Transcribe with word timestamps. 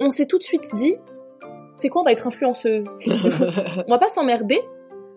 on 0.00 0.10
s'est 0.10 0.26
tout 0.26 0.38
de 0.38 0.42
suite 0.42 0.74
dit, 0.74 0.96
c'est 1.76 1.88
quoi, 1.88 2.02
on 2.02 2.04
va 2.04 2.12
être 2.12 2.26
influenceuse? 2.26 2.96
on 3.06 3.90
va 3.90 3.98
pas 3.98 4.08
s'emmerder. 4.08 4.60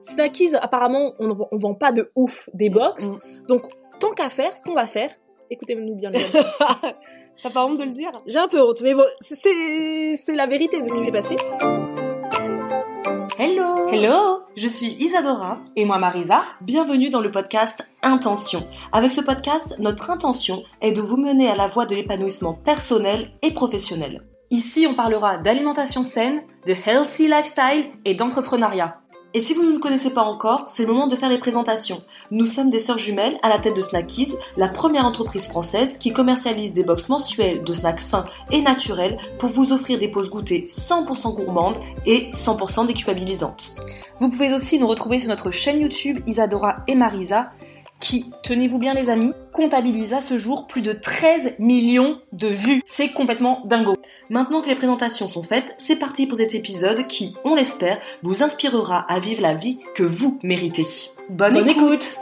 Snackies, 0.01 0.55
apparemment, 0.55 1.13
on, 1.19 1.27
ne- 1.27 1.33
on 1.51 1.57
vend 1.57 1.73
pas 1.73 1.91
de 1.91 2.11
ouf 2.15 2.49
des 2.53 2.69
box. 2.69 3.11
Donc, 3.47 3.65
tant 3.99 4.11
qu'à 4.11 4.29
faire, 4.29 4.55
ce 4.55 4.61
qu'on 4.61 4.73
va 4.73 4.87
faire, 4.87 5.11
écoutez-nous 5.49 5.95
bien 5.95 6.11
les 6.11 6.23
amis. 6.23 6.31
T'as 7.43 7.49
pas 7.51 7.65
honte 7.65 7.79
de 7.79 7.83
le 7.83 7.91
dire? 7.91 8.11
J'ai 8.25 8.39
un 8.39 8.47
peu 8.47 8.61
honte, 8.61 8.81
mais 8.81 8.93
bon, 8.93 9.05
c'est 9.21 10.35
la 10.35 10.47
vérité 10.47 10.81
de 10.81 10.87
ce 10.87 10.93
qui 10.93 11.03
s'est 11.03 11.11
passé. 11.11 11.35
Hello 13.89 14.43
Je 14.57 14.67
suis 14.67 14.87
Isadora 14.99 15.59
et 15.77 15.85
moi 15.85 15.97
Marisa. 15.97 16.43
Bienvenue 16.59 17.09
dans 17.09 17.21
le 17.21 17.31
podcast 17.31 17.87
Intention. 18.01 18.67
Avec 18.91 19.11
ce 19.11 19.21
podcast, 19.21 19.75
notre 19.79 20.09
intention 20.09 20.63
est 20.81 20.91
de 20.91 21.01
vous 21.01 21.15
mener 21.15 21.49
à 21.49 21.55
la 21.55 21.67
voie 21.67 21.85
de 21.85 21.95
l'épanouissement 21.95 22.53
personnel 22.53 23.31
et 23.41 23.53
professionnel. 23.53 24.23
Ici, 24.51 24.87
on 24.89 24.93
parlera 24.93 25.37
d'alimentation 25.37 26.03
saine, 26.03 26.43
de 26.65 26.73
healthy 26.73 27.27
lifestyle 27.27 27.91
et 28.03 28.13
d'entrepreneuriat. 28.13 28.99
Et 29.33 29.39
si 29.39 29.53
vous 29.53 29.63
ne 29.63 29.71
nous 29.71 29.79
connaissez 29.79 30.09
pas 30.09 30.23
encore, 30.23 30.63
c'est 30.67 30.83
le 30.85 30.93
moment 30.93 31.07
de 31.07 31.15
faire 31.15 31.29
les 31.29 31.37
présentations. 31.37 32.01
Nous 32.31 32.45
sommes 32.45 32.69
des 32.69 32.79
sœurs 32.79 32.97
jumelles 32.97 33.37
à 33.43 33.49
la 33.49 33.59
tête 33.59 33.75
de 33.75 33.81
Snackies, 33.81 34.33
la 34.55 34.69
première 34.69 35.05
entreprise 35.05 35.47
française 35.47 35.97
qui 35.97 36.13
commercialise 36.13 36.73
des 36.73 36.83
box 36.83 37.09
mensuelles 37.09 37.63
de 37.63 37.73
snacks 37.73 37.99
sains 37.99 38.23
et 38.51 38.61
naturels 38.61 39.17
pour 39.39 39.49
vous 39.49 39.73
offrir 39.73 39.99
des 39.99 40.07
pauses 40.07 40.29
goûters 40.29 40.63
100% 40.65 41.35
gourmandes 41.35 41.77
et 42.05 42.31
100% 42.31 42.87
déculpabilisantes. 42.87 43.75
Vous 44.19 44.29
pouvez 44.29 44.53
aussi 44.53 44.79
nous 44.79 44.87
retrouver 44.87 45.19
sur 45.19 45.29
notre 45.29 45.51
chaîne 45.51 45.81
YouTube 45.81 46.19
Isadora 46.25 46.75
et 46.87 46.95
Marisa 46.95 47.51
qui, 47.99 48.31
tenez-vous 48.43 48.79
bien 48.79 48.93
les 48.93 49.09
amis, 49.09 49.33
comptabilise 49.53 50.13
à 50.13 50.21
ce 50.21 50.37
jour 50.37 50.67
plus 50.67 50.81
de 50.81 50.93
13 50.93 51.55
millions 51.59 52.19
de 52.31 52.47
vues. 52.47 52.81
C'est 52.85 53.09
complètement 53.09 53.61
dingo. 53.65 53.95
Maintenant 54.29 54.61
que 54.61 54.69
les 54.69 54.75
présentations 54.75 55.27
sont 55.27 55.43
faites, 55.43 55.73
c'est 55.77 55.97
parti 55.97 56.27
pour 56.27 56.37
cet 56.37 56.53
épisode 56.55 57.07
qui, 57.07 57.35
on 57.43 57.55
l'espère, 57.55 57.99
vous 58.23 58.43
inspirera 58.43 59.05
à 59.09 59.19
vivre 59.19 59.41
la 59.41 59.55
vie 59.55 59.79
que 59.95 60.03
vous 60.03 60.39
méritez. 60.43 60.85
Bonne, 61.29 61.55
Bonne 61.55 61.69
écoute 61.69 62.19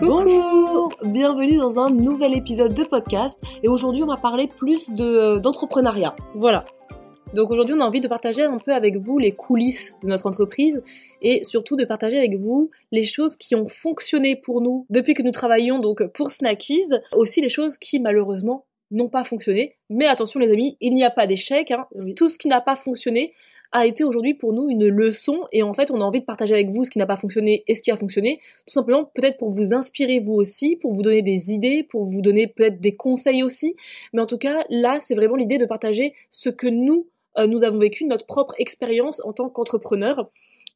Bonjour, 0.00 0.92
bienvenue 1.04 1.58
dans 1.58 1.78
un 1.78 1.88
nouvel 1.90 2.36
épisode 2.36 2.74
de 2.74 2.82
podcast 2.82 3.38
et 3.62 3.68
aujourd'hui 3.68 4.02
on 4.02 4.08
va 4.08 4.16
parler 4.16 4.48
plus 4.48 4.90
de 4.90 5.38
d'entrepreneuriat. 5.38 6.16
Voilà. 6.34 6.64
Donc 7.34 7.50
aujourd'hui, 7.50 7.74
on 7.74 7.80
a 7.80 7.84
envie 7.86 8.00
de 8.00 8.08
partager 8.08 8.42
un 8.42 8.58
peu 8.58 8.72
avec 8.72 8.96
vous 8.96 9.18
les 9.18 9.32
coulisses 9.32 9.96
de 10.02 10.08
notre 10.08 10.26
entreprise 10.26 10.82
et 11.22 11.42
surtout 11.44 11.76
de 11.76 11.84
partager 11.84 12.18
avec 12.18 12.36
vous 12.36 12.70
les 12.90 13.02
choses 13.02 13.36
qui 13.36 13.54
ont 13.54 13.68
fonctionné 13.68 14.36
pour 14.36 14.60
nous 14.60 14.86
depuis 14.90 15.14
que 15.14 15.22
nous 15.22 15.30
travaillons 15.30 15.78
donc 15.78 16.06
pour 16.08 16.30
Snackies, 16.30 16.90
aussi 17.12 17.40
les 17.40 17.48
choses 17.48 17.78
qui 17.78 18.00
malheureusement 18.00 18.66
n'ont 18.90 19.08
pas 19.08 19.24
fonctionné. 19.24 19.76
Mais 19.88 20.06
attention 20.06 20.40
les 20.40 20.52
amis, 20.52 20.76
il 20.82 20.92
n'y 20.92 21.04
a 21.04 21.10
pas 21.10 21.26
d'échec. 21.26 21.70
hein. 21.70 21.86
Oui. 21.94 22.14
Tout 22.14 22.28
ce 22.28 22.38
qui 22.38 22.48
n'a 22.48 22.60
pas 22.60 22.76
fonctionné 22.76 23.32
a 23.74 23.86
été 23.86 24.04
aujourd'hui 24.04 24.34
pour 24.34 24.52
nous 24.52 24.68
une 24.68 24.86
leçon 24.88 25.40
et 25.50 25.62
en 25.62 25.72
fait 25.72 25.90
on 25.90 26.02
a 26.02 26.04
envie 26.04 26.20
de 26.20 26.26
partager 26.26 26.52
avec 26.52 26.68
vous 26.68 26.84
ce 26.84 26.90
qui 26.90 26.98
n'a 26.98 27.06
pas 27.06 27.16
fonctionné 27.16 27.64
et 27.66 27.74
ce 27.74 27.80
qui 27.80 27.90
a 27.90 27.96
fonctionné, 27.96 28.40
tout 28.66 28.74
simplement 28.74 29.10
peut-être 29.14 29.38
pour 29.38 29.48
vous 29.48 29.72
inspirer 29.72 30.20
vous 30.20 30.34
aussi, 30.34 30.76
pour 30.76 30.92
vous 30.92 31.00
donner 31.00 31.22
des 31.22 31.52
idées, 31.52 31.82
pour 31.82 32.04
vous 32.04 32.20
donner 32.20 32.46
peut-être 32.46 32.80
des 32.80 32.94
conseils 32.94 33.42
aussi, 33.42 33.74
mais 34.12 34.20
en 34.20 34.26
tout 34.26 34.36
cas 34.36 34.64
là 34.68 34.98
c'est 35.00 35.14
vraiment 35.14 35.36
l'idée 35.36 35.56
de 35.56 35.64
partager 35.64 36.12
ce 36.28 36.50
que 36.50 36.66
nous 36.66 37.08
nous 37.36 37.64
avons 37.64 37.78
vécu, 37.78 38.04
notre 38.04 38.26
propre 38.26 38.54
expérience 38.58 39.20
en 39.24 39.32
tant 39.32 39.48
qu'entrepreneur. 39.48 40.30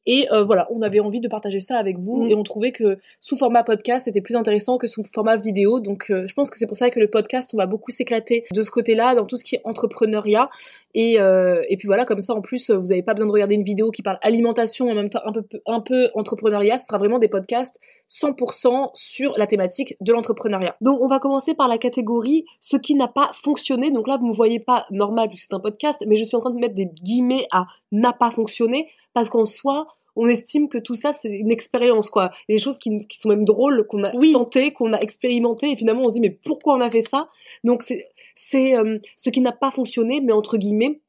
Et 0.07 0.29
euh, 0.33 0.45
voilà, 0.45 0.69
on 0.71 0.83
avait 0.83 1.01
envie 1.01 1.21
de 1.21 1.29
partager 1.29 1.61
ça 1.61 1.79
avec 1.79 1.99
vous 1.99 2.17
Mm. 2.17 2.31
et 2.31 2.35
on 2.35 2.43
trouvait 2.43 2.73
que 2.73 2.99
sous 3.21 3.37
format 3.37 3.65
podcast 3.65 4.05
c'était 4.05 4.21
plus 4.21 4.37
intéressant 4.37 4.79
que 4.79 4.87
sous 4.87 5.05
format 5.05 5.37
vidéo. 5.37 5.81
Donc 5.81 6.11
euh, 6.11 6.27
je 6.27 6.35
pense 6.35 6.51
que 6.51 6.59
c'est 6.59 6.67
pour 6.67 6.77
ça 6.77 6.91
que 6.91 7.01
le 7.01 7.09
podcast 7.09 7.51
on 7.55 7.57
va 7.57 7.67
beaucoup 7.67 7.91
s'éclater 7.91 8.45
de 8.53 8.63
ce 8.63 8.71
côté-là 8.71 9.15
dans 9.15 9.27
tout 9.27 9.37
ce 9.37 9.45
qui 9.45 9.57
est 9.57 9.61
entrepreneuriat. 9.65 10.49
Et, 10.95 11.21
euh, 11.21 11.63
et 11.69 11.77
puis 11.77 11.87
voilà, 11.87 12.05
comme 12.05 12.21
ça 12.21 12.35
en 12.35 12.41
plus 12.41 12.71
vous 12.71 12.89
n'avez 12.89 13.03
pas 13.03 13.15
besoin 13.15 13.27
de 13.27 13.33
regarder 13.33 13.55
une 13.55 13.65
vidéo 13.65 13.91
qui 13.91 14.03
parle 14.03 14.19
alimentation 14.23 14.89
et 14.89 14.93
en 14.93 14.95
même 14.95 15.11
temps 15.11 15.23
un 15.25 15.33
peu 15.33 15.45
un 15.67 15.81
peu 15.81 16.11
entrepreneuriat. 16.15 16.79
Ce 16.79 16.87
sera 16.87 16.99
vraiment 16.99 17.19
des 17.19 17.29
podcasts 17.29 17.79
100% 18.09 18.91
sur 18.95 19.37
la 19.37 19.47
thématique 19.47 19.97
de 20.01 20.13
l'entrepreneuriat. 20.13 20.77
Donc 20.81 21.01
on 21.01 21.09
va 21.09 21.19
commencer 21.19 21.55
par 21.55 21.69
la 21.69 21.79
catégorie 21.79 22.45
ce 22.61 22.77
qui 22.77 22.95
n'a 22.95 23.09
pas 23.09 23.31
fonctionné. 23.33 23.91
Donc 23.91 24.09
là 24.09 24.17
vous 24.17 24.27
ne 24.27 24.31
me 24.31 24.37
voyez 24.37 24.61
pas 24.61 24.87
normal 24.91 25.29
puisque 25.29 25.49
c'est 25.49 25.55
un 25.55 25.61
podcast, 25.61 26.03
mais 26.07 26.17
je 26.17 26.25
suis 26.25 26.37
en 26.37 26.41
train 26.41 26.51
de 26.51 26.59
mettre 26.59 26.75
des 26.75 26.87
guillemets 26.87 27.47
à 27.53 27.67
n'a 27.93 28.13
pas 28.13 28.31
fonctionné 28.31 28.89
parce 29.17 29.31
qu'en 29.31 29.47
soi 29.47 29.87
on 30.15 30.27
estime 30.27 30.69
que 30.69 30.77
tout 30.77 30.95
ça 30.95 31.15
c'est 31.15 31.31
une 31.31 31.51
expérience 31.51 32.11
quoi. 32.11 32.31
Il 32.49 32.53
y 32.53 32.55
a 32.55 32.59
des 32.59 32.63
choses 32.63 32.77
qui, 32.77 32.99
qui 32.99 33.19
sont 33.19 33.31
même 33.31 33.47
drôles 33.47 33.87
qu'on 33.87 34.05
a 34.05 34.15
Oui. 34.15 34.33
tenté, 34.33 34.73
qu'on 34.75 34.93
a 34.93 34.99
expérimenté 35.01 35.71
et 35.71 35.77
finalement 35.77 36.03
on 36.05 36.09
se 36.11 36.15
dit 36.15 36.21
mais 36.21 36.39
pourquoi 36.45 36.75
on 36.75 36.83
a 36.83 36.91
fait 36.91 37.01
ça? 37.01 37.31
Donc 37.65 37.83
c'est 37.83 38.05
c'est 38.35 38.77
euh, 38.77 38.99
ce 39.17 39.31
qui 39.31 39.41
n'a 39.41 39.53
pas 39.53 39.71
fonctionné, 39.71 40.21
mais 40.21 40.33
entre 40.35 40.59
guillemets 40.59 41.01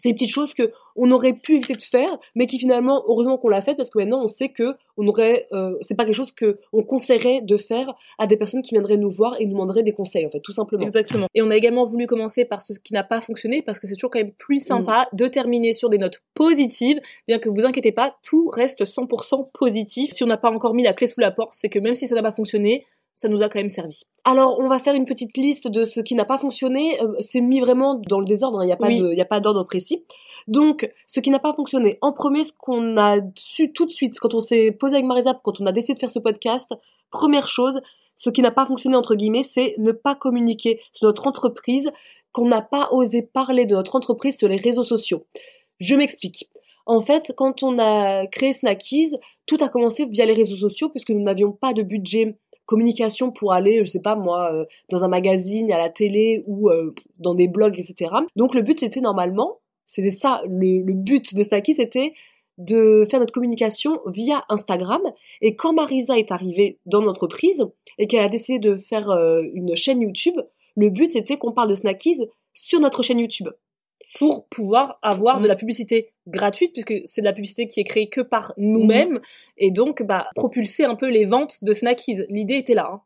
c'est 0.00 0.08
des 0.08 0.14
petites 0.14 0.32
choses 0.32 0.54
que 0.54 0.72
on 0.96 1.10
aurait 1.10 1.34
pu 1.34 1.56
éviter 1.56 1.74
de 1.74 1.82
faire, 1.82 2.18
mais 2.34 2.46
qui 2.46 2.58
finalement, 2.58 3.02
heureusement 3.06 3.38
qu'on 3.38 3.48
l'a 3.48 3.60
fait 3.60 3.74
parce 3.74 3.90
que 3.90 3.98
maintenant 3.98 4.22
on 4.22 4.26
sait 4.26 4.48
que 4.48 4.74
on 4.96 5.06
aurait, 5.06 5.46
euh, 5.52 5.76
c'est 5.82 5.94
pas 5.94 6.04
quelque 6.04 6.14
chose 6.14 6.32
que 6.32 6.58
on 6.72 6.82
conseillerait 6.82 7.42
de 7.42 7.56
faire 7.56 7.94
à 8.18 8.26
des 8.26 8.36
personnes 8.36 8.62
qui 8.62 8.74
viendraient 8.74 8.96
nous 8.96 9.10
voir 9.10 9.40
et 9.40 9.46
nous 9.46 9.52
demanderaient 9.52 9.82
des 9.82 9.92
conseils 9.92 10.26
en 10.26 10.30
fait, 10.30 10.40
tout 10.40 10.52
simplement. 10.52 10.84
Exactement. 10.84 11.26
Et 11.34 11.42
on 11.42 11.50
a 11.50 11.56
également 11.56 11.84
voulu 11.84 12.06
commencer 12.06 12.44
par 12.44 12.62
ce 12.62 12.78
qui 12.78 12.92
n'a 12.92 13.04
pas 13.04 13.20
fonctionné 13.20 13.62
parce 13.62 13.78
que 13.78 13.86
c'est 13.86 13.94
toujours 13.94 14.10
quand 14.10 14.20
même 14.20 14.32
plus 14.32 14.58
sympa 14.58 15.08
de 15.12 15.26
terminer 15.26 15.72
sur 15.72 15.90
des 15.90 15.98
notes 15.98 16.22
positives, 16.34 17.00
bien 17.28 17.38
que 17.38 17.48
vous 17.48 17.64
inquiétez 17.64 17.92
pas, 17.92 18.16
tout 18.22 18.48
reste 18.48 18.84
100% 18.84 19.50
positif. 19.52 20.12
Si 20.12 20.24
on 20.24 20.26
n'a 20.26 20.38
pas 20.38 20.50
encore 20.50 20.74
mis 20.74 20.82
la 20.82 20.92
clé 20.92 21.06
sous 21.06 21.20
la 21.20 21.30
porte, 21.30 21.52
c'est 21.52 21.68
que 21.68 21.78
même 21.78 21.94
si 21.94 22.08
ça 22.08 22.14
n'a 22.14 22.22
pas 22.22 22.32
fonctionné, 22.32 22.84
ça 23.14 23.28
nous 23.28 23.42
a 23.42 23.48
quand 23.48 23.58
même 23.58 23.68
servi. 23.68 24.02
Alors 24.24 24.58
on 24.58 24.68
va 24.68 24.78
faire 24.78 24.94
une 24.94 25.04
petite 25.04 25.36
liste 25.36 25.68
de 25.68 25.84
ce 25.84 26.00
qui 26.00 26.14
n'a 26.14 26.24
pas 26.24 26.38
fonctionné. 26.38 27.00
Euh, 27.02 27.14
c'est 27.20 27.40
mis 27.40 27.60
vraiment 27.60 27.94
dans 27.94 28.20
le 28.20 28.24
désordre, 28.24 28.60
hein, 28.60 28.64
il 28.64 28.66
n'y 28.66 28.72
a 28.72 28.76
pas 29.26 29.36
Oui. 29.36 29.40
d'ordre 29.42 29.64
précis. 29.64 30.04
Donc, 30.48 30.90
ce 31.06 31.20
qui 31.20 31.30
n'a 31.30 31.38
pas 31.38 31.52
fonctionné. 31.54 31.98
En 32.00 32.12
premier, 32.12 32.44
ce 32.44 32.52
qu'on 32.58 32.96
a 32.96 33.18
su 33.36 33.72
tout 33.72 33.84
de 33.86 33.90
suite 33.90 34.18
quand 34.18 34.34
on 34.34 34.40
s'est 34.40 34.72
posé 34.72 34.94
avec 34.94 35.06
Marisa, 35.06 35.38
quand 35.44 35.60
on 35.60 35.66
a 35.66 35.72
décidé 35.72 35.94
de 35.94 35.98
faire 35.98 36.10
ce 36.10 36.18
podcast, 36.18 36.74
première 37.10 37.46
chose, 37.46 37.80
ce 38.16 38.30
qui 38.30 38.40
n'a 38.42 38.50
pas 38.50 38.64
fonctionné 38.66 38.96
entre 38.96 39.14
guillemets, 39.14 39.42
c'est 39.42 39.74
ne 39.78 39.92
pas 39.92 40.14
communiquer 40.14 40.80
sur 40.92 41.06
notre 41.06 41.26
entreprise, 41.26 41.90
qu'on 42.32 42.46
n'a 42.46 42.62
pas 42.62 42.88
osé 42.92 43.22
parler 43.22 43.66
de 43.66 43.74
notre 43.74 43.96
entreprise 43.96 44.36
sur 44.38 44.48
les 44.48 44.56
réseaux 44.56 44.82
sociaux. 44.82 45.26
Je 45.78 45.94
m'explique. 45.94 46.48
En 46.86 47.00
fait, 47.00 47.32
quand 47.36 47.62
on 47.62 47.78
a 47.78 48.26
créé 48.26 48.52
Snackies, 48.52 49.12
tout 49.46 49.58
a 49.60 49.68
commencé 49.68 50.06
via 50.06 50.24
les 50.26 50.32
réseaux 50.32 50.56
sociaux 50.56 50.88
puisque 50.88 51.10
nous 51.10 51.22
n'avions 51.22 51.52
pas 51.52 51.72
de 51.72 51.82
budget 51.82 52.36
communication 52.70 53.32
pour 53.32 53.52
aller, 53.52 53.82
je 53.82 53.90
sais 53.90 54.00
pas 54.00 54.14
moi, 54.14 54.52
euh, 54.54 54.64
dans 54.90 55.02
un 55.02 55.08
magazine, 55.08 55.72
à 55.72 55.78
la 55.78 55.88
télé 55.88 56.44
ou 56.46 56.70
euh, 56.70 56.94
dans 57.18 57.34
des 57.34 57.48
blogs, 57.48 57.74
etc. 57.76 58.12
Donc 58.36 58.54
le 58.54 58.62
but 58.62 58.78
c'était 58.78 59.00
normalement, 59.00 59.58
c'était 59.86 60.10
ça, 60.10 60.40
le, 60.46 60.92
but 60.92 61.34
de 61.34 61.42
Snacky, 61.42 61.74
c'était 61.74 62.12
de 62.58 63.04
faire 63.10 63.18
notre 63.18 63.32
communication 63.32 64.00
via 64.06 64.44
Instagram. 64.48 65.02
Et 65.40 65.56
quand 65.56 65.72
Marisa 65.72 66.16
est 66.16 66.30
arrivée 66.30 66.78
dans 66.86 67.00
l'entreprise 67.00 67.66
et 67.98 68.06
qu'elle 68.06 68.24
a 68.24 68.28
décidé 68.28 68.60
de 68.60 68.76
faire 68.76 69.10
euh, 69.10 69.42
une 69.52 69.74
chaîne 69.74 70.00
YouTube, 70.00 70.36
le 70.76 70.90
but 70.90 71.10
c'était 71.10 71.38
qu'on 71.38 71.50
parle 71.50 71.70
de 71.70 71.74
Snackies 71.74 72.20
sur 72.54 72.78
notre 72.78 73.02
chaîne 73.02 73.18
YouTube. 73.18 73.48
Pour 74.18 74.46
pouvoir 74.48 74.98
avoir 75.02 75.38
Mm. 75.38 75.42
de 75.42 75.48
la 75.48 75.56
publicité 75.56 76.12
gratuite, 76.26 76.72
puisque 76.72 76.94
c'est 77.06 77.20
de 77.20 77.26
la 77.26 77.32
publicité 77.32 77.68
qui 77.68 77.80
est 77.80 77.84
créée 77.84 78.08
que 78.08 78.20
par 78.20 78.52
nous-mêmes, 78.56 79.20
et 79.56 79.70
donc 79.70 80.02
bah, 80.02 80.28
propulser 80.34 80.84
un 80.84 80.94
peu 80.96 81.08
les 81.10 81.24
ventes 81.24 81.62
de 81.62 81.72
Snackies. 81.72 82.24
L'idée 82.28 82.56
était 82.56 82.74
là. 82.74 82.88
hein. 82.92 83.00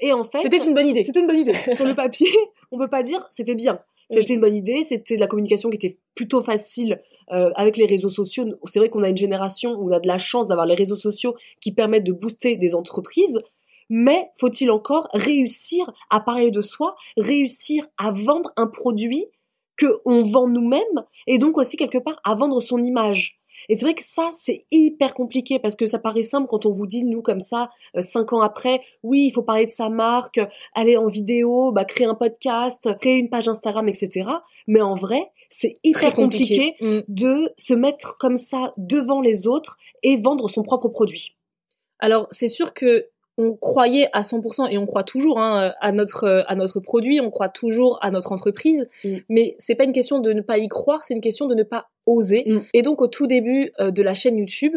Et 0.00 0.12
en 0.12 0.24
fait, 0.24 0.40
C'était 0.42 0.58
une 0.64 0.74
bonne 0.74 0.88
idée. 0.88 1.04
C'était 1.04 1.20
une 1.20 1.28
bonne 1.28 1.38
idée. 1.38 1.52
Sur 1.74 1.86
le 1.86 1.94
papier, 1.94 2.26
on 2.72 2.78
peut 2.78 2.88
pas 2.88 3.02
dire 3.04 3.24
c'était 3.30 3.54
bien. 3.54 3.80
C'était 4.10 4.34
une 4.34 4.40
bonne 4.40 4.56
idée, 4.56 4.82
c'était 4.82 5.14
de 5.14 5.20
la 5.20 5.26
communication 5.26 5.70
qui 5.70 5.76
était 5.76 5.96
plutôt 6.14 6.42
facile 6.42 7.00
euh, 7.32 7.50
avec 7.54 7.78
les 7.78 7.86
réseaux 7.86 8.10
sociaux. 8.10 8.44
C'est 8.64 8.78
vrai 8.78 8.90
qu'on 8.90 9.02
a 9.04 9.08
une 9.08 9.16
génération 9.16 9.70
où 9.72 9.88
on 9.88 9.92
a 9.92 10.00
de 10.00 10.08
la 10.08 10.18
chance 10.18 10.48
d'avoir 10.48 10.66
les 10.66 10.74
réseaux 10.74 10.96
sociaux 10.96 11.34
qui 11.60 11.72
permettent 11.72 12.04
de 12.04 12.12
booster 12.12 12.58
des 12.58 12.74
entreprises, 12.74 13.38
mais 13.88 14.28
faut-il 14.38 14.70
encore 14.70 15.08
réussir 15.14 15.90
à 16.10 16.20
parler 16.20 16.50
de 16.50 16.60
soi, 16.60 16.94
réussir 17.16 17.86
à 17.96 18.10
vendre 18.10 18.52
un 18.56 18.66
produit 18.66 19.26
qu'on 19.84 20.22
vend 20.22 20.48
nous-mêmes 20.48 21.04
et 21.26 21.38
donc 21.38 21.58
aussi 21.58 21.76
quelque 21.76 21.98
part 21.98 22.20
à 22.24 22.34
vendre 22.34 22.60
son 22.60 22.78
image. 22.78 23.38
Et 23.68 23.76
c'est 23.78 23.84
vrai 23.84 23.94
que 23.94 24.02
ça, 24.04 24.28
c'est 24.32 24.64
hyper 24.72 25.14
compliqué 25.14 25.60
parce 25.60 25.76
que 25.76 25.86
ça 25.86 26.00
paraît 26.00 26.24
simple 26.24 26.48
quand 26.48 26.66
on 26.66 26.72
vous 26.72 26.86
dit, 26.86 27.04
nous, 27.04 27.22
comme 27.22 27.38
ça, 27.38 27.70
euh, 27.96 28.00
cinq 28.00 28.32
ans 28.32 28.40
après, 28.40 28.80
oui, 29.04 29.26
il 29.26 29.30
faut 29.30 29.42
parler 29.42 29.66
de 29.66 29.70
sa 29.70 29.88
marque, 29.88 30.40
aller 30.74 30.96
en 30.96 31.06
vidéo, 31.06 31.70
bah, 31.70 31.84
créer 31.84 32.08
un 32.08 32.16
podcast, 32.16 32.88
créer 32.98 33.18
une 33.18 33.30
page 33.30 33.48
Instagram, 33.48 33.88
etc. 33.88 34.28
Mais 34.66 34.80
en 34.80 34.94
vrai, 34.94 35.30
c'est 35.48 35.74
hyper 35.84 36.14
compliqué, 36.14 36.74
Mm. 36.80 37.00
de 37.06 37.52
se 37.56 37.74
mettre 37.74 38.18
comme 38.18 38.36
ça 38.36 38.72
devant 38.78 39.20
les 39.20 39.46
autres 39.46 39.78
et 40.02 40.20
vendre 40.20 40.48
son 40.48 40.62
propre 40.64 40.88
produit. 40.88 41.36
Alors 42.00 42.26
c'est 42.32 42.48
sûr 42.48 42.74
que 42.74 43.06
on 43.38 43.54
croyait 43.54 44.08
à 44.12 44.20
100% 44.22 44.70
et 44.70 44.76
on 44.78 44.86
croit 44.86 45.04
toujours 45.04 45.38
hein, 45.40 45.72
à 45.80 45.92
notre 45.92 46.24
euh, 46.24 46.42
à 46.48 46.54
notre 46.54 46.80
produit, 46.80 47.20
on 47.20 47.30
croit 47.30 47.48
toujours 47.48 47.98
à 48.02 48.10
notre 48.10 48.32
entreprise, 48.32 48.88
Mm. 49.04 49.16
mais 49.28 49.56
c'est 49.58 49.74
pas 49.74 49.84
une 49.84 49.92
question 49.92 50.18
de 50.18 50.32
ne 50.32 50.40
pas 50.42 50.58
y 50.58 50.68
croire, 50.68 51.02
c'est 51.04 51.14
une 51.14 51.20
question 51.22 51.46
de 51.46 51.54
ne 51.54 51.62
pas 51.62 51.88
oser. 52.06 52.44
Mm. 52.46 52.58
Et 52.74 52.82
donc 52.82 53.00
au 53.00 53.08
tout 53.08 53.26
début 53.26 53.72
euh, 53.80 53.90
de 53.90 54.02
la 54.02 54.14
chaîne 54.14 54.36
YouTube, 54.36 54.76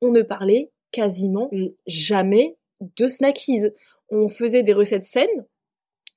on 0.00 0.10
ne 0.12 0.22
parlait 0.22 0.70
quasiment 0.92 1.48
Mm. 1.52 1.66
jamais 1.86 2.56
de 2.96 3.08
snackies. 3.08 3.70
On 4.10 4.28
faisait 4.28 4.62
des 4.62 4.72
recettes 4.72 5.04
saines, 5.04 5.44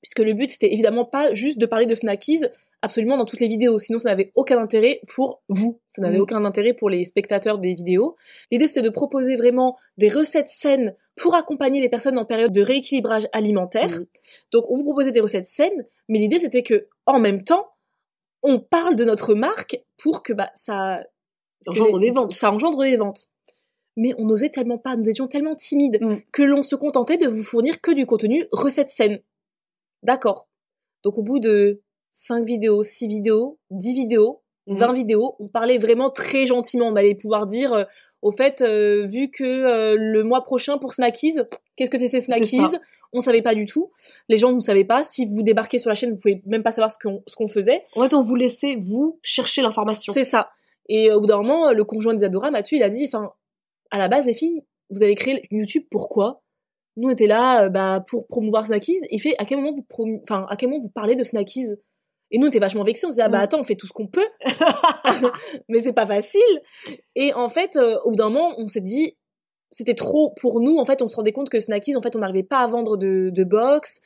puisque 0.02 0.20
le 0.20 0.34
but 0.34 0.50
c'était 0.52 0.72
évidemment 0.72 1.06
pas 1.06 1.34
juste 1.34 1.58
de 1.58 1.66
parler 1.66 1.86
de 1.88 1.96
snackies 1.96 2.46
absolument 2.82 3.18
dans 3.18 3.26
toutes 3.26 3.40
les 3.42 3.48
vidéos, 3.48 3.78
sinon 3.80 4.00
ça 4.00 4.10
n'avait 4.10 4.32
aucun 4.36 4.58
intérêt 4.58 5.02
pour 5.14 5.42
vous, 5.50 5.82
ça 5.90 6.02
n'avait 6.02 6.18
Mm. 6.18 6.22
aucun 6.22 6.46
intérêt 6.46 6.74
pour 6.74 6.90
les 6.90 7.04
spectateurs 7.06 7.58
des 7.58 7.74
vidéos. 7.74 8.16
L'idée 8.52 8.68
c'était 8.68 8.82
de 8.82 8.90
proposer 8.90 9.36
vraiment 9.38 9.78
des 9.98 10.08
recettes 10.10 10.48
saines 10.50 10.96
pour 11.18 11.36
accompagner 11.36 11.82
les 11.82 11.90
personnes 11.90 12.18
en 12.18 12.26
période 12.26 12.52
de 12.54 12.62
rééquilibrage 12.62 13.28
alimentaire. 13.34 13.90
Mm. 14.00 14.06
Donc 14.54 14.70
on 14.70 14.76
vous 14.76 14.84
proposait 14.84 15.12
des 15.12 15.20
recettes 15.20 15.48
saines, 15.48 15.86
mais 16.08 16.20
l'idée 16.20 16.40
c'était 16.40 16.64
que 16.64 16.88
en 17.06 17.20
même 17.20 17.44
temps, 17.44 17.68
on 18.44 18.60
parle 18.60 18.96
de 18.96 19.04
notre 19.04 19.34
marque 19.34 19.78
pour 20.02 20.24
que 20.24 20.32
bah 20.32 20.50
ça 20.56 21.04
engendre 21.68 22.00
les- 22.00 22.08
des 22.10 22.14
ventes. 22.16 22.32
Ça 22.34 22.52
engendre 22.52 22.80
des 22.84 22.96
ventes. 22.96 23.28
Mais 23.98 24.14
on 24.18 24.24
n'osait 24.26 24.48
tellement 24.50 24.78
pas, 24.78 24.96
nous 24.96 25.10
étions 25.10 25.28
tellement 25.28 25.56
timides 25.56 25.98
Mm. 26.02 26.18
que 26.32 26.44
l'on 26.44 26.64
se 26.64 26.76
contentait 26.78 27.18
de 27.18 27.28
vous 27.28 27.44
fournir 27.44 27.82
que 27.82 27.92
du 27.92 28.06
contenu 28.06 28.46
recettes 28.54 28.90
saines. 28.90 29.20
D'accord. 30.04 30.48
Donc 31.04 31.18
au 31.18 31.24
bout 31.24 31.40
de 31.40 31.82
5 32.20 32.46
vidéos, 32.46 32.84
6 32.84 33.08
vidéos, 33.08 33.58
10 33.72 33.94
vidéos, 33.94 34.42
Mhm. 34.68 34.78
20 34.78 34.94
vidéos, 34.94 35.36
on 35.40 35.48
parlait 35.48 35.78
vraiment 35.78 36.10
très 36.10 36.46
gentiment. 36.46 36.88
On 36.88 36.96
allait 36.98 37.16
pouvoir 37.16 37.48
dire, 37.48 37.72
euh, 37.74 37.86
au 38.22 38.32
fait, 38.32 38.62
euh, 38.62 39.06
vu 39.06 39.32
que 39.32 39.44
euh, 39.44 39.96
le 39.98 40.24
mois 40.24 40.44
prochain 40.44 40.78
pour 40.78 40.92
Snackies, 40.92 41.38
qu'est-ce 41.78 41.90
que 41.90 41.98
c'est 41.98 42.08
ces 42.10 42.22
Snackies. 42.22 42.60
On 43.14 43.22
savait 43.22 43.42
pas 43.42 43.56
du 43.56 43.66
tout. 43.66 43.90
Les 44.28 44.38
gens 44.38 44.52
ne 44.52 44.60
savaient 44.60 44.84
pas. 44.84 45.04
Si 45.04 45.26
vous 45.26 45.42
débarquez 45.42 45.80
sur 45.80 45.90
la 45.90 45.96
chaîne, 45.96 46.12
vous 46.12 46.20
pouvez 46.20 46.44
même 46.46 46.62
pas 46.62 46.72
savoir 46.72 46.92
ce 46.92 46.98
qu'on 47.02 47.24
ce 47.26 47.36
qu'on 47.36 47.48
faisait. 47.48 47.84
En 47.96 48.04
fait, 48.04 48.14
on 48.14 48.22
vous 48.22 48.36
laissait 48.36 48.76
vous 48.76 49.18
chercher 49.24 49.62
l'information. 49.64 50.14
C'est 50.14 50.26
ça. 50.26 50.50
Et 50.90 51.12
au 51.12 51.22
bout 51.22 51.26
d'un 51.28 51.38
moment, 51.38 51.72
le 51.72 51.84
conjoint 51.86 52.14
d'Isadora, 52.14 52.52
Mathieu, 52.52 52.78
il 52.78 52.84
a 52.84 52.90
dit, 52.90 53.06
enfin, 53.06 53.32
à 53.90 53.98
la 53.98 54.10
base, 54.10 54.26
les 54.28 54.34
filles, 54.34 54.62
vous 54.92 55.02
avez 55.02 55.16
créé 55.16 55.42
YouTube 55.50 55.86
pourquoi? 55.90 56.44
Nous, 56.98 57.08
on 57.08 57.12
était 57.12 57.28
là, 57.28 57.70
bah, 57.70 58.04
pour 58.08 58.28
promouvoir 58.28 58.66
Snackies. 58.66 59.00
Il 59.10 59.20
fait, 59.20 59.36
à 59.40 59.46
quel 59.46 59.60
moment 59.60 59.72
vous 59.72 59.86
enfin, 60.22 60.46
à 60.50 60.56
quel 60.58 60.70
moment 60.70 60.82
vous 60.82 60.92
parlez 60.92 61.16
de 61.16 61.24
Snackies? 61.24 61.70
Et 62.32 62.38
nous, 62.38 62.46
on 62.46 62.50
était 62.50 62.60
vachement 62.60 62.84
vexés. 62.84 63.08
On 63.08 63.12
se 63.12 63.16
dit, 63.16 63.22
ah 63.22 63.30
bah 63.30 63.40
Mm. 63.40 63.44
attends, 63.44 63.60
on 63.60 63.64
fait 63.64 63.76
tout 63.76 63.88
ce 63.88 63.94
qu'on 63.94 64.08
peut. 64.08 64.28
mais 65.70 65.80
c'est 65.82 65.94
pas 65.94 66.06
facile. 66.06 66.62
Et 67.16 67.34
en 67.34 67.50
fait, 67.50 67.76
euh, 67.76 67.98
au 68.04 68.12
bout 68.12 68.16
d'un 68.18 68.30
moment, 68.30 68.54
on 68.58 68.68
s'est 68.68 68.82
dit, 68.82 69.18
c'était 69.72 69.96
trop 69.96 70.34
pour 70.40 70.62
nous. 70.62 70.78
En 70.78 70.86
fait, 70.86 71.02
on 71.02 71.08
se 71.08 71.16
rendait 71.16 71.32
compte 71.32 71.50
que 71.50 71.60
Snackies, 71.60 71.96
en 71.96 72.02
fait, 72.02 72.16
on 72.16 72.20
n'arrivait 72.20 72.44
pas 72.44 72.60
à 72.60 72.68
vendre 72.68 72.98
de, 72.98 73.30
de 73.30 73.44
box. 73.44 74.02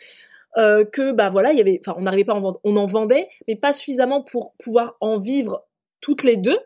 Euh, 0.55 0.85
que 0.85 1.11
bah 1.11 1.29
voilà, 1.29 1.51
il 1.51 1.57
y 1.57 1.61
avait, 1.61 1.79
enfin, 1.83 1.95
on 1.97 2.03
n'arrivait 2.03 2.25
pas 2.25 2.33
à 2.33 2.35
en 2.35 2.41
vendre, 2.41 2.59
on 2.63 2.75
en 2.75 2.85
vendait, 2.85 3.27
mais 3.47 3.55
pas 3.55 3.73
suffisamment 3.73 4.21
pour 4.21 4.53
pouvoir 4.63 4.95
en 5.01 5.17
vivre 5.17 5.65
toutes 5.99 6.21
les 6.23 6.37
deux. 6.37 6.59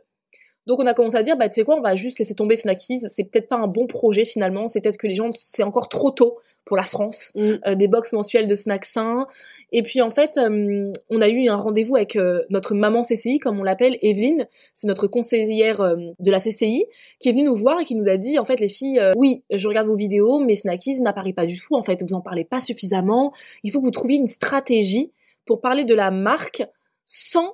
Donc 0.68 0.80
on 0.80 0.86
a 0.86 0.94
commencé 0.94 1.16
à 1.16 1.24
dire, 1.24 1.38
bah 1.38 1.48
tu 1.50 1.56
sais 1.56 1.64
quoi, 1.64 1.78
on 1.78 1.82
va 1.82 1.96
juste 1.96 2.20
laisser 2.20 2.36
tomber 2.36 2.58
Snackies. 2.58 3.00
C'est 3.10 3.24
peut-être 3.24 3.48
pas 3.48 3.56
un 3.56 3.68
bon 3.68 3.88
projet 3.88 4.26
finalement. 4.26 4.68
C'est 4.68 4.82
peut-être 4.82 4.98
que 4.98 5.08
les 5.08 5.16
gens, 5.16 5.30
c'est 5.32 5.64
encore 5.64 5.88
trop 5.88 6.12
tôt 6.12 6.38
pour 6.66 6.76
la 6.76 6.84
France. 6.84 7.32
Mm. 7.36 7.54
Euh, 7.66 7.76
des 7.76 7.88
box 7.88 8.12
mensuelles 8.14 8.48
de 8.48 8.54
snacks 8.54 8.86
sains. 8.86 9.26
Et 9.72 9.82
puis 9.82 10.02
en 10.02 10.10
fait, 10.10 10.38
euh, 10.38 10.92
on 11.10 11.22
a 11.22 11.30
eu 11.30 11.48
un 11.48 11.56
rendez-vous 11.56 11.96
avec 11.96 12.16
euh, 12.16 12.44
notre 12.50 12.76
maman 12.76 13.02
CCI, 13.02 13.40
comme 13.40 13.60
on 13.60 13.64
l'appelle, 13.64 13.98
Evelyne. 14.02 14.46
C'est 14.74 14.88
notre 14.88 15.08
conseillère 15.08 15.82
euh, 15.82 15.96
de 16.20 16.32
la 16.32 16.40
CCI 16.40 16.86
qui 17.20 17.30
est 17.30 17.32
venue 17.32 17.44
nous 17.44 17.56
voir 17.56 17.80
et 17.80 17.86
qui 17.86 17.96
nous 17.96 18.08
a 18.08 18.18
dit, 18.18 18.38
en 18.38 18.46
fait, 18.46 18.60
les 18.60 18.68
filles, 18.68 19.00
euh, 19.00 19.14
oui, 19.16 19.44
je 19.50 19.68
regarde 19.68 19.88
vos 19.88 19.96
vidéos, 19.98 20.40
mais 20.40 20.56
Snackies 20.56 21.02
n'apparaît 21.02 21.34
pas 21.34 21.46
du 21.46 21.58
tout. 21.58 21.76
En 21.76 21.84
fait, 21.84 22.04
vous 22.04 22.14
en 22.14 22.22
parlez 22.22 22.44
pas 22.44 22.60
suffisamment. 22.60 23.34
Il 23.64 23.72
faut 23.72 23.80
que 23.80 23.86
vous 23.86 23.92
trouviez 23.92 24.18
une 24.18 24.28
stratégie 24.28 25.12
pour 25.46 25.62
parler 25.62 25.86
de 25.86 25.94
la 25.94 26.12
marque 26.12 26.64
sans 27.06 27.54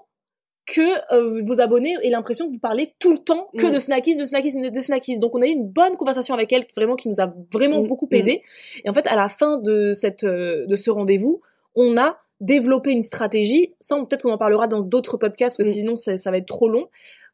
que 0.65 1.13
euh, 1.13 1.43
vos 1.45 1.59
abonnés 1.59 1.93
aient 2.03 2.09
l'impression 2.09 2.47
que 2.47 2.53
vous 2.53 2.59
parlez 2.59 2.93
tout 2.99 3.11
le 3.11 3.17
temps 3.19 3.47
que 3.57 3.67
Mm. 3.67 3.71
de 3.71 3.79
Snackies, 3.79 4.17
de 4.17 4.25
Snackies, 4.25 4.71
de 4.71 4.81
Snackies. 4.81 5.19
Donc 5.19 5.35
on 5.35 5.41
a 5.41 5.47
eu 5.47 5.51
une 5.51 5.67
bonne 5.67 5.97
conversation 5.97 6.33
avec 6.33 6.53
elle, 6.53 6.65
vraiment 6.75 6.95
qui 6.95 7.09
nous 7.09 7.19
a 7.19 7.33
vraiment 7.51 7.81
Mm. 7.81 7.87
beaucoup 7.87 8.07
aidé. 8.11 8.41
Et 8.85 8.89
en 8.89 8.93
fait, 8.93 9.05
à 9.07 9.15
la 9.15 9.27
fin 9.29 9.57
de 9.57 9.91
cette 9.93 10.23
euh, 10.23 10.65
de 10.67 10.75
ce 10.77 10.89
rendez-vous, 10.89 11.41
on 11.75 11.97
a 11.97 12.17
développé 12.39 12.91
une 12.91 13.01
stratégie. 13.01 13.73
Ça, 13.79 13.97
peut-être 13.97 14.23
qu'on 14.23 14.31
en 14.31 14.37
parlera 14.37 14.67
dans 14.67 14.79
d'autres 14.79 15.17
podcasts, 15.17 15.57
parce 15.57 15.67
que 15.69 15.73
Mm. 15.73 15.77
sinon 15.77 15.95
ça, 15.97 16.17
ça 16.17 16.31
va 16.31 16.37
être 16.37 16.47
trop 16.47 16.69
long, 16.69 16.87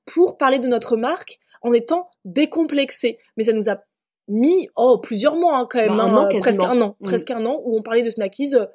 pour 0.05 0.37
parler 0.37 0.57
de 0.59 0.67
notre 0.67 0.97
marque 0.97 1.39
en 1.61 1.71
étant 1.73 2.09
décomplexé. 2.25 3.19
Mais 3.37 3.43
ça 3.43 3.53
nous 3.53 3.69
a 3.69 3.83
mis 4.27 4.69
oh 4.75 4.97
plusieurs 4.99 5.35
mois 5.35 5.57
hein, 5.57 5.67
quand 5.69 5.79
même, 5.79 5.97
Bah, 5.97 6.03
un 6.03 6.15
hein, 6.15 6.29
an 6.33 6.39
presque 6.39 6.63
un 6.63 6.81
an, 6.81 6.95
presque 7.03 7.31
un 7.31 7.45
an 7.45 7.61
où 7.63 7.77
on 7.77 7.81
parlait 7.83 8.03
de 8.03 8.09
Snackies 8.09 8.55
euh, 8.55 8.65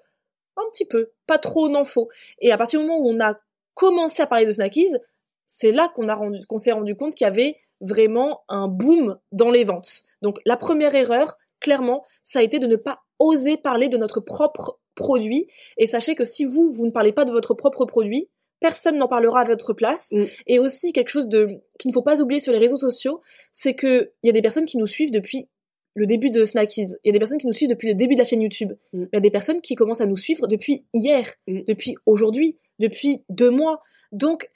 un 0.56 0.62
petit 0.73 0.85
peu, 0.85 1.11
pas 1.27 1.39
trop 1.39 1.69
n'en 1.69 1.85
faut. 1.85 2.09
Et 2.41 2.53
à 2.53 2.59
partir 2.59 2.81
du 2.81 2.87
moment 2.87 3.01
où 3.01 3.09
on 3.09 3.21
a 3.21 3.35
commencé 3.75 4.23
à 4.23 4.26
parler 4.26 4.47
de 4.47 4.50
Snackies, 4.50 4.94
c'est 5.47 5.73
là 5.73 5.93
qu'on 5.94 6.09
a 6.09 6.15
rendu, 6.15 6.38
qu'on 6.49 6.59
s'est 6.59 6.73
rendu 6.73 6.97
compte 6.97 7.15
qu'il 7.15 7.25
y 7.25 7.29
avait 7.29 7.56
vraiment 7.81 8.43
un 8.49 8.69
boom 8.69 9.19
dans 9.32 9.50
les 9.50 9.65
ventes. 9.65 10.05
Donc 10.23 10.38
la 10.44 10.56
première 10.56 10.94
erreur, 10.94 11.37
clairement, 11.61 12.05
ça 12.23 12.38
a 12.38 12.43
été 12.43 12.59
de 12.59 12.67
ne 12.67 12.76
pas 12.76 13.00
oser 13.19 13.56
parler 13.56 13.88
de 13.88 13.97
notre 13.97 14.21
propre 14.21 14.79
produit. 14.94 15.49
Et 15.76 15.87
sachez 15.87 16.15
que 16.15 16.25
si 16.25 16.44
vous, 16.44 16.73
vous 16.73 16.87
ne 16.87 16.91
parlez 16.91 17.12
pas 17.12 17.25
de 17.25 17.32
votre 17.32 17.55
propre 17.55 17.85
produit, 17.85 18.29
personne 18.61 18.97
n'en 18.97 19.09
parlera 19.09 19.41
à 19.41 19.44
votre 19.44 19.73
place. 19.73 20.11
Mm. 20.12 20.25
Et 20.47 20.59
aussi 20.59 20.93
quelque 20.93 21.09
chose 21.09 21.29
de 21.29 21.49
qu'il 21.79 21.91
ne 21.91 21.93
faut 21.93 22.03
pas 22.03 22.23
oublier 22.23 22.41
sur 22.41 22.53
les 22.53 22.59
réseaux 22.59 22.77
sociaux, 22.77 23.20
c'est 23.53 23.75
que 23.75 24.12
il 24.23 24.27
y 24.27 24.31
a 24.31 24.32
des 24.32 24.43
personnes 24.43 24.67
qui 24.67 24.79
nous 24.79 24.87
suivent 24.87 25.11
depuis 25.11 25.49
le 25.94 26.06
début 26.06 26.31
de 26.31 26.44
Snackies. 26.44 26.88
Il 27.05 27.06
y 27.06 27.11
a 27.11 27.12
des 27.12 27.19
personnes 27.19 27.38
qui 27.38 27.47
nous 27.47 27.53
suivent 27.53 27.69
depuis 27.69 27.88
le 27.88 27.94
début 27.94 28.15
de 28.15 28.20
la 28.20 28.25
chaîne 28.25 28.43
YouTube. 28.43 28.73
Mm. 28.93 29.05
Il 29.12 29.15
y 29.15 29.17
a 29.17 29.20
des 29.20 29.31
personnes 29.31 29.61
qui 29.61 29.75
commencent 29.75 30.00
à 30.00 30.06
nous 30.06 30.17
suivre 30.17 30.47
depuis 30.47 30.87
hier, 30.93 31.35
Mm. 31.47 31.61
depuis 31.69 31.94
aujourd'hui, 32.06 32.59
depuis 32.79 33.25
deux 33.29 33.50
mois. 33.50 33.81
Donc, 34.12 34.50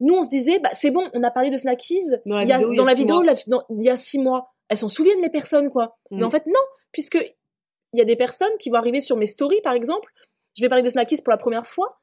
nous, 0.00 0.14
on 0.14 0.22
se 0.22 0.28
disait, 0.28 0.58
bah, 0.58 0.70
c'est 0.72 0.90
bon, 0.90 1.08
on 1.14 1.22
a 1.22 1.30
parlé 1.30 1.50
de 1.50 1.56
Snackies. 1.56 2.02
Dans 2.26 2.36
la 2.38 2.44
vidéo, 2.44 2.72
il 2.72 2.76
y 2.76 2.80
a 2.80 2.82
dans 2.82 2.84
la 2.84 2.94
six 2.94 3.00
vidéo, 3.00 3.16
mois. 3.16 3.24
la- 3.24 3.34
dans- 3.46 3.64
il 3.70 3.82
y 3.82 3.90
a 3.90 3.96
six 3.96 4.18
mois. 4.18 4.52
Elles 4.68 4.78
s'en 4.78 4.88
souviennent, 4.88 5.20
les 5.22 5.30
personnes, 5.30 5.68
quoi. 5.70 5.96
Mm. 6.10 6.18
Mais 6.18 6.24
en 6.24 6.30
fait, 6.30 6.46
non, 6.46 6.60
puisque 6.92 7.14
il 7.16 7.98
y 7.98 8.00
a 8.00 8.04
des 8.04 8.16
personnes 8.16 8.50
qui 8.58 8.70
vont 8.70 8.76
arriver 8.76 9.00
sur 9.00 9.16
mes 9.16 9.26
stories, 9.26 9.60
par 9.62 9.72
exemple. 9.74 10.12
Je 10.56 10.62
vais 10.62 10.68
parler 10.68 10.82
de 10.82 10.90
Snackies 10.90 11.22
pour 11.22 11.30
la 11.30 11.36
première 11.36 11.66
fois 11.66 12.00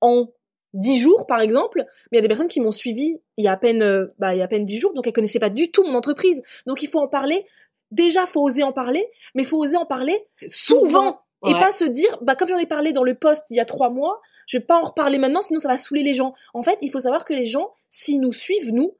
en 0.00 0.28
dix 0.72 0.98
jours, 0.98 1.26
par 1.26 1.40
exemple. 1.40 1.84
Mais 2.10 2.12
il 2.12 2.16
y 2.16 2.18
a 2.18 2.22
des 2.22 2.28
personnes 2.28 2.48
qui 2.48 2.60
m'ont 2.60 2.70
suivi 2.70 3.20
il 3.36 3.44
y 3.44 3.48
a 3.48 3.52
à 3.52 3.56
peine, 3.56 3.82
euh, 3.82 4.06
bah, 4.18 4.34
il 4.34 4.38
y 4.38 4.40
a 4.40 4.44
à 4.44 4.48
peine 4.48 4.64
dix 4.64 4.78
jours, 4.78 4.92
donc 4.92 5.06
elles 5.06 5.12
connaissaient 5.12 5.38
pas 5.38 5.50
du 5.50 5.70
tout 5.70 5.84
mon 5.84 5.94
entreprise. 5.94 6.42
Donc 6.66 6.82
il 6.82 6.88
faut 6.88 7.00
en 7.00 7.08
parler. 7.08 7.44
Déjà, 7.92 8.26
faut 8.26 8.42
oser 8.42 8.62
en 8.64 8.72
parler, 8.72 9.08
mais 9.34 9.44
faut 9.44 9.58
oser 9.62 9.76
en 9.76 9.86
parler 9.86 10.16
souvent. 10.48 11.20
Ouais. 11.54 11.60
pas 11.60 11.72
se 11.72 11.84
dire, 11.84 12.18
bah, 12.22 12.34
comme 12.36 12.48
j'en 12.48 12.58
ai 12.58 12.66
parlé 12.66 12.92
dans 12.92 13.04
le 13.04 13.14
post 13.14 13.44
il 13.50 13.56
y 13.56 13.60
a 13.60 13.64
trois 13.64 13.90
mois, 13.90 14.20
je 14.46 14.58
vais 14.58 14.64
pas 14.64 14.78
en 14.78 14.84
reparler 14.84 15.18
maintenant, 15.18 15.40
sinon 15.40 15.58
ça 15.60 15.68
va 15.68 15.76
saouler 15.76 16.02
les 16.02 16.14
gens. 16.14 16.34
En 16.54 16.62
fait, 16.62 16.78
il 16.82 16.90
faut 16.90 17.00
savoir 17.00 17.24
que 17.24 17.34
les 17.34 17.44
gens, 17.46 17.70
s'ils 17.90 18.20
nous 18.20 18.32
suivent, 18.32 18.72
nous, 18.72 18.96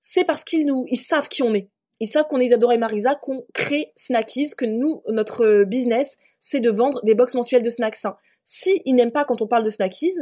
c'est 0.00 0.24
parce 0.24 0.44
qu'ils 0.44 0.66
nous, 0.66 0.84
ils 0.88 0.96
savent 0.96 1.28
qui 1.28 1.42
on 1.42 1.54
est. 1.54 1.68
Ils 2.00 2.06
savent 2.06 2.26
qu'on 2.28 2.40
est 2.40 2.46
Isadora 2.46 2.74
et 2.74 2.78
Marisa, 2.78 3.14
qu'on 3.14 3.44
crée 3.52 3.92
Snackies, 3.94 4.52
que 4.56 4.64
nous, 4.64 5.02
notre 5.08 5.64
business, 5.64 6.16
c'est 6.38 6.60
de 6.60 6.70
vendre 6.70 7.00
des 7.04 7.14
box 7.14 7.34
mensuelles 7.34 7.62
de 7.62 7.68
snacks 7.70 7.96
sains. 7.96 8.16
Si 8.42 8.80
ils 8.86 8.94
n'aiment 8.94 9.12
pas 9.12 9.24
quand 9.26 9.42
on 9.42 9.46
parle 9.46 9.64
de 9.64 9.70
Snackies, 9.70 10.14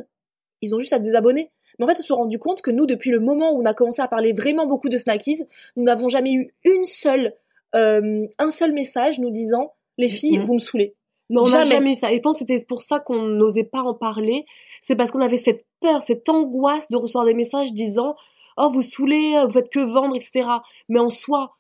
ils 0.61 0.75
ont 0.75 0.81
juste 0.81 0.93
à 0.93 0.99
désabonner. 0.99 1.53
Mais 1.79 1.85
en 1.85 1.89
fait, 1.89 2.01
on 2.01 2.03
s'est 2.03 2.13
rendu 2.13 2.39
compte 2.41 2.63
que 2.63 2.73
nous, 2.73 2.85
depuis 2.87 3.11
le 3.13 3.21
moment 3.21 3.53
où 3.53 3.63
on 3.63 3.65
a 3.65 3.75
commencé 3.75 4.03
à 4.03 4.09
parler 4.09 4.33
vraiment 4.33 4.67
beaucoup 4.67 4.89
de 4.89 4.97
Snackies, 4.97 5.45
nous 5.77 5.85
n'avons 5.85 6.09
jamais 6.09 6.33
eu 6.33 6.51
une 6.65 6.85
seule, 6.85 7.33
euh, 7.77 8.27
un 8.41 8.51
seul 8.51 8.73
message 8.73 9.21
nous 9.21 9.31
disant, 9.31 9.73
les 9.99 10.09
filles, 10.09 10.39
Mhm. 10.39 10.45
vous 10.45 10.55
me 10.55 10.59
saoulez. 10.59 10.97
Non, 11.31 11.43
on 11.43 11.45
n'a 11.45 11.51
Jamais. 11.61 11.71
jamais 11.71 11.91
eu 11.91 11.95
ça. 11.95 12.13
Et 12.13 12.17
je 12.17 12.23
pense 12.23 12.37
que 12.37 12.47
c'était 12.47 12.65
pour 12.65 12.81
ça 12.81 13.01
qu'on 13.01 13.23
n'osait 13.23 13.65
pas 13.65 13.83
en 13.83 13.95
parler. 13.95 14.47
C'est 14.81 14.97
parce 14.97 15.11
qu'on 15.11 15.21
avait 15.21 15.37
cette 15.37 15.67
peur, 15.81 16.03
cette 16.03 16.29
angoisse 16.29 16.89
de 16.91 16.97
recevoir 16.97 17.25
des 17.27 17.35
messages 17.35 17.73
disant 17.73 18.15
Oh, 18.57 18.69
vous 18.71 18.83
saoulez, 18.83 19.41
vous 19.47 19.53
faites 19.53 19.69
que 19.69 19.81
vendre, 19.81 20.17
etc. 20.17 20.49
Mais 20.89 20.99
en 21.01 21.11
soi, 21.11 21.57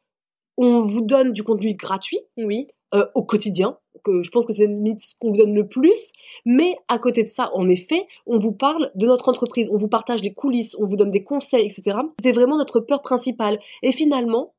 on 0.57 0.81
vous 0.81 1.03
donne 1.03 1.33
du 1.33 1.43
contenu 1.43 1.75
gratuit 1.75 2.19
Oui. 2.37 2.67
euh, 2.95 3.05
au 3.15 3.23
quotidien. 3.25 3.79
Que 4.05 4.23
je 4.23 4.31
pense 4.31 4.47
que 4.47 4.53
c'est 4.53 4.67
limite 4.69 5.01
ce 5.03 5.15
qu'on 5.19 5.31
vous 5.33 5.37
donne 5.39 5.55
le 5.55 5.67
plus. 5.69 6.13
Mais 6.47 6.77
à 6.89 6.99
côté 6.99 7.25
de 7.25 7.29
ça, 7.29 7.51
en 7.55 7.67
effet, 7.67 8.07
on 8.27 8.39
vous 8.39 8.53
parle 8.53 8.91
de 8.95 9.07
notre 9.07 9.29
entreprise, 9.29 9.69
on 9.73 9.77
vous 9.77 9.89
partage 9.89 10.23
des 10.23 10.33
coulisses, 10.33 10.77
on 10.79 10.87
vous 10.87 10.97
donne 10.97 11.11
des 11.11 11.25
conseils, 11.25 11.65
etc. 11.67 11.97
C'était 12.21 12.33
vraiment 12.33 12.57
notre 12.57 12.79
peur 12.81 13.03
principale. 13.03 13.59
Et 13.83 13.91
finalement, 13.93 14.55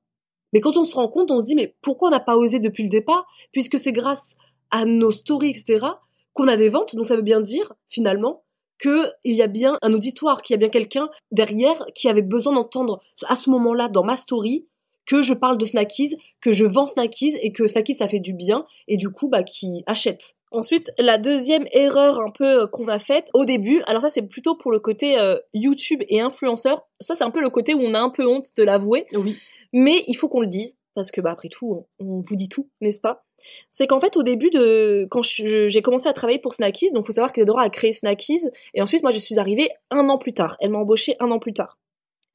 mais 0.51 0.59
quand 0.59 0.75
on 0.77 0.83
se 0.83 0.93
rend 0.95 1.07
compte, 1.07 1.31
on 1.31 1.39
se 1.39 1.45
dit 1.45 1.55
mais 1.55 1.73
pourquoi 1.81 2.09
on 2.09 2.11
n'a 2.11 2.19
pas 2.19 2.35
osé 2.35 2.59
depuis 2.59 2.83
le 2.83 2.89
départ? 2.89 3.25
Puisque 3.53 3.79
c'est 3.79 3.93
grâce 3.93 4.33
à 4.71 4.85
nos 4.85 5.11
stories, 5.11 5.51
etc., 5.51 5.85
qu'on 6.33 6.47
a 6.47 6.57
des 6.57 6.69
ventes. 6.69 6.95
Donc 6.95 7.05
ça 7.05 7.15
veut 7.15 7.21
bien 7.21 7.41
dire, 7.41 7.73
finalement, 7.87 8.43
qu'il 8.81 9.11
y 9.25 9.41
a 9.41 9.47
bien 9.47 9.77
un 9.81 9.93
auditoire, 9.93 10.41
qu'il 10.41 10.53
y 10.53 10.55
a 10.55 10.57
bien 10.57 10.69
quelqu'un 10.69 11.09
derrière 11.31 11.85
qui 11.95 12.07
avait 12.09 12.21
besoin 12.21 12.53
d'entendre 12.53 13.01
à 13.27 13.35
ce 13.35 13.49
moment-là 13.49 13.89
dans 13.89 14.03
ma 14.03 14.15
story 14.15 14.67
que 15.05 15.23
je 15.23 15.33
parle 15.33 15.57
de 15.57 15.65
Snackies, 15.65 16.17
que 16.39 16.51
je 16.53 16.65
vends 16.65 16.85
Snackies 16.85 17.35
et 17.41 17.51
que 17.51 17.65
Snackies 17.65 17.95
ça 17.95 18.07
fait 18.07 18.19
du 18.19 18.33
bien 18.33 18.65
et 18.87 18.95
du 18.95 19.09
coup 19.09 19.27
bah 19.27 19.41
qui 19.41 19.83
achète. 19.87 20.35
Ensuite, 20.51 20.91
la 20.99 21.17
deuxième 21.17 21.65
erreur 21.71 22.19
un 22.19 22.29
peu 22.29 22.61
euh, 22.61 22.67
qu'on 22.67 22.87
a 22.87 22.99
faite 22.99 23.27
au 23.33 23.43
début, 23.43 23.81
alors 23.87 24.03
ça 24.03 24.09
c'est 24.09 24.21
plutôt 24.21 24.55
pour 24.55 24.71
le 24.71 24.79
côté 24.79 25.19
euh, 25.19 25.37
YouTube 25.53 26.03
et 26.09 26.21
influenceur, 26.21 26.87
ça 26.99 27.15
c'est 27.15 27.23
un 27.23 27.31
peu 27.31 27.41
le 27.41 27.49
côté 27.49 27.73
où 27.73 27.81
on 27.81 27.95
a 27.95 27.99
un 27.99 28.11
peu 28.11 28.27
honte 28.27 28.55
de 28.55 28.63
l'avouer. 28.63 29.07
Oui. 29.13 29.35
Mais 29.73 30.03
il 30.07 30.13
faut 30.13 30.29
qu'on 30.29 30.41
le 30.41 30.47
dise 30.47 30.77
parce 30.93 31.09
que 31.09 31.21
bah 31.21 31.31
après 31.31 31.49
tout, 31.49 31.85
on, 31.99 32.05
on 32.05 32.21
vous 32.21 32.35
dit 32.35 32.49
tout, 32.49 32.69
n'est-ce 32.79 33.01
pas? 33.01 33.25
C'est 33.69 33.87
qu'en 33.87 33.99
fait 33.99 34.17
au 34.17 34.23
début 34.23 34.49
de 34.49 35.07
quand 35.09 35.21
j'ai 35.23 35.81
commencé 35.81 36.07
à 36.07 36.13
travailler 36.13 36.39
pour 36.39 36.53
Snackies, 36.53 36.91
donc 36.91 37.05
faut 37.05 37.11
savoir 37.11 37.33
qu'Isadora 37.33 37.63
a 37.63 37.69
créé 37.69 37.93
Snackies 37.93 38.41
et 38.73 38.81
ensuite 38.81 39.01
moi 39.03 39.11
je 39.11 39.19
suis 39.19 39.39
arrivée 39.39 39.69
un 39.91 40.09
an 40.09 40.17
plus 40.17 40.33
tard. 40.33 40.57
Elle 40.59 40.71
m'a 40.71 40.79
embauchée 40.79 41.15
un 41.19 41.31
an 41.31 41.39
plus 41.39 41.53
tard. 41.53 41.77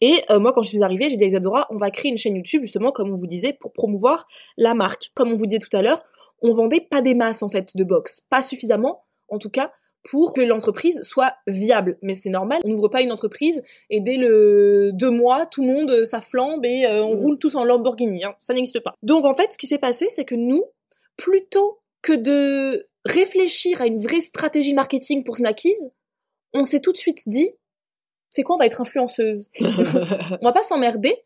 Et 0.01 0.15
euh, 0.31 0.39
moi 0.41 0.53
quand 0.53 0.63
je 0.63 0.69
suis 0.69 0.83
arrivée, 0.83 1.09
j'ai 1.09 1.17
dit 1.17 1.25
à 1.25 1.29
Isadora, 1.29 1.67
on 1.71 1.77
va 1.77 1.91
créer 1.91 2.11
une 2.11 2.19
chaîne 2.19 2.37
YouTube 2.37 2.63
justement 2.63 2.93
comme 2.93 3.11
on 3.11 3.15
vous 3.15 3.27
disait 3.27 3.53
pour 3.53 3.73
promouvoir 3.73 4.27
la 4.57 4.75
marque. 4.75 5.11
Comme 5.15 5.31
on 5.33 5.37
vous 5.37 5.47
disait 5.47 5.61
tout 5.61 5.77
à 5.77 5.83
l'heure, 5.83 6.03
on 6.43 6.53
vendait 6.53 6.81
pas 6.81 7.01
des 7.01 7.15
masses 7.15 7.43
en 7.43 7.49
fait 7.49 7.77
de 7.77 7.85
box, 7.85 8.21
pas 8.29 8.43
suffisamment 8.43 9.05
en 9.29 9.39
tout 9.39 9.51
cas 9.51 9.73
pour 10.11 10.35
que 10.35 10.43
l'entreprise 10.43 11.01
soit 11.01 11.33
viable. 11.47 11.97
Mais 12.03 12.13
c'est 12.13 12.29
normal, 12.29 12.61
on 12.65 12.69
n'ouvre 12.69 12.89
pas 12.89 13.01
une 13.01 13.11
entreprise 13.11 13.63
et 13.89 14.01
dès 14.01 14.17
le 14.19 14.91
deux 14.93 15.11
mois, 15.11 15.47
tout 15.47 15.67
le 15.67 15.73
monde 15.73 15.91
euh, 15.91 16.05
ça 16.05 16.21
flambe 16.21 16.65
et 16.67 16.85
euh, 16.85 17.03
on 17.03 17.15
Mm. 17.15 17.21
roule 17.21 17.39
tous 17.39 17.55
en 17.55 17.65
Lamborghini. 17.65 18.25
Hein. 18.25 18.35
Ça 18.39 18.53
n'existe 18.53 18.81
pas. 18.81 18.93
Donc 19.03 19.25
en 19.25 19.35
fait, 19.35 19.53
ce 19.53 19.59
qui 19.59 19.67
s'est 19.67 19.79
passé, 19.79 20.09
c'est 20.11 20.27
que 20.27 20.35
nous, 20.35 20.65
plutôt 21.17 21.81
que 22.03 22.13
de 22.13 22.89
réfléchir 23.05 23.81
à 23.81 23.87
une 23.87 24.01
vraie 24.01 24.21
stratégie 24.21 24.75
marketing 24.75 25.25
pour 25.25 25.37
Snackies, 25.37 25.77
on 26.53 26.65
s'est 26.65 26.81
tout 26.81 26.93
de 26.93 26.97
suite 26.97 27.23
dit, 27.27 27.51
c'est 28.31 28.43
quoi, 28.43 28.57
on 28.57 28.59
va 28.59 28.67
être 28.67 28.81
influenceuse. 28.81 29.51
on 29.61 30.45
va 30.45 30.53
pas 30.53 30.65
s'emmerder. 30.65 31.17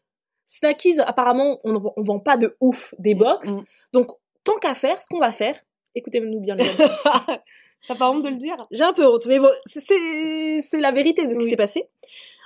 Snackies, 0.45 1.01
apparemment, 1.01 1.59
on, 1.65 1.81
on 1.97 2.03
vend 2.03 2.21
pas 2.21 2.37
de 2.37 2.57
ouf 2.61 2.95
des 2.99 3.15
box. 3.15 3.51
Mm. 3.51 3.65
Donc, 3.93 4.11
tant 4.45 4.59
qu'à 4.59 4.75
faire, 4.75 5.01
ce 5.01 5.07
qu'on 5.07 5.19
va 5.19 5.33
faire, 5.33 5.61
écoutez-nous 5.95 6.41
bien 6.41 6.57
les 6.57 6.69
amis. 6.69 6.79
T'as 7.87 7.95
pas 7.95 8.11
honte 8.11 8.25
de 8.25 8.31
le 8.31 8.37
dire? 8.37 8.57
J'ai 8.71 8.83
un 8.83 8.93
peu 8.93 9.07
honte, 9.07 9.27
mais 9.27 9.39
bon, 9.39 9.51
c'est- 9.67 10.81
la 10.81 10.93
vérité 10.93 11.27
de 11.27 11.33
ce 11.33 11.39
qui 11.39 11.51
s'est 11.51 11.57
passé. 11.57 11.89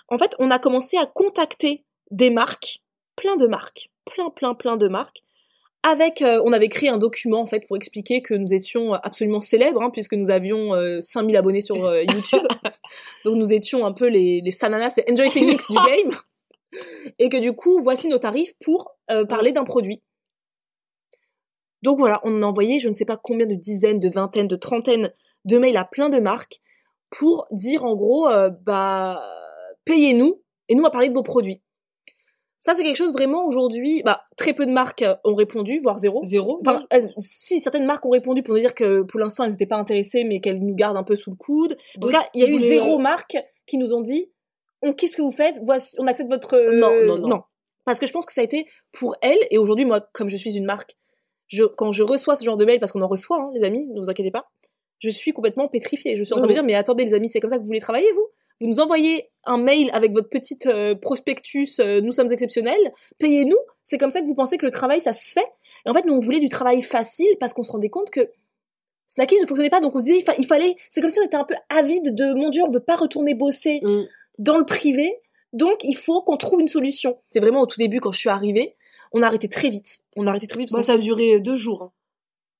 En 0.08 0.18
fait, 0.18 0.34
on 0.38 0.50
a 0.50 0.58
commencé 0.58 0.96
à 0.98 1.06
contacter 1.06 1.84
des 2.10 2.30
marques, 2.30 2.82
plein 3.16 3.36
de 3.36 3.46
marques, 3.46 3.90
plein, 4.04 4.30
plein, 4.30 4.54
plein 4.54 4.76
de 4.76 4.88
marques. 4.88 5.22
Avec, 5.84 6.22
euh, 6.22 6.40
on 6.44 6.52
avait 6.52 6.68
créé 6.68 6.88
un 6.88 6.98
document 6.98 7.40
en 7.40 7.46
fait 7.46 7.66
pour 7.66 7.76
expliquer 7.76 8.22
que 8.22 8.34
nous 8.34 8.54
étions 8.54 8.94
absolument 8.94 9.40
célèbres, 9.40 9.82
hein, 9.82 9.90
puisque 9.90 10.14
nous 10.14 10.30
avions 10.30 10.74
euh, 10.74 11.00
5000 11.00 11.36
abonnés 11.36 11.60
sur 11.60 11.84
euh, 11.84 12.02
YouTube. 12.02 12.42
Donc 13.24 13.34
nous 13.34 13.52
étions 13.52 13.84
un 13.84 13.92
peu 13.92 14.06
les, 14.06 14.40
les 14.42 14.50
Sananas, 14.52 14.94
les 14.96 15.12
Enjoy 15.12 15.30
Phoenix 15.30 15.68
du 15.68 15.76
game. 15.86 16.16
Et 17.18 17.28
que 17.28 17.36
du 17.36 17.52
coup, 17.52 17.82
voici 17.82 18.06
nos 18.06 18.18
tarifs 18.18 18.52
pour 18.64 18.96
euh, 19.10 19.24
parler 19.24 19.50
d'un 19.50 19.64
produit. 19.64 20.00
Donc 21.82 21.98
voilà, 21.98 22.20
on 22.22 22.42
a 22.42 22.46
envoyé 22.46 22.78
je 22.78 22.86
ne 22.86 22.92
sais 22.92 23.04
pas 23.04 23.16
combien 23.16 23.46
de 23.46 23.56
dizaines, 23.56 23.98
de 23.98 24.08
vingtaines, 24.08 24.46
de 24.46 24.56
trentaines 24.56 25.12
de 25.44 25.58
mails 25.58 25.76
à 25.76 25.84
plein 25.84 26.10
de 26.10 26.20
marques 26.20 26.60
pour 27.10 27.46
dire 27.50 27.84
en 27.84 27.94
gros, 27.94 28.28
bah, 28.64 29.20
payez-nous 29.84 30.40
et 30.68 30.76
nous 30.76 30.80
on 30.80 30.84
va 30.84 30.90
parler 30.90 31.08
de 31.08 31.14
vos 31.14 31.24
produits. 31.24 31.60
Ça 32.64 32.76
c'est 32.76 32.84
quelque 32.84 32.96
chose 32.96 33.12
vraiment 33.12 33.44
aujourd'hui, 33.44 34.02
bah, 34.04 34.22
très 34.36 34.54
peu 34.54 34.64
de 34.66 34.70
marques 34.70 35.02
euh, 35.02 35.16
ont 35.24 35.34
répondu, 35.34 35.80
voire 35.82 35.98
zéro. 35.98 36.22
Zéro. 36.24 36.60
Enfin, 36.60 36.86
elles- 36.90 37.12
si 37.18 37.58
certaines 37.58 37.86
marques 37.86 38.06
ont 38.06 38.10
répondu 38.10 38.44
pour 38.44 38.54
nous 38.54 38.60
dire 38.60 38.72
que 38.72 39.02
pour 39.02 39.18
l'instant 39.18 39.42
elles 39.42 39.50
n'étaient 39.50 39.66
pas 39.66 39.76
intéressées, 39.76 40.22
mais 40.22 40.40
qu'elles 40.40 40.60
nous 40.60 40.76
gardent 40.76 40.96
un 40.96 41.02
peu 41.02 41.16
sous 41.16 41.30
le 41.32 41.36
coude. 41.36 41.72
En 41.72 42.00
tout 42.00 42.00
Donc, 42.06 42.12
cas, 42.12 42.24
il 42.34 42.40
y 42.40 42.44
a 42.44 42.48
eu 42.48 42.56
zéro 42.58 43.00
euh, 43.00 43.02
marque 43.02 43.36
qui 43.66 43.78
nous 43.78 43.92
ont 43.92 44.00
dit 44.00 44.30
on 44.80 44.92
kiffe 44.92 45.10
ce 45.10 45.16
que 45.16 45.22
vous 45.22 45.32
faites, 45.32 45.56
voici, 45.64 45.96
on 45.98 46.06
accepte 46.06 46.30
votre 46.30 46.54
euh, 46.54 46.76
Non, 46.78 46.92
non, 47.04 47.18
non. 47.18 47.42
Parce 47.84 47.98
que 47.98 48.06
je 48.06 48.12
pense 48.12 48.26
que 48.26 48.32
ça 48.32 48.42
a 48.42 48.44
été 48.44 48.64
pour 48.92 49.16
elles 49.22 49.40
et 49.50 49.58
aujourd'hui 49.58 49.84
moi 49.84 50.00
comme 50.12 50.28
je 50.28 50.36
suis 50.36 50.56
une 50.56 50.64
marque, 50.64 50.96
je 51.48 51.64
quand 51.64 51.90
je 51.90 52.04
reçois 52.04 52.36
ce 52.36 52.44
genre 52.44 52.56
de 52.56 52.64
mail 52.64 52.78
parce 52.78 52.92
qu'on 52.92 53.02
en 53.02 53.08
reçoit 53.08 53.38
hein, 53.40 53.50
les 53.54 53.64
amis, 53.64 53.88
ne 53.88 53.98
vous 53.98 54.08
inquiétez 54.08 54.30
pas, 54.30 54.44
je 55.00 55.10
suis 55.10 55.32
complètement 55.32 55.66
pétrifiée. 55.66 56.14
Je 56.16 56.22
suis 56.22 56.32
en 56.32 56.36
train 56.36 56.46
de 56.46 56.48
me 56.48 56.54
dire 56.54 56.62
mais 56.62 56.74
attendez 56.76 57.04
les 57.04 57.14
amis, 57.14 57.28
c'est 57.28 57.40
comme 57.40 57.50
ça 57.50 57.56
que 57.56 57.62
vous 57.62 57.66
voulez 57.66 57.80
travailler 57.80 58.06
vous? 58.12 58.28
Vous 58.62 58.68
nous 58.68 58.80
envoyez 58.80 59.28
un 59.44 59.58
mail 59.58 59.90
avec 59.92 60.12
votre 60.12 60.28
petite 60.28 60.66
euh, 60.66 60.94
prospectus 60.94 61.78
euh, 61.80 62.00
nous 62.00 62.12
sommes 62.12 62.28
exceptionnels, 62.32 62.92
payez-nous, 63.18 63.58
c'est 63.84 63.98
comme 63.98 64.10
ça 64.10 64.20
que 64.20 64.26
vous 64.26 64.34
pensez 64.34 64.56
que 64.56 64.64
le 64.64 64.70
travail 64.70 65.00
ça 65.00 65.12
se 65.12 65.32
fait 65.32 65.46
Et 65.84 65.90
en 65.90 65.92
fait 65.92 66.04
nous 66.06 66.14
on 66.14 66.20
voulait 66.20 66.40
du 66.40 66.48
travail 66.48 66.80
facile 66.82 67.34
parce 67.40 67.52
qu'on 67.52 67.62
se 67.62 67.72
rendait 67.72 67.90
compte 67.90 68.10
que 68.10 68.30
Snackies 69.08 69.40
ne 69.40 69.46
fonctionnait 69.46 69.68
pas 69.70 69.80
donc 69.80 69.94
on 69.94 69.98
se 69.98 70.04
disait 70.04 70.18
il, 70.18 70.24
fa- 70.24 70.34
il 70.38 70.46
fallait 70.46 70.74
c'est 70.90 71.00
comme 71.00 71.10
si 71.10 71.18
on 71.20 71.24
était 71.24 71.36
un 71.36 71.44
peu 71.44 71.54
avide 71.68 72.14
de 72.14 72.32
mon 72.34 72.48
dieu 72.48 72.62
on 72.66 72.70
veut 72.70 72.80
pas 72.80 72.96
retourner 72.96 73.34
bosser 73.34 73.80
Mm. 73.82 74.04
dans 74.38 74.56
le 74.58 74.64
privé. 74.64 75.18
Donc, 75.52 75.84
il 75.84 75.94
faut 75.96 76.22
qu'on 76.22 76.38
trouve 76.38 76.62
une 76.62 76.68
solution. 76.68 77.18
C'est 77.28 77.40
vraiment 77.40 77.60
au 77.60 77.66
tout 77.66 77.76
début, 77.78 78.00
quand 78.00 78.10
je 78.10 78.18
suis 78.18 78.30
arrivée, 78.30 78.74
on 79.12 79.20
a 79.20 79.26
arrêté 79.26 79.48
très 79.50 79.68
vite. 79.68 79.98
On 80.16 80.26
a 80.26 80.30
arrêté 80.30 80.46
très 80.46 80.58
vite. 80.60 80.70
Bon, 80.70 80.78
parce 80.78 80.86
ça 80.86 80.94
a 80.94 80.98
duré 80.98 81.40
deux 81.40 81.58
jours. 81.58 81.92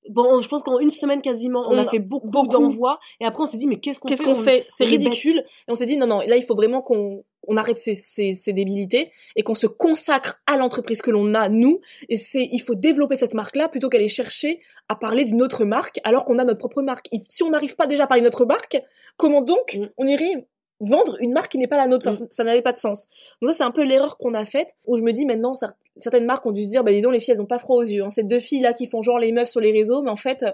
Bon, 0.09 0.41
je 0.41 0.49
pense 0.49 0.63
qu'en 0.63 0.79
une 0.81 0.91
semaine 0.91 1.23
quasiment, 1.23 1.63
on, 1.69 1.75
On 1.75 1.79
a 1.79 1.85
fait 1.85 2.01
beaucoup, 2.01 2.29
beaucoup. 2.29 2.49
d'envois 2.53 2.99
et 3.21 3.25
après 3.25 3.43
on 3.43 3.47
s'est 3.47 3.57
dit 3.57 3.67
mais 3.69 3.79
qu'est-ce 3.79 4.01
qu'on 4.01 4.09
Qu'est-ce 4.09 4.23
fait 4.25 4.31
On- 4.31 4.35
fait 4.35 4.65
C'est 4.69 4.85
ridicule. 4.85 5.39
Et 5.69 5.71
on 5.71 5.75
s'est 5.77 5.87
dit, 5.87 5.97
non, 5.97 6.07
non, 6.07 6.19
là, 6.27 6.37
il 6.37 6.43
faut 6.43 6.57
vraiment 6.57 6.83
qu'on 6.83 7.25
on 7.49 7.57
arrête 7.57 7.79
ces, 7.79 7.95
ces, 7.95 8.35
ces 8.35 8.53
débilités 8.53 9.11
et 9.37 9.43
qu'on 9.43 9.55
se 9.57 9.67
consacre 9.67 10.41
à 10.47 10.57
l'entreprise 10.57 11.03
que 11.03 11.11
l'on 11.11 11.35
a, 11.35 11.49
nous. 11.49 11.81
Et 12.09 12.17
c'est, 12.17 12.49
il 12.53 12.61
faut 12.61 12.75
développer 12.77 13.17
cette 13.17 13.35
marque-là 13.35 13.69
plutôt 13.69 13.89
qu'aller 13.89 14.07
chercher 14.09 14.61
à 14.89 14.95
parler 14.97 15.25
d'une 15.25 15.43
autre 15.43 15.65
marque 15.65 15.99
alors 16.05 16.25
qu'on 16.25 16.39
a 16.39 16.45
notre 16.45 16.59
propre 16.59 16.83
marque. 16.83 17.07
Et 17.13 17.19
si 17.29 17.43
on 17.43 17.51
n'arrive 17.51 17.75
pas 17.75 17.87
déjà 17.89 18.05
à 18.05 18.07
parler 18.07 18.21
de 18.21 18.27
notre 18.27 18.45
marque, 18.45 18.81
comment 19.17 19.41
donc 19.43 19.75
Mm. 19.77 19.87
on 19.99 20.07
irait 20.07 20.47
vendre 20.83 21.17
une 21.21 21.33
marque 21.33 21.53
qui 21.53 21.59
n'est 21.59 21.67
pas 21.67 21.77
la 21.79 21.87
nôtre 21.87 22.07
Enfin, 22.09 22.17
ça, 22.19 22.25
ça 22.31 22.45
n'avait 22.45 22.63
pas 22.63 22.73
de 22.73 22.79
sens. 22.79 23.09
Donc 23.41 23.51
ça, 23.51 23.55
c'est 23.59 23.63
un 23.65 23.71
peu 23.71 23.83
l'erreur 23.85 24.19
qu'on 24.19 24.35
a 24.35 24.45
faite 24.45 24.69
où 24.87 24.97
je 24.99 25.03
me 25.03 25.13
dis 25.13 25.25
maintenant, 25.27 25.53
cer- 25.55 25.73
certaines 25.99 26.25
marques 26.27 26.45
ont 26.47 26.53
dû 26.53 26.65
se 26.65 26.71
dire, 26.71 26.85
bah 26.85 26.93
dis 26.93 27.01
donc, 27.01 27.13
les 27.13 27.21
filles, 27.21 27.35
elles 27.35 27.43
ont 27.43 27.47
pas 27.47 27.59
froid 27.59 27.77
aux 27.77 27.83
yeux. 27.83 28.03
Hein. 28.05 28.11
Ces 28.11 28.23
deux 28.25 28.41
filles-là 28.41 28.73
qui 28.73 28.87
font 28.87 29.01
genre 29.03 29.19
les 29.19 29.33
meufs 29.33 29.49
sur 29.49 29.61
les 29.61 29.73
réseaux, 29.73 30.03
mais 30.03 30.11
en 30.11 30.17
fait, 30.17 30.45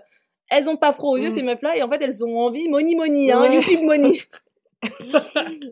elles 0.51 0.69
ont 0.69 0.77
pas 0.77 0.93
froid 0.93 1.11
aux 1.11 1.17
yeux, 1.19 1.29
Mm. 1.29 1.35
ces 1.35 1.43
meufs-là, 1.43 1.77
et 1.77 1.83
en 1.83 1.91
fait, 1.91 2.01
elles 2.03 2.25
ont 2.25 2.39
envie 2.39 2.69
money 2.69 2.95
money, 2.95 3.31
hein, 3.33 3.41
Ouais. 3.43 3.55
YouTube 3.55 3.81
money. 3.83 4.13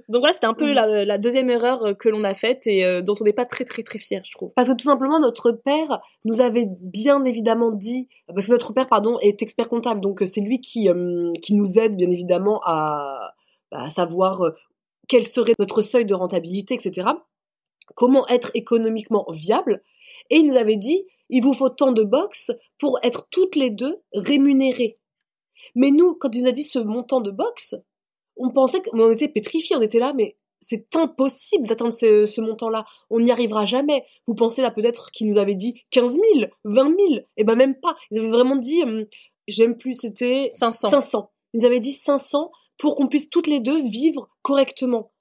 Donc 0.09 0.21
voilà, 0.21 0.33
c'était 0.33 0.47
un 0.47 0.55
peu 0.55 0.71
Mm. 0.73 0.75
la, 0.75 1.05
la 1.05 1.19
deuxième 1.19 1.49
erreur 1.51 1.85
euh, 1.85 1.95
que 1.95 2.09
l'on 2.09 2.25
a 2.25 2.35
faite 2.35 2.67
et 2.67 2.85
euh, 2.85 3.03
dont 3.03 3.15
on 3.21 3.25
n'est 3.25 3.33
pas 3.33 3.45
très 3.45 3.65
très 3.65 3.83
très 3.83 3.99
fier, 3.99 4.21
je 4.25 4.33
trouve. 4.33 4.51
Parce 4.57 4.69
que 4.69 4.73
tout 4.75 4.85
simplement, 4.89 5.21
notre 5.21 5.53
père 5.53 6.01
nous 6.25 6.41
avait 6.41 6.67
bien 6.81 7.25
évidemment 7.25 7.71
dit, 7.71 8.09
parce 8.35 8.47
que 8.47 8.53
notre 8.53 8.73
père, 8.73 8.87
pardon, 8.89 9.19
est 9.21 9.43
expert 9.43 9.69
comptable, 9.69 10.01
donc 10.01 10.23
euh, 10.23 10.27
c'est 10.27 10.41
lui 10.41 10.61
qui, 10.61 10.89
euh, 10.89 11.33
qui 11.43 11.55
nous 11.55 11.79
aide 11.79 11.97
bien 11.97 12.11
évidemment 12.11 12.61
à, 12.65 13.33
bah, 13.71 13.83
à 13.83 13.91
savoir 13.91 14.43
euh, 14.43 14.51
quel 15.09 15.27
serait 15.27 15.55
notre 15.59 15.83
seuil 15.83 16.05
de 16.05 16.15
rentabilité, 16.15 16.75
etc. 16.75 17.09
Comment 17.95 18.27
être 18.29 18.51
économiquement 18.55 19.27
viable. 19.31 19.83
Et 20.31 20.39
il 20.39 20.47
nous 20.47 20.57
avait 20.57 20.77
dit, 20.77 21.05
il 21.29 21.43
vous 21.43 21.55
faut 21.55 21.71
tant 21.71 21.93
de 21.93 22.03
box 22.03 22.53
pour 22.79 22.99
être 23.03 23.29
toutes 23.31 23.57
les 23.57 23.71
deux 23.71 24.03
rémunérées. 24.13 24.95
Mais 25.75 25.91
nous, 25.91 26.15
quand 26.15 26.35
il 26.35 26.43
nous 26.43 26.49
a 26.49 26.53
dit 26.53 26.65
ce 26.65 26.79
montant 26.79 27.21
de 27.21 27.31
box, 27.31 27.75
on 28.37 28.51
pensait 28.51 28.83
qu'on 28.83 29.11
était 29.11 29.29
pétrifiés, 29.29 29.77
on 29.77 29.83
était 29.83 29.99
là, 29.99 30.13
mais 30.15 30.37
c'est 30.61 30.97
impossible 30.97 31.67
d'atteindre 31.67 31.95
ce, 31.95 32.27
ce 32.27 32.41
montant-là. 32.41 32.85
On 33.11 33.21
n'y 33.21 33.31
arrivera 33.31 33.67
jamais. 33.67 34.05
Vous 34.27 34.35
pensez 34.35 34.63
là 34.63 34.71
peut-être 34.71 35.11
qu'il 35.11 35.29
nous 35.29 35.39
avait 35.39 35.55
dit 35.55 35.83
15 35.91 36.15
000, 36.35 36.51
20 36.65 36.97
000, 37.09 37.25
et 37.37 37.45
ben 37.45 37.57
même 37.57 37.79
pas. 37.79 37.97
Ils 38.11 38.19
avaient 38.19 38.31
vraiment 38.31 38.57
dit, 38.57 38.83
hum, 38.83 39.07
j'aime 39.49 39.77
plus, 39.77 39.95
c'était 39.95 40.49
500. 40.51 40.91
500. 40.91 41.31
Ils 41.53 41.61
nous 41.61 41.67
avaient 41.67 41.81
dit 41.81 41.93
500 41.93 42.51
pour 42.79 42.97
qu'on 42.97 43.09
puisse 43.09 43.31
toutes 43.31 43.47
les 43.47 43.61
deux 43.61 43.81
vivre 43.83 44.29
correctement. 44.43 45.13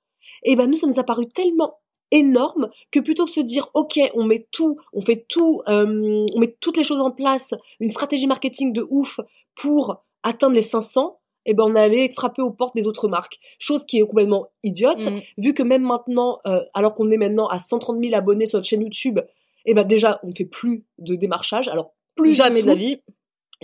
Et 0.44 0.56
ben 0.56 0.68
nous, 0.68 0.76
ça 0.76 0.88
nous 0.88 1.00
a 1.00 1.04
paru 1.04 1.28
tellement 1.28 1.80
énorme 2.12 2.70
que 2.92 3.00
plutôt 3.00 3.26
que 3.26 3.32
se 3.32 3.40
dire 3.40 3.70
ok 3.74 4.00
on 4.14 4.26
met 4.26 4.48
tout 4.52 4.78
on 4.94 5.02
fait 5.02 5.26
tout 5.28 5.62
euh, 5.68 6.26
on 6.36 6.40
met 6.40 6.56
toutes 6.62 6.78
les 6.78 6.84
choses 6.84 7.02
en 7.02 7.10
place 7.10 7.56
une 7.80 7.88
stratégie 7.88 8.28
marketing 8.28 8.74
de 8.74 8.86
ouf 8.92 9.20
pour 9.56 10.04
atteindre 10.22 10.56
les 10.56 10.62
500 10.62 11.18
et 11.46 11.54
ben 11.54 11.64
on 11.66 11.76
allait 11.76 12.10
frapper 12.12 12.42
aux 12.42 12.52
portes 12.52 12.76
des 12.76 12.88
autres 12.88 13.08
marques 13.08 13.40
chose 13.58 13.86
qui 13.86 13.98
est 13.98 14.06
complètement 14.06 14.48
idiote 14.64 15.06
Mm. 15.06 15.20
vu 15.38 15.54
que 15.54 15.64
même 15.64 15.84
maintenant, 15.84 16.40
euh, 16.48 16.62
alors 16.74 16.96
qu'on 16.96 17.10
est 17.12 17.18
maintenant 17.18 17.48
à 17.48 17.60
130 17.60 17.98
000 18.04 18.16
abonnés 18.16 18.46
sur 18.46 18.58
notre 18.58 18.68
chaîne 18.68 18.82
YouTube, 18.82 19.20
et 19.66 19.74
ben 19.74 19.84
déjà 19.84 20.20
on 20.24 20.28
ne 20.28 20.36
fait 20.36 20.46
plus 20.46 20.86
de 20.98 21.16
démarchage, 21.16 21.68
alors 21.68 21.94
plus 22.16 22.36
jamais 22.36 22.62
de 22.62 22.68
la 22.68 22.76
vie. 22.76 22.98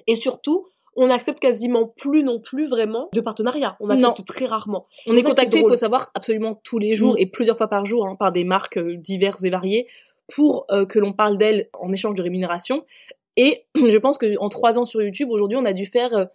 et 0.08 0.16
surtout 0.16 0.68
on 0.96 1.08
n'accepte 1.08 1.40
quasiment 1.40 1.88
plus 1.88 2.24
non 2.24 2.40
plus 2.40 2.68
vraiment 2.68 3.10
de 3.14 3.22
partenariat, 3.22 3.78
on 3.80 3.90
accepte 3.90 4.20
Non. 4.20 4.24
très 4.26 4.46
rarement. 4.46 4.88
On 5.08 5.16
est 5.16 5.24
contacté, 5.24 5.60
il 5.60 5.66
faut 5.68 5.76
savoir, 5.76 6.12
absolument 6.16 6.56
tous 6.64 6.80
les 6.80 6.96
jours 6.96 7.14
Mm. 7.14 7.20
et 7.20 7.26
plusieurs 7.28 7.58
fois 7.58 7.68
par 7.70 7.86
jour 7.86 8.06
hein, 8.08 8.16
par 8.18 8.32
des 8.32 8.44
marques 8.44 8.78
euh, 8.78 8.96
diverses 8.98 9.44
et 9.44 9.50
variées 9.50 9.88
pour 10.34 10.66
euh, 10.72 10.86
que 10.86 11.00
l'on 11.00 11.14
parle 11.14 11.38
d'elles 11.38 11.70
en 11.74 11.92
échange 11.94 12.16
de 12.16 12.22
rémunération. 12.24 12.84
Et 13.38 13.66
je 13.76 13.98
pense 13.98 14.18
que 14.18 14.38
en 14.40 14.50
trois 14.50 14.78
ans 14.78 14.86
sur 14.86 15.02
YouTube, 15.02 15.30
aujourd'hui, 15.32 15.58
on 15.58 15.66
a 15.66 15.74
dû 15.74 15.86
faire 15.86 16.14
euh, 16.14 16.26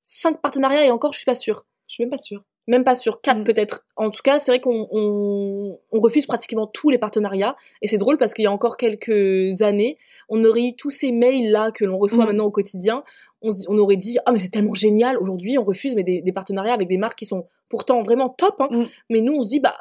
cinq 0.00 0.40
partenariats 0.40 0.84
et 0.86 0.90
encore, 0.90 1.12
je 1.12 1.18
suis 1.18 1.26
pas 1.26 1.34
sûre. 1.34 1.64
Je 1.88 1.94
suis 1.94 2.04
même 2.04 2.10
pas 2.10 2.18
sûre. 2.18 2.42
Même 2.68 2.84
pas 2.84 2.94
sûre, 2.94 3.20
quatre 3.20 3.40
Mm. 3.40 3.44
peut-être. 3.44 3.84
En 3.96 4.08
tout 4.08 4.22
cas, 4.22 4.38
c'est 4.38 4.52
vrai 4.52 4.60
qu'on 4.60 4.86
on, 4.92 5.78
on 5.90 6.00
refuse 6.00 6.26
pratiquement 6.26 6.66
tous 6.66 6.90
les 6.90 6.98
partenariats. 6.98 7.56
Et 7.82 7.88
c'est 7.88 7.98
drôle 7.98 8.18
parce 8.18 8.34
qu'il 8.34 8.44
y 8.44 8.46
a 8.46 8.52
encore 8.52 8.76
quelques 8.76 9.62
années, 9.62 9.98
on 10.28 10.42
aurait 10.44 10.62
eu 10.68 10.76
tous 10.76 10.90
ces 10.90 11.10
mails-là 11.12 11.72
que 11.72 11.84
l'on 11.84 11.98
reçoit 11.98 12.24
Mm. 12.24 12.28
maintenant 12.28 12.44
au 12.46 12.50
quotidien. 12.50 13.02
On, 13.42 13.78
aurait 13.78 13.96
dit, 13.96 14.18
ah 14.26 14.32
mais 14.32 14.38
c'est 14.38 14.50
tellement 14.50 14.74
génial, 14.74 15.18
aujourd'hui 15.18 15.58
on 15.58 15.64
refuse 15.64 15.94
mais 15.94 16.04
des, 16.04 16.20
des 16.22 16.32
partenariats 16.32 16.74
avec 16.74 16.88
des 16.88 16.98
marques 16.98 17.18
qui 17.18 17.26
sont 17.26 17.46
pourtant 17.68 18.02
vraiment 18.02 18.28
top, 18.28 18.54
hein. 18.60 18.68
Mm. 18.70 18.84
mais 19.10 19.20
nous 19.20 19.32
on 19.34 19.42
se 19.42 19.48
dit 19.48 19.60
bah 19.60 19.74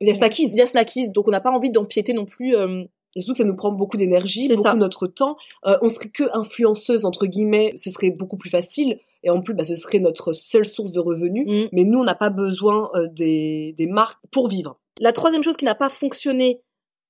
Il 0.00 0.06
y 0.08 0.10
a 0.10 0.14
Snackies. 0.14 0.50
il 0.52 0.56
y 0.56 0.60
a 0.60 0.66
Snackies, 0.66 1.10
donc 1.10 1.26
on 1.28 1.30
n'a 1.30 1.40
pas 1.40 1.50
envie 1.50 1.70
d'empiéter 1.70 2.12
non 2.12 2.24
plus. 2.24 2.54
euh, 2.54 2.84
Et 3.16 3.20
surtout 3.20 3.32
que 3.32 3.38
ça 3.38 3.44
nous 3.44 3.56
prend 3.56 3.72
beaucoup 3.72 3.96
d'énergie, 3.96 4.48
beaucoup 4.48 4.68
de 4.68 4.78
notre 4.78 5.06
temps. 5.08 5.36
Euh, 5.66 5.76
on 5.82 5.88
serait 5.88 6.10
que 6.10 6.24
influenceuse 6.34 7.04
entre 7.04 7.26
guillemets, 7.26 7.72
ce 7.74 7.90
serait 7.90 8.10
beaucoup 8.10 8.36
plus 8.36 8.50
facile. 8.50 8.98
Et 9.24 9.30
en 9.30 9.42
plus, 9.42 9.54
bah, 9.54 9.64
ce 9.64 9.74
serait 9.74 9.98
notre 9.98 10.32
seule 10.32 10.64
source 10.64 10.92
de 10.92 11.00
revenus. 11.00 11.44
mm. 11.46 11.68
Mais 11.72 11.82
nous, 11.84 11.98
on 11.98 12.04
n'a 12.04 12.14
pas 12.14 12.30
besoin 12.30 12.90
euh, 12.94 13.08
des, 13.10 13.74
des 13.76 13.86
marques 13.86 14.20
pour 14.30 14.48
vivre. 14.48 14.78
La 15.00 15.12
troisième 15.12 15.42
chose 15.42 15.56
qui 15.56 15.64
n'a 15.64 15.74
pas 15.74 15.88
fonctionné 15.88 16.60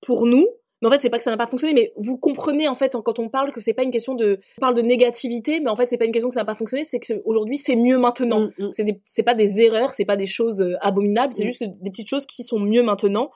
pour 0.01 0.25
nous, 0.25 0.47
mais 0.81 0.89
en 0.89 0.91
fait 0.91 1.01
c'est 1.01 1.11
pas 1.11 1.19
que 1.19 1.25
ça 1.25 1.31
n'a 1.31 1.37
pas 1.37 1.47
fonctionné, 1.47 1.75
mais 1.75 1.93
vous 1.97 2.17
comprenez 2.19 2.69
en 2.69 2.75
fait 2.75 2.97
quand 3.05 3.19
on 3.19 3.29
parle 3.29 3.53
que 3.53 3.61
c'est 3.61 3.73
pas 3.75 3.83
une 3.83 3.91
question 3.91 4.15
de, 4.15 4.39
on 4.59 4.61
parle 4.61 4.75
de 4.75 4.83
négativité, 4.83 5.61
mais 5.61 5.71
en 5.71 5.77
fait 5.77 5.87
c'est 5.89 5.99
pas 5.99 6.05
une 6.07 6.13
question 6.13 6.29
que 6.29 6.35
ça 6.35 6.41
n'a 6.41 6.47
pas 6.47 6.55
fonctionné, 6.55 6.85
c'est 6.85 7.01
que 7.01 7.15
aujourd'hui 7.25 7.57
c'est 7.57 7.77
mieux 7.77 7.99
maintenant. 7.99 8.47
Mm, 8.59 8.65
mm. 8.67 8.69
C'est 8.73 8.85
des- 8.85 9.01
c'est 9.05 9.23
pas 9.23 9.35
des 9.35 9.61
erreurs, 9.61 9.93
c'est 9.93 10.05
pas 10.05 10.17
des 10.17 10.27
choses 10.27 10.61
euh, 10.61 10.75
abominables, 10.81 11.35
c'est 11.35 11.45
Mm. 11.45 11.47
juste 11.49 11.65
des 11.83 11.91
petites 11.91 12.09
choses 12.09 12.27
qui 12.27 12.45
sont 12.45 12.59
mieux 12.59 12.83
maintenant. 12.83 13.31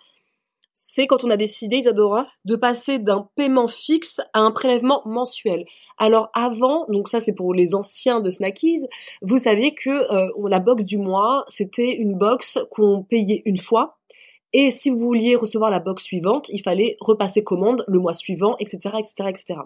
C'est 0.74 1.06
quand 1.06 1.22
on 1.22 1.28
a 1.30 1.36
décidé, 1.36 1.76
Isadora, 1.76 2.26
de 2.46 2.56
passer 2.56 2.98
d'un 2.98 3.28
paiement 3.36 3.68
fixe 3.68 4.20
à 4.32 4.40
un 4.40 4.50
prélèvement 4.52 5.02
mensuel. 5.04 5.66
Alors 5.98 6.30
avant, 6.32 6.86
donc 6.88 7.08
ça 7.08 7.20
c'est 7.20 7.34
pour 7.34 7.52
les 7.52 7.74
anciens 7.74 8.20
de 8.20 8.30
Snackies, 8.30 8.86
vous 9.20 9.36
saviez 9.36 9.74
que 9.74 9.90
euh, 9.90 10.28
la 10.48 10.60
box 10.60 10.82
du 10.84 10.96
mois, 10.96 11.44
c'était 11.48 11.92
une 11.96 12.14
box 12.16 12.58
qu'on 12.70 13.02
payait 13.02 13.42
une 13.44 13.58
fois. 13.58 13.98
Et 14.52 14.70
si 14.70 14.90
vous 14.90 14.98
vouliez 14.98 15.36
recevoir 15.36 15.70
la 15.70 15.80
box 15.80 16.04
suivante, 16.04 16.48
il 16.50 16.62
fallait 16.62 16.96
repasser 17.00 17.42
commande 17.42 17.84
le 17.88 17.98
mois 17.98 18.12
suivant, 18.12 18.56
etc., 18.58 18.96
etc., 18.98 19.28
etc. 19.28 19.60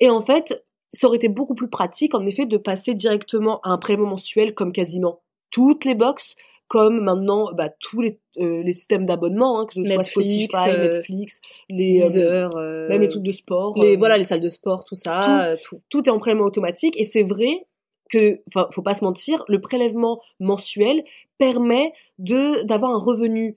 Et 0.00 0.10
en 0.10 0.20
fait, 0.20 0.62
ça 0.92 1.06
aurait 1.06 1.16
été 1.16 1.28
beaucoup 1.28 1.54
plus 1.54 1.68
pratique, 1.68 2.14
en 2.14 2.24
effet, 2.26 2.46
de 2.46 2.56
passer 2.56 2.94
directement 2.94 3.60
à 3.62 3.70
un 3.70 3.78
prélèvement 3.78 4.10
mensuel 4.10 4.54
comme 4.54 4.72
quasiment 4.72 5.20
toutes 5.50 5.84
les 5.84 5.94
box, 5.94 6.36
comme 6.68 7.00
maintenant 7.00 7.50
bah, 7.54 7.70
tous 7.80 8.00
les, 8.02 8.20
euh, 8.38 8.62
les 8.62 8.72
systèmes 8.72 9.06
d'abonnement, 9.06 9.58
hein, 9.58 9.66
que 9.66 9.74
ce 9.74 9.82
soit 9.82 9.96
Netflix, 9.96 10.32
Spotify, 10.32 10.70
euh, 10.70 10.84
Netflix, 10.84 11.40
les, 11.70 12.02
euh, 12.02 12.04
Deezer, 12.04 12.56
euh, 12.56 12.88
même 12.88 13.00
les 13.00 13.08
trucs 13.08 13.22
de 13.22 13.32
sport. 13.32 13.74
les, 13.78 13.94
euh, 13.94 13.96
voilà 13.96 14.18
les 14.18 14.24
salles 14.24 14.40
de 14.40 14.48
sport, 14.48 14.84
tout 14.84 14.94
ça, 14.94 15.54
tout. 15.62 15.76
tout. 15.76 15.82
tout 15.88 16.08
est 16.08 16.12
en 16.12 16.18
prélèvement 16.18 16.44
automatique 16.44 16.94
et 17.00 17.04
c'est 17.04 17.24
vrai 17.24 17.66
que, 18.10 18.40
enfin, 18.48 18.68
faut 18.70 18.82
pas 18.82 18.94
se 18.94 19.04
mentir, 19.04 19.44
le 19.48 19.60
prélèvement 19.60 20.20
mensuel 20.40 21.04
permet 21.38 21.92
de 22.18 22.62
d'avoir 22.64 22.92
un 22.92 22.98
revenu, 22.98 23.56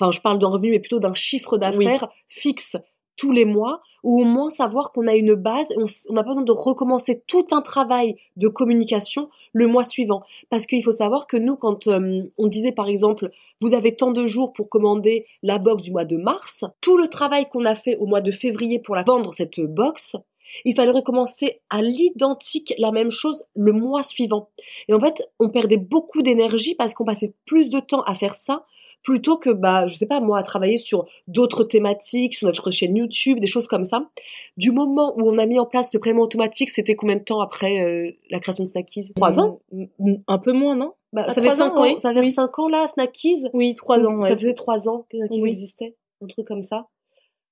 enfin, 0.00 0.10
je 0.10 0.20
parle 0.20 0.38
d'un 0.38 0.48
revenu, 0.48 0.70
mais 0.70 0.80
plutôt 0.80 1.00
d'un 1.00 1.14
chiffre 1.14 1.58
d'affaires 1.58 2.08
fixe 2.28 2.76
tous 3.16 3.32
les 3.32 3.46
mois, 3.46 3.80
ou 4.02 4.20
au 4.20 4.24
moins 4.24 4.50
savoir 4.50 4.92
qu'on 4.92 5.06
a 5.06 5.16
une 5.16 5.34
base, 5.34 5.68
on 5.76 6.12
n'a 6.12 6.22
pas 6.22 6.28
besoin 6.28 6.42
de 6.42 6.52
recommencer 6.52 7.22
tout 7.26 7.46
un 7.50 7.62
travail 7.62 8.16
de 8.36 8.46
communication 8.46 9.30
le 9.52 9.66
mois 9.66 9.84
suivant. 9.84 10.22
Parce 10.50 10.66
qu'il 10.66 10.82
faut 10.84 10.92
savoir 10.92 11.26
que 11.26 11.36
nous, 11.36 11.56
quand 11.56 11.88
euh, 11.88 12.22
on 12.36 12.46
disait 12.46 12.72
par 12.72 12.88
exemple, 12.88 13.30
vous 13.60 13.74
avez 13.74 13.96
tant 13.96 14.12
de 14.12 14.26
jours 14.26 14.52
pour 14.52 14.68
commander 14.68 15.26
la 15.42 15.58
box 15.58 15.82
du 15.82 15.92
mois 15.92 16.04
de 16.04 16.18
mars, 16.18 16.64
tout 16.80 16.98
le 16.98 17.08
travail 17.08 17.48
qu'on 17.48 17.64
a 17.64 17.74
fait 17.74 17.96
au 17.96 18.06
mois 18.06 18.20
de 18.20 18.30
février 18.30 18.78
pour 18.78 18.94
la 18.94 19.02
vendre, 19.02 19.32
cette 19.32 19.60
box, 19.60 20.16
il 20.64 20.74
fallait 20.74 20.92
recommencer 20.92 21.60
à 21.70 21.82
l'identique 21.82 22.74
la 22.78 22.92
même 22.92 23.10
chose 23.10 23.40
le 23.54 23.72
mois 23.72 24.02
suivant. 24.02 24.50
Et 24.88 24.94
en 24.94 25.00
fait, 25.00 25.22
on 25.38 25.50
perdait 25.50 25.76
beaucoup 25.76 26.22
d'énergie 26.22 26.74
parce 26.74 26.94
qu'on 26.94 27.04
passait 27.04 27.34
plus 27.44 27.70
de 27.70 27.80
temps 27.80 28.02
à 28.02 28.14
faire 28.14 28.34
ça 28.34 28.64
plutôt 29.06 29.36
que, 29.38 29.50
bah, 29.50 29.86
je 29.86 29.94
sais 29.94 30.04
pas, 30.04 30.18
moi, 30.18 30.36
à 30.40 30.42
travailler 30.42 30.76
sur 30.76 31.06
d'autres 31.28 31.62
thématiques, 31.62 32.34
sur 32.34 32.48
notre 32.48 32.72
chaîne 32.72 32.96
YouTube, 32.96 33.38
des 33.38 33.46
choses 33.46 33.68
comme 33.68 33.84
ça. 33.84 34.10
Du 34.56 34.72
moment 34.72 35.14
où 35.16 35.30
on 35.30 35.38
a 35.38 35.46
mis 35.46 35.60
en 35.60 35.64
place 35.64 35.94
le 35.94 36.00
paiement 36.00 36.22
automatique, 36.22 36.70
c'était 36.70 36.96
combien 36.96 37.14
de 37.14 37.22
temps 37.22 37.40
après 37.40 37.82
euh, 37.84 38.10
la 38.30 38.40
création 38.40 38.64
de 38.64 38.68
Snackies? 38.68 39.12
Trois 39.14 39.38
ans 39.38 39.60
mm, 39.70 40.14
Un 40.26 40.38
peu 40.38 40.52
moins, 40.52 40.74
non? 40.74 40.92
bah, 41.12 41.22
Ah, 41.28 41.32
Ça 41.34 41.40
fait 41.40 41.54
cinq 41.54 41.72
ans, 41.74 41.76
ans, 41.78 41.82
oui. 41.84 41.94
ça 41.98 42.12
fait 42.12 42.18
Oui. 42.20 42.32
cinq 42.32 42.58
ans 42.58 42.68
là, 42.68 42.88
Snackies? 42.88 43.44
Oui, 43.54 43.74
trois 43.74 44.00
ans. 44.00 44.20
ça 44.20 44.30
ouais. 44.30 44.34
faisait 44.36 44.54
trois 44.54 44.88
ans 44.88 45.06
que 45.08 45.18
Snackies 45.18 45.40
Oui. 45.42 45.48
existait, 45.50 45.94
un 46.20 46.26
truc 46.26 46.44
comme 46.48 46.62
ça. 46.62 46.88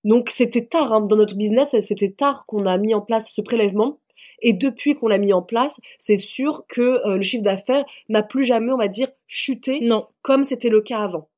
Donc 0.03 0.31
c'était 0.31 0.67
tard 0.67 0.93
hein, 0.93 1.03
dans 1.03 1.17
notre 1.17 1.37
business, 1.37 1.75
c'était 1.81 2.11
tard 2.11 2.47
qu'on 2.47 2.67
a 2.67 2.77
mis 2.79 2.95
en 2.95 3.01
place 3.01 3.31
ce 3.33 3.41
prélèvement. 3.41 3.99
Et 4.43 4.55
depuis 4.55 4.97
qu'on 4.97 5.07
l'a 5.07 5.19
mis 5.19 5.33
en 5.33 5.41
place, 5.43 5.81
c'est 5.99 6.17
sûr 6.17 6.65
que 6.69 6.83
euh, 7.07 7.17
le 7.17 7.23
chiffre 7.23 7.45
d'affaires 7.45 7.85
n'a 8.09 8.23
plus 8.25 8.45
jamais, 8.45 8.73
on 8.73 8.77
va 8.77 8.89
dire, 8.89 9.09
chuté 9.29 9.79
Non. 9.83 10.07
comme 10.23 10.43
c'était 10.45 10.69
le 10.69 10.81
cas 10.81 10.99
avant. 10.99 11.29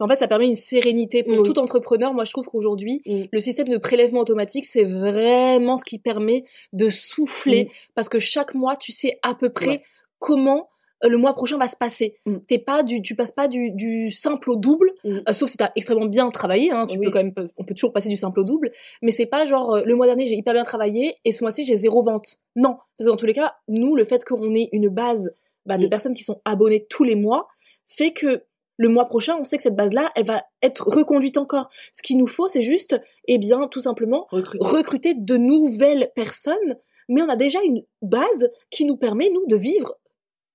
En 0.00 0.06
fait, 0.08 0.16
ça 0.16 0.28
permet 0.28 0.46
une 0.46 0.54
sérénité 0.54 1.22
pour 1.22 1.42
tout 1.42 1.58
entrepreneur. 1.58 2.12
Moi, 2.14 2.24
je 2.24 2.32
trouve 2.32 2.46
qu'aujourd'hui, 2.46 3.02
Mm. 3.06 3.22
le 3.32 3.40
système 3.40 3.68
de 3.68 3.78
prélèvement 3.78 4.20
automatique, 4.20 4.64
c'est 4.66 4.84
vraiment 4.84 5.76
ce 5.76 5.84
qui 5.84 5.98
permet 5.98 6.44
de 6.72 6.88
souffler 6.88 7.64
Mm. 7.64 7.68
parce 7.94 8.08
que 8.08 8.18
chaque 8.18 8.54
mois, 8.54 8.76
tu 8.76 8.92
sais 8.92 9.18
à 9.22 9.34
peu 9.34 9.50
près 9.50 9.68
Ouais. 9.68 9.82
comment 10.18 10.68
euh, 11.04 11.08
le 11.08 11.16
mois 11.16 11.32
prochain 11.34 11.58
va 11.58 11.68
se 11.68 11.76
passer. 11.76 12.16
Mm. 12.26 12.38
T'es 12.48 12.58
pas 12.58 12.82
du, 12.82 13.02
tu 13.02 13.14
passes 13.14 13.30
pas 13.30 13.46
du, 13.46 13.70
du 13.70 14.10
simple 14.10 14.50
au 14.50 14.56
double, 14.56 14.90
euh, 15.04 15.20
sauf 15.32 15.48
si 15.48 15.56
t'as 15.56 15.70
extrêmement 15.76 16.06
bien 16.06 16.28
travaillé. 16.30 16.72
Hein, 16.72 16.86
tu 16.88 16.98
Oui. 16.98 17.04
peux 17.06 17.12
quand 17.12 17.22
même, 17.22 17.32
on 17.56 17.62
peut 17.62 17.74
toujours 17.74 17.92
passer 17.92 18.08
du 18.08 18.16
simple 18.16 18.40
au 18.40 18.44
double, 18.44 18.72
mais 19.00 19.12
c'est 19.12 19.26
pas 19.26 19.46
genre 19.46 19.76
euh, 19.76 19.82
le 19.84 19.94
mois 19.94 20.06
dernier 20.06 20.26
j'ai 20.26 20.34
hyper 20.34 20.54
bien 20.54 20.64
travaillé 20.64 21.14
et 21.24 21.30
ce 21.30 21.44
mois-ci 21.44 21.64
j'ai 21.64 21.76
zéro 21.76 22.02
vente. 22.02 22.38
Non, 22.56 22.78
parce 22.96 23.06
que 23.06 23.10
dans 23.12 23.16
tous 23.16 23.26
les 23.26 23.32
cas, 23.32 23.54
nous, 23.68 23.94
le 23.94 24.02
fait 24.02 24.24
qu'on 24.24 24.52
ait 24.56 24.68
une 24.72 24.88
base 24.88 25.32
bah, 25.66 25.78
de 25.78 25.86
personnes 25.86 26.14
qui 26.14 26.24
sont 26.24 26.40
abonnées 26.44 26.84
tous 26.90 27.04
les 27.04 27.14
mois 27.14 27.46
fait 27.86 28.10
que 28.12 28.42
le 28.78 28.88
mois 28.88 29.06
prochain, 29.06 29.36
on 29.38 29.44
sait 29.44 29.56
que 29.56 29.62
cette 29.62 29.76
base-là, 29.76 30.10
elle 30.14 30.24
va 30.24 30.44
être 30.62 30.88
reconduite 30.88 31.36
encore. 31.36 31.68
Ce 31.92 32.02
qu'il 32.02 32.16
nous 32.16 32.28
faut, 32.28 32.48
c'est 32.48 32.62
juste, 32.62 32.98
eh 33.26 33.36
bien, 33.36 33.66
tout 33.66 33.80
simplement, 33.80 34.26
Recruter. 34.30 34.58
recruter 34.60 35.14
de 35.14 35.36
nouvelles 35.36 36.10
personnes, 36.14 36.76
mais 37.08 37.20
on 37.20 37.28
a 37.28 37.36
déjà 37.36 37.58
une 37.64 37.82
base 38.02 38.48
qui 38.70 38.84
nous 38.84 38.96
permet, 38.96 39.30
nous, 39.30 39.44
de 39.46 39.56
vivre 39.56 39.98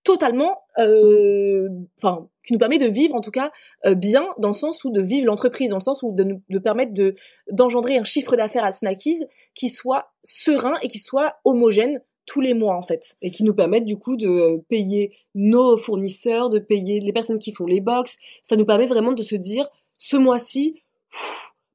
totalement, 0.04 0.58
euh, 0.80 1.68
enfin, 1.98 2.28
qui 2.46 2.54
nous 2.54 2.60
permet 2.60 2.78
de 2.78 2.88
vivre, 2.88 3.16
en 3.16 3.22
tout 3.22 3.32
cas, 3.32 3.52
euh, 3.86 3.96
bien, 3.96 4.28
dans 4.38 4.50
le 4.50 4.54
sens 4.54 4.84
où 4.84 4.92
de 4.92 5.02
vivre 5.02 5.28
l'entreprise, 5.28 5.72
dans 5.72 5.78
le 5.78 5.84
sens 5.84 6.04
où 6.04 6.14
de 6.14 6.24
nous 6.24 6.42
de 6.50 6.60
permettre 6.60 6.94
de 6.94 7.16
d'engendrer 7.52 7.98
un 7.98 8.04
chiffre 8.04 8.36
d'affaires 8.36 8.66
à 8.66 8.74
Snackies 8.74 9.24
qui 9.54 9.70
soit 9.70 10.12
serein 10.24 10.74
et 10.82 10.88
qui 10.88 11.00
soit 11.00 11.36
homogène 11.46 12.02
tous 12.26 12.42
les 12.42 12.54
mois, 12.54 12.76
en 12.76 12.82
fait. 12.82 13.16
et 13.22 13.32
qui 13.32 13.44
nous 13.44 13.54
permettent 13.54 13.86
du 13.86 13.98
coup 13.98 14.16
de 14.18 14.58
payer 14.70 15.16
nos 15.36 15.78
fournisseurs, 15.78 16.50
de 16.50 16.60
payer 16.60 17.00
les 17.00 17.14
personnes 17.14 17.40
qui 17.40 17.54
font 17.54 17.66
les 17.66 17.82
box. 17.82 18.18
Ça 18.44 18.56
nous 18.56 18.66
permet 18.66 18.86
vraiment 18.86 19.12
de 19.12 19.24
se 19.24 19.36
dire, 19.36 19.68
ce 19.98 20.18
mois-ci, 20.18 20.82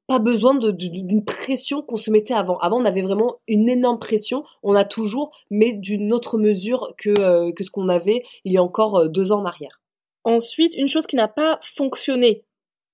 pas 0.09 0.17
besoin 0.17 0.55
d'une 0.55 1.23
pression 1.23 1.83
qu'on 1.83 1.95
se 1.95 2.09
mettait 2.09 2.33
avant. 2.33 2.57
Avant, 2.59 2.81
on 2.81 2.85
avait 2.85 3.03
vraiment 3.03 3.35
une 3.47 3.69
énorme 3.69 3.99
pression. 3.99 4.43
On 4.63 4.73
a 4.73 4.83
toujours, 4.83 5.31
mais 5.51 5.73
d'une 5.73 6.11
autre 6.13 6.39
mesure 6.39 6.95
que, 6.97 7.11
euh, 7.19 7.51
que 7.51 7.63
ce 7.63 7.69
qu'on 7.69 7.89
avait 7.89 8.23
il 8.43 8.53
y 8.53 8.57
a 8.57 8.63
encore 8.63 8.97
euh, 8.97 9.07
deux 9.07 9.31
ans 9.31 9.41
en 9.41 9.45
arrière. 9.45 9.79
Ensuite, 10.23 10.73
une 10.73 10.87
chose 10.87 11.05
qui 11.05 11.15
n'a 11.15 11.27
pas 11.27 11.59
fonctionné, 11.61 12.43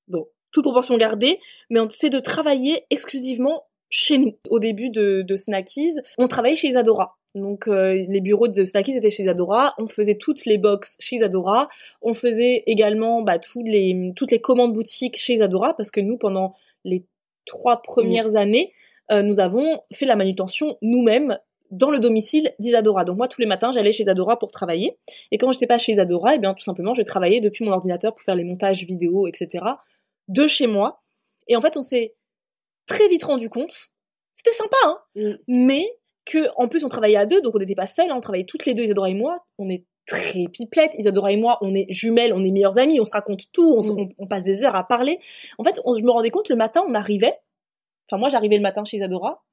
bon, 0.10 0.28
toute 0.52 0.66
proportion 0.66 0.98
gardée, 0.98 1.40
mais 1.70 1.80
c'est 1.90 2.10
de 2.10 2.20
travailler 2.20 2.86
exclusivement 2.90 3.64
chez 3.90 4.18
nous. 4.18 4.38
Au 4.50 4.60
début 4.60 4.90
de, 4.90 5.22
de 5.22 5.36
Snackies, 5.38 5.96
on 6.18 6.28
travaillait 6.28 6.58
chez 6.58 6.68
Isadora. 6.68 7.18
Donc 7.36 7.68
euh, 7.68 7.94
les 8.08 8.22
bureaux 8.22 8.48
de 8.48 8.64
Snackies 8.64 8.96
étaient 8.96 9.10
chez 9.10 9.24
Isadora, 9.24 9.76
on 9.78 9.88
faisait 9.88 10.16
toutes 10.16 10.46
les 10.46 10.58
box 10.58 10.96
chez 11.00 11.18
Isadora, 11.18 11.68
on 12.02 12.14
faisait 12.14 12.64
également 12.66 13.22
bah, 13.22 13.40
toutes, 13.40 13.68
les, 13.68 14.14
toutes 14.16 14.32
les 14.32 14.40
commandes 14.40 14.74
boutiques 14.74 15.18
chez 15.18 15.34
Isadora, 15.34 15.76
parce 15.76 15.92
que 15.92 16.00
nous, 16.00 16.18
pendant 16.18 16.56
les 16.86 17.06
trois 17.46 17.82
premières 17.82 18.36
années, 18.38 18.72
euh, 19.12 19.22
nous 19.22 19.40
avons 19.40 19.82
fait 19.94 20.06
la 20.06 20.16
manutention 20.16 20.78
nous-mêmes 20.82 21.38
dans 21.72 21.90
le 21.90 22.00
domicile 22.00 22.54
d'Isadora. 22.60 23.04
Donc 23.04 23.18
moi, 23.18 23.28
tous 23.28 23.42
les 23.42 23.48
matins, 23.48 23.72
j'allais 23.72 23.92
chez 23.92 24.04
Isadora 24.04 24.40
pour 24.40 24.52
travailler. 24.52 24.98
Et 25.32 25.38
quand 25.38 25.52
j'étais 25.52 25.68
pas 25.68 25.78
chez 25.78 25.92
Isadora, 25.92 26.36
eh 26.36 26.40
bien 26.40 26.54
tout 26.54 26.64
simplement, 26.64 26.94
je 26.94 27.02
travaillais 27.02 27.42
depuis 27.42 27.66
mon 27.66 27.72
ordinateur 27.72 28.14
pour 28.14 28.24
faire 28.24 28.36
les 28.36 28.44
montages 28.46 28.86
vidéo, 28.86 29.28
etc. 29.28 29.66
de 30.30 30.48
chez 30.48 30.68
moi. 30.68 31.02
Et 31.48 31.56
en 31.56 31.62
fait, 31.62 31.76
on 31.76 31.82
s'est 31.82 32.16
très 32.86 33.08
vite 33.10 33.24
rendu 33.24 33.50
compte, 33.50 33.90
c'était 34.34 34.52
sympa, 34.52 34.78
hein, 34.86 35.00
Mm. 35.16 35.34
mais 35.48 35.86
que 36.26 36.48
en 36.58 36.68
plus 36.68 36.84
on 36.84 36.90
travaillait 36.90 37.18
à 37.18 37.26
deux, 37.26 37.42
donc 37.42 37.56
on 37.56 37.60
n'était 37.60 37.76
pas 37.76 37.88
seuls, 37.88 38.10
hein, 38.12 38.16
on 38.18 38.22
travaillait 38.22 38.46
toutes 38.46 38.66
les 38.66 38.74
deux, 38.74 38.84
Isadora 38.84 39.10
et 39.10 39.14
moi. 39.14 39.46
On 39.60 39.70
est 39.70 39.86
très 40.08 40.46
pipelettes, 40.52 40.94
Isadora 40.98 41.32
et 41.32 41.38
moi, 41.38 41.58
on 41.62 41.74
est 41.76 41.86
jumelles, 41.90 42.34
on 42.34 42.44
est 42.44 42.52
meilleures 42.52 42.78
amies, 42.78 43.00
on 43.00 43.06
se 43.06 43.12
raconte 43.12 43.52
tout, 43.52 43.74
on, 43.78 43.82
se- 43.82 43.92
Mm. 43.92 44.00
on- 44.00 44.10
on 44.20 44.28
passe 44.28 44.44
des 44.44 44.64
heures 44.64 44.76
à 44.76 44.84
parler. 44.88 45.20
En 45.58 45.64
fait, 45.64 45.80
on, 45.86 45.94
je 45.94 46.04
me 46.04 46.12
rendais 46.12 46.30
compte 46.32 46.50
le 46.50 46.56
matin, 46.56 46.84
on 46.88 46.94
arrivait. 46.94 47.38
Enfin, 48.10 48.20
moi, 48.20 48.30
j'arrivais 48.30 48.58
le 48.58 48.62
matin 48.62 48.84
chez 48.86 48.98
Isadora. 48.98 49.44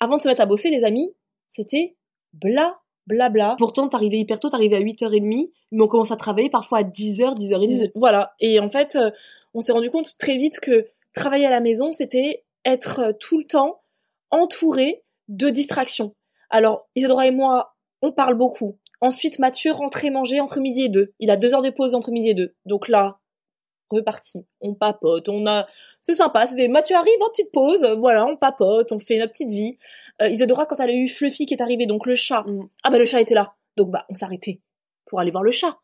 Avant 0.00 0.16
de 0.16 0.22
se 0.22 0.28
mettre 0.28 0.40
à 0.42 0.46
bosser, 0.46 0.70
les 0.70 0.82
amis, 0.84 1.14
c'était 1.48 1.96
bla 2.32 2.80
bla 3.06 3.28
bla. 3.28 3.54
Pourtant, 3.58 3.86
t'arrivais 3.88 4.16
hyper 4.16 4.40
tôt, 4.40 4.48
t'arrivais 4.48 4.76
à 4.76 4.80
8h30, 4.80 5.50
mais 5.72 5.84
on 5.84 5.88
commence 5.88 6.10
à 6.10 6.16
travailler 6.16 6.48
parfois 6.50 6.78
à 6.78 6.82
10h, 6.82 7.34
10h30. 7.34 7.66
Dix- 7.66 7.90
Voilà. 7.94 8.34
Et 8.40 8.58
en 8.60 8.68
fait, 8.70 8.96
euh, 8.96 9.10
on 9.52 9.60
s'est 9.60 9.72
rendu 9.72 9.90
compte 9.90 10.16
très 10.18 10.36
vite 10.38 10.58
que 10.58 10.86
travailler 11.12 11.44
à 11.46 11.50
la 11.50 11.60
maison, 11.60 11.92
c'était 11.92 12.44
être 12.64 13.00
euh, 13.00 13.12
tout 13.12 13.38
le 13.38 13.44
temps 13.44 13.80
entouré 14.30 15.03
de 15.28 15.50
distractions. 15.50 16.14
Alors, 16.50 16.88
Isadora 16.94 17.26
et 17.26 17.30
moi, 17.30 17.74
on 18.02 18.12
parle 18.12 18.34
beaucoup. 18.34 18.78
Ensuite, 19.00 19.38
Mathieu 19.38 19.72
rentrait 19.72 20.10
manger 20.10 20.40
entre 20.40 20.60
midi 20.60 20.84
et 20.84 20.88
deux. 20.88 21.12
Il 21.18 21.30
a 21.30 21.36
deux 21.36 21.54
heures 21.54 21.62
de 21.62 21.70
pause 21.70 21.94
entre 21.94 22.10
midi 22.10 22.30
et 22.30 22.34
deux. 22.34 22.54
Donc 22.64 22.88
là, 22.88 23.18
reparti. 23.90 24.46
On 24.60 24.74
papote, 24.74 25.28
on 25.28 25.46
a, 25.46 25.66
c'est 26.00 26.14
sympa, 26.14 26.46
c'est 26.46 26.56
des, 26.56 26.68
Mathieu 26.68 26.96
arrive 26.96 27.20
en 27.20 27.30
petite 27.30 27.52
pause, 27.52 27.84
voilà, 27.98 28.26
on 28.26 28.36
papote, 28.36 28.92
on 28.92 28.98
fait 28.98 29.18
notre 29.18 29.32
petite 29.32 29.50
vie. 29.50 29.76
Euh, 30.22 30.28
Isadora, 30.28 30.66
quand 30.66 30.80
elle 30.80 30.90
a 30.90 30.94
eu 30.94 31.08
Fluffy 31.08 31.46
qui 31.46 31.54
est 31.54 31.62
arrivé, 31.62 31.86
donc 31.86 32.06
le 32.06 32.14
chat, 32.14 32.42
Mm. 32.46 32.68
ah 32.82 32.90
bah 32.90 32.98
le 32.98 33.04
chat 33.04 33.20
était 33.20 33.34
là. 33.34 33.54
Donc 33.76 33.90
bah, 33.90 34.04
on 34.08 34.14
s'arrêtait 34.14 34.60
pour 35.06 35.20
aller 35.20 35.30
voir 35.30 35.44
le 35.44 35.50
chat. 35.50 35.78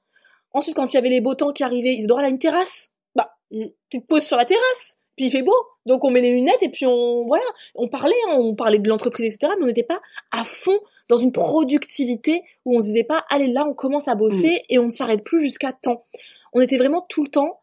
Ensuite, 0.53 0.75
quand 0.75 0.93
il 0.93 0.95
y 0.95 0.99
avait 0.99 1.11
les 1.11 1.21
beaux 1.21 1.35
temps 1.35 1.53
qui 1.53 1.63
arrivaient, 1.63 1.95
Isadora, 1.95 2.23
elle 2.23 2.27
a 2.27 2.31
une 2.31 2.39
terrasse. 2.39 2.91
Bah, 3.15 3.37
tu 3.51 4.01
te 4.01 4.07
poses 4.07 4.25
sur 4.25 4.37
la 4.37 4.45
terrasse. 4.45 5.00
Puis 5.21 5.27
il 5.27 5.31
fait 5.33 5.43
beau. 5.43 5.53
Donc 5.85 6.03
on 6.05 6.11
met 6.11 6.23
les 6.23 6.33
lunettes 6.33 6.63
et 6.63 6.71
puis 6.71 6.87
on, 6.87 7.27
voilà, 7.27 7.45
on 7.75 7.89
parlait, 7.89 8.15
hein, 8.31 8.37
on 8.39 8.55
parlait 8.55 8.79
de 8.79 8.89
l'entreprise, 8.89 9.27
etc. 9.35 9.53
Mais 9.59 9.65
on 9.65 9.67
n'était 9.67 9.83
pas 9.83 10.01
à 10.31 10.45
fond 10.45 10.79
dans 11.11 11.19
une 11.19 11.31
productivité 11.31 12.41
où 12.65 12.75
on 12.75 12.81
se 12.81 12.87
disait 12.87 13.05
pas, 13.05 13.27
allez 13.29 13.49
là, 13.49 13.67
on 13.69 13.75
commence 13.75 14.09
à 14.09 14.15
bosser 14.15 14.49
Mm. 14.49 14.63
et 14.71 14.79
on 14.79 14.85
ne 14.85 14.89
s'arrête 14.89 15.23
plus 15.23 15.43
jusqu'à 15.43 15.75
temps. 15.75 16.07
On 16.55 16.63
était 16.63 16.79
vraiment 16.79 17.05
tout 17.07 17.23
le 17.23 17.29
temps 17.29 17.61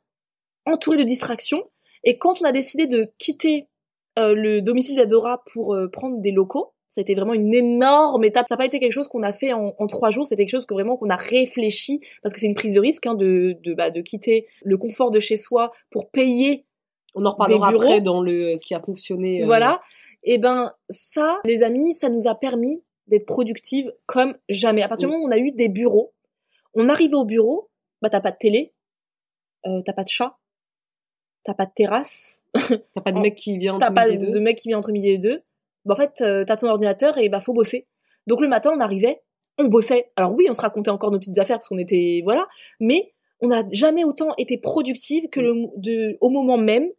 entouré 0.67 0.97
de 0.97 1.03
distractions. 1.03 1.63
Et 2.03 2.19
quand 2.19 2.43
on 2.43 2.45
a 2.45 2.51
décidé 2.51 2.85
de 2.85 3.11
quitter 3.17 3.65
euh, 4.19 4.35
le 4.35 4.61
domicile 4.61 4.97
d'Adora 4.97 5.41
pour 5.51 5.73
euh, 5.73 5.87
prendre 5.87 6.21
des 6.21 6.31
locaux, 6.31 6.73
ça 6.89 7.01
a 7.01 7.01
été 7.01 7.15
vraiment 7.15 7.33
une 7.33 7.55
énorme 7.55 8.23
étape. 8.23 8.45
Ça 8.47 8.53
n'a 8.53 8.57
pas 8.59 8.67
été 8.67 8.79
quelque 8.79 8.91
chose 8.91 9.07
qu'on 9.07 9.23
a 9.23 9.31
fait 9.31 9.51
en, 9.51 9.73
en 9.79 9.87
trois 9.87 10.11
jours, 10.11 10.27
c'était 10.27 10.43
quelque 10.43 10.51
chose 10.51 10.67
que 10.67 10.75
vraiment 10.75 10.95
qu'on 10.95 11.09
a 11.09 11.15
réfléchi 11.15 12.01
parce 12.21 12.35
que 12.35 12.39
c'est 12.39 12.45
une 12.45 12.53
prise 12.53 12.75
de 12.75 12.79
risque 12.79 13.07
hein, 13.07 13.15
de 13.15 13.57
de, 13.63 13.73
bah, 13.73 13.89
de 13.89 14.01
quitter 14.01 14.45
le 14.63 14.77
confort 14.77 15.09
de 15.09 15.19
chez 15.19 15.37
soi 15.37 15.71
pour 15.89 16.11
payer 16.11 16.66
On 17.17 17.25
en 17.25 17.31
reparlera 17.31 17.69
après 17.69 18.01
dans 18.01 18.21
le 18.21 18.55
ce 18.55 18.63
qui 18.65 18.73
a 18.75 18.81
fonctionné. 18.81 19.41
euh, 19.43 19.45
voilà. 19.45 19.81
Et 20.23 20.37
ben 20.37 20.73
ça, 20.89 21.39
les 21.45 21.63
amis, 21.63 21.93
ça 21.93 22.09
nous 22.09 22.27
a 22.27 22.35
permis 22.35 22.83
d'être 23.07 23.25
productives 23.25 23.91
comme 24.05 24.35
jamais. 24.49 24.81
À 24.83 24.87
partir 24.87 25.07
du 25.07 25.13
Mm. 25.13 25.17
moment 25.17 25.25
où 25.25 25.29
on 25.29 25.31
a 25.31 25.37
eu 25.39 25.51
des 25.51 25.69
bureaux, 25.69 26.13
on 26.73 26.89
arrivait 26.89 27.15
au 27.15 27.25
bureau, 27.25 27.69
bah 28.01 28.09
t'as 28.09 28.21
pas 28.21 28.31
de 28.31 28.37
télé, 28.37 28.73
euh, 29.65 29.81
t'as 29.85 29.93
pas 29.93 30.03
de 30.03 30.09
chat, 30.09 30.37
t'as 31.43 31.53
pas 31.53 31.65
de 31.65 31.71
terrasse, 31.73 32.41
T'as 32.93 33.01
pas 33.01 33.11
de 33.11 33.19
mec 33.19 33.35
qui 33.35 33.57
vient 33.57 33.75
entre 33.75 33.91
midi 33.91 34.11
et 34.13 34.17
de 34.17 34.31
deux. 34.31 34.39
mec 34.39 34.57
qui 34.57 34.67
vient 34.69 34.77
entre 34.79 34.91
midi 34.91 35.09
et 35.09 35.17
deux. 35.17 35.41
Bah 35.85 35.93
en 35.93 35.97
fait, 35.97 36.21
euh, 36.21 36.43
t'as 36.43 36.57
ton 36.57 36.67
ordinateur 36.67 37.17
et 37.17 37.29
bah 37.29 37.39
faut 37.39 37.53
bosser. 37.53 37.87
Donc 38.25 38.41
le 38.41 38.47
matin, 38.47 38.71
on 38.75 38.79
arrivait, 38.79 39.21
on 39.57 39.65
bossait. 39.65 40.11
Alors 40.17 40.33
oui, 40.35 40.47
on 40.49 40.53
se 40.53 40.61
racontait 40.61 40.89
encore 40.91 41.11
nos 41.11 41.19
petites 41.19 41.37
affaires 41.37 41.57
parce 41.57 41.69
qu'on 41.69 41.77
était 41.77 42.21
voilà, 42.23 42.47
mais 42.79 43.13
on 43.39 43.47
n'a 43.47 43.63
jamais 43.71 44.03
autant 44.03 44.33
été 44.37 44.57
productive 44.57 45.29
que 45.29 45.39
le 45.39 45.53
de, 45.77 46.17
au 46.19 46.29
moment 46.29 46.57
même 46.57 46.89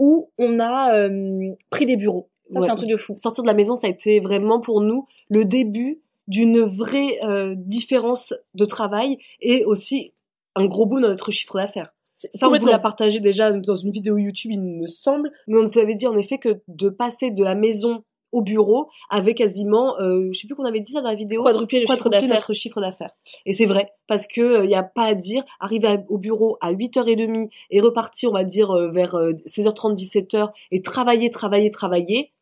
où 0.00 0.32
on 0.38 0.58
a 0.58 0.96
euh, 0.96 1.52
pris 1.70 1.86
des 1.86 1.96
bureaux. 1.96 2.28
Ça 2.50 2.58
Ouais. 2.58 2.66
c'est 2.66 2.72
un 2.72 2.74
truc 2.74 2.88
de 2.88 2.96
fou. 2.96 3.14
Sortir 3.16 3.44
de 3.44 3.48
la 3.48 3.54
maison, 3.54 3.76
ça 3.76 3.86
a 3.86 3.90
été 3.90 4.18
vraiment 4.18 4.58
pour 4.58 4.80
nous 4.80 5.06
le 5.28 5.44
début 5.44 6.00
d'une 6.26 6.60
vraie 6.60 7.20
euh, 7.22 7.54
différence 7.56 8.34
de 8.54 8.64
travail 8.64 9.18
et 9.40 9.64
aussi 9.64 10.14
un 10.56 10.66
gros 10.66 10.86
bout 10.86 11.00
dans 11.00 11.08
notre 11.08 11.30
chiffre 11.30 11.56
d'affaires. 11.56 11.92
Ça, 12.14 12.48
on 12.48 12.58
vous 12.58 12.66
l'a 12.66 12.78
partagé 12.78 13.20
déjà 13.20 13.50
dans 13.50 13.76
une 13.76 13.92
vidéo 13.92 14.18
YouTube, 14.18 14.50
il 14.52 14.60
me 14.60 14.86
semble. 14.86 15.30
Mais 15.46 15.58
on 15.58 15.66
vous 15.66 15.78
avait 15.78 15.94
dit 15.94 16.06
en 16.06 16.16
effet 16.16 16.38
que 16.38 16.60
de 16.68 16.88
passer 16.88 17.30
de 17.30 17.44
la 17.44 17.54
maison 17.54 18.04
au 18.32 18.42
bureau 18.42 18.88
avait 19.08 19.34
quasiment, 19.34 19.98
euh, 20.00 20.28
je 20.32 20.38
sais 20.38 20.46
plus 20.46 20.54
qu'on 20.54 20.64
avait 20.64 20.80
dit 20.80 20.92
ça 20.92 21.00
dans 21.00 21.08
la 21.08 21.14
vidéo, 21.16 21.42
Quadrupler 21.42 21.80
le 21.80 21.86
chiffre 21.86 21.96
quadrupler 21.96 22.20
d'affaires. 22.20 22.34
notre 22.36 22.52
chiffre 22.52 22.80
d'affaires. 22.80 23.10
Et 23.46 23.52
c'est 23.52 23.66
vrai, 23.66 23.92
parce 24.06 24.26
que 24.26 24.64
il 24.64 24.70
y 24.70 24.74
a 24.74 24.82
pas 24.82 25.04
à 25.04 25.14
dire, 25.14 25.44
arriver 25.58 25.88
à- 25.88 26.04
au 26.08 26.18
bureau 26.18 26.56
à 26.60 26.72
8h30 26.72 27.50
et 27.70 27.80
repartir, 27.80 28.30
on 28.30 28.34
va 28.34 28.44
dire, 28.44 28.70
euh, 28.70 28.90
vers 28.90 29.14
euh, 29.14 29.32
16h30, 29.46 29.94
17h 29.94 30.50
et 30.70 30.82
travailler, 30.82 31.30
travailler, 31.30 31.70
travailler, 31.70 32.32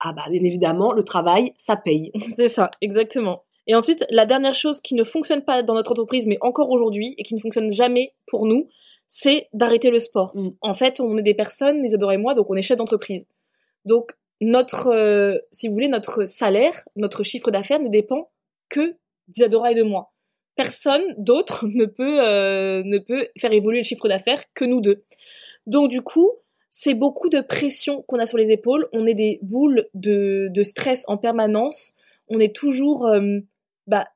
ah 0.00 0.12
bah 0.12 0.22
bien 0.30 0.42
évidemment, 0.44 0.92
le 0.92 1.02
travail, 1.02 1.54
ça 1.56 1.76
paye. 1.76 2.12
C'est 2.28 2.48
ça, 2.48 2.70
exactement. 2.80 3.42
Et 3.66 3.74
ensuite, 3.74 4.06
la 4.10 4.24
dernière 4.24 4.54
chose 4.54 4.80
qui 4.80 4.94
ne 4.94 5.04
fonctionne 5.04 5.42
pas 5.42 5.62
dans 5.62 5.74
notre 5.74 5.92
entreprise, 5.92 6.26
mais 6.26 6.38
encore 6.40 6.70
aujourd'hui, 6.70 7.14
et 7.18 7.22
qui 7.22 7.34
ne 7.34 7.40
fonctionne 7.40 7.70
jamais 7.70 8.14
pour 8.26 8.46
nous, 8.46 8.68
c'est 9.08 9.48
d'arrêter 9.52 9.90
le 9.90 9.98
sport. 9.98 10.32
Mm. 10.34 10.50
En 10.60 10.74
fait, 10.74 11.00
on 11.00 11.16
est 11.18 11.22
des 11.22 11.34
personnes, 11.34 11.82
les 11.82 11.94
et 11.94 12.16
moi, 12.16 12.34
donc 12.34 12.48
on 12.50 12.54
est 12.54 12.62
chef 12.62 12.78
d'entreprise. 12.78 13.26
Donc, 13.84 14.12
notre, 14.40 14.88
euh, 14.88 15.38
si 15.50 15.68
vous 15.68 15.74
voulez, 15.74 15.88
notre 15.88 16.24
salaire, 16.26 16.88
notre 16.96 17.22
chiffre 17.22 17.50
d'affaires 17.50 17.80
ne 17.80 17.88
dépend 17.88 18.30
que 18.68 18.96
d'Isadora 19.28 19.72
et 19.72 19.74
de 19.74 19.82
moi. 19.82 20.12
Personne 20.56 21.02
d'autre 21.16 21.66
ne 21.72 21.86
peut, 21.86 22.20
euh, 22.20 22.82
ne 22.84 22.98
peut 22.98 23.28
faire 23.38 23.52
évoluer 23.52 23.78
le 23.78 23.84
chiffre 23.84 24.08
d'affaires 24.08 24.42
que 24.54 24.64
nous 24.64 24.80
deux. 24.80 25.04
Donc, 25.66 25.90
du 25.90 26.02
coup, 26.02 26.32
c'est 26.70 26.94
beaucoup 26.94 27.28
de 27.28 27.40
pression 27.40 28.02
qu'on 28.02 28.18
a 28.18 28.26
sur 28.26 28.38
les 28.38 28.50
épaules. 28.50 28.88
On 28.92 29.06
est 29.06 29.14
des 29.14 29.38
boules 29.42 29.88
de, 29.94 30.48
de 30.50 30.62
stress 30.62 31.04
en 31.08 31.16
permanence. 31.16 31.94
On 32.28 32.38
est 32.38 32.54
toujours 32.54 33.06
euh, 33.06 33.40
bah, 33.86 34.06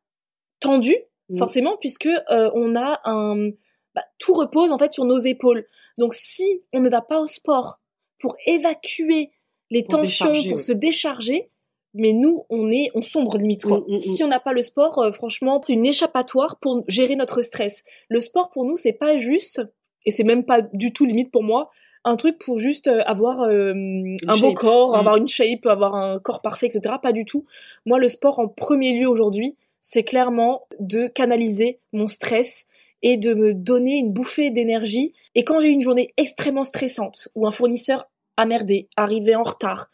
tendu, 0.61 0.95
Mm. 1.33 1.39
forcément, 1.39 1.77
puisque 1.79 2.07
euh, 2.07 2.51
on 2.55 2.77
a 2.77 3.01
un 3.05 3.51
bah, 3.95 4.05
tout 4.19 4.35
repose 4.35 4.71
en 4.71 4.79
fait 4.79 4.93
sur 4.93 5.05
nos 5.05 5.19
épaules. 5.19 5.67
Donc, 5.99 6.15
si 6.15 6.63
on 6.73 6.81
ne 6.81 6.89
va 6.89 7.01
pas 7.01 7.21
au 7.21 7.27
sport 7.27 7.81
pour 8.19 8.37
évacuer 8.47 9.33
les 9.73 9.83
Pour 9.83 10.01
tensions, 10.01 10.33
pour 10.33 10.53
ouais. 10.53 10.57
se 10.57 10.73
décharger, 10.73 11.49
mais 11.95 12.13
nous, 12.13 12.45
on 12.51 12.71
est, 12.71 12.91
on 12.95 13.03
sombre 13.03 13.39
limite. 13.39 13.65
Quoi. 13.65 13.81
Mm, 13.81 13.85
mm, 13.89 13.95
mm. 13.95 13.97
Si 13.97 14.25
on 14.25 14.29
n'a 14.29 14.41
pas 14.41 14.53
le 14.53 14.63
sport, 14.63 14.99
euh, 14.99 15.13
franchement, 15.13 15.61
c'est 15.63 15.73
une 15.73 15.87
échappatoire 15.87 16.59
pour 16.61 16.85
gérer 16.89 17.17
notre 17.17 17.43
stress. 17.43 17.83
Le 18.09 18.21
sport 18.21 18.51
pour 18.51 18.65
nous, 18.65 18.77
c'est 18.77 18.93
pas 18.93 19.17
juste, 19.17 19.63
et 20.05 20.11
c'est 20.11 20.25
même 20.25 20.45
pas 20.45 20.61
du 20.61 20.93
tout 20.93 21.07
limite 21.07 21.31
pour 21.31 21.43
moi, 21.43 21.71
un 22.05 22.17
truc 22.17 22.39
pour 22.39 22.59
juste 22.59 22.89
euh, 22.89 23.03
avoir 23.07 23.43
euh, 23.43 23.73
un 24.27 24.37
beau 24.41 24.53
corps, 24.53 24.97
avoir 24.97 25.17
une 25.17 25.29
shape, 25.29 25.65
avoir 25.67 25.95
un 25.95 26.19
corps 26.19 26.43
parfait, 26.43 26.67
etc. 26.67 26.97
Pas 27.03 27.13
du 27.13 27.25
tout. 27.25 27.47
Moi, 27.87 27.99
le 27.99 28.09
sport 28.09 28.41
en 28.41 28.49
premier 28.49 28.93
lieu 28.93 29.09
aujourd'hui, 29.09 29.57
c'est 29.81 30.03
clairement 30.03 30.67
de 30.81 31.07
canaliser 31.07 31.81
mon 31.93 32.07
stress 32.07 32.67
et 33.03 33.17
de 33.17 33.35
me 33.35 33.55
donner 33.55 33.99
une 33.99 34.13
bouffée 34.13 34.51
d'énergie. 34.51 35.13
Et 35.35 35.45
quand 35.45 35.61
j'ai 35.61 35.71
une 35.71 35.81
journée 35.81 36.13
extrêmement 36.17 36.65
stressante, 36.65 37.29
où 37.35 37.47
un 37.47 37.51
fournisseur 37.51 38.09
a 38.37 38.47
merdé, 38.47 38.89
arrivé 38.97 39.35
en 39.37 39.43
retard, 39.43 39.91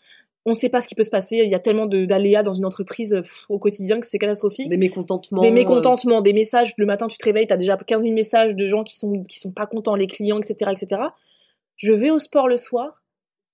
on 0.47 0.55
sait 0.55 0.69
pas 0.71 0.81
ce 0.81 0.89
qui 0.89 0.95
peut 0.95 1.05
se 1.05 1.11
passer, 1.11 1.37
il 1.45 1.51
y 1.51 1.55
a 1.55 1.59
tellement 1.59 1.85
de- 1.87 2.07
d'aléas 2.07 2.43
dans 2.43 2.55
une 2.55 2.65
entreprise 2.65 3.11
pff, 3.21 3.45
au 3.51 3.59
quotidien 3.59 4.01
que 4.01 4.07
c'est 4.07 4.19
catastrophique 4.19 4.69
Des 4.69 4.77
mécontentements. 4.79 5.43
des 5.43 5.49
euh, 5.49 5.53
mécontentements, 5.53 6.21
des 6.23 6.33
messages. 6.33 6.73
Le 6.79 6.87
matin, 6.87 7.07
tu 7.07 7.19
te 7.19 7.25
réveilles, 7.25 7.47
t'as 7.47 7.57
déjà 7.59 7.77
15 7.77 8.03
000 8.03 8.15
messages 8.15 8.55
de 8.55 8.67
gens 8.67 8.83
qui 8.85 8.97
sont 8.97 9.23
qui 9.25 9.39
sont 9.39 9.53
pas 9.53 9.67
contents, 9.67 9.95
les 9.95 10.07
clients, 10.07 10.39
etc., 10.41 10.71
etc. 10.73 11.03
Je 11.77 11.93
vais 11.93 12.11
au 12.11 12.19
sport 12.19 12.49
le 12.49 12.57
soir. 12.57 13.05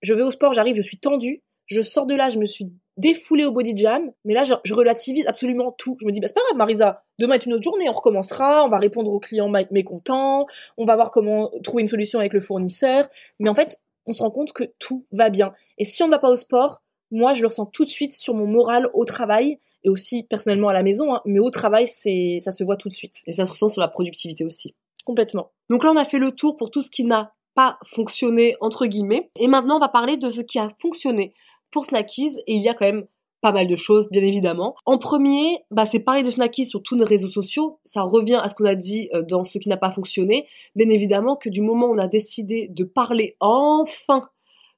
Je 0.02 0.14
vais 0.14 0.22
au 0.22 0.30
sport, 0.30 0.52
j'arrive, 0.52 0.76
je 0.76 0.82
suis 0.82 0.98
tendue. 0.98 1.42
Je 1.66 1.80
sors 1.80 2.06
de 2.06 2.14
là, 2.14 2.28
je 2.28 2.38
me 2.38 2.44
suis 2.44 2.70
défoulée 2.98 3.46
au 3.46 3.50
body 3.50 3.74
jam. 3.76 4.12
Mais 4.24 4.34
là, 4.34 4.44
je, 4.44 4.52
je 4.62 4.74
relativise 4.74 5.26
absolument 5.26 5.72
tout. 5.72 5.96
Je 6.00 6.06
me 6.06 6.12
dis, 6.12 6.20
bah, 6.20 6.28
c'est 6.28 6.34
pas 6.34 6.42
grave, 6.46 6.58
Marisa. 6.58 7.02
Demain 7.18 7.34
est 7.34 7.46
une 7.46 7.54
autre 7.54 7.62
journée, 7.64 7.88
on 7.88 7.92
recommencera, 7.94 8.64
on 8.64 8.68
va 8.68 8.78
répondre 8.78 9.10
aux 9.10 9.18
clients 9.18 9.50
mécontents, 9.70 10.46
on 10.76 10.84
va 10.84 10.94
voir 10.94 11.10
comment 11.10 11.50
trouver 11.64 11.80
une 11.80 11.88
solution 11.88 12.18
avec 12.20 12.34
le 12.34 12.40
fournisseur. 12.40 13.08
Mais 13.40 13.48
en 13.48 13.54
fait, 13.54 13.78
on 14.06 14.12
se 14.12 14.22
rend 14.22 14.30
compte 14.30 14.52
que 14.52 14.64
tout 14.78 15.06
va 15.12 15.30
bien. 15.30 15.52
Et 15.78 15.84
si 15.84 16.02
on 16.02 16.06
ne 16.06 16.12
va 16.12 16.18
pas 16.18 16.30
au 16.30 16.36
sport, 16.36 16.82
moi, 17.10 17.34
je 17.34 17.42
le 17.42 17.48
ressens 17.48 17.66
tout 17.66 17.84
de 17.84 17.88
suite 17.88 18.12
sur 18.12 18.34
mon 18.34 18.46
moral 18.46 18.88
au 18.92 19.04
travail 19.04 19.58
et 19.84 19.88
aussi 19.88 20.22
personnellement 20.24 20.68
à 20.68 20.72
la 20.72 20.82
maison, 20.82 21.14
hein, 21.14 21.20
mais 21.26 21.38
au 21.38 21.50
travail, 21.50 21.86
c'est 21.86 22.38
ça 22.40 22.50
se 22.50 22.64
voit 22.64 22.76
tout 22.76 22.88
de 22.88 22.94
suite. 22.94 23.16
Et 23.26 23.32
ça 23.32 23.44
se 23.44 23.52
ressent 23.52 23.68
sur 23.68 23.80
la 23.80 23.88
productivité 23.88 24.44
aussi. 24.44 24.74
Complètement. 25.04 25.50
Donc 25.68 25.84
là, 25.84 25.92
on 25.92 25.96
a 25.96 26.04
fait 26.04 26.18
le 26.18 26.32
tour 26.32 26.56
pour 26.56 26.70
tout 26.70 26.82
ce 26.82 26.90
qui 26.90 27.04
n'a 27.04 27.34
pas 27.54 27.78
fonctionné, 27.84 28.56
entre 28.60 28.86
guillemets. 28.86 29.30
Et 29.38 29.48
maintenant, 29.48 29.76
on 29.76 29.80
va 29.80 29.88
parler 29.88 30.16
de 30.16 30.30
ce 30.30 30.40
qui 30.40 30.58
a 30.58 30.68
fonctionné 30.80 31.34
pour 31.70 31.84
Snackies. 31.84 32.38
Et 32.46 32.54
il 32.54 32.62
y 32.62 32.68
a 32.68 32.74
quand 32.74 32.86
même 32.86 33.06
pas 33.44 33.52
mal 33.52 33.66
de 33.66 33.76
choses, 33.76 34.08
bien 34.08 34.22
évidemment. 34.22 34.74
En 34.86 34.96
premier, 34.96 35.58
bah, 35.70 35.84
c'est 35.84 35.98
parler 35.98 36.22
de 36.22 36.30
Snackies 36.30 36.64
sur 36.64 36.82
tous 36.82 36.96
nos 36.96 37.04
réseaux 37.04 37.28
sociaux. 37.28 37.78
Ça 37.84 38.00
revient 38.00 38.40
à 38.42 38.48
ce 38.48 38.54
qu'on 38.54 38.64
a 38.64 38.74
dit 38.74 39.10
euh, 39.12 39.20
dans 39.20 39.44
ce 39.44 39.58
qui 39.58 39.68
n'a 39.68 39.76
pas 39.76 39.90
fonctionné. 39.90 40.46
Bien 40.76 40.88
évidemment 40.88 41.36
que 41.36 41.50
du 41.50 41.60
moment 41.60 41.88
où 41.88 41.94
on 41.94 41.98
a 41.98 42.06
décidé 42.06 42.68
de 42.70 42.84
parler 42.84 43.36
enfin 43.40 44.22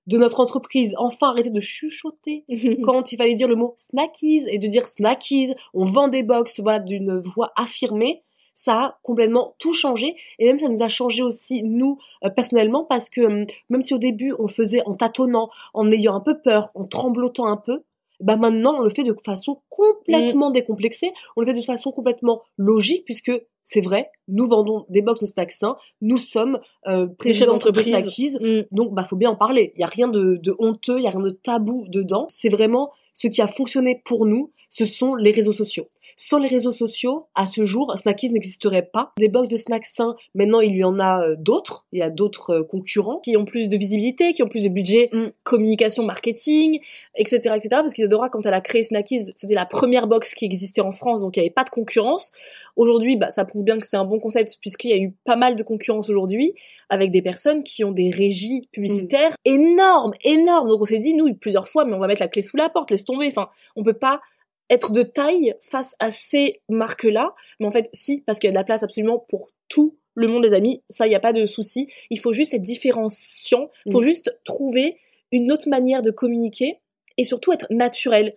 de 0.09 0.19
notre 0.19 0.41
entreprise, 0.41 0.97
enfin 0.99 1.31
arrêter 1.31 1.51
de 1.51 1.61
chuchoter 1.61 2.45
quand 2.83 3.13
il 3.13 3.17
fallait 3.17 3.35
dire 3.35 3.47
le 3.47 3.55
mot 3.55 3.77
snackies 3.79 4.47
et 4.51 4.59
de 4.59 4.67
dire 4.67 4.89
snackies, 4.89 5.53
on 5.73 5.85
vend 5.85 6.09
des 6.09 6.25
box, 6.25 6.59
voilà, 6.59 6.81
d'une 6.81 7.21
voix 7.21 7.53
affirmée, 7.55 8.25
ça 8.53 8.75
a 8.75 8.99
complètement 9.05 9.55
tout 9.61 9.75
changé 9.75 10.17
et 10.41 10.47
même 10.47 10.59
ça 10.59 10.69
nous 10.69 10.83
a 10.83 10.89
changé 10.89 11.23
aussi 11.23 11.63
nous 11.63 11.99
euh, 12.25 12.31
personnellement 12.31 12.83
parce 12.83 13.11
que 13.11 13.21
hum, 13.21 13.47
même 13.71 13.81
si 13.81 13.95
au 13.95 13.99
début 13.99 14.35
on 14.41 14.49
faisait 14.49 14.83
en 14.87 14.95
tâtonnant, 14.95 15.51
en 15.73 15.89
ayant 15.93 16.17
un 16.17 16.21
peu 16.21 16.41
peur, 16.43 16.73
en 16.75 16.85
tremblotant 16.85 17.47
un 17.47 17.59
peu, 17.59 17.85
bah 18.21 18.37
maintenant 18.37 18.77
on 18.79 18.83
le 18.83 18.91
fait 18.91 19.05
de 19.05 19.15
façon 19.25 19.61
complètement 19.69 20.51
décomplexée, 20.51 21.13
on 21.37 21.41
le 21.41 21.47
fait 21.47 21.55
de 21.55 21.61
façon 21.61 21.93
complètement 21.93 22.43
logique 22.57 23.05
puisque 23.05 23.33
c'est 23.67 23.81
vrai, 23.81 24.11
nous 24.29 24.47
vendons 24.47 24.87
des 24.89 25.03
box 25.03 25.21
de 25.21 25.27
snacks 25.27 25.51
sains, 25.51 25.77
nous 26.01 26.19
sommes 26.19 26.61
euh, 26.87 27.09
d'entreprise. 27.47 28.39
Mm. 28.41 28.61
donc, 28.71 28.95
bah, 28.95 29.05
faut 29.11 29.17
bien 29.17 29.31
en 29.31 29.37
parler. 29.37 29.73
Il 29.75 29.81
y 29.81 29.85
a 29.85 29.89
rien 29.89 30.07
de, 30.07 30.39
de 30.41 30.55
honteux, 30.61 30.99
il 30.99 31.03
y 31.03 31.09
a 31.09 31.11
rien 31.11 31.21
de 31.21 31.31
tabou 31.31 31.85
dedans. 31.89 32.27
C'est 32.31 32.49
vraiment 32.49 32.93
ce 33.13 33.27
qui 33.27 33.43
a 33.43 33.49
fonctionné 33.49 34.01
pour 34.05 34.25
nous. 34.25 34.53
Ce 34.69 34.85
sont 34.85 35.17
les 35.17 35.33
réseaux 35.33 35.53
sociaux. 35.53 35.89
Sans 36.17 36.39
les 36.39 36.49
réseaux 36.49 36.71
sociaux, 36.71 37.27
à 37.35 37.47
ce 37.47 37.65
jour, 37.65 37.93
Snackies 37.97 38.31
n'existerait 38.31 38.89
pas. 38.93 39.13
Des 39.19 39.29
box 39.29 39.49
de 39.49 39.57
snacks 39.57 39.87
sains, 39.87 40.15
maintenant, 40.35 40.61
il 40.61 40.77
y 40.77 40.85
en 40.85 40.99
a 40.99 41.23
euh, 41.23 41.37
d'autres. 41.39 41.87
Il 41.93 41.99
y 41.99 42.03
a 42.03 42.11
d'autres 42.11 42.61
euh, 42.61 42.63
concurrents. 42.63 43.21
Qui 43.23 43.37
ont 43.37 43.45
plus 43.45 43.69
de 43.69 43.77
visibilité, 43.77 44.33
qui 44.33 44.43
ont 44.43 44.49
plus 44.49 44.63
de 44.63 44.69
budget, 44.69 45.11
Mm. 45.13 45.29
communication, 45.45 46.05
marketing, 46.05 46.81
etc., 47.15 47.37
etc. 47.57 47.69
Parce 47.71 47.93
qu'Isadora, 47.93 48.29
quand 48.29 48.45
elle 48.47 48.55
a 48.55 48.61
créé 48.61 48.83
Snackies, 48.83 49.33
c'était 49.37 49.55
la 49.55 49.67
première 49.67 50.07
box 50.07 50.35
qui 50.35 50.45
existait 50.45 50.81
en 50.81 50.91
France, 50.91 51.23
donc 51.23 51.37
il 51.37 51.41
n'y 51.41 51.47
avait 51.47 51.55
pas 51.55 51.65
de 51.65 51.71
concurrence. 51.71 52.31
Aujourd'hui, 52.77 53.17
bah, 53.17 53.31
ça 53.31 53.45
prouve 53.45 53.65
bien 53.65 53.79
que 53.79 53.87
c'est 53.87 53.97
un 53.97 54.05
bon 54.05 54.19
concept 54.19 54.59
puisqu'il 54.61 54.91
y 54.91 54.93
a 54.93 54.99
eu 54.99 55.13
pas 55.25 55.37
mal 55.37 55.57
de 55.57 55.63
concurrence 55.63 56.09
aujourd'hui 56.11 56.55
avec 56.89 57.11
des 57.11 57.23
personnes 57.23 57.63
qui 57.63 57.85
ont 57.85 57.93
des 57.93 58.11
régies 58.11 58.69
publicitaires 58.73 59.35
énormes, 59.45 60.13
énormes. 60.25 60.69
Donc 60.69 60.81
on 60.81 60.85
s'est 60.85 60.99
dit, 60.99 61.15
nous, 61.15 61.33
plusieurs 61.35 61.69
fois, 61.69 61.85
mais 61.85 61.95
on 61.95 61.99
va 61.99 62.07
mettre 62.07 62.23
la 62.23 62.29
clé 62.29 62.43
sous 62.43 62.57
la 62.57 62.69
porte, 62.69 62.91
laisse 62.91 63.05
tomber. 63.05 63.27
Enfin, 63.29 63.49
on 63.75 63.83
peut 63.83 63.93
pas 63.93 64.21
être 64.71 64.93
de 64.93 65.03
taille 65.03 65.55
face 65.61 65.95
à 65.99 66.11
ces 66.11 66.61
marques-là. 66.69 67.35
Mais 67.61 67.67
en 67.67 67.71
fait, 67.71 67.89
si, 67.93 68.23
parce 68.23 68.39
qu'il 68.39 68.49
y 68.49 68.51
a 68.51 68.53
de 68.53 68.59
la 68.59 68.65
place 68.65 68.83
absolument 68.83 69.19
pour 69.29 69.49
tous 69.69 69.97
le 70.15 70.29
monde 70.29 70.43
des 70.43 70.55
amis, 70.55 70.83
ça, 70.89 71.07
il 71.07 71.11
n'y 71.11 71.17
a 71.17 71.21
pas 71.21 71.33
de 71.33 71.45
souci. 71.45 71.89
Il 72.11 72.19
faut 72.19 72.33
juste 72.33 72.55
être 72.55 72.63
différenciant. 72.63 73.71
Il 73.85 73.93
faut 73.93 74.01
Mm. 74.01 74.05
juste 74.05 74.39
trouver 74.45 74.97
une 75.33 75.53
autre 75.53 75.69
manière 75.69 76.03
de 76.03 76.11
communiquer 76.11 76.81
et 77.19 77.25
surtout 77.25 77.53
être 77.53 77.67
naturel. 77.71 78.37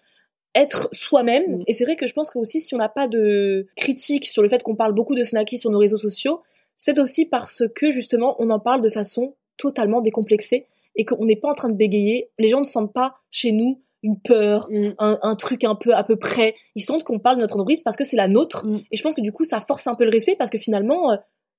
Être 0.55 0.89
soi-même. 0.91 1.59
Mm. 1.59 1.63
Et 1.67 1.73
c'est 1.73 1.85
vrai 1.85 1.95
que 1.95 2.07
je 2.07 2.13
pense 2.13 2.29
que 2.29 2.37
aussi, 2.37 2.59
si 2.59 2.75
on 2.75 2.77
n'a 2.77 2.89
pas 2.89 3.07
de 3.07 3.67
critique 3.75 4.25
sur 4.25 4.41
le 4.43 4.49
fait 4.49 4.61
qu'on 4.63 4.75
parle 4.75 4.93
beaucoup 4.93 5.15
de 5.15 5.23
snacky 5.23 5.57
sur 5.57 5.71
nos 5.71 5.79
réseaux 5.79 5.97
sociaux, 5.97 6.41
c'est 6.77 6.99
aussi 6.99 7.25
parce 7.25 7.63
que, 7.75 7.91
justement, 7.91 8.35
on 8.39 8.49
en 8.49 8.59
parle 8.59 8.81
de 8.81 8.89
façon 8.89 9.35
totalement 9.57 10.01
décomplexée 10.01 10.65
et 10.95 11.05
qu'on 11.05 11.25
n'est 11.25 11.35
pas 11.35 11.49
en 11.49 11.53
train 11.53 11.69
de 11.69 11.75
bégayer. 11.75 12.29
Les 12.39 12.49
gens 12.49 12.59
ne 12.61 12.65
sentent 12.65 12.93
pas 12.93 13.15
chez 13.31 13.51
nous 13.51 13.81
une 14.03 14.19
peur, 14.21 14.67
Mm. 14.69 14.93
un, 14.99 15.19
un 15.21 15.35
truc 15.35 15.63
un 15.63 15.75
peu 15.75 15.93
à 15.93 16.03
peu 16.03 16.15
près. 16.17 16.55
Ils 16.75 16.81
sentent 16.83 17.03
qu'on 17.03 17.19
parle 17.19 17.35
de 17.37 17.41
notre 17.41 17.55
entreprise 17.55 17.81
parce 17.81 17.95
que 17.97 18.03
c'est 18.03 18.17
la 18.17 18.27
nôtre. 18.27 18.65
Mm. 18.65 18.81
Et 18.91 18.97
je 18.97 19.03
pense 19.03 19.15
que 19.15 19.21
du 19.21 19.31
coup, 19.31 19.43
ça 19.43 19.59
force 19.59 19.87
un 19.87 19.95
peu 19.95 20.05
le 20.05 20.11
respect 20.11 20.35
parce 20.37 20.49
que 20.49 20.57
finalement, 20.57 21.11
euh, 21.11 21.17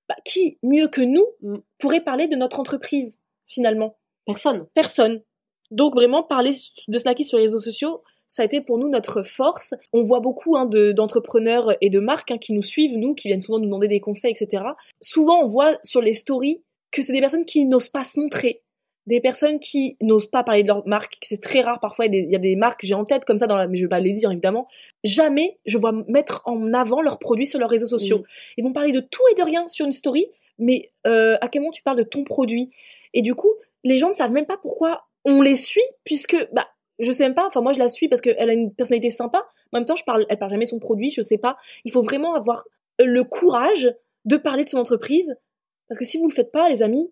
bah, 0.08 0.16
qui 0.24 0.58
mieux 0.62 0.88
que 0.88 1.00
nous 1.02 1.26
Mm. 1.42 1.56
pourrait 1.78 2.00
parler 2.02 2.26
de 2.28 2.36
notre 2.36 2.60
entreprise 2.60 3.18
finalement? 3.46 3.96
Personne. 4.26 4.66
Personne. 4.74 5.22
Donc 5.70 5.94
vraiment, 5.94 6.22
parler 6.22 6.52
de 6.88 6.98
Snacky 6.98 7.24
sur 7.24 7.38
les 7.38 7.44
réseaux 7.44 7.58
sociaux, 7.58 8.02
ça 8.28 8.42
a 8.42 8.44
été 8.44 8.60
pour 8.60 8.78
nous 8.78 8.88
notre 8.88 9.22
force. 9.22 9.74
On 9.92 10.02
voit 10.02 10.20
beaucoup 10.20 10.56
hein, 10.56 10.66
de- 10.66 10.92
d'entrepreneurs 10.92 11.72
et 11.80 11.90
de 11.90 11.98
marques 12.00 12.30
hein, 12.30 12.38
qui 12.38 12.52
nous 12.52 12.62
suivent, 12.62 12.96
nous, 12.96 13.14
qui 13.14 13.28
viennent 13.28 13.40
souvent 13.42 13.58
nous 13.58 13.64
demander 13.66 13.88
des 13.88 14.00
conseils, 14.00 14.32
etc. 14.32 14.64
Souvent, 15.00 15.42
on 15.42 15.46
voit 15.46 15.76
sur 15.82 16.00
les 16.00 16.14
stories 16.14 16.62
que 16.92 17.02
c'est 17.02 17.12
des 17.12 17.20
personnes 17.20 17.44
qui 17.44 17.64
n'osent 17.66 17.88
pas 17.88 18.04
se 18.04 18.18
montrer, 18.20 18.62
des 19.06 19.20
personnes 19.20 19.58
qui 19.58 19.96
n'osent 20.00 20.28
pas 20.28 20.44
parler 20.44 20.62
de 20.62 20.68
leur 20.68 20.86
marque, 20.86 21.18
que 21.20 21.26
c'est 21.26 21.40
très 21.40 21.62
rare 21.62 21.80
parfois. 21.80 22.06
Il 22.06 22.14
y 22.14 22.18
a 22.18 22.20
des, 22.20 22.26
il 22.26 22.32
y 22.32 22.36
a 22.36 22.38
des 22.38 22.56
marques, 22.56 22.80
j'ai 22.84 22.94
en 22.94 23.04
tête 23.04 23.24
comme 23.24 23.38
ça, 23.38 23.46
dans 23.46 23.56
la, 23.56 23.66
mais 23.66 23.76
je 23.76 23.84
vais 23.84 23.88
pas 23.88 24.00
les 24.00 24.12
dire 24.12 24.30
évidemment. 24.30 24.66
Jamais 25.04 25.58
je 25.66 25.78
vois 25.78 25.92
mettre 26.08 26.42
en 26.44 26.72
avant 26.72 27.00
leurs 27.00 27.18
produits 27.18 27.46
sur 27.46 27.58
leurs 27.58 27.70
réseaux 27.70 27.86
sociaux. 27.86 28.18
Mm. 28.18 28.24
Ils 28.58 28.64
vont 28.64 28.72
parler 28.72 28.92
de 28.92 29.00
tout 29.00 29.22
et 29.32 29.34
de 29.34 29.42
rien 29.42 29.66
sur 29.66 29.86
une 29.86 29.92
story, 29.92 30.26
mais 30.58 30.90
euh, 31.06 31.36
à 31.40 31.48
quel 31.48 31.62
moment 31.62 31.72
tu 31.72 31.82
parles 31.82 31.98
de 31.98 32.02
ton 32.02 32.24
produit? 32.24 32.70
Et 33.14 33.22
du 33.22 33.34
coup, 33.34 33.52
les 33.84 33.98
gens 33.98 34.08
ne 34.08 34.14
savent 34.14 34.32
même 34.32 34.46
pas 34.46 34.58
pourquoi 34.58 35.06
on 35.24 35.42
les 35.42 35.56
suit, 35.56 35.82
puisque 36.04 36.36
bah 36.52 36.68
je 36.98 37.10
sais 37.12 37.24
même 37.24 37.34
pas. 37.34 37.46
Enfin 37.46 37.62
moi 37.62 37.72
je 37.72 37.78
la 37.78 37.88
suis 37.88 38.08
parce 38.08 38.20
qu'elle 38.20 38.50
a 38.50 38.52
une 38.52 38.72
personnalité 38.72 39.10
sympa. 39.10 39.46
En 39.72 39.78
même 39.78 39.84
temps, 39.84 39.96
je 39.96 40.04
parle, 40.04 40.26
elle 40.28 40.38
parle 40.38 40.50
jamais 40.50 40.64
de 40.64 40.70
son 40.70 40.78
produit, 40.78 41.10
je 41.10 41.22
sais 41.22 41.38
pas. 41.38 41.56
Il 41.84 41.92
faut 41.92 42.02
vraiment 42.02 42.34
avoir 42.34 42.64
le 42.98 43.24
courage 43.24 43.94
de 44.24 44.36
parler 44.36 44.64
de 44.64 44.68
son 44.68 44.78
entreprise, 44.78 45.36
parce 45.88 45.98
que 45.98 46.04
si 46.04 46.18
vous 46.18 46.28
le 46.28 46.34
faites 46.34 46.52
pas, 46.52 46.68
les 46.68 46.82
amis, 46.82 47.10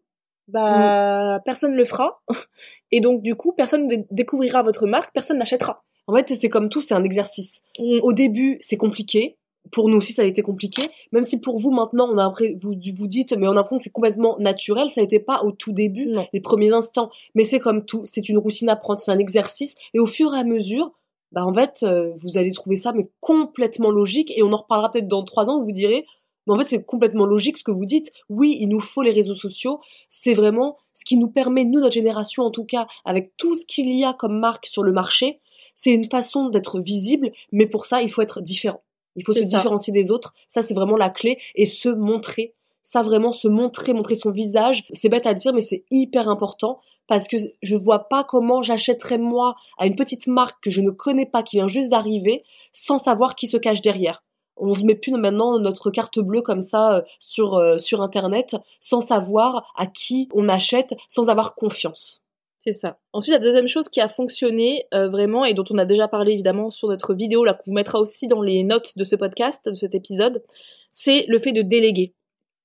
bah 0.49 1.41
personne 1.45 1.75
le 1.75 1.85
fera. 1.85 2.21
Et 2.91 3.01
donc 3.01 3.23
du 3.23 3.35
coup, 3.35 3.53
personne 3.53 3.87
ne 3.87 3.97
découvrira 4.11 4.63
votre 4.63 4.87
marque, 4.87 5.13
personne 5.13 5.39
n'achètera. 5.39 5.85
En 6.07 6.17
fait, 6.17 6.31
c'est 6.31 6.49
comme 6.49 6.71
tout, 6.71 6.81
c'est 6.81 6.95
un 6.95 7.05
exercice. 7.05 7.63
Au 7.79 8.13
début, 8.13 8.57
c'est 8.61 8.79
compliqué. 8.79 9.37
Pour 9.71 9.91
nous 9.91 9.99
aussi, 9.99 10.15
ça 10.15 10.23
a 10.23 10.25
été 10.25 10.41
compliqué. 10.41 10.83
Même 11.13 11.25
si 11.25 11.39
pour 11.39 11.59
vous, 11.61 11.71
maintenant, 11.71 12.09
on 12.11 12.17
a 12.17 12.33
vous, 12.63 12.73
vous 12.97 13.07
dites, 13.07 13.37
mais 13.37 13.47
on 13.47 13.51
a 13.51 13.55
l'impression 13.57 13.77
que 13.77 13.83
c'est 13.83 13.91
complètement 13.91 14.37
naturel. 14.39 14.89
Ça 14.89 15.03
n'était 15.03 15.21
pas 15.21 15.43
au 15.43 15.53
tout 15.53 15.73
début, 15.73 16.07
Non. 16.07 16.27
les 16.33 16.41
premiers 16.41 16.73
instants. 16.73 17.11
Mais 17.35 17.45
c'est 17.45 17.61
comme 17.61 17.85
tout. 17.85 18.01
C'est 18.05 18.31
une 18.31 18.39
routine 18.39 18.71
à 18.71 18.77
prendre, 18.77 18.99
c'est 18.99 19.11
un 19.11 19.19
exercice. 19.19 19.75
Et 19.93 19.99
au 19.99 20.07
fur 20.07 20.35
et 20.35 20.39
à 20.39 20.45
mesure, 20.45 20.93
bah, 21.33 21.45
en 21.45 21.53
fait, 21.53 21.81
euh, 21.83 22.13
vous 22.23 22.39
allez 22.39 22.53
trouver 22.53 22.77
ça, 22.77 22.93
mais 22.93 23.11
complètement 23.21 23.91
logique. 23.91 24.33
Et 24.35 24.43
on 24.43 24.53
en 24.55 24.57
reparlera 24.57 24.91
peut-être 24.91 25.09
dans 25.09 25.23
trois 25.25 25.51
ans 25.51 25.59
où 25.59 25.65
vous 25.65 25.73
direz, 25.73 26.07
mais 26.49 26.55
en 26.55 26.59
fait, 26.59 26.69
c'est 26.69 26.85
complètement 26.85 27.27
logique 27.27 27.59
ce 27.59 27.65
que 27.65 27.71
vous 27.71 27.85
dites. 27.85 28.11
Oui, 28.29 28.57
il 28.59 28.69
nous 28.69 28.81
faut 28.81 29.03
les 29.03 29.13
réseaux 29.13 29.35
sociaux. 29.35 29.81
C'est 30.09 30.35
vraiment 30.35 30.79
ce 30.95 31.05
qui 31.05 31.17
nous 31.17 31.29
permet, 31.29 31.65
nous, 31.65 31.81
notre 31.81 31.95
génération, 31.95 32.43
en 32.43 32.51
tout 32.51 32.65
cas, 32.65 32.87
avec 33.05 33.37
tout 33.37 33.55
ce 33.55 33.67
qu'il 33.67 33.95
y 33.95 34.05
a 34.05 34.15
comme 34.15 34.39
marque 34.39 34.67
sur 34.67 34.83
le 34.83 34.93
marché, 34.93 35.41
c'est 35.75 35.93
une 35.93 36.05
façon 36.05 36.49
d'être 36.49 36.81
visible, 36.81 37.31
mais 37.53 37.67
pour 37.67 37.87
ça, 37.87 38.03
il 38.03 38.11
faut 38.11 38.23
être 38.23 38.41
différent. 38.41 38.83
Il 39.15 39.25
faut 39.25 39.33
se 39.33 39.41
ça. 39.41 39.59
différencier 39.59 39.93
des 39.93 40.11
autres. 40.11 40.35
Ça, 40.49 40.63
c'est 40.63 40.75
vraiment 40.75 40.97
la 40.97 41.11
clé. 41.11 41.39
Et 41.55 41.67
se 41.67 41.89
montrer. 41.89 42.55
Ça, 42.83 43.03
vraiment, 43.03 43.33
se 43.33 43.49
montrer, 43.49 43.93
montrer 43.93 44.15
son 44.15 44.31
visage. 44.31 44.87
C'est 44.93 45.09
bête 45.09 45.27
à 45.27 45.35
dire, 45.35 45.53
mais 45.53 45.61
c'est 45.61 45.85
hyper 45.91 46.29
important. 46.29 46.81
Parce 47.07 47.29
que 47.29 47.37
je 47.63 47.77
vois 47.77 48.09
pas 48.09 48.25
comment 48.25 48.61
j'achèterais 48.63 49.19
moi 49.19 49.55
à 49.79 49.87
une 49.87 49.95
petite 49.95 50.27
marque 50.27 50.63
que 50.63 50.71
je 50.71 50.81
ne 50.81 50.91
connais 50.91 51.27
pas, 51.27 51.43
qui 51.43 51.57
vient 51.57 51.69
juste 51.69 51.91
d'arriver, 51.91 52.45
sans 52.73 52.99
savoir 52.99 53.35
qui 53.35 53.47
se 53.47 53.57
cache 53.57 53.83
derrière. 53.83 54.23
On 54.61 54.75
se 54.75 54.83
met 54.85 54.95
plus 54.95 55.13
maintenant 55.13 55.59
notre 55.59 55.91
carte 55.91 56.19
bleue 56.19 56.43
comme 56.43 56.63
ça 56.63 56.97
euh, 56.97 57.03
sur 57.21 57.55
euh, 57.55 57.79
sur 57.79 58.03
internet, 58.03 58.57
sans 58.81 59.01
savoir 59.01 59.73
à 59.77 59.87
qui 59.87 60.29
on 60.35 60.49
achète, 60.49 60.95
sans 61.09 61.29
avoir 61.29 61.55
confiance. 61.55 62.25
C'est 62.61 62.73
ça. 62.73 62.99
Ensuite, 63.13 63.35
la 63.35 63.39
deuxième 63.39 63.69
chose 63.69 63.89
qui 63.89 64.01
a 64.01 64.09
fonctionné 64.09 64.85
euh, 64.93 65.09
vraiment 65.09 65.45
et 65.45 65.55
dont 65.55 65.65
on 65.71 65.79
a 65.79 65.85
déjà 65.85 66.09
parlé 66.09 66.33
évidemment 66.33 66.71
sur 66.71 66.89
notre 66.89 67.15
vidéo, 67.15 67.45
là, 67.45 67.55
qu'on 67.55 67.71
vous 67.71 67.75
mettra 67.75 68.01
aussi 68.01 68.27
dans 68.27 68.43
les 68.43 68.65
notes 68.65 68.99
de 68.99 69.05
ce 69.05 69.15
podcast, 69.17 69.65
de 69.69 69.75
cet 69.75 69.95
épisode, 69.95 70.43
c'est 70.91 71.25
le 71.29 71.39
fait 71.39 71.53
de 71.53 71.63
déléguer. 71.63 72.15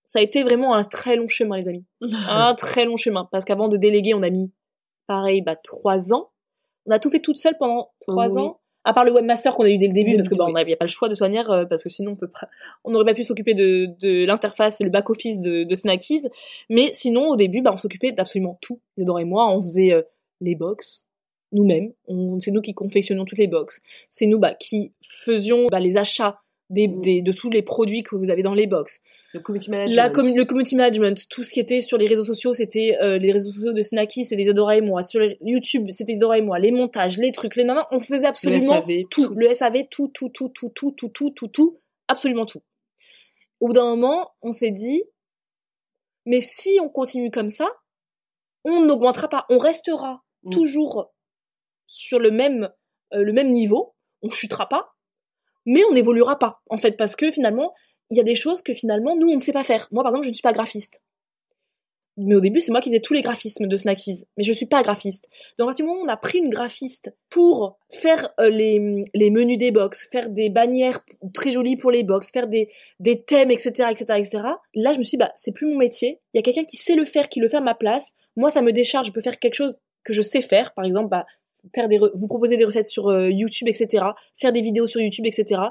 Ça 0.06 0.20
a 0.20 0.22
été 0.24 0.44
vraiment 0.44 0.74
un 0.74 0.84
très 0.84 1.16
long 1.16 1.28
chemin, 1.28 1.58
les 1.58 1.68
amis. 1.68 1.86
un 2.28 2.56
très 2.56 2.86
long 2.86 2.98
chemin. 2.98 3.30
Parce 3.32 3.46
qu'avant 3.46 3.68
de 3.68 3.78
déléguer, 3.78 4.14
on 4.16 4.24
a 4.24 4.30
mis, 4.32 4.52
pareil, 5.08 5.42
bah, 5.42 5.56
trois 5.56 6.12
ans. 6.12 6.32
On 6.86 6.92
a 6.92 7.00
tout 7.00 7.10
fait 7.10 7.22
toute 7.22 7.38
seule 7.38 7.58
pendant 7.58 7.92
trois 8.02 8.30
Oui. 8.30 8.42
ans. 8.42 8.60
À 8.86 8.94
part 8.94 9.06
le 9.06 9.12
webmaster 9.14 9.54
qu'on 9.56 9.64
a 9.64 9.70
eu 9.70 9.78
dès 9.78 9.88
le 9.88 9.94
début, 9.94 10.12
Dès 10.12 10.18
parce 10.18 10.28
que 10.30 10.36
bah, 10.36 10.46
on 10.46 10.52
n'avait 10.52 10.76
pas 10.76 10.86
le 10.86 10.90
choix 10.90 11.08
de 11.08 11.14
toute 11.14 11.22
manière, 11.22 11.50
euh, 11.52 11.66
parce 11.66 11.84
que 11.84 11.90
sinon 11.90 12.12
on 12.12 12.16
peut 12.16 12.28
pas, 12.28 12.50
on 12.84 12.92
n'aurait 12.92 13.06
pas 13.06 13.14
pu 13.14 13.24
s'occuper 13.24 13.54
de, 13.54 13.88
de 14.02 14.26
l'interface 14.26 14.82
et 14.82 14.84
le 14.84 14.90
back 14.90 15.10
office 15.10 15.40
de, 15.40 15.64
de 15.64 15.76
Snackies. 15.76 16.28
Mais 16.70 16.90
sinon, 16.94 17.28
au 17.30 17.36
début, 17.38 17.62
bah, 17.62 17.72
on 17.74 17.78
s'occupait 17.78 18.12
d'absolument 18.12 18.58
tout. 18.62 18.80
Isadora 18.98 19.22
et 19.22 19.26
moi, 19.26 19.50
on 19.56 19.62
faisait 19.62 19.94
euh, 19.94 20.02
les 20.42 20.56
box 20.56 21.06
nous-mêmes. 21.54 21.94
On- 22.08 22.40
C'est 22.40 22.52
nous 22.52 22.62
qui 22.62 22.74
confectionnions 22.74 23.26
toutes 23.26 23.38
les 23.40 23.48
box. 23.48 23.82
C'est 24.10 24.26
nous 24.26 24.40
bah, 24.40 24.54
qui 24.54 24.92
faisions 25.02 25.68
bah, 25.68 25.80
les 25.80 25.96
achats 25.98 26.40
des, 26.70 26.88
Mm. 26.88 27.02
des- 27.02 27.22
de 27.22 27.32
tous 27.32 27.50
les 27.50 27.62
produits 27.62 28.04
que 28.04 28.16
vous 28.16 28.30
avez 28.30 28.42
dans 28.44 28.54
les 28.54 28.68
box. 28.68 29.02
Le 29.34 29.40
community 29.40 29.70
management. 29.72 29.96
La 29.96 30.08
le 30.08 30.44
community 30.46 30.76
management, 30.76 31.28
tout 31.30 31.44
ce 31.44 31.54
qui 31.54 31.60
était 31.60 31.82
sur 31.82 31.98
les 31.98 32.08
réseaux 32.08 32.24
sociaux, 32.24 32.54
c'était 32.54 32.98
euh, 33.02 33.18
les 33.18 33.32
réseaux 33.32 33.50
sociaux 33.52 33.74
de 33.74 33.82
Snacky, 33.82 34.26
c'était 34.26 34.44
Isadora 34.44 34.78
et 34.78 34.82
moi. 34.82 35.04
Sur 35.04 35.22
YouTube, 35.42 35.86
c'était 35.90 36.14
Isadora 36.14 36.38
et 36.38 36.42
moi. 36.42 36.60
Les 36.60 36.72
montages, 36.72 37.18
les 37.18 37.32
trucs, 37.32 37.56
les 37.56 37.64
nanas, 37.64 37.88
on 37.92 38.00
faisait 38.00 38.26
absolument 38.28 38.82
SAV, 38.82 39.04
tout. 39.10 39.28
tout. 39.28 39.34
Le 39.36 39.54
SAV, 39.54 39.88
tout, 39.90 40.08
tout, 40.14 40.30
tout, 40.30 40.50
tout, 40.50 40.70
tout, 40.70 40.92
tout, 40.92 41.10
tout, 41.10 41.30
tout, 41.32 41.48
tout, 41.48 41.80
absolument 42.08 42.46
tout. 42.46 42.62
Au 43.60 43.68
bout 43.68 43.74
d'un 43.74 43.86
moment, 43.96 44.32
on 44.42 44.52
s'est 44.52 44.72
dit, 44.72 45.04
mais 46.26 46.42
si 46.42 46.80
on 46.82 46.90
continue 46.90 47.32
comme 47.32 47.50
ça, 47.50 47.68
on 48.66 48.86
n'augmentera 48.86 49.28
pas, 49.30 49.46
on 49.50 49.58
restera 49.58 50.24
Mm. 50.44 50.50
toujours 50.52 51.12
sur 51.88 52.20
le 52.20 52.32
même, 52.32 52.70
euh, 53.14 53.24
le 53.24 53.34
même 53.34 53.48
niveau, 53.50 53.96
on 54.22 54.30
chutera 54.30 54.68
pas, 54.70 54.93
mais 55.66 55.82
on 55.90 55.94
n'évoluera 55.94 56.38
pas, 56.40 56.62
en 56.70 56.78
fait, 56.78 56.98
parce 56.98 57.16
que 57.16 57.32
finalement, 57.32 57.74
il 58.10 58.18
y 58.18 58.20
a 58.20 58.24
des 58.24 58.36
choses 58.36 58.62
que 58.62 58.74
finalement, 58.74 59.16
nous, 59.16 59.30
on 59.30 59.36
ne 59.36 59.40
sait 59.40 59.54
pas 59.54 59.64
faire. 59.64 59.88
Moi, 59.92 60.04
par 60.04 60.12
exemple, 60.12 60.26
je 60.26 60.30
ne 60.30 60.34
suis 60.34 60.42
pas 60.42 60.54
graphiste. 60.54 61.02
Mais 62.16 62.36
au 62.36 62.40
début, 62.40 62.60
c'est 62.60 62.72
moi 62.72 62.80
qui 62.80 62.90
faisais 62.90 63.00
tous 63.00 63.14
les 63.14 63.24
graphismes 63.24 63.66
de 63.66 63.76
Snackies. 63.76 64.26
Mais 64.38 64.44
je 64.44 64.54
suis 64.54 64.68
pas 64.68 64.84
graphiste. 64.84 65.28
Donc, 65.58 65.66
à 65.66 65.68
partir 65.70 65.86
du 65.86 65.90
moment 65.90 66.04
où 66.04 66.06
on 66.06 66.10
a 66.10 66.18
pris 66.18 66.38
une 66.38 66.50
graphiste 66.50 67.12
pour 67.30 67.80
faire 67.90 68.30
euh, 68.40 68.50
les, 68.50 69.04
les 69.16 69.32
menus 69.32 69.58
des 69.58 69.72
box, 69.72 70.10
faire 70.12 70.30
des 70.30 70.50
bannières 70.50 71.04
très 71.34 71.52
jolies 71.52 71.76
pour 71.76 71.90
les 71.90 72.04
box, 72.04 72.30
faire 72.32 72.48
des, 72.48 72.70
des 73.00 73.24
thèmes, 73.24 73.50
etc., 73.50 73.88
etc., 73.90 74.06
etc., 74.18 74.44
là, 74.76 74.94
je 74.94 75.00
me 75.00 75.04
suis 75.04 75.18
dit, 75.18 75.24
bah, 75.24 75.32
c'est 75.36 75.54
plus 75.54 75.66
mon 75.66 75.78
métier. 75.78 76.22
Il 76.34 76.38
y 76.38 76.40
a 76.40 76.44
quelqu'un 76.44 76.66
qui 76.66 76.78
sait 76.78 76.96
le 76.96 77.06
faire, 77.06 77.30
qui 77.30 77.40
le 77.40 77.50
fait 77.50 77.58
à 77.58 77.62
ma 77.62 77.74
place. 77.74 78.14
Moi, 78.36 78.52
ça 78.52 78.62
me 78.62 78.72
décharge. 78.72 79.08
Je 79.08 79.12
peux 79.12 79.22
faire 79.22 79.40
quelque 79.40 79.56
chose 79.56 79.76
que 80.04 80.14
je 80.14 80.22
sais 80.22 80.42
faire. 80.42 80.74
Par 80.76 80.86
exemple, 80.86 81.10
bah, 81.10 81.26
faire 81.74 81.88
des, 81.88 81.98
vous 81.98 82.28
proposer 82.28 82.58
des 82.58 82.66
recettes 82.66 82.88
sur 82.88 83.10
euh, 83.10 83.30
YouTube, 83.30 83.68
etc., 83.68 84.06
faire 84.38 84.52
des 84.52 84.62
vidéos 84.62 84.88
sur 84.88 85.02
YouTube, 85.02 85.26
etc. 85.26 85.62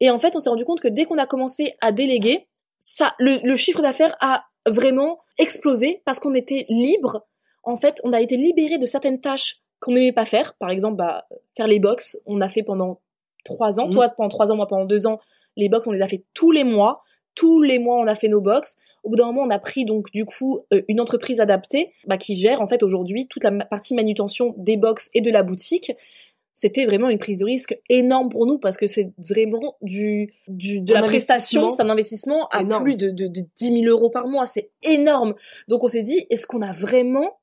Et 0.00 0.10
en 0.10 0.18
fait, 0.18 0.34
on 0.36 0.40
s'est 0.40 0.50
rendu 0.50 0.64
compte 0.64 0.80
que 0.80 0.88
dès 0.88 1.04
qu'on 1.04 1.18
a 1.18 1.26
commencé 1.26 1.74
à 1.80 1.92
déléguer, 1.92 2.46
ça, 2.78 3.14
le, 3.18 3.38
le 3.42 3.56
chiffre 3.56 3.80
d'affaires 3.80 4.16
a 4.20 4.44
vraiment 4.66 5.20
explosé 5.38 6.02
parce 6.04 6.18
qu'on 6.18 6.34
était 6.34 6.66
libre. 6.68 7.26
En 7.62 7.76
fait, 7.76 8.00
on 8.04 8.12
a 8.12 8.20
été 8.20 8.36
libéré 8.36 8.78
de 8.78 8.86
certaines 8.86 9.20
tâches 9.20 9.62
qu'on 9.80 9.92
n'aimait 9.92 10.12
pas 10.12 10.26
faire. 10.26 10.54
Par 10.54 10.70
exemple, 10.70 10.96
bah, 10.96 11.26
faire 11.56 11.66
les 11.66 11.78
box, 11.78 12.18
on 12.26 12.40
a 12.40 12.48
fait 12.48 12.62
pendant 12.62 13.00
trois 13.44 13.80
ans. 13.80 13.86
Mhm. 13.86 13.92
Toi, 13.92 14.08
pendant 14.10 14.28
trois 14.28 14.50
ans, 14.50 14.56
moi, 14.56 14.66
pendant 14.66 14.84
deux 14.84 15.06
ans. 15.06 15.20
Les 15.56 15.68
box, 15.68 15.86
on 15.86 15.92
les 15.92 16.02
a 16.02 16.08
fait 16.08 16.24
tous 16.34 16.50
les 16.50 16.64
mois. 16.64 17.02
Tous 17.34 17.62
les 17.62 17.78
mois, 17.78 17.96
on 17.96 18.06
a 18.06 18.14
fait 18.14 18.28
nos 18.28 18.40
box. 18.40 18.76
Au 19.04 19.10
bout 19.10 19.16
d'un 19.16 19.26
moment, 19.26 19.42
on 19.42 19.50
a 19.50 19.58
pris 19.58 19.84
donc 19.84 20.10
du 20.12 20.24
coup 20.24 20.60
euh, 20.72 20.82
une 20.88 21.00
entreprise 21.00 21.38
adaptée 21.38 21.92
bah, 22.06 22.16
qui 22.18 22.36
gère 22.36 22.60
en 22.60 22.66
fait 22.66 22.82
aujourd'hui 22.82 23.28
toute 23.28 23.44
la 23.44 23.52
partie 23.52 23.94
manutention 23.94 24.54
des 24.56 24.76
box 24.76 25.10
et 25.14 25.20
de 25.20 25.30
la 25.30 25.42
boutique. 25.42 25.92
C'était 26.56 26.86
vraiment 26.86 27.08
une 27.08 27.18
prise 27.18 27.38
de 27.38 27.44
risque 27.44 27.76
énorme 27.88 28.28
pour 28.30 28.46
nous 28.46 28.58
parce 28.58 28.76
que 28.76 28.86
c'est 28.86 29.12
vraiment 29.18 29.76
du, 29.82 30.32
du 30.46 30.80
de 30.80 30.94
Un 30.94 31.00
la 31.00 31.06
prestation, 31.06 31.70
c'est 31.70 31.82
un 31.82 31.90
investissement 31.90 32.48
à 32.48 32.60
énorme. 32.60 32.84
plus 32.84 32.96
de, 32.96 33.10
de, 33.10 33.26
de 33.26 33.40
10 33.56 33.82
000 33.82 33.84
euros 33.86 34.08
par 34.08 34.28
mois, 34.28 34.46
c'est 34.46 34.70
énorme. 34.82 35.34
Donc 35.68 35.82
on 35.82 35.88
s'est 35.88 36.04
dit, 36.04 36.26
est-ce 36.30 36.46
qu'on 36.46 36.62
a 36.62 36.72
vraiment 36.72 37.40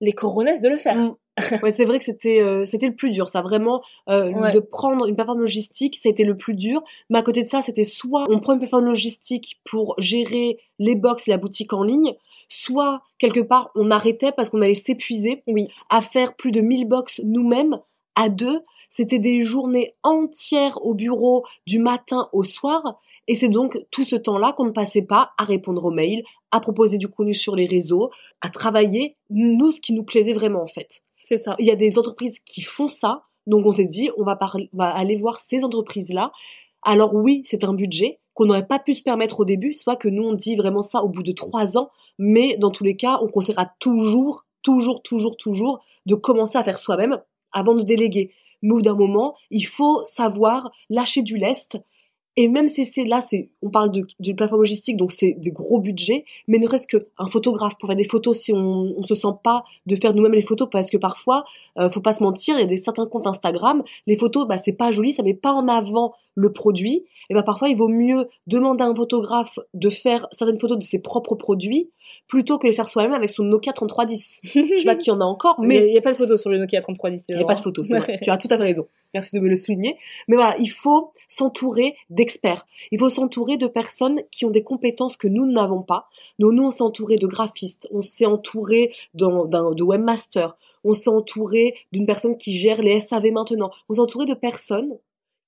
les 0.00 0.12
coronesses 0.12 0.62
de 0.62 0.68
le 0.68 0.78
faire? 0.78 0.96
Mm. 0.96 1.16
Ouais, 1.62 1.70
c'est 1.70 1.84
vrai 1.84 1.98
que 1.98 2.04
c'était 2.04 2.40
euh, 2.40 2.64
c'était 2.64 2.86
le 2.88 2.94
plus 2.94 3.10
dur, 3.10 3.28
ça 3.28 3.40
vraiment 3.42 3.82
euh, 4.08 4.30
Ouais. 4.32 4.50
de 4.52 4.58
prendre 4.60 5.06
une 5.06 5.14
plateforme 5.14 5.40
logistique, 5.40 5.96
ça 5.96 6.08
a 6.08 6.12
été 6.12 6.24
le 6.24 6.36
plus 6.36 6.54
dur. 6.54 6.82
Mais 7.10 7.18
à 7.18 7.22
côté 7.22 7.42
de 7.42 7.48
ça, 7.48 7.62
c'était 7.62 7.82
soit 7.84 8.24
on 8.30 8.40
prend 8.40 8.52
une 8.54 8.58
plateforme 8.58 8.86
logistique 8.86 9.60
pour 9.64 9.94
gérer 9.98 10.58
les 10.78 10.94
box 10.96 11.28
et 11.28 11.30
la 11.32 11.38
boutique 11.38 11.72
en 11.72 11.82
ligne, 11.82 12.14
soit 12.48 13.02
quelque 13.18 13.40
part 13.40 13.70
on 13.74 13.90
arrêtait 13.90 14.32
parce 14.32 14.50
qu'on 14.50 14.62
allait 14.62 14.74
s'épuiser 14.74 15.42
Oui. 15.46 15.68
à 15.88 16.00
faire 16.00 16.34
plus 16.36 16.52
de 16.52 16.60
1000 16.60 16.86
box 16.88 17.20
nous-mêmes 17.24 17.78
à 18.16 18.28
deux. 18.28 18.60
c'était 18.88 19.20
des 19.20 19.40
journées 19.40 19.94
entières 20.02 20.84
au 20.84 20.94
bureau 20.94 21.44
du 21.66 21.78
matin 21.78 22.28
au 22.32 22.42
soir, 22.42 22.96
et 23.28 23.36
c'est 23.36 23.48
donc 23.48 23.78
tout 23.92 24.02
ce 24.02 24.16
temps-là 24.16 24.52
qu'on 24.52 24.64
ne 24.64 24.72
passait 24.72 25.02
pas 25.06 25.30
à 25.38 25.44
répondre 25.44 25.84
aux 25.84 25.92
mails, 25.92 26.24
à 26.50 26.58
proposer 26.58 26.98
du 26.98 27.06
contenu 27.06 27.32
sur 27.32 27.54
les 27.54 27.66
réseaux, 27.66 28.10
à 28.40 28.48
travailler, 28.48 29.14
nous, 29.30 29.70
ce 29.70 29.80
qui 29.80 29.92
nous 29.92 30.02
plaisait 30.02 30.32
vraiment 30.32 30.62
en 30.62 30.66
fait. 30.66 31.02
C'est 31.20 31.36
ça. 31.36 31.54
Il 31.58 31.66
y 31.66 31.70
a 31.70 31.76
des 31.76 31.98
entreprises 31.98 32.40
qui 32.40 32.62
font 32.62 32.88
ça, 32.88 33.24
donc 33.46 33.66
on 33.66 33.72
s'est 33.72 33.86
dit, 33.86 34.10
on 34.16 34.24
va, 34.24 34.38
aller 34.80 35.16
voir 35.16 35.38
ces 35.38 35.64
entreprises-là. 35.64 36.32
Alors 36.82 37.14
oui, 37.14 37.42
c'est 37.44 37.64
un 37.64 37.74
budget 37.74 38.18
qu'on 38.34 38.46
n'aurait 38.46 38.66
pas 38.66 38.78
pu 38.78 38.94
se 38.94 39.02
permettre 39.02 39.40
au 39.40 39.44
début, 39.44 39.74
soit 39.74 39.96
que 39.96 40.08
nous 40.08 40.22
on 40.22 40.32
dit 40.32 40.56
vraiment 40.56 40.80
ça 40.80 41.04
au 41.04 41.08
bout 41.10 41.22
de 41.22 41.32
trois 41.32 41.76
ans, 41.76 41.90
mais 42.18 42.56
dans 42.56 42.70
tous 42.70 42.84
les 42.84 42.96
cas, 42.96 43.18
on 43.22 43.28
conseillera 43.28 43.70
toujours, 43.78 44.46
toujours, 44.62 45.02
toujours, 45.02 45.36
toujours 45.36 45.80
de 46.06 46.14
commencer 46.14 46.56
à 46.56 46.64
faire 46.64 46.78
soi-même 46.78 47.20
avant 47.52 47.74
de 47.74 47.82
déléguer. 47.82 48.32
Mais 48.62 48.72
au 48.72 48.76
bout 48.76 48.82
d'un 48.82 48.94
moment, 48.94 49.34
il 49.50 49.66
faut 49.66 50.02
savoir 50.04 50.70
lâcher 50.88 51.22
du 51.22 51.36
lest 51.36 51.78
et 52.36 52.48
même 52.48 52.68
si 52.68 52.84
c'est 52.84 53.04
là, 53.04 53.20
c'est, 53.20 53.50
on 53.60 53.70
parle 53.70 53.90
d'une 53.90 54.36
plateforme 54.36 54.60
logistique, 54.60 54.96
donc 54.96 55.10
c'est 55.10 55.32
des 55.32 55.50
gros 55.50 55.80
budgets, 55.80 56.24
mais 56.46 56.58
ne 56.58 56.68
reste 56.68 56.90
qu'un 56.90 57.26
photographe 57.26 57.76
pour 57.78 57.88
faire 57.88 57.96
des 57.96 58.04
photos 58.04 58.38
si 58.38 58.52
on, 58.52 58.88
on 58.96 59.02
se 59.02 59.14
sent 59.14 59.34
pas 59.42 59.64
de 59.86 59.96
faire 59.96 60.14
nous-mêmes 60.14 60.32
les 60.32 60.42
photos, 60.42 60.68
parce 60.70 60.90
que 60.90 60.96
parfois, 60.96 61.44
euh, 61.78 61.90
faut 61.90 62.00
pas 62.00 62.12
se 62.12 62.22
mentir, 62.22 62.56
il 62.56 62.60
y 62.60 62.64
a 62.64 62.66
des 62.66 62.76
certains 62.76 63.06
comptes 63.06 63.26
Instagram, 63.26 63.82
les 64.06 64.16
photos, 64.16 64.46
bah 64.46 64.56
c'est 64.56 64.72
pas 64.72 64.90
joli, 64.90 65.12
ça 65.12 65.22
met 65.22 65.34
pas 65.34 65.52
en 65.52 65.66
avant 65.66 66.14
le 66.40 66.52
produit, 66.52 67.04
et 67.28 67.34
bah 67.34 67.42
parfois 67.42 67.68
il 67.68 67.76
vaut 67.76 67.88
mieux 67.88 68.28
demander 68.46 68.82
à 68.82 68.86
un 68.86 68.94
photographe 68.94 69.58
de 69.74 69.88
faire 69.88 70.26
certaines 70.32 70.58
photos 70.58 70.78
de 70.78 70.82
ses 70.82 71.00
propres 71.00 71.36
produits 71.36 71.90
plutôt 72.26 72.58
que 72.58 72.66
de 72.66 72.70
les 72.70 72.76
faire 72.76 72.88
soi-même 72.88 73.12
avec 73.12 73.30
son 73.30 73.44
Nokia 73.44 73.72
3310. 73.72 74.40
Je 74.44 74.76
sais 74.76 74.84
pas 74.84 74.96
qui 74.96 75.10
en 75.10 75.20
a 75.20 75.24
encore, 75.24 75.60
mais 75.60 75.86
il 75.86 75.90
n'y 75.92 75.98
a, 75.98 76.00
pas 76.00 76.12
de 76.12 76.16
photos 76.16 76.40
sur 76.40 76.50
le 76.50 76.58
Nokia 76.58 76.80
3310. 76.80 77.26
Il 77.28 77.36
n'y 77.36 77.42
a 77.42 77.46
pas 77.46 77.54
de 77.54 77.60
photos, 77.60 77.86
c'est 77.86 77.98
vrai. 77.98 78.18
tu 78.22 78.30
as 78.30 78.36
tout 78.36 78.48
à 78.50 78.56
fait 78.56 78.62
raison. 78.62 78.88
Merci 79.14 79.34
de 79.34 79.40
me 79.40 79.48
le 79.48 79.56
souligner. 79.56 79.96
Mais 80.28 80.36
voilà, 80.36 80.56
il 80.58 80.70
faut 80.70 81.12
s'entourer 81.28 81.96
d'experts. 82.08 82.66
Il 82.90 82.98
faut 82.98 83.10
s'entourer 83.10 83.56
de 83.56 83.66
personnes 83.66 84.20
qui 84.30 84.44
ont 84.44 84.50
des 84.50 84.62
compétences 84.62 85.16
que 85.16 85.28
nous 85.28 85.46
n'avons 85.46 85.82
pas. 85.82 86.08
Nous, 86.38 86.52
nous, 86.52 86.64
on 86.64 86.70
s'est 86.70 86.82
entouré 86.82 87.16
de 87.16 87.26
graphistes, 87.26 87.88
on 87.92 88.00
s'est 88.00 88.26
entouré 88.26 88.92
d'un, 89.14 89.46
de 89.46 89.82
webmaster, 89.82 90.56
on 90.84 90.92
s'est 90.92 91.10
entouré 91.10 91.74
d'une 91.92 92.06
personne 92.06 92.36
qui 92.36 92.54
gère 92.54 92.80
les 92.80 92.98
SAV 93.00 93.30
maintenant. 93.32 93.70
On 93.88 93.94
s'est 93.94 94.00
entouré 94.00 94.26
de 94.26 94.34
personnes 94.34 94.98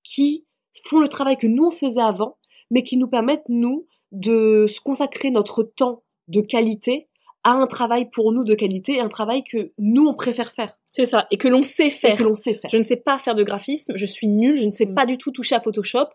qui 0.05 0.44
font 0.85 1.00
le 1.00 1.08
travail 1.08 1.37
que 1.37 1.46
nous 1.46 1.66
on 1.66 1.70
faisait 1.70 2.00
avant, 2.00 2.38
mais 2.70 2.82
qui 2.82 2.96
nous 2.96 3.08
permettent, 3.08 3.48
nous, 3.48 3.87
de 4.11 4.66
se 4.66 4.80
consacrer 4.80 5.30
notre 5.30 5.62
temps 5.62 6.02
de 6.28 6.40
qualité 6.40 7.08
à 7.44 7.50
un 7.50 7.66
travail 7.66 8.08
pour 8.11 8.32
nous 8.32 8.44
de 8.44 8.54
qualité, 8.54 9.00
un 9.00 9.08
travail 9.08 9.42
que 9.42 9.72
nous 9.78 10.06
on 10.06 10.14
préfère 10.14 10.52
faire. 10.52 10.76
C'est 10.92 11.06
ça, 11.06 11.26
et 11.30 11.38
que 11.38 11.48
l'on 11.48 11.62
sait 11.62 11.90
faire. 11.90 12.14
Et 12.14 12.16
que 12.16 12.22
l'on 12.22 12.35
sait 12.35 12.54
faire. 12.54 12.70
Je 12.70 12.76
ne 12.76 12.82
sais 12.82 12.96
pas 12.96 13.18
faire 13.18 13.35
de 13.35 13.42
graphisme, 13.42 13.94
je 13.96 14.06
suis 14.06 14.28
nulle, 14.28 14.56
je 14.56 14.64
ne 14.64 14.70
sais 14.70 14.87
mm. 14.87 14.94
pas 14.94 15.06
du 15.06 15.16
tout 15.16 15.30
toucher 15.30 15.54
à 15.54 15.61
Photoshop. 15.61 16.06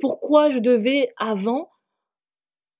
Pourquoi 0.00 0.50
je 0.50 0.58
devais 0.58 1.12
avant 1.18 1.70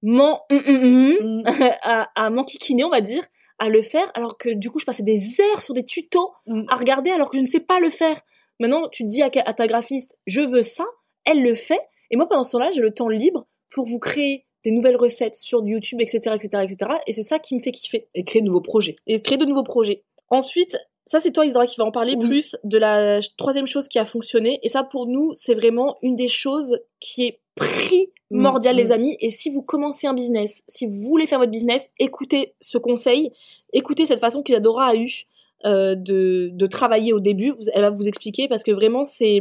m'en 0.03 0.40
mm, 0.51 0.57
mm, 0.57 1.42
à, 1.83 2.09
à 2.14 2.31
m'enquiquiner, 2.31 2.85
on 2.85 2.90
va 2.90 3.03
dire, 3.03 3.23
à 3.59 3.68
le 3.68 3.83
faire, 3.83 4.11
alors 4.14 4.37
que 4.38 4.51
du 4.51 4.70
coup 4.70 4.79
je 4.79 4.85
passais 4.85 5.03
des 5.03 5.40
heures 5.40 5.62
sur 5.62 5.75
des 5.75 5.85
tutos 5.85 6.33
à 6.68 6.77
regarder 6.77 7.11
alors 7.11 7.31
que 7.31 7.37
je 7.37 7.42
ne 7.42 7.47
sais 7.47 7.61
pas 7.61 7.81
le 7.81 7.90
faire. 7.90 8.20
Maintenant, 8.61 8.88
tu 8.88 9.05
dis 9.05 9.23
à, 9.23 9.31
à 9.45 9.55
ta 9.55 9.67
graphiste, 9.67 10.17
je 10.27 10.40
veux 10.40 10.62
ça, 10.62 10.85
elle 11.25 11.43
le 11.43 11.55
fait, 11.55 11.81
et 12.11 12.17
moi 12.17 12.29
pendant 12.29 12.45
ce 12.45 12.53
temps-là, 12.53 12.71
j'ai 12.71 12.81
le 12.81 12.93
temps 12.93 13.09
libre 13.09 13.47
pour 13.71 13.87
vous 13.87 13.99
créer 13.99 14.47
des 14.64 14.71
nouvelles 14.71 14.97
recettes 14.97 15.37
sur 15.37 15.64
YouTube, 15.67 16.01
etc., 16.01 16.35
etc., 16.35 16.64
etc. 16.64 16.93
Et 17.07 17.12
c'est 17.12 17.23
ça 17.23 17.38
qui 17.38 17.55
me 17.55 17.61
fait 17.61 17.73
kiffer. 17.73 18.09
Et 18.14 18.25
créer 18.25 18.40
de 18.40 18.47
nouveaux 18.47 18.62
projets. 18.62 18.97
Et 19.07 19.21
créer 19.21 19.37
de 19.37 19.45
nouveaux 19.45 19.62
projets. 19.62 20.05
Ensuite, 20.31 20.77
ça 21.07 21.21
c'est 21.21 21.33
toi 21.33 21.45
Isidora 21.45 21.67
qui 21.67 21.77
va 21.77 21.85
en 21.85 21.93
parler 21.93 22.17
plus 22.17 22.57
de 22.64 22.79
la 22.79 23.21
troisième 23.37 23.67
chose 23.67 23.88
qui 23.88 23.99
a 23.99 24.05
fonctionné. 24.05 24.59
Et 24.62 24.69
ça 24.69 24.83
pour 24.83 25.07
nous, 25.07 25.33
c'est 25.35 25.55
vraiment 25.55 25.97
une 26.03 26.17
des 26.17 26.29
choses 26.29 26.79
qui 26.99 27.27
est 27.27 27.40
primordiale, 27.57 28.77
mm, 28.77 28.79
les 28.79 28.87
mm. 28.87 28.93
amis. 28.93 29.17
Et 29.21 29.29
si 29.29 29.51
vous 29.51 29.62
commencez 29.62 30.07
un 30.07 30.14
business, 30.14 30.64
si 30.67 30.87
vous 30.87 31.09
voulez 31.09 31.27
faire 31.27 31.38
votre 31.38 31.53
business, 31.53 31.90
écoutez 31.99 32.55
ce 32.61 32.79
conseil, 32.79 33.33
écoutez 33.73 34.07
cette 34.07 34.21
façon 34.21 34.43
qu'Isadora 34.43 34.88
a 34.88 34.97
eu 34.97 35.27
euh, 35.64 35.94
de, 35.94 36.50
de 36.53 36.66
travailler 36.66 37.12
au 37.12 37.20
début. 37.20 37.55
Elle 37.72 37.83
va 37.83 37.90
vous 37.90 38.09
expliquer 38.09 38.48
parce 38.48 38.62
que 38.62 38.70
vraiment 38.70 39.05
c'est 39.05 39.40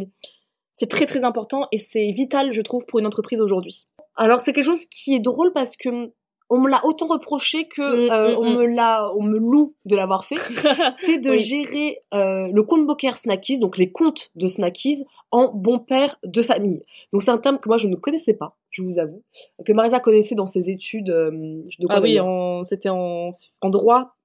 c'est 0.73 0.89
très 0.89 1.05
très 1.05 1.23
important 1.23 1.67
et 1.71 1.77
c'est 1.77 2.09
vital, 2.11 2.51
je 2.51 2.61
trouve, 2.61 2.85
pour 2.85 2.99
une 2.99 3.05
entreprise 3.05 3.41
aujourd'hui. 3.41 3.87
Alors 4.15 4.41
c'est 4.41 4.53
quelque 4.53 4.65
chose 4.65 4.85
qui 4.89 5.15
est 5.15 5.19
drôle 5.19 5.51
parce 5.53 5.75
que 5.75 6.11
on 6.49 6.59
me 6.59 6.69
l'a 6.69 6.85
autant 6.85 7.07
reproché 7.07 7.67
que 7.67 7.81
mm, 7.81 8.11
euh, 8.11 8.35
mm, 8.35 8.37
on 8.37 8.49
mm. 8.49 8.57
me 8.57 8.65
l'a, 8.67 9.11
on 9.15 9.23
me 9.23 9.37
loue 9.37 9.75
de 9.85 9.95
l'avoir 9.95 10.25
fait. 10.25 10.35
c'est 10.97 11.17
de 11.17 11.33
gérer 11.33 11.99
euh, 12.13 12.47
le 12.51 12.63
compte 12.63 12.85
bancaire 12.85 13.17
Snackies, 13.17 13.59
donc 13.59 13.77
les 13.77 13.91
comptes 13.91 14.31
de 14.35 14.47
Snackies, 14.47 15.03
en 15.31 15.51
bon 15.53 15.79
père 15.79 16.19
de 16.23 16.41
famille. 16.41 16.83
Donc 17.11 17.23
c'est 17.23 17.31
un 17.31 17.37
terme 17.37 17.59
que 17.59 17.69
moi 17.69 17.77
je 17.77 17.87
ne 17.87 17.95
connaissais 17.95 18.35
pas, 18.35 18.55
je 18.69 18.83
vous 18.83 18.99
avoue, 18.99 19.23
que 19.65 19.73
Marisa 19.73 19.99
connaissait 19.99 20.35
dans 20.35 20.45
ses 20.45 20.69
études. 20.69 21.09
Euh, 21.09 21.31
de 21.31 21.87
ah 21.89 22.01
oui, 22.01 22.19
c'était 22.63 22.89
en, 22.89 23.31
en 23.61 23.69
droit. 23.69 24.15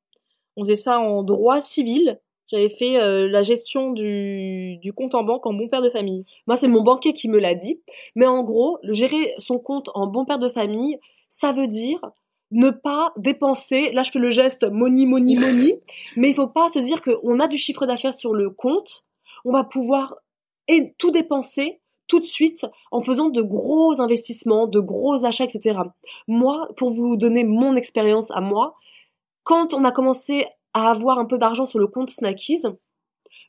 On 0.59 0.63
faisait 0.63 0.75
ça 0.75 0.99
en 0.99 1.23
droit 1.23 1.61
civil. 1.61 2.19
J'avais 2.49 2.69
fait 2.69 2.99
euh, 2.99 3.29
la 3.29 3.43
gestion 3.43 3.93
du, 3.93 4.77
du 4.79 4.93
compte 4.93 5.15
en 5.15 5.23
banque 5.23 5.47
en 5.47 5.53
bon 5.53 5.69
père 5.69 5.83
de 5.83 5.89
famille. 5.89 6.25
Moi, 6.49 6.57
c'est 6.57 6.67
mon 6.67 6.83
banquier 6.83 7.13
qui 7.13 7.29
me 7.29 7.39
l'a 7.39 7.55
dit. 7.55 7.81
Mais 8.17 8.27
en 8.27 8.43
gros, 8.43 8.79
gérer 8.83 9.35
son 9.39 9.61
compte 9.61 9.89
en 9.95 10.09
bon 10.09 10.25
père 10.25 10.41
de 10.41 10.49
famille, 10.49 10.99
ça 11.29 11.53
veut 11.53 11.69
dire 11.69 12.01
ne 12.51 12.71
pas 12.71 13.13
dépenser. 13.17 13.93
Là, 13.93 14.03
je 14.03 14.11
fais 14.11 14.19
le 14.19 14.31
geste 14.31 14.65
money, 14.69 15.07
money, 15.07 15.37
money. 15.37 15.81
mais 16.17 16.31
il 16.31 16.35
faut 16.35 16.49
pas 16.49 16.69
se 16.69 16.81
dire 16.81 17.03
qu'on 17.03 17.39
a 17.39 17.47
du 17.47 17.57
chiffre 17.57 17.87
d'affaires 17.87 18.15
sur 18.15 18.35
le 18.35 18.51
compte. 18.51 19.07
On 19.45 19.53
va 19.53 19.63
pouvoir 19.63 20.17
tout 20.99 21.13
dépenser 21.13 21.81
tout 22.09 22.19
de 22.19 22.25
suite 22.25 22.67
en 22.91 23.01
faisant 23.01 23.29
de 23.29 23.43
gros 23.43 24.01
investissements, 24.01 24.67
de 24.67 24.81
gros 24.81 25.25
achats, 25.25 25.45
etc. 25.45 25.79
Moi, 26.27 26.67
pour 26.77 26.91
vous 26.91 27.17
donner 27.17 27.45
mon 27.45 27.77
expérience 27.77 28.33
à 28.33 28.41
moi, 28.41 28.75
quand 29.49 29.73
on 29.73 29.83
a 29.85 29.93
commencé 29.93 30.45
à 30.75 30.91
avoir 30.91 31.19
un 31.19 31.25
peu 31.25 31.39
d'argent 31.39 31.65
sur 31.65 31.79
le 31.79 31.87
compte 31.87 32.11
Snackies, 32.11 32.65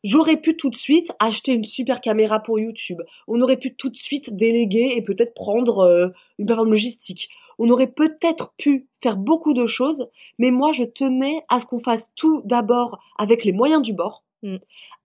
j'aurais 0.01 0.38
pu 0.38 0.55
tout 0.55 0.69
de 0.69 0.75
suite 0.75 1.12
acheter 1.19 1.51
une 1.51 1.65
super 1.65 1.99
caméra 1.99 2.39
pour 2.39 2.57
YouTube. 2.57 3.01
On 3.27 3.41
aurait 3.41 3.57
pu 3.57 3.75
tout 3.75 3.89
de 3.89 3.97
suite 3.97 4.33
déléguer 4.33 4.93
et 4.95 5.01
peut-être 5.01 5.33
prendre 5.33 5.79
euh, 5.79 6.07
une 6.38 6.45
plateforme 6.45 6.71
logistique. 6.71 7.27
On 7.57 7.69
aurait 7.69 7.91
peut-être 7.91 8.53
pu 8.57 8.88
faire 9.03 9.17
beaucoup 9.17 9.53
de 9.53 9.65
choses, 9.65 10.07
mais 10.38 10.51
moi 10.51 10.71
je 10.71 10.85
tenais 10.85 11.43
à 11.49 11.59
ce 11.59 11.65
qu'on 11.65 11.81
fasse 11.81 12.12
tout 12.15 12.43
d'abord 12.45 12.97
avec 13.17 13.43
les 13.43 13.51
moyens 13.51 13.81
du 13.81 13.93
bord, 13.93 14.23
mm. 14.41 14.55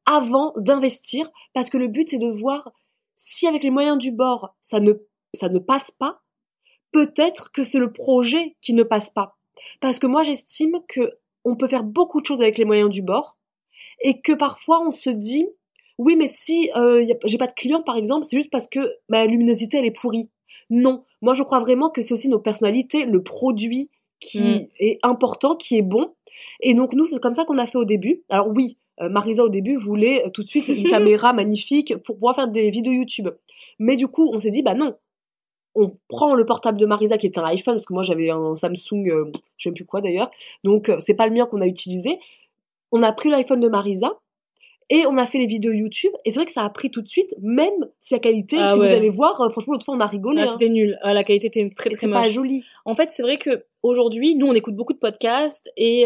avant 0.06 0.52
d'investir, 0.56 1.28
parce 1.54 1.70
que 1.70 1.76
le 1.76 1.88
but 1.88 2.08
c'est 2.08 2.18
de 2.18 2.30
voir 2.30 2.70
si 3.16 3.48
avec 3.48 3.64
les 3.64 3.70
moyens 3.70 3.98
du 3.98 4.12
bord 4.12 4.54
ça 4.62 4.78
ne 4.78 4.92
ça 5.34 5.48
ne 5.48 5.58
passe 5.58 5.90
pas, 5.90 6.20
peut-être 6.92 7.50
que 7.50 7.64
c'est 7.64 7.80
le 7.80 7.92
projet 7.92 8.54
qui 8.60 8.74
ne 8.74 8.84
passe 8.84 9.10
pas. 9.10 9.33
Parce 9.80 9.98
que 9.98 10.06
moi 10.06 10.22
j'estime 10.22 10.78
que 10.88 11.18
on 11.44 11.56
peut 11.56 11.68
faire 11.68 11.84
beaucoup 11.84 12.20
de 12.20 12.26
choses 12.26 12.40
avec 12.40 12.58
les 12.58 12.64
moyens 12.64 12.90
du 12.90 13.02
bord 13.02 13.36
et 14.02 14.20
que 14.20 14.32
parfois 14.32 14.80
on 14.86 14.90
se 14.90 15.10
dit 15.10 15.46
oui 15.98 16.16
mais 16.16 16.26
si 16.26 16.70
euh, 16.76 17.06
j'ai 17.24 17.38
pas 17.38 17.46
de 17.46 17.52
clients 17.52 17.82
par 17.82 17.96
exemple 17.96 18.24
c'est 18.24 18.36
juste 18.36 18.50
parce 18.50 18.66
que 18.66 18.80
ma 19.08 19.26
luminosité 19.26 19.78
elle 19.78 19.86
est 19.86 19.98
pourrie. 19.98 20.30
Non. 20.70 21.04
Moi 21.20 21.34
je 21.34 21.42
crois 21.42 21.60
vraiment 21.60 21.90
que 21.90 22.02
c'est 22.02 22.14
aussi 22.14 22.28
nos 22.28 22.40
personnalités 22.40 23.06
le 23.06 23.22
produit 23.22 23.90
qui 24.20 24.40
mm. 24.40 24.68
est 24.80 24.98
important 25.02 25.56
qui 25.56 25.76
est 25.76 25.82
bon. 25.82 26.14
Et 26.60 26.74
donc 26.74 26.94
nous 26.94 27.04
c'est 27.04 27.20
comme 27.20 27.34
ça 27.34 27.44
qu'on 27.44 27.58
a 27.58 27.66
fait 27.66 27.78
au 27.78 27.84
début. 27.84 28.24
Alors 28.28 28.48
oui 28.48 28.78
euh, 29.00 29.08
Marisa 29.08 29.42
au 29.44 29.48
début 29.48 29.76
voulait 29.76 30.24
euh, 30.26 30.30
tout 30.30 30.42
de 30.42 30.48
suite 30.48 30.68
une 30.68 30.84
caméra 30.90 31.32
magnifique 31.32 31.96
pour 32.04 32.16
pouvoir 32.16 32.34
faire 32.34 32.48
des 32.48 32.70
vidéos 32.70 32.92
YouTube. 32.92 33.28
Mais 33.78 33.96
du 33.96 34.08
coup 34.08 34.30
on 34.32 34.38
s'est 34.38 34.50
dit 34.50 34.62
bah 34.62 34.74
non 34.74 34.96
on 35.74 35.96
prend 36.08 36.34
le 36.34 36.44
portable 36.44 36.78
de 36.78 36.86
Marisa 36.86 37.18
qui 37.18 37.26
est 37.26 37.38
un 37.38 37.44
iPhone 37.44 37.74
parce 37.74 37.86
que 37.86 37.92
moi 37.92 38.02
j'avais 38.02 38.30
un 38.30 38.54
Samsung, 38.54 39.08
euh, 39.08 39.32
je 39.56 39.68
sais 39.68 39.72
plus 39.72 39.84
quoi 39.84 40.00
d'ailleurs, 40.00 40.30
donc 40.62 40.88
euh, 40.88 40.96
c'est 40.98 41.14
pas 41.14 41.26
le 41.26 41.32
mien 41.32 41.46
qu'on 41.46 41.60
a 41.60 41.66
utilisé. 41.66 42.18
On 42.92 43.02
a 43.02 43.12
pris 43.12 43.28
l'iPhone 43.28 43.58
de 43.58 43.68
Marisa 43.68 44.12
et 44.88 45.04
on 45.06 45.16
a 45.16 45.26
fait 45.26 45.38
les 45.38 45.46
vidéos 45.46 45.72
YouTube 45.72 46.12
et 46.24 46.30
c'est 46.30 46.36
vrai 46.36 46.46
que 46.46 46.52
ça 46.52 46.64
a 46.64 46.70
pris 46.70 46.90
tout 46.90 47.02
de 47.02 47.08
suite, 47.08 47.34
même 47.40 47.72
si 47.98 48.14
la 48.14 48.20
qualité, 48.20 48.56
ah 48.60 48.72
si 48.72 48.78
vous 48.78 48.84
allez 48.84 49.10
voir, 49.10 49.40
euh, 49.40 49.50
franchement 49.50 49.72
l'autre 49.72 49.84
fois 49.84 49.96
on 49.96 50.00
a 50.00 50.06
rigolé. 50.06 50.42
Ah, 50.42 50.44
hein. 50.44 50.52
C'était 50.52 50.68
nul, 50.68 50.96
ah, 51.02 51.12
la 51.12 51.24
qualité 51.24 51.48
était 51.48 51.68
très 51.74 51.90
très 51.90 52.06
moche. 52.06 52.22
pas 52.22 52.30
joli. 52.30 52.64
En 52.84 52.94
fait 52.94 53.10
c'est 53.10 53.22
vrai 53.22 53.36
que 53.36 53.64
aujourd'hui 53.82 54.36
nous 54.36 54.46
on 54.46 54.54
écoute 54.54 54.76
beaucoup 54.76 54.92
de 54.92 54.98
podcasts 54.98 55.70
et 55.76 56.04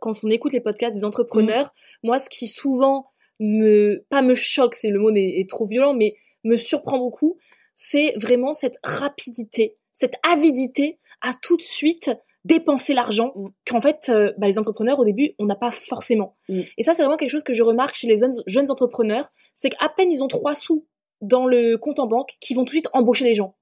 quand 0.00 0.12
on 0.22 0.28
écoute 0.28 0.52
les 0.52 0.60
podcasts 0.60 0.94
des 0.94 1.04
entrepreneurs, 1.04 1.66
mm. 1.66 2.06
moi 2.06 2.18
ce 2.18 2.28
qui 2.28 2.46
souvent 2.46 3.06
me 3.40 4.04
pas 4.10 4.22
me 4.22 4.34
choque, 4.34 4.74
c'est 4.74 4.90
le 4.90 4.98
mot 4.98 5.10
est 5.14 5.48
trop 5.48 5.66
violent, 5.66 5.94
mais 5.94 6.16
me 6.44 6.56
surprend 6.56 6.98
beaucoup, 6.98 7.38
c'est 7.76 8.14
vraiment 8.16 8.54
cette 8.54 8.78
rapidité, 8.82 9.76
cette 9.92 10.14
avidité 10.28 10.98
à 11.20 11.32
tout 11.40 11.56
de 11.56 11.62
suite 11.62 12.10
dépenser 12.44 12.94
l'argent 12.94 13.32
mm. 13.36 13.48
qu'en 13.66 13.80
fait 13.80 14.08
euh, 14.08 14.32
bah, 14.38 14.46
les 14.46 14.58
entrepreneurs 14.58 14.98
au 14.98 15.04
début 15.04 15.34
on 15.38 15.44
n'a 15.44 15.54
pas 15.54 15.70
forcément. 15.70 16.36
Mm. 16.48 16.62
Et 16.78 16.82
ça 16.82 16.94
c'est 16.94 17.02
vraiment 17.02 17.18
quelque 17.18 17.30
chose 17.30 17.44
que 17.44 17.52
je 17.52 17.62
remarque 17.62 17.94
chez 17.94 18.08
les 18.08 18.16
jeunes, 18.46 18.70
entrepreneurs, 18.70 19.30
c'est 19.54 19.70
qu'à 19.70 19.88
peine 19.88 20.10
ils 20.10 20.24
ont 20.24 20.28
trois 20.28 20.54
sous 20.54 20.86
dans 21.20 21.46
le 21.46 21.76
compte 21.76 22.00
en 22.00 22.06
banque 22.06 22.30
qui 22.40 22.54
vont 22.54 22.62
tout 22.62 22.66
de 22.66 22.78
suite 22.78 22.88
embaucher 22.92 23.24
les 23.24 23.34
gens. 23.34 23.56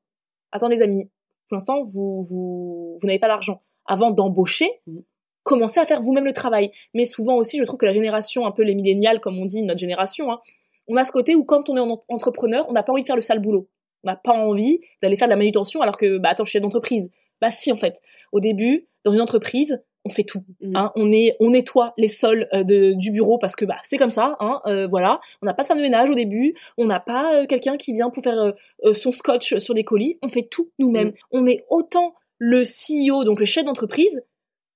Attendez 0.52 0.76
les 0.76 0.82
amis, 0.82 1.10
pour 1.48 1.56
l'instant 1.56 1.82
vous 1.82 2.22
vous, 2.22 2.98
vous 3.00 3.06
n'avez 3.06 3.18
pas 3.18 3.28
l'argent. 3.28 3.62
Avant 3.86 4.10
d'embaucher, 4.10 4.70
mm. 4.86 5.00
commencez 5.42 5.80
à 5.80 5.86
faire 5.86 6.00
vous-même 6.00 6.24
le 6.24 6.32
travail. 6.32 6.70
Mais 6.94 7.04
souvent 7.04 7.34
aussi 7.34 7.58
je 7.58 7.64
trouve 7.64 7.78
que 7.78 7.86
la 7.86 7.92
génération 7.92 8.46
un 8.46 8.52
peu 8.52 8.62
les 8.62 8.76
millénials 8.76 9.20
comme 9.20 9.38
on 9.38 9.44
dit 9.46 9.62
notre 9.62 9.80
génération, 9.80 10.30
hein, 10.30 10.40
on 10.86 10.96
a 10.96 11.04
ce 11.04 11.12
côté 11.12 11.34
où 11.34 11.44
quand 11.44 11.68
on 11.68 11.76
est 11.76 11.80
en- 11.80 12.04
entrepreneur, 12.08 12.66
on 12.68 12.72
n'a 12.72 12.82
pas 12.82 12.92
envie 12.92 13.02
de 13.02 13.06
faire 13.06 13.16
le 13.16 13.22
sale 13.22 13.40
boulot. 13.40 13.68
On 14.05 14.11
n'a 14.11 14.16
pas 14.16 14.32
envie 14.32 14.80
d'aller 15.02 15.16
faire 15.16 15.28
de 15.28 15.32
la 15.32 15.36
manutention 15.36 15.80
alors 15.82 15.96
que, 15.96 16.18
bah 16.18 16.28
attends, 16.30 16.44
je 16.44 16.50
suis 16.50 16.57
chef 16.59 16.62
d'entreprise. 16.62 17.11
Bah 17.40 17.50
si, 17.50 17.72
en 17.72 17.76
fait. 17.76 18.00
Au 18.32 18.40
début, 18.40 18.86
dans 19.05 19.11
une 19.12 19.20
entreprise, 19.20 19.82
on 20.05 20.11
fait 20.11 20.24
tout. 20.24 20.44
Mm. 20.61 20.76
Hein, 20.76 20.92
on 20.96 21.11
est, 21.11 21.36
on 21.40 21.50
nettoie 21.50 21.94
les 21.96 22.09
sols 22.09 22.46
euh, 22.52 22.62
de, 22.62 22.92
du 22.92 23.11
bureau 23.11 23.38
parce 23.38 23.57
que 23.57 23.64
bah 23.64 23.76
c'est 23.82 23.96
comme 23.96 24.11
ça. 24.11 24.36
Hein, 24.38 24.61
euh, 24.66 24.86
voilà, 24.86 25.20
on 25.42 25.46
n'a 25.46 25.55
pas 25.55 25.62
de 25.62 25.68
femme 25.68 25.78
de 25.78 25.82
ménage 25.82 26.11
au 26.11 26.14
début. 26.14 26.55
On 26.76 26.84
n'a 26.84 27.00
pas 27.00 27.34
euh, 27.34 27.46
quelqu'un 27.46 27.76
qui 27.78 27.92
vient 27.92 28.11
pour 28.11 28.22
faire 28.22 28.52
son 28.92 29.12
scotch 29.12 29.57
sur 29.57 29.72
les 29.74 29.82
colis. 29.84 30.18
On 30.22 30.28
fait 30.28 30.42
tout 30.42 30.70
nous-mêmes. 30.78 31.09
Mm. 31.09 31.14
On 31.32 31.46
est 31.46 31.64
autant 31.70 32.14
le 32.38 32.62
CEO, 32.64 33.24
donc 33.24 33.40
le 33.40 33.46
chef 33.46 33.64
d'entreprise, 33.64 34.22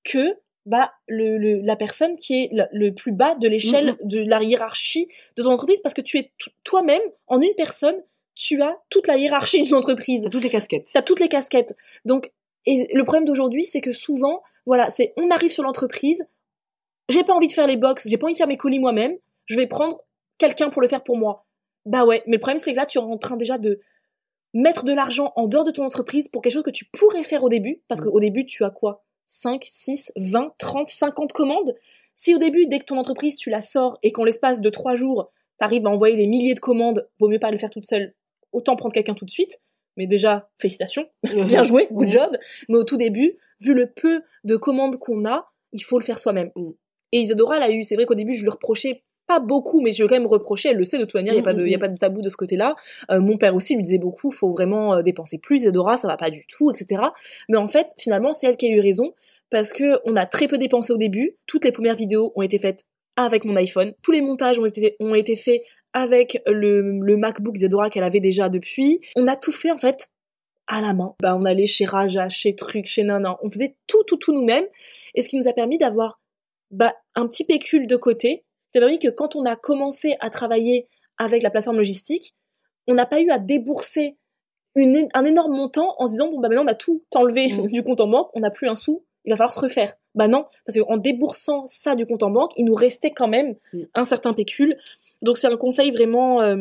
que 0.05 0.35
bah 0.65 0.93
le, 1.07 1.39
le- 1.39 1.61
la 1.61 1.77
personne 1.77 2.17
qui 2.17 2.35
est 2.45 2.49
le, 2.53 2.65
le 2.73 2.95
plus 2.95 3.13
bas 3.13 3.35
de 3.35 3.49
l'échelle 3.49 3.97
de 4.05 4.21
la 4.21 4.43
hiérarchie 4.43 5.09
de 5.37 5.43
ton 5.43 5.51
entreprise 5.51 5.81
parce 5.81 5.95
que 5.95 6.01
tu 6.03 6.19
es 6.19 6.31
toi-même 6.65 7.03
en 7.27 7.41
une 7.41 7.55
personne. 7.57 7.97
Tu 8.39 8.63
as 8.63 8.81
toute 8.89 9.09
la 9.09 9.17
hiérarchie 9.17 9.63
d'une 9.63 9.75
entreprise 9.75 10.23
T'as 10.23 10.31
toutes 10.31 10.45
les 10.45 10.51
casquettes. 10.51 10.89
t'as 10.93 11.03
toutes 11.03 11.19
les 11.21 11.29
casquettes. 11.29 11.77
Donc, 12.05 12.33
et 12.67 12.89
le 12.95 13.05
problème 13.05 13.25
d'aujourd'hui, 13.25 13.65
c'est 13.65 13.81
que 13.81 13.93
souvent, 13.93 14.43
voilà, 14.65 14.91
c'est 14.91 15.13
on 15.17 15.29
arrive 15.31 15.51
sur 15.51 15.65
l'entreprise, 15.65 16.25
j'ai 17.09 17.25
pas 17.25 17.33
envie 17.33 17.49
de 17.49 17.53
faire 17.53 17.67
les 17.67 17.77
box, 17.77 18.09
j'ai 18.09 18.17
pas 18.17 18.27
envie 18.27 18.35
de 18.35 18.39
faire 18.39 18.47
mes 18.47 18.57
colis 18.57 18.79
moi-même, 18.79 19.17
je 19.47 19.57
vais 19.57 19.67
prendre 19.67 20.01
quelqu'un 20.39 20.71
pour 20.71 20.81
le 20.81 20.87
faire 20.87 21.03
pour 21.03 21.17
moi. 21.17 21.47
Bah 21.85 22.05
ouais, 22.05 22.23
mais 22.27 22.37
le 22.37 22.41
problème 22.41 22.59
c'est 22.59 22.73
que 22.73 22.77
là, 22.77 22.87
tu 22.87 22.99
es 22.99 23.01
en 23.01 23.19
train 23.19 23.37
déjà 23.37 23.59
de 23.59 23.81
mettre 24.55 24.85
de 24.85 24.93
l'argent 24.93 25.33
en 25.35 25.49
dehors 25.49 25.65
de 25.65 25.73
ton 25.73 25.85
entreprise 25.85 26.29
pour 26.29 26.41
quelque 26.41 26.53
chose 26.53 26.63
que 26.63 26.71
tu 26.71 26.85
pourrais 26.85 27.25
faire 27.25 27.43
au 27.43 27.49
début, 27.49 27.83
parce 27.89 28.01
qu'au 28.01 28.21
début, 28.21 28.45
tu 28.45 28.65
as 28.65 28.71
quoi? 28.71 29.05
5, 29.27 29.65
6, 29.69 30.13
20, 30.17 30.55
30, 30.59 30.89
50 30.89 31.33
commandes 31.33 31.75
Si 32.15 32.35
au 32.35 32.39
début, 32.39 32.67
dès 32.67 32.79
que 32.79 32.85
ton 32.85 32.99
entreprise, 32.99 33.37
tu 33.37 33.51
la 33.51 33.61
sors 33.61 33.99
et 34.03 34.13
qu'en 34.13 34.25
l'espace 34.25 34.61
de 34.61 34.71
3 34.71 34.95
jours, 34.95 35.31
t'arrives 35.59 35.87
à 35.87 35.91
envoyer 35.91 36.17
des 36.17 36.27
milliers 36.27 36.55
de 36.55 36.61
commandes, 36.61 37.09
vaut 37.19 37.29
mieux 37.29 37.41
pas 37.41 37.51
le 37.51 37.59
faire 37.59 37.71
toute 37.71 37.85
seule, 37.85 38.15
autant 38.53 38.77
prendre 38.77 38.95
quelqu'un 38.95 39.15
tout 39.15 39.25
de 39.25 39.31
suite. 39.31 39.61
Mais 39.97 40.07
déjà, 40.07 40.49
félicitations, 40.59 41.07
bien 41.47 41.65
joué, 41.65 41.89
good 41.91 42.11
job. 42.11 42.31
Mais 42.69 42.77
au 42.77 42.85
tout 42.85 42.97
début, 42.97 43.37
vu 43.61 43.75
le 43.75 43.91
peu 43.91 44.23
de 44.45 44.57
commandes 44.57 44.97
qu'on 44.97 45.25
a, 45.25 45.51
il 45.73 45.83
faut 45.83 45.99
le 45.99 46.05
faire 46.05 46.19
soi-même. 46.19 46.51
Mm. 46.55 46.71
Et 47.13 47.21
Isadora, 47.21 47.57
elle 47.57 47.63
a 47.63 47.71
eu, 47.71 47.85
c'est 47.85 47.97
vrai 47.97 48.07
qu'au 48.07 48.15
début, 48.15 48.33
je 48.33 48.43
lui 48.43 48.51
reprochais 48.51 49.03
pas 49.27 49.41
beaucoup, 49.41 49.83
mais 49.83 49.93
je 49.93 49.99
lui 49.99 50.07
ai 50.07 50.09
quand 50.09 50.15
même 50.15 50.27
reproché, 50.27 50.71
elle 50.71 50.79
le 50.79 50.85
sait 50.85 50.99
de 50.99 51.05
toute 51.05 51.15
manière, 51.15 51.35
il 51.35 51.37
y 51.37 51.41
a 51.41 51.43
Mm, 51.43 51.45
pas 51.45 51.55
de, 51.55 51.65
il 51.65 51.71
y 51.71 51.75
a 51.75 51.77
mm. 51.77 51.81
pas 51.81 51.89
de 51.89 51.97
tabou 51.97 52.23
de 52.23 52.29
ce 52.29 52.37
côté-là. 52.37 52.75
Euh, 53.11 53.21
mon 53.21 53.37
père 53.37 53.55
aussi 53.55 53.75
lui 53.75 53.83
disait 53.83 53.99
beaucoup, 53.99 54.31
faut 54.31 54.51
vraiment 54.51 54.95
euh, 54.95 55.03
dépenser 55.03 55.39
plus, 55.39 55.63
Isadora, 55.63 55.97
ça 55.97 56.09
va 56.09 56.17
pas 56.17 56.31
du 56.31 56.45
tout, 56.49 56.71
etc. 56.71 57.03
Mais 57.49 57.59
en 57.59 57.67
fait, 57.67 57.95
finalement, 57.99 58.33
c'est 58.33 58.49
elle 58.49 58.57
qui 58.57 58.67
a 58.67 58.71
eu 58.71 58.81
raison, 58.81 59.13
parce 59.51 59.73
que 59.73 60.01
on 60.05 60.17
a 60.17 60.27
très 60.27 60.49
peu 60.49 60.59
dépensé 60.59 60.93
au 60.93 60.97
début, 60.97 61.37
toutes 61.47 61.65
les 61.65 61.73
premières 61.73 61.97
vidéos 61.97 62.33
ont 62.37 62.43
été 62.43 62.59
faites 62.59 62.85
avec 63.17 63.45
mon 63.45 63.57
iPhone, 63.57 63.93
tous 64.03 64.13
les 64.13 64.23
montages 64.23 64.59
ont 64.59 64.67
été, 64.67 64.97
ont 65.01 65.15
été 65.15 65.37
faits 65.37 65.63
avec 65.93 66.43
le, 66.47 67.01
le 67.01 67.17
MacBook 67.17 67.55
d'Isadora 67.55 67.91
qu'elle 67.91 68.05
avait 68.05 68.21
déjà 68.21 68.49
depuis. 68.49 69.01
On 69.17 69.27
a 69.27 69.37
tout 69.37 69.53
fait, 69.53 69.71
en 69.71 69.79
fait, 69.79 70.11
à 70.67 70.81
la 70.81 70.93
main. 70.93 71.15
Bah, 71.21 71.37
on 71.37 71.45
allait 71.45 71.67
chez 71.67 71.85
Raja, 71.87 72.29
chez 72.29 72.55
Truc, 72.55 72.87
chez 72.87 73.03
Nana. 73.03 73.39
On 73.43 73.51
faisait 73.51 73.77
tout, 73.87 74.03
tout, 74.05 74.17
tout 74.17 74.33
nous-mêmes. 74.33 74.67
Et 75.15 75.23
ce 75.23 75.29
qui 75.29 75.37
nous 75.37 75.49
a 75.49 75.53
permis 75.53 75.79
d'avoir 75.79 76.21
bah, 76.71 76.95
un 77.15 77.27
petit 77.27 77.45
pécule 77.45 77.87
de 77.87 77.97
côté. 77.97 78.45
Ça 78.73 78.79
a 78.79 78.83
permis 78.83 78.99
que 78.99 79.09
quand 79.09 79.35
on 79.35 79.45
a 79.47 79.57
commencé 79.57 80.17
à 80.21 80.29
travailler 80.31 80.87
avec 81.17 81.43
la 81.43 81.51
plateforme 81.51 81.79
logistique, 81.79 82.35
on 82.87 82.95
n'a 82.95 83.07
pas 83.07 83.21
eu 83.21 83.31
à 83.31 83.39
débourser 83.39 84.17
une, 84.77 85.09
un 85.15 85.25
énorme 85.25 85.53
montant 85.57 85.95
en 85.99 86.07
se 86.07 86.13
disant 86.13 86.29
bon 86.31 86.39
bah 86.41 86.49
maintenant 86.49 86.65
on 86.65 86.69
a 86.69 86.75
tout 86.75 87.03
enlevé 87.15 87.49
Mm. 87.53 87.67
du 87.73 87.83
compte 87.83 88.01
en 88.03 88.07
banque, 88.09 88.31
on 88.35 88.41
n'a 88.41 88.51
plus 88.51 88.69
un 88.69 88.75
sou, 88.75 89.05
il 89.25 89.31
va 89.31 89.37
falloir 89.37 89.53
se 89.53 89.61
refaire. 89.61 89.95
Bah 90.15 90.29
non, 90.29 90.45
parce 90.67 90.79
qu'en 90.79 90.99
déboursant 90.99 91.67
ça 91.67 91.97
du 91.97 92.05
compte 92.07 92.23
en 92.23 92.31
banque, 92.31 92.53
il 92.57 92.67
nous 92.67 92.75
restait 92.75 93.11
quand 93.11 93.29
même 93.29 93.57
Mm. 93.73 93.79
un 93.95 94.05
certain 94.05 94.35
pécule. 94.35 94.75
Donc 95.23 95.37
c'est 95.37 95.49
un 95.49 95.57
conseil 95.57 95.91
vraiment 95.91 96.41
euh, 96.43 96.57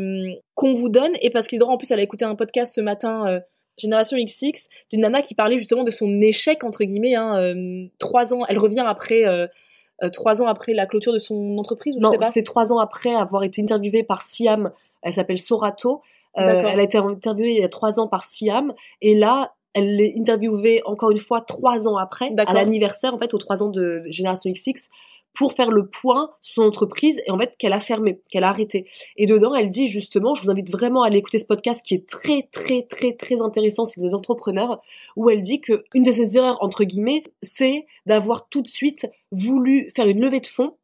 qu'on 0.55 0.74
vous 0.74 0.89
donne 0.89 1.12
et 1.22 1.30
parce 1.30 1.47
qu'Isadora 1.47 1.74
en 1.74 1.78
plus 1.78 1.91
elle 1.91 1.99
a 1.99 2.03
écouté 2.03 2.26
un 2.26 2.36
podcast 2.36 2.74
ce 2.74 2.82
matin 2.82 3.28
euh, 3.28 3.39
Génération 3.78 4.18
XX 4.18 4.68
d'une 4.91 5.01
nana 5.01 5.22
qui 5.22 5.36
parlait 5.36 5.58
justement 5.58 5.84
de 5.84 5.91
son 5.91 6.22
échec 6.22 6.64
entre 6.64 6.84
guillemets 6.84 7.16
hein, 7.16 7.38
euh, 7.39 7.86
trois 7.99 8.34
ans 8.34 8.45
elle 8.47 8.58
revient 8.58 8.84
après 8.86 9.24
trois 10.14 10.41
ans 10.41 10.47
après 10.47 10.74
la 10.74 10.86
clôture 10.86 11.14
de 11.14 11.20
son 11.20 11.58
entreprise 11.58 11.95
ou 11.97 11.99
Non, 11.99 12.12
c'est 12.32 12.43
trois 12.43 12.72
ans 12.72 12.80
après 12.80 13.14
avoir 13.14 13.43
été 13.43 13.64
interviewée 13.64 14.03
par 14.03 14.22
Siam. 14.22 14.72
Elle 15.01 15.12
s'appelle 15.12 15.39
Sorato. 15.39 16.03
Elle 16.36 16.80
a 16.80 16.84
été 16.84 16.99
interviewée 16.99 17.55
il 17.55 17.62
y 17.62 17.64
a 17.64 17.70
trois 17.70 17.99
ans 17.99 18.08
par 18.08 18.24
Siam. 18.24 18.72
Et 19.01 19.16
là, 19.16 19.55
elle 19.78 20.01
est 20.01 20.16
interviewée 20.18 20.82
encore 20.86 21.12
une 21.12 21.20
fois 21.20 21.41
trois 21.41 21.88
ans 21.88 21.97
après, 21.97 22.32
à 22.45 22.53
l'anniversaire, 22.53 23.14
en 23.14 23.20
fait, 23.20 23.34
aux 23.34 23.38
trois 23.38 23.62
ans 23.62 23.70
de 23.70 24.03
Génération 24.08 24.51
XX, 24.51 24.89
pour 25.38 25.54
faire 25.54 25.70
le 25.70 25.88
point 25.88 26.32
sur 26.42 26.56
son 26.56 26.68
entreprise 26.68 27.22
et 27.26 27.32
en 27.32 27.38
fait 27.38 27.56
qu'elle 27.58 27.74
a 27.74 27.80
fermé, 27.80 28.22
qu'elle 28.30 28.44
a 28.44 28.50
arrêté. 28.50 28.88
Et 29.18 29.28
dedans, 29.28 29.54
elle 29.54 29.70
dit 29.70 29.88
justement, 29.88 30.34
je 30.34 30.42
vous 30.42 30.50
invite 30.50 30.72
vraiment 30.72 31.04
à 31.04 31.08
aller 31.08 31.20
écouter 31.20 31.38
ce 31.38 31.46
podcast 31.46 31.86
qui 31.86 31.94
est 31.94 32.08
très 32.08 32.48
très 32.52 32.84
très 32.84 33.14
très 33.14 33.42
intéressant 33.42 33.86
si 33.86 34.00
vous 34.00 34.08
êtes 34.08 34.14
entrepreneur, 34.14 34.78
où 35.16 35.30
elle 35.30 35.42
dit 35.42 35.62
que 35.62 35.84
une 35.94 36.04
de 36.04 36.12
ses 36.12 36.38
erreurs 36.38 36.58
entre 36.62 36.84
guillemets, 36.84 37.24
c'est 37.42 37.86
d'avoir 38.06 38.50
tout 38.50 38.62
de 38.62 38.68
suite 38.68 39.08
voulu 39.32 39.90
faire 39.96 40.08
une 40.08 40.20
levée 40.20 40.40
de 40.40 40.48
fonds 40.48 40.76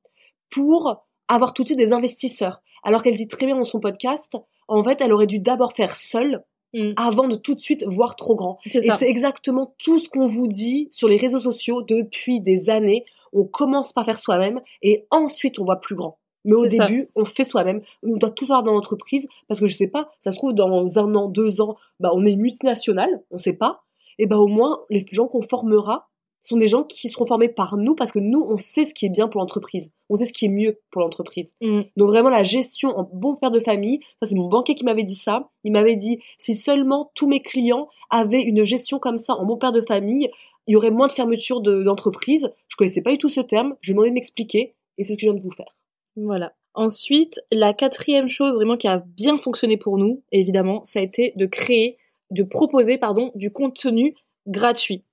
pour 0.50 1.04
avoir 1.28 1.54
tout 1.54 1.64
de 1.64 1.70
suite 1.70 1.80
des 1.80 1.94
investisseurs. 1.94 2.62
Alors 2.84 3.02
qu'elle 3.02 3.16
dit 3.16 3.28
très 3.28 3.46
bien 3.46 3.56
dans 3.56 3.64
son 3.64 3.80
podcast, 3.80 4.38
en 4.68 4.84
fait, 4.84 5.02
elle 5.02 5.14
aurait 5.14 5.28
dû 5.28 5.40
d'abord 5.40 5.74
faire 5.74 5.96
seule 5.96 6.44
Mm. 6.74 6.94
avant 6.96 7.28
de 7.28 7.36
tout 7.36 7.54
de 7.54 7.60
suite 7.60 7.86
voir 7.88 8.16
trop 8.16 8.36
grand. 8.36 8.58
Et 8.66 8.80
c'est 8.80 9.08
exactement 9.08 9.76
tout 9.78 10.00
ce 10.00 10.10
qu'on 10.10 10.26
vous 10.26 10.48
dit 10.48 10.88
sur 10.92 11.08
les 11.08 11.18
réseaux 11.18 11.40
sociaux 11.40 11.84
depuis 11.84 12.42
des 12.42 12.70
années. 12.70 13.06
On 13.34 13.46
commence 13.46 13.94
par 13.94 14.06
faire 14.06 14.18
soi-même 14.18 14.62
et 14.82 15.06
ensuite 15.12 15.60
on 15.60 15.66
voit 15.66 15.80
plus 15.80 15.96
grand. 15.96 16.20
Mais 16.46 16.56
au 16.56 16.68
ça. 16.68 16.88
début, 16.88 17.10
on 17.16 17.26
fait 17.26 17.44
soi-même. 17.44 17.82
On 18.04 18.18
doit 18.18 18.32
tout 18.32 18.46
faire 18.46 18.64
dans 18.64 18.74
l'entreprise 18.74 19.26
parce 19.48 19.60
que 19.60 19.66
je 19.66 19.76
sais 19.76 19.88
pas, 19.88 20.10
ça 20.20 20.32
se 20.32 20.38
trouve 20.38 20.54
dans 20.54 20.98
un 20.98 21.16
an, 21.16 21.30
deux 21.30 21.62
ans, 21.62 21.78
bah 22.00 22.12
on 22.14 22.26
est 22.26 22.32
une 22.32 22.42
multinationale, 22.42 23.24
on 23.32 23.38
sait 23.38 23.54
pas. 23.54 23.84
Et 24.20 24.28
bah 24.28 24.38
au 24.38 24.48
moins 24.48 24.82
les 24.90 25.06
gens 25.12 25.28
qu'on 25.28 25.42
formera 25.42 26.10
sont 26.44 26.58
des 26.58 26.68
gens 26.68 26.84
qui 26.84 27.08
seront 27.08 27.26
formés 27.26 27.48
par 27.48 27.78
nous 27.78 27.96
parce 27.96 28.12
que 28.12 28.20
nous 28.20 28.46
on 28.46 28.58
sait 28.58 28.84
ce 28.84 28.94
qui 28.94 29.06
est 29.06 29.10
bien 29.10 29.30
pour 29.30 29.40
l'entreprise, 29.40 29.94
on 30.10 30.16
sait 30.16 30.26
ce 30.26 30.34
qui 30.34 30.46
est 30.46 30.50
mieux 30.50 30.78
pour 30.92 31.02
l'entreprise. 31.02 31.56
Mm. 31.62 31.84
Donc 31.96 32.10
vraiment 32.10 32.30
la 32.30 32.44
gestion 32.44 32.90
en 32.90 33.10
bon 33.14 33.36
père 33.36 33.50
de 33.50 33.62
famille, 33.62 34.02
ça 34.22 34.28
c'est 34.28 34.36
mon 34.36 34.50
banquier 34.50 34.76
qui 34.76 34.84
m'avait 34.84 35.06
dit 35.06 35.16
ça. 35.16 35.50
Il 35.64 35.72
m'avait 35.72 35.96
dit 35.96 36.20
si 36.38 36.54
seulement 36.54 37.12
tous 37.16 37.28
mes 37.28 37.42
clients 37.42 37.88
avaient 38.10 38.44
une 38.44 38.66
gestion 38.66 39.00
comme 39.00 39.18
ça 39.18 39.36
en 39.36 39.46
bon 39.46 39.58
père 39.58 39.72
de 39.72 39.82
famille, 39.82 40.30
il 40.68 40.74
y 40.74 40.76
aurait 40.76 40.92
moins 40.92 41.08
de 41.08 41.12
fermeture 41.12 41.62
de- 41.62 41.84
d'entreprise. 41.84 42.50
Je 42.68 42.76
connaissais 42.76 43.02
pas 43.02 43.12
du 43.12 43.18
tout 43.18 43.30
ce 43.30 43.42
terme, 43.42 43.76
je 43.82 43.92
demandé 43.92 44.10
de 44.10 44.16
m'expliquer 44.16 44.76
et 44.98 45.04
c'est 45.04 45.14
ce 45.14 45.18
que 45.18 45.22
je 45.22 45.28
viens 45.28 45.40
de 45.40 45.44
vous 45.44 45.52
faire. 45.52 45.76
Voilà. 46.16 46.54
Ensuite, 46.76 47.40
la 47.52 47.74
quatrième 47.74 48.28
chose 48.28 48.56
vraiment 48.56 48.78
qui 48.78 48.88
a 48.88 49.04
bien 49.06 49.38
fonctionné 49.38 49.78
pour 49.78 49.98
nous, 49.98 50.24
évidemment, 50.32 50.84
ça 50.84 51.00
a 51.00 51.04
été 51.04 51.34
de 51.36 51.46
créer, 51.46 51.98
de 52.32 52.44
proposer, 52.44 52.98
pardon, 52.98 53.32
du 53.36 53.52
contenu 53.52 54.16
gratuit. 54.48 55.04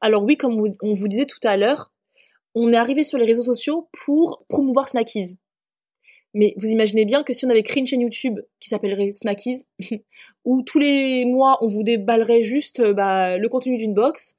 Alors 0.00 0.22
oui, 0.22 0.36
comme 0.36 0.60
on 0.82 0.92
vous 0.92 1.08
disait 1.08 1.26
tout 1.26 1.40
à 1.42 1.56
l'heure, 1.56 1.92
on 2.54 2.70
est 2.72 2.76
arrivé 2.76 3.04
sur 3.04 3.18
les 3.18 3.24
réseaux 3.24 3.42
sociaux 3.42 3.88
pour 4.04 4.44
promouvoir 4.48 4.88
Snackies. 4.88 5.36
Mais 6.34 6.54
vous 6.56 6.68
imaginez 6.68 7.04
bien 7.04 7.22
que 7.22 7.32
si 7.32 7.46
on 7.46 7.50
avait 7.50 7.62
créé 7.62 7.80
une 7.80 7.86
chaîne 7.86 8.00
YouTube 8.00 8.38
qui 8.60 8.68
s'appellerait 8.68 9.12
Snackies, 9.12 9.64
où 10.44 10.62
tous 10.62 10.78
les 10.78 11.24
mois 11.24 11.58
on 11.62 11.66
vous 11.66 11.82
déballerait 11.82 12.42
juste 12.42 12.80
euh, 12.80 12.92
bah, 12.92 13.38
le 13.38 13.48
contenu 13.48 13.76
d'une 13.76 13.94
box, 13.94 14.36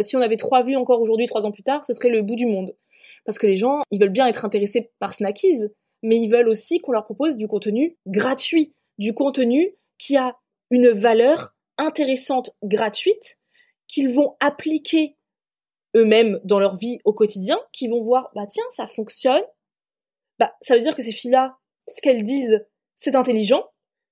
si 0.00 0.16
on 0.16 0.20
avait 0.20 0.36
trois 0.36 0.62
vues 0.62 0.76
encore 0.76 1.00
aujourd'hui, 1.00 1.26
trois 1.26 1.44
ans 1.46 1.52
plus 1.52 1.62
tard, 1.62 1.84
ce 1.84 1.92
serait 1.92 2.08
le 2.08 2.22
bout 2.22 2.36
du 2.36 2.46
monde. 2.46 2.74
Parce 3.24 3.38
que 3.38 3.46
les 3.46 3.56
gens, 3.56 3.82
ils 3.90 4.00
veulent 4.00 4.08
bien 4.08 4.26
être 4.26 4.44
intéressés 4.44 4.90
par 4.98 5.12
Snackies, 5.12 5.68
mais 6.02 6.16
ils 6.16 6.28
veulent 6.28 6.48
aussi 6.48 6.80
qu'on 6.80 6.92
leur 6.92 7.04
propose 7.04 7.36
du 7.36 7.46
contenu 7.46 7.96
gratuit, 8.06 8.74
du 8.98 9.14
contenu 9.14 9.76
qui 9.98 10.16
a 10.16 10.36
une 10.70 10.88
valeur 10.88 11.54
intéressante, 11.78 12.56
gratuite, 12.62 13.38
qu'ils 13.86 14.12
vont 14.12 14.36
appliquer 14.40 15.16
eux-mêmes 15.94 16.40
dans 16.44 16.58
leur 16.58 16.76
vie 16.76 16.98
au 17.04 17.12
quotidien, 17.12 17.60
qui 17.72 17.88
vont 17.88 18.02
voir, 18.02 18.30
bah 18.34 18.46
tiens, 18.48 18.64
ça 18.70 18.86
fonctionne, 18.86 19.42
bah 20.38 20.54
ça 20.60 20.74
veut 20.74 20.80
dire 20.80 20.96
que 20.96 21.02
ces 21.02 21.12
filles-là, 21.12 21.58
ce 21.86 22.00
qu'elles 22.00 22.24
disent, 22.24 22.64
c'est 22.96 23.14
intelligent, 23.14 23.64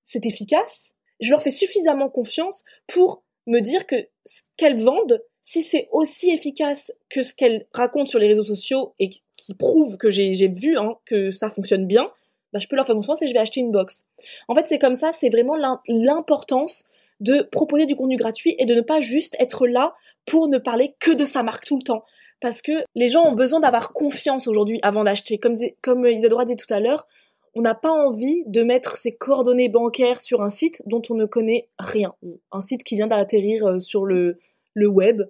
c'est 0.05 0.25
efficace, 0.25 0.93
je 1.19 1.31
leur 1.31 1.41
fais 1.41 1.51
suffisamment 1.51 2.09
confiance 2.09 2.63
pour 2.87 3.23
me 3.47 3.59
dire 3.59 3.87
que 3.87 3.95
ce 4.25 4.43
qu'elles 4.57 4.81
vendent, 4.81 5.23
si 5.43 5.61
c'est 5.61 5.87
aussi 5.91 6.31
efficace 6.31 6.91
que 7.09 7.23
ce 7.23 7.33
qu'elles 7.33 7.65
racontent 7.73 8.05
sur 8.05 8.19
les 8.19 8.27
réseaux 8.27 8.43
sociaux 8.43 8.93
et 8.99 9.09
qui 9.09 9.53
prouve 9.55 9.97
que 9.97 10.09
j'ai 10.09 10.47
vu 10.47 10.77
hein, 10.77 10.95
que 11.05 11.29
ça 11.29 11.49
fonctionne 11.49 11.87
bien, 11.87 12.11
bah, 12.53 12.59
je 12.59 12.67
peux 12.67 12.75
leur 12.75 12.85
faire 12.85 12.95
confiance 12.95 13.21
et 13.21 13.27
je 13.27 13.33
vais 13.33 13.39
acheter 13.39 13.59
une 13.59 13.71
box. 13.71 14.05
En 14.47 14.55
fait, 14.55 14.67
c'est 14.67 14.79
comme 14.79 14.95
ça, 14.95 15.11
c'est 15.13 15.29
vraiment 15.29 15.55
l'im- 15.55 15.81
l'importance 15.87 16.83
de 17.19 17.43
proposer 17.43 17.85
du 17.85 17.95
contenu 17.95 18.17
gratuit 18.17 18.55
et 18.59 18.65
de 18.65 18.75
ne 18.75 18.81
pas 18.81 18.99
juste 18.99 19.35
être 19.39 19.67
là 19.67 19.93
pour 20.25 20.47
ne 20.47 20.57
parler 20.57 20.95
que 20.99 21.11
de 21.11 21.25
sa 21.25 21.43
marque 21.43 21.65
tout 21.65 21.77
le 21.77 21.83
temps. 21.83 22.03
Parce 22.39 22.61
que 22.61 22.83
les 22.95 23.07
gens 23.07 23.23
ont 23.27 23.33
besoin 23.33 23.59
d'avoir 23.59 23.93
confiance 23.93 24.47
aujourd'hui 24.47 24.79
avant 24.81 25.03
d'acheter. 25.03 25.37
Comme, 25.37 25.55
comme 25.81 26.07
Isadora 26.07 26.45
dit 26.45 26.55
tout 26.55 26.71
à 26.73 26.79
l'heure, 26.79 27.07
on 27.53 27.61
n'a 27.61 27.75
pas 27.75 27.91
envie 27.91 28.43
de 28.47 28.63
mettre 28.63 28.97
ses 28.97 29.15
coordonnées 29.15 29.69
bancaires 29.69 30.19
sur 30.21 30.41
un 30.41 30.49
site 30.49 30.81
dont 30.87 31.01
on 31.09 31.15
ne 31.15 31.25
connaît 31.25 31.67
rien. 31.77 32.15
Un 32.51 32.61
site 32.61 32.83
qui 32.83 32.95
vient 32.95 33.07
d'atterrir 33.07 33.65
euh, 33.65 33.79
sur 33.79 34.05
le, 34.05 34.39
le 34.73 34.87
web. 34.87 35.23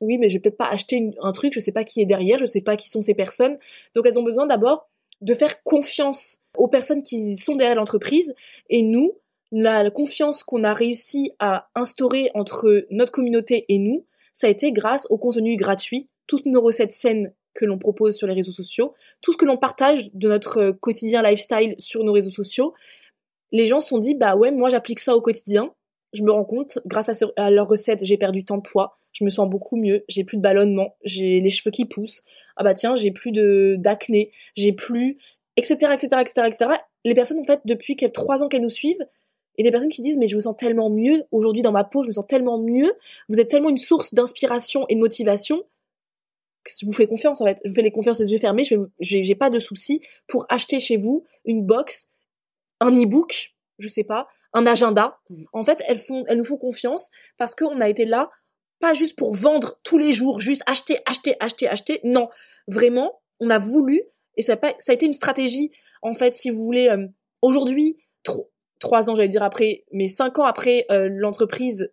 Oui, 0.00 0.18
mais 0.18 0.28
je 0.28 0.34
vais 0.34 0.40
peut-être 0.40 0.56
pas 0.56 0.68
acheter 0.68 1.12
un 1.22 1.32
truc, 1.32 1.52
je 1.52 1.60
sais 1.60 1.72
pas 1.72 1.84
qui 1.84 2.00
est 2.00 2.06
derrière, 2.06 2.38
je 2.38 2.46
sais 2.46 2.60
pas 2.60 2.76
qui 2.76 2.88
sont 2.88 3.02
ces 3.02 3.14
personnes. 3.14 3.58
Donc 3.94 4.06
elles 4.06 4.18
ont 4.18 4.24
besoin 4.24 4.46
d'abord 4.46 4.88
de 5.20 5.34
faire 5.34 5.62
confiance 5.62 6.40
aux 6.56 6.68
personnes 6.68 7.02
qui 7.02 7.36
sont 7.36 7.56
derrière 7.56 7.76
l'entreprise 7.76 8.34
et 8.68 8.82
nous, 8.82 9.12
la 9.52 9.88
confiance 9.90 10.42
qu'on 10.42 10.64
a 10.64 10.74
réussi 10.74 11.32
à 11.38 11.68
instaurer 11.74 12.30
entre 12.34 12.86
notre 12.90 13.12
communauté 13.12 13.64
et 13.68 13.78
nous, 13.78 14.04
ça 14.32 14.48
a 14.48 14.50
été 14.50 14.72
grâce 14.72 15.06
au 15.10 15.18
contenu 15.18 15.56
gratuit, 15.56 16.08
toutes 16.26 16.46
nos 16.46 16.60
recettes 16.60 16.92
saines 16.92 17.32
que 17.54 17.64
l'on 17.64 17.78
propose 17.78 18.16
sur 18.16 18.26
les 18.26 18.34
réseaux 18.34 18.52
sociaux, 18.52 18.94
tout 19.20 19.32
ce 19.32 19.36
que 19.36 19.44
l'on 19.44 19.56
partage 19.56 20.12
de 20.12 20.28
notre 20.28 20.72
quotidien 20.72 21.22
lifestyle 21.22 21.76
sur 21.78 22.02
nos 22.02 22.12
réseaux 22.12 22.30
sociaux. 22.30 22.74
Les 23.52 23.66
gens 23.66 23.78
se 23.78 23.88
sont 23.88 23.98
dit, 23.98 24.14
bah 24.14 24.34
ouais, 24.34 24.50
moi 24.50 24.68
j'applique 24.68 24.98
ça 24.98 25.16
au 25.16 25.20
quotidien. 25.20 25.72
Je 26.14 26.22
me 26.22 26.30
rends 26.30 26.44
compte, 26.44 26.78
grâce 26.86 27.10
à, 27.36 27.50
leurs 27.50 27.68
recettes, 27.68 28.04
j'ai 28.04 28.16
perdu 28.16 28.44
tant 28.44 28.56
de 28.56 28.62
poids, 28.62 28.96
je 29.12 29.24
me 29.24 29.30
sens 29.30 29.48
beaucoup 29.48 29.76
mieux, 29.76 30.04
j'ai 30.08 30.24
plus 30.24 30.36
de 30.36 30.42
ballonnement, 30.42 30.96
j'ai 31.04 31.40
les 31.40 31.50
cheveux 31.50 31.70
qui 31.70 31.84
poussent. 31.84 32.22
Ah 32.56 32.64
bah 32.64 32.72
tiens, 32.72 32.96
j'ai 32.96 33.10
plus 33.10 33.32
de 33.32 33.76
d'acné, 33.78 34.30
j'ai 34.54 34.72
plus, 34.72 35.18
etc., 35.56 35.92
etc., 35.92 36.22
etc., 36.22 36.46
etc. 36.46 36.70
Les 37.04 37.14
personnes 37.14 37.40
en 37.40 37.44
fait 37.44 37.60
depuis 37.64 37.96
qu'elles 37.96 38.12
trois 38.12 38.42
ans 38.42 38.48
qu'elles 38.48 38.62
nous 38.62 38.68
suivent, 38.68 39.04
et 39.56 39.62
des 39.62 39.70
personnes 39.70 39.90
qui 39.90 40.02
disent 40.02 40.18
mais 40.18 40.28
je 40.28 40.36
me 40.36 40.40
sens 40.40 40.56
tellement 40.56 40.90
mieux 40.90 41.24
aujourd'hui 41.30 41.62
dans 41.62 41.72
ma 41.72 41.84
peau, 41.84 42.02
je 42.02 42.08
me 42.08 42.12
sens 42.12 42.26
tellement 42.26 42.58
mieux. 42.58 42.92
Vous 43.28 43.40
êtes 43.40 43.48
tellement 43.48 43.70
une 43.70 43.76
source 43.76 44.14
d'inspiration 44.14 44.86
et 44.88 44.94
de 44.94 45.00
motivation 45.00 45.62
que 46.64 46.72
je 46.80 46.86
vous 46.86 46.92
fais 46.92 47.06
confiance 47.06 47.40
en 47.40 47.44
fait. 47.44 47.58
Je 47.64 47.68
vous 47.68 47.74
fais 47.74 47.82
les 47.82 47.90
confiances 47.90 48.20
les 48.20 48.32
yeux 48.32 48.38
fermés. 48.38 48.64
Je 48.64 48.76
j'ai 49.00 49.34
pas 49.34 49.50
de 49.50 49.58
souci 49.58 50.00
pour 50.26 50.46
acheter 50.48 50.80
chez 50.80 50.96
vous 50.96 51.24
une 51.44 51.64
box, 51.64 52.08
un 52.80 52.90
e-book, 52.90 53.54
je 53.78 53.88
sais 53.88 54.04
pas, 54.04 54.28
un 54.54 54.66
agenda. 54.66 55.18
Mmh. 55.28 55.44
En 55.52 55.64
fait, 55.64 55.82
elles 55.86 55.98
font, 55.98 56.24
elles 56.26 56.38
nous 56.38 56.44
font 56.44 56.56
confiance 56.56 57.10
parce 57.36 57.54
qu'on 57.54 57.80
a 57.80 57.88
été 57.88 58.04
là 58.04 58.30
pas 58.80 58.94
juste 58.94 59.16
pour 59.16 59.34
vendre 59.34 59.78
tous 59.82 59.98
les 59.98 60.12
jours, 60.12 60.40
juste 60.40 60.62
acheter, 60.66 60.98
acheter, 61.06 61.36
acheter, 61.40 61.68
acheter. 61.68 62.00
Non, 62.04 62.28
vraiment, 62.66 63.20
on 63.40 63.50
a 63.50 63.58
voulu 63.58 64.02
et 64.36 64.42
ça 64.42 64.54
a, 64.54 64.56
pas, 64.56 64.74
ça 64.78 64.92
a 64.92 64.94
été 64.94 65.06
une 65.06 65.12
stratégie. 65.12 65.70
En 66.02 66.14
fait, 66.14 66.34
si 66.34 66.50
vous 66.50 66.64
voulez, 66.64 66.88
euh, 66.88 67.06
aujourd'hui, 67.42 67.98
trop, 68.22 68.50
trois 68.80 69.10
ans, 69.10 69.14
j'allais 69.14 69.28
dire 69.28 69.42
après, 69.42 69.84
mais 69.92 70.08
cinq 70.08 70.38
ans 70.38 70.44
après 70.44 70.86
euh, 70.90 71.08
l'entreprise, 71.10 71.92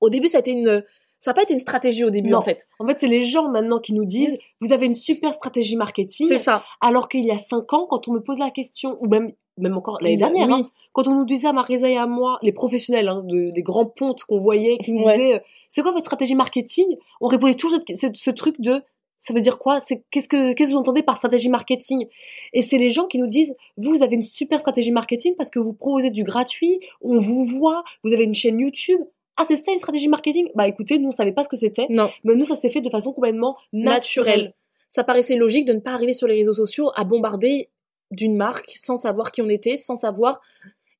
au 0.00 0.10
début, 0.10 0.28
ça 0.28 0.38
a 0.38 0.40
été 0.40 0.52
une, 0.52 0.84
ça 1.20 1.30
n'a 1.30 1.34
pas 1.34 1.42
été 1.42 1.52
une 1.52 1.58
stratégie 1.58 2.04
au 2.04 2.10
début 2.10 2.34
en 2.34 2.40
fait. 2.40 2.68
En 2.78 2.86
fait, 2.86 2.98
c'est 2.98 3.06
les 3.06 3.22
gens 3.22 3.48
maintenant 3.50 3.78
qui 3.78 3.92
nous 3.92 4.04
disent 4.04 4.40
vous 4.60 4.72
avez 4.72 4.86
une 4.86 4.94
super 4.94 5.34
stratégie 5.34 5.76
marketing. 5.76 6.28
C'est 6.28 6.38
ça. 6.38 6.62
Alors 6.80 7.08
qu'il 7.08 7.24
y 7.24 7.30
a 7.30 7.38
cinq 7.38 7.72
ans, 7.72 7.86
quand 7.88 8.08
on 8.08 8.12
me 8.12 8.20
pose 8.20 8.38
la 8.38 8.50
question, 8.50 8.96
ou 9.00 9.08
même 9.08 9.32
même 9.56 9.76
encore 9.76 9.98
l'année 10.00 10.16
dernière, 10.16 10.48
hein, 10.48 10.62
quand 10.92 11.08
on 11.08 11.14
nous 11.16 11.24
disait 11.24 11.48
à 11.48 11.52
Marisa 11.52 11.88
et 11.88 11.96
à 11.96 12.06
moi, 12.06 12.38
les 12.42 12.52
professionnels 12.52 13.08
hein, 13.08 13.22
de, 13.24 13.50
des 13.50 13.62
grands 13.62 13.86
pontes 13.86 14.22
qu'on 14.22 14.40
voyait, 14.40 14.78
qui 14.78 14.92
nous 14.92 15.00
disaient 15.00 15.34
euh, 15.34 15.38
c'est 15.68 15.82
quoi 15.82 15.90
votre 15.90 16.04
stratégie 16.04 16.36
marketing? 16.36 16.86
On 17.20 17.26
répondait 17.26 17.54
toujours 17.54 17.80
ce, 17.94 18.06
ce 18.14 18.30
truc 18.30 18.60
de 18.60 18.82
ça 19.18 19.34
veut 19.34 19.40
dire 19.40 19.58
quoi? 19.58 19.80
C'est 19.80 20.04
qu'est-ce 20.10 20.28
que 20.28 20.52
qu'est-ce 20.52 20.70
que 20.70 20.74
vous 20.74 20.80
entendez 20.80 21.02
par 21.02 21.16
stratégie 21.16 21.48
marketing? 21.48 22.06
Et 22.52 22.62
c'est 22.62 22.78
les 22.78 22.90
gens 22.90 23.06
qui 23.06 23.18
nous 23.18 23.26
disent 23.26 23.54
vous 23.76 24.02
avez 24.02 24.14
une 24.14 24.22
super 24.22 24.60
stratégie 24.60 24.92
marketing 24.92 25.34
parce 25.36 25.50
que 25.50 25.58
vous 25.58 25.72
proposez 25.72 26.10
du 26.10 26.22
gratuit, 26.22 26.78
on 27.00 27.18
vous 27.18 27.44
voit, 27.58 27.82
vous 28.04 28.12
avez 28.12 28.22
une 28.22 28.34
chaîne 28.34 28.60
YouTube. 28.60 29.00
Ah 29.38 29.44
c'est 29.46 29.56
ça 29.56 29.72
une 29.72 29.78
stratégie 29.78 30.08
marketing? 30.08 30.48
Bah 30.54 30.66
écoutez, 30.66 30.98
nous 30.98 31.08
on 31.08 31.12
savait 31.12 31.32
pas 31.32 31.44
ce 31.44 31.48
que 31.48 31.56
c'était. 31.56 31.86
Non. 31.88 32.10
Mais 32.24 32.34
nous 32.34 32.44
ça 32.44 32.56
s'est 32.56 32.68
fait 32.68 32.80
de 32.80 32.90
façon 32.90 33.12
complètement 33.12 33.56
naturelle. 33.72 34.52
Ça 34.88 35.04
paraissait 35.04 35.36
logique 35.36 35.64
de 35.64 35.72
ne 35.72 35.80
pas 35.80 35.92
arriver 35.92 36.14
sur 36.14 36.26
les 36.26 36.34
réseaux 36.34 36.54
sociaux 36.54 36.90
à 36.96 37.04
bombarder 37.04 37.68
d'une 38.10 38.36
marque 38.36 38.72
sans 38.74 38.96
savoir 38.96 39.30
qui 39.30 39.40
on 39.40 39.48
était, 39.48 39.78
sans 39.78 39.96
savoir. 39.96 40.40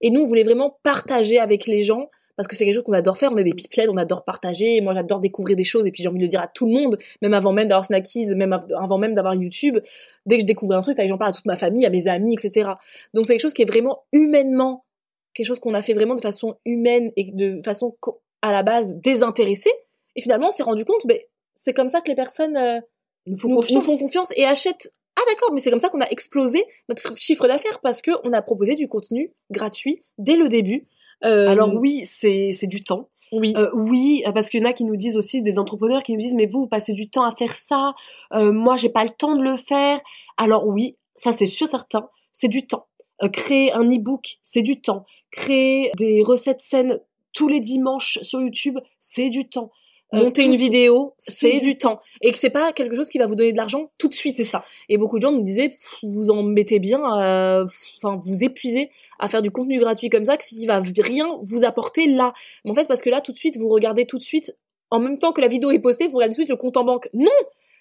Et 0.00 0.10
nous 0.10 0.20
on 0.20 0.26
voulait 0.26 0.44
vraiment 0.44 0.78
partager 0.82 1.38
avec 1.38 1.66
les 1.66 1.82
gens 1.82 2.08
parce 2.38 2.46
que 2.46 2.54
c'est 2.54 2.64
quelque 2.64 2.76
chose 2.76 2.84
qu'on 2.84 2.92
adore 2.92 3.18
faire. 3.18 3.32
On 3.32 3.36
est 3.36 3.42
des 3.42 3.52
pipelettes, 3.52 3.90
on 3.90 3.96
adore 3.96 4.22
partager. 4.22 4.80
Moi, 4.80 4.94
j'adore 4.94 5.18
découvrir 5.18 5.56
des 5.56 5.64
choses 5.64 5.88
et 5.88 5.90
puis 5.90 6.04
j'ai 6.04 6.08
envie 6.08 6.18
de 6.18 6.22
le 6.22 6.28
dire 6.28 6.40
à 6.40 6.46
tout 6.46 6.66
le 6.66 6.72
monde, 6.72 6.96
même 7.20 7.34
avant 7.34 7.52
même 7.52 7.66
d'avoir 7.66 7.82
Snackies, 7.82 8.32
même 8.36 8.52
avant 8.52 8.96
même 8.96 9.12
d'avoir 9.12 9.34
YouTube. 9.34 9.78
Dès 10.24 10.36
que 10.36 10.42
je 10.42 10.46
découvre 10.46 10.76
un 10.76 10.80
truc, 10.80 10.96
il 11.00 11.08
j'en 11.08 11.18
parle 11.18 11.30
à 11.30 11.32
toute 11.32 11.46
ma 11.46 11.56
famille, 11.56 11.84
à 11.84 11.90
mes 11.90 12.06
amis, 12.06 12.34
etc. 12.34 12.70
Donc 13.12 13.26
c'est 13.26 13.32
quelque 13.32 13.42
chose 13.42 13.54
qui 13.54 13.62
est 13.62 13.68
vraiment 13.68 14.04
humainement, 14.12 14.84
quelque 15.34 15.46
chose 15.46 15.58
qu'on 15.58 15.74
a 15.74 15.82
fait 15.82 15.94
vraiment 15.94 16.14
de 16.14 16.20
façon 16.20 16.54
humaine 16.64 17.10
et 17.16 17.24
de 17.32 17.60
façon 17.64 17.96
à 18.42 18.52
la 18.52 18.62
base 18.62 18.96
désintéressée. 18.96 19.72
Et 20.16 20.20
finalement, 20.20 20.48
on 20.48 20.50
s'est 20.50 20.62
rendu 20.62 20.84
compte, 20.84 21.06
ben, 21.06 21.18
c'est 21.54 21.72
comme 21.72 21.88
ça 21.88 22.00
que 22.00 22.08
les 22.08 22.14
personnes 22.14 22.56
euh, 22.56 22.80
nous, 23.26 23.38
font 23.38 23.96
confiance 23.98 24.32
et 24.36 24.44
achètent 24.44 24.90
ah 25.16 25.22
d'accord, 25.28 25.52
mais 25.52 25.58
c'est 25.58 25.70
comme 25.70 25.80
ça 25.80 25.88
qu'on 25.88 26.00
a 26.00 26.08
explosé 26.10 26.64
notre 26.88 27.18
chiffre 27.18 27.48
d'affaires 27.48 27.80
parce 27.82 28.02
que 28.02 28.12
on 28.22 28.32
a 28.32 28.40
proposé 28.40 28.76
du 28.76 28.86
contenu 28.86 29.32
gratuit 29.50 30.04
dès 30.16 30.36
le 30.36 30.48
début 30.48 30.86
euh, 31.24 31.48
Alors 31.48 31.74
oui, 31.74 32.02
c'est 32.04 32.52
c'est 32.52 32.68
du 32.68 32.84
temps. 32.84 33.08
Oui. 33.32 33.52
Euh, 33.56 33.68
oui, 33.74 34.22
parce 34.32 34.48
qu'il 34.48 34.60
y 34.60 34.62
en 34.64 34.68
a 34.68 34.72
qui 34.72 34.84
nous 34.84 34.94
disent 34.94 35.16
aussi 35.16 35.42
des 35.42 35.58
entrepreneurs 35.58 36.04
qui 36.04 36.12
nous 36.12 36.18
disent 36.18 36.34
mais 36.34 36.46
vous 36.46 36.60
vous 36.60 36.68
passez 36.68 36.92
du 36.92 37.10
temps 37.10 37.24
à 37.24 37.34
faire 37.34 37.52
ça, 37.52 37.94
moi 38.32 38.76
j'ai 38.76 38.90
pas 38.90 39.02
le 39.02 39.10
temps 39.10 39.34
de 39.34 39.42
le 39.42 39.56
faire. 39.56 40.00
Alors 40.36 40.68
oui, 40.68 40.96
ça 41.16 41.32
c'est 41.32 41.46
sûr 41.46 41.66
certain, 41.66 42.08
c'est 42.30 42.48
du 42.48 42.64
temps. 42.64 42.86
Créer 43.32 43.72
un 43.72 43.88
e-book, 43.88 44.38
c'est 44.42 44.62
du 44.62 44.80
temps. 44.80 45.04
Créer 45.32 45.90
des 45.96 46.22
recettes 46.22 46.60
saines 46.60 47.00
tous 47.38 47.46
les 47.46 47.60
dimanches 47.60 48.18
sur 48.20 48.40
YouTube, 48.40 48.78
c'est 48.98 49.30
du 49.30 49.48
temps. 49.48 49.70
Euh, 50.12 50.24
monter 50.24 50.44
une 50.44 50.56
vidéo, 50.56 51.14
c'est 51.18 51.60
du 51.60 51.78
temps. 51.78 52.00
Et 52.20 52.32
que 52.32 52.38
c'est 52.38 52.50
pas 52.50 52.72
quelque 52.72 52.96
chose 52.96 53.08
qui 53.08 53.18
va 53.18 53.26
vous 53.26 53.36
donner 53.36 53.52
de 53.52 53.56
l'argent 53.56 53.92
tout 53.96 54.08
de 54.08 54.14
suite. 54.14 54.34
C'est 54.34 54.42
ça. 54.42 54.64
Et 54.88 54.98
beaucoup 54.98 55.18
de 55.18 55.22
gens 55.22 55.30
nous 55.30 55.42
disaient, 55.42 55.70
vous 56.02 56.30
en 56.30 56.42
mettez 56.42 56.80
bien, 56.80 56.98
enfin, 57.00 58.18
vous 58.20 58.42
épuisez 58.42 58.90
à 59.20 59.28
faire 59.28 59.40
du 59.40 59.52
contenu 59.52 59.78
gratuit 59.78 60.08
comme 60.08 60.24
ça, 60.24 60.36
qui 60.36 60.66
va 60.66 60.80
rien 60.80 61.28
vous 61.42 61.62
apporter 61.62 62.08
là. 62.08 62.32
Mais 62.64 62.72
en 62.72 62.74
fait, 62.74 62.88
parce 62.88 63.02
que 63.02 63.10
là, 63.10 63.20
tout 63.20 63.30
de 63.30 63.36
suite, 63.36 63.56
vous 63.56 63.68
regardez 63.68 64.04
tout 64.04 64.18
de 64.18 64.22
suite, 64.22 64.56
en 64.90 64.98
même 64.98 65.18
temps 65.18 65.32
que 65.32 65.40
la 65.40 65.48
vidéo 65.48 65.70
est 65.70 65.78
postée, 65.78 66.08
vous 66.08 66.16
regardez 66.16 66.34
tout 66.34 66.42
de 66.42 66.46
suite 66.46 66.50
le 66.50 66.56
compte 66.56 66.76
en 66.76 66.82
banque. 66.84 67.08
Non! 67.14 67.30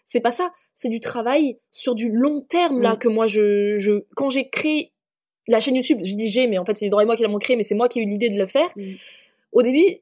C'est 0.05 0.19
pas 0.19 0.31
ça. 0.31 0.53
C'est 0.75 0.89
du 0.89 0.99
travail 0.99 1.57
sur 1.71 1.95
du 1.95 2.11
long 2.11 2.41
terme, 2.41 2.83
là, 2.83 2.93
mm. 2.93 2.97
que 2.99 3.07
moi, 3.07 3.25
je, 3.25 3.73
je, 3.75 4.03
quand 4.15 4.29
j'ai 4.29 4.49
créé 4.49 4.91
la 5.47 5.59
chaîne 5.59 5.75
YouTube, 5.75 5.99
je 6.03 6.13
dis 6.13 6.29
j'ai, 6.29 6.45
mais 6.45 6.59
en 6.59 6.65
fait, 6.65 6.77
c'est 6.77 6.89
Dora 6.89 7.01
et 7.01 7.05
moi 7.07 7.15
qui 7.15 7.23
l'avons 7.23 7.39
créé, 7.39 7.55
mais 7.55 7.63
c'est 7.63 7.75
moi 7.75 7.87
qui 7.87 7.99
ai 7.99 8.03
eu 8.03 8.05
l'idée 8.05 8.29
de 8.29 8.37
le 8.37 8.45
faire. 8.45 8.69
Mm. 8.75 8.93
Au 9.51 9.61
début, 9.61 10.01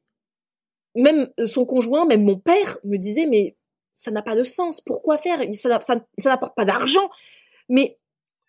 même 0.96 1.30
son 1.46 1.66
conjoint, 1.66 2.06
même 2.06 2.24
mon 2.24 2.38
père 2.38 2.78
me 2.84 2.98
disait 2.98 3.28
mais 3.28 3.56
ça 3.94 4.12
n'a 4.12 4.22
pas 4.22 4.36
de 4.36 4.44
sens, 4.44 4.82
pourquoi 4.82 5.18
faire? 5.18 5.42
Ça, 5.54 5.80
ça, 5.82 6.00
n'apporte 6.26 6.56
pas 6.56 6.66
d'argent. 6.66 7.10
Mais 7.70 7.98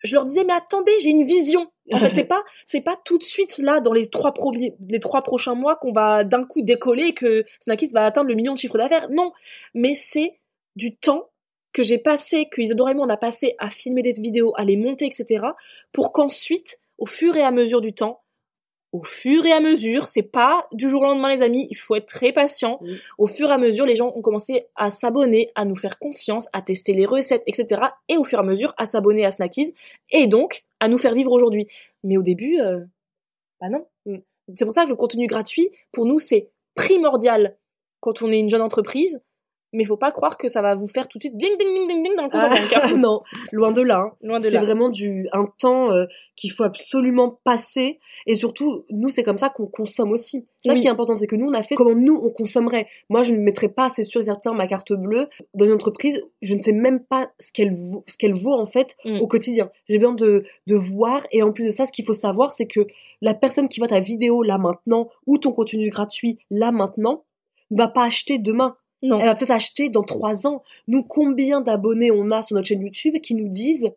je 0.03 0.15
leur 0.15 0.25
disais 0.25 0.43
mais 0.43 0.53
attendez, 0.53 0.91
j'ai 0.99 1.09
une 1.09 1.23
vision. 1.23 1.71
En 1.91 1.99
fait, 1.99 2.13
c'est 2.13 2.23
pas 2.27 2.43
c'est 2.65 2.81
pas 2.81 2.97
tout 3.05 3.17
de 3.17 3.23
suite 3.23 3.57
là 3.57 3.79
dans 3.79 3.93
les 3.93 4.09
trois 4.09 4.33
premiers 4.33 4.75
les 4.89 4.99
trois 4.99 5.21
prochains 5.21 5.55
mois 5.55 5.75
qu'on 5.75 5.91
va 5.91 6.23
d'un 6.23 6.45
coup 6.45 6.61
décoller 6.61 7.13
que 7.13 7.45
Snackis 7.59 7.89
va 7.89 8.05
atteindre 8.05 8.29
le 8.29 8.35
million 8.35 8.53
de 8.53 8.59
chiffre 8.59 8.77
d'affaires. 8.77 9.09
Non, 9.09 9.31
mais 9.73 9.93
c'est 9.95 10.39
du 10.75 10.95
temps 10.95 11.29
que 11.73 11.83
j'ai 11.83 11.97
passé, 11.97 12.47
que 12.49 12.61
Isadora 12.61 12.91
et 12.91 12.93
moi 12.93 13.05
on 13.05 13.09
a 13.09 13.17
passé 13.17 13.55
à 13.59 13.69
filmer 13.69 14.01
des 14.01 14.13
vidéos, 14.13 14.53
à 14.57 14.65
les 14.65 14.77
monter, 14.77 15.05
etc. 15.05 15.45
pour 15.91 16.11
qu'ensuite, 16.11 16.79
au 16.97 17.05
fur 17.05 17.35
et 17.35 17.43
à 17.43 17.51
mesure 17.51 17.81
du 17.81 17.93
temps, 17.93 18.21
au 18.93 19.03
fur 19.03 19.45
et 19.45 19.51
à 19.51 19.59
mesure, 19.59 20.07
c'est 20.07 20.23
pas 20.23 20.67
du 20.71 20.89
jour 20.89 21.01
au 21.01 21.05
lendemain 21.05 21.29
les 21.29 21.41
amis, 21.41 21.67
il 21.69 21.75
faut 21.75 21.95
être 21.95 22.05
très 22.05 22.31
patient. 22.31 22.79
Au 23.17 23.27
fur 23.27 23.49
et 23.49 23.53
à 23.53 23.57
mesure, 23.57 23.85
les 23.85 23.95
gens 23.95 24.13
ont 24.15 24.21
commencé 24.21 24.65
à 24.75 24.91
s'abonner, 24.91 25.49
à 25.55 25.65
nous 25.65 25.75
faire 25.75 25.99
confiance, 25.99 26.47
à 26.53 26.61
tester 26.61 26.93
les 26.93 27.05
recettes, 27.05 27.43
etc. 27.47 27.81
Et 28.07 28.17
au 28.17 28.23
fur 28.23 28.39
et 28.39 28.41
à 28.41 28.45
mesure, 28.45 28.73
à 28.77 28.85
s'abonner 28.85 29.25
à 29.25 29.31
Snackies 29.31 29.73
et 30.11 30.27
donc 30.27 30.63
à 30.79 30.87
nous 30.87 30.97
faire 30.97 31.13
vivre 31.13 31.31
aujourd'hui. 31.31 31.67
Mais 32.03 32.17
au 32.17 32.23
début, 32.23 32.59
euh, 32.59 32.79
bah 33.59 33.69
non. 33.69 33.85
C'est 34.55 34.63
pour 34.63 34.73
ça 34.73 34.85
que 34.85 34.89
le 34.89 34.95
contenu 34.95 35.27
gratuit, 35.27 35.69
pour 35.91 36.05
nous, 36.05 36.19
c'est 36.19 36.49
primordial 36.75 37.57
quand 37.99 38.21
on 38.21 38.31
est 38.31 38.39
une 38.39 38.49
jeune 38.49 38.61
entreprise 38.61 39.21
mais 39.73 39.83
faut 39.83 39.97
pas 39.97 40.11
croire 40.11 40.37
que 40.37 40.47
ça 40.47 40.61
va 40.61 40.75
vous 40.75 40.87
faire 40.87 41.07
tout 41.07 41.17
de 41.17 41.23
suite 41.23 41.37
ding 41.37 41.51
ding 41.57 41.73
ding 41.73 41.87
ding 41.87 42.03
ding 42.03 42.15
dans 42.15 42.23
le 42.23 42.29
compte 42.29 42.41
ah, 42.75 42.95
non, 42.97 43.21
loin 43.51 43.71
de 43.71 43.81
là. 43.81 43.99
Hein. 43.99 44.11
Loin 44.21 44.39
de 44.39 44.49
C'est 44.49 44.57
vraiment 44.57 44.89
du 44.89 45.27
un 45.33 45.45
temps 45.59 45.91
euh, 45.91 46.05
qu'il 46.35 46.51
faut 46.51 46.63
absolument 46.63 47.39
passer 47.43 47.99
et 48.25 48.35
surtout 48.35 48.85
nous 48.91 49.09
c'est 49.09 49.23
comme 49.23 49.37
ça 49.37 49.49
qu'on 49.49 49.67
consomme 49.67 50.11
aussi. 50.11 50.47
C'est 50.63 50.69
ça 50.69 50.75
qui 50.75 50.87
est 50.87 50.89
important, 50.89 51.15
c'est 51.15 51.27
que 51.27 51.35
nous 51.35 51.47
on 51.49 51.53
a 51.53 51.63
fait 51.63 51.75
comment 51.75 51.95
nous 51.95 52.15
on 52.15 52.29
consommerait. 52.29 52.87
Moi 53.09 53.23
je 53.23 53.33
ne 53.33 53.39
mettrais 53.39 53.69
pas, 53.69 53.89
c'est 53.89 54.03
sûr 54.03 54.21
et 54.21 54.25
certain, 54.25 54.53
ma 54.53 54.67
carte 54.67 54.93
bleue 54.93 55.27
dans 55.53 55.65
une 55.65 55.73
entreprise. 55.73 56.21
Je 56.41 56.53
ne 56.53 56.59
sais 56.59 56.71
même 56.71 57.03
pas 57.03 57.29
ce 57.39 57.51
qu'elle 57.51 57.73
vaut, 57.73 58.03
ce 58.07 58.17
qu'elle 58.17 58.35
vaut 58.35 58.53
en 58.53 58.65
fait 58.65 58.95
mm. 59.05 59.19
au 59.19 59.27
quotidien. 59.27 59.69
J'ai 59.89 59.97
besoin 59.97 60.13
de 60.13 60.45
de 60.67 60.75
voir 60.75 61.27
et 61.31 61.43
en 61.43 61.51
plus 61.51 61.65
de 61.65 61.69
ça, 61.69 61.85
ce 61.85 61.91
qu'il 61.91 62.05
faut 62.05 62.13
savoir, 62.13 62.53
c'est 62.53 62.67
que 62.67 62.81
la 63.21 63.33
personne 63.33 63.67
qui 63.67 63.79
voit 63.79 63.89
ta 63.89 63.99
vidéo 63.99 64.43
là 64.43 64.57
maintenant 64.57 65.09
ou 65.25 65.37
ton 65.37 65.51
contenu 65.51 65.89
gratuit 65.89 66.39
là 66.49 66.71
maintenant 66.71 67.25
ne 67.71 67.77
va 67.77 67.87
pas 67.87 68.05
acheter 68.05 68.39
demain 68.39 68.77
Elle 69.03 69.09
va 69.09 69.35
peut-être 69.35 69.51
acheter 69.51 69.89
dans 69.89 70.03
trois 70.03 70.47
ans. 70.47 70.63
Nous, 70.87 71.03
combien 71.03 71.61
d'abonnés 71.61 72.11
on 72.11 72.29
a 72.29 72.41
sur 72.41 72.55
notre 72.55 72.67
chaîne 72.67 72.81
YouTube 72.81 73.15
qui 73.21 73.35
nous 73.35 73.49
disent 73.49 73.91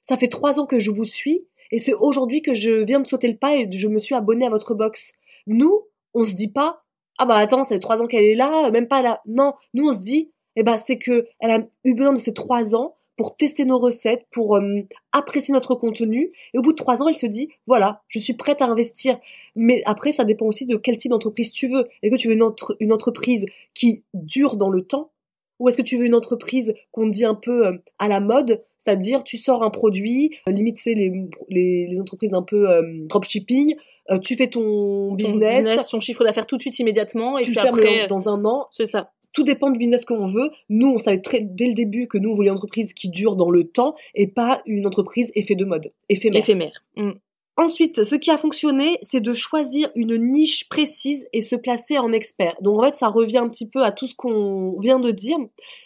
ça 0.00 0.16
fait 0.16 0.28
trois 0.28 0.60
ans 0.60 0.66
que 0.66 0.78
je 0.78 0.90
vous 0.90 1.04
suis 1.04 1.46
et 1.72 1.78
c'est 1.78 1.94
aujourd'hui 1.94 2.40
que 2.40 2.54
je 2.54 2.84
viens 2.84 3.00
de 3.00 3.06
sauter 3.06 3.28
le 3.28 3.36
pas 3.36 3.56
et 3.56 3.68
je 3.70 3.88
me 3.88 3.98
suis 3.98 4.14
abonné 4.14 4.46
à 4.46 4.50
votre 4.50 4.74
box. 4.74 5.12
Nous, 5.46 5.82
on 6.14 6.24
se 6.24 6.34
dit 6.34 6.50
pas 6.50 6.82
ah 7.18 7.24
bah 7.24 7.36
attends, 7.36 7.62
ça 7.62 7.74
fait 7.74 7.80
trois 7.80 8.02
ans 8.02 8.06
qu'elle 8.06 8.24
est 8.24 8.34
là, 8.34 8.70
même 8.70 8.88
pas 8.88 9.02
là. 9.02 9.20
Non, 9.26 9.54
nous 9.74 9.88
on 9.88 9.92
se 9.92 10.00
dit 10.00 10.30
eh 10.54 10.62
ben 10.62 10.76
c'est 10.76 10.98
que 10.98 11.26
elle 11.40 11.50
a 11.50 11.66
eu 11.84 11.94
besoin 11.94 12.12
de 12.12 12.18
ces 12.18 12.34
trois 12.34 12.74
ans 12.74 12.94
pour 13.16 13.36
tester 13.36 13.64
nos 13.64 13.78
recettes, 13.78 14.26
pour 14.30 14.56
euh, 14.56 14.80
apprécier 15.12 15.52
notre 15.52 15.74
contenu. 15.74 16.32
Et 16.54 16.58
au 16.58 16.62
bout 16.62 16.72
de 16.72 16.76
trois 16.76 17.02
ans, 17.02 17.08
elle 17.08 17.16
se 17.16 17.26
dit, 17.26 17.48
voilà, 17.66 18.02
je 18.08 18.18
suis 18.18 18.34
prête 18.34 18.62
à 18.62 18.66
investir. 18.66 19.18
Mais 19.54 19.82
après, 19.86 20.12
ça 20.12 20.24
dépend 20.24 20.46
aussi 20.46 20.66
de 20.66 20.76
quel 20.76 20.96
type 20.96 21.10
d'entreprise 21.10 21.52
tu 21.52 21.68
veux. 21.68 21.88
Est-ce 22.02 22.14
que 22.14 22.20
tu 22.20 22.28
veux 22.28 22.34
une, 22.34 22.46
une, 22.80 22.92
entreprise 22.92 23.46
qui 23.74 24.04
dure 24.14 24.56
dans 24.56 24.70
le 24.70 24.82
temps? 24.82 25.12
Ou 25.58 25.68
est-ce 25.68 25.78
que 25.78 25.82
tu 25.82 25.96
veux 25.96 26.04
une 26.04 26.14
entreprise 26.14 26.74
qu'on 26.92 27.06
dit 27.06 27.24
un 27.24 27.34
peu 27.34 27.66
euh, 27.66 27.72
à 27.98 28.08
la 28.08 28.20
mode? 28.20 28.62
C'est-à-dire, 28.86 29.24
tu 29.24 29.36
sors 29.36 29.64
un 29.64 29.70
produit, 29.70 30.30
euh, 30.48 30.52
limite, 30.52 30.78
c'est 30.78 30.94
les, 30.94 31.12
les, 31.48 31.88
les 31.90 32.00
entreprises 32.00 32.34
un 32.34 32.42
peu 32.42 32.70
euh, 32.70 32.82
dropshipping, 33.08 33.74
euh, 34.12 34.18
tu 34.18 34.36
fais 34.36 34.46
ton 34.46 35.10
Ton 35.10 35.16
business, 35.16 35.88
ton 35.88 35.98
chiffre 35.98 36.22
d'affaires 36.22 36.46
tout 36.46 36.56
de 36.56 36.62
suite 36.62 36.78
immédiatement 36.78 37.36
et 37.36 37.42
tu 37.42 37.50
puis 37.50 37.58
après 37.58 38.06
dans, 38.06 38.16
dans 38.16 38.28
un 38.28 38.44
an. 38.44 38.66
c'est 38.70 38.84
ça. 38.84 39.10
Tout 39.36 39.42
dépend 39.42 39.68
du 39.68 39.78
business 39.78 40.06
qu'on 40.06 40.24
veut. 40.24 40.50
Nous, 40.70 40.88
on 40.88 40.96
savait 40.96 41.20
très, 41.20 41.42
dès 41.42 41.66
le 41.66 41.74
début 41.74 42.08
que 42.08 42.16
nous, 42.16 42.30
on 42.30 42.32
voulait 42.32 42.48
une 42.48 42.54
entreprise 42.54 42.94
qui 42.94 43.10
dure 43.10 43.36
dans 43.36 43.50
le 43.50 43.64
temps 43.64 43.94
et 44.14 44.28
pas 44.28 44.62
une 44.64 44.86
entreprise 44.86 45.30
effet 45.34 45.54
de 45.54 45.66
mode, 45.66 45.92
éphémère. 46.08 46.40
Éphémère. 46.40 46.82
Mm. 46.96 47.10
Ensuite, 47.58 48.02
ce 48.02 48.14
qui 48.16 48.30
a 48.30 48.38
fonctionné, 48.38 48.96
c'est 49.02 49.20
de 49.20 49.34
choisir 49.34 49.90
une 49.94 50.16
niche 50.16 50.70
précise 50.70 51.28
et 51.34 51.42
se 51.42 51.54
placer 51.54 51.98
en 51.98 52.12
expert. 52.12 52.54
Donc 52.62 52.78
en 52.78 52.84
fait, 52.84 52.96
ça 52.96 53.08
revient 53.08 53.36
un 53.36 53.48
petit 53.50 53.68
peu 53.68 53.84
à 53.84 53.92
tout 53.92 54.06
ce 54.06 54.14
qu'on 54.14 54.80
vient 54.80 54.98
de 54.98 55.10
dire, 55.10 55.36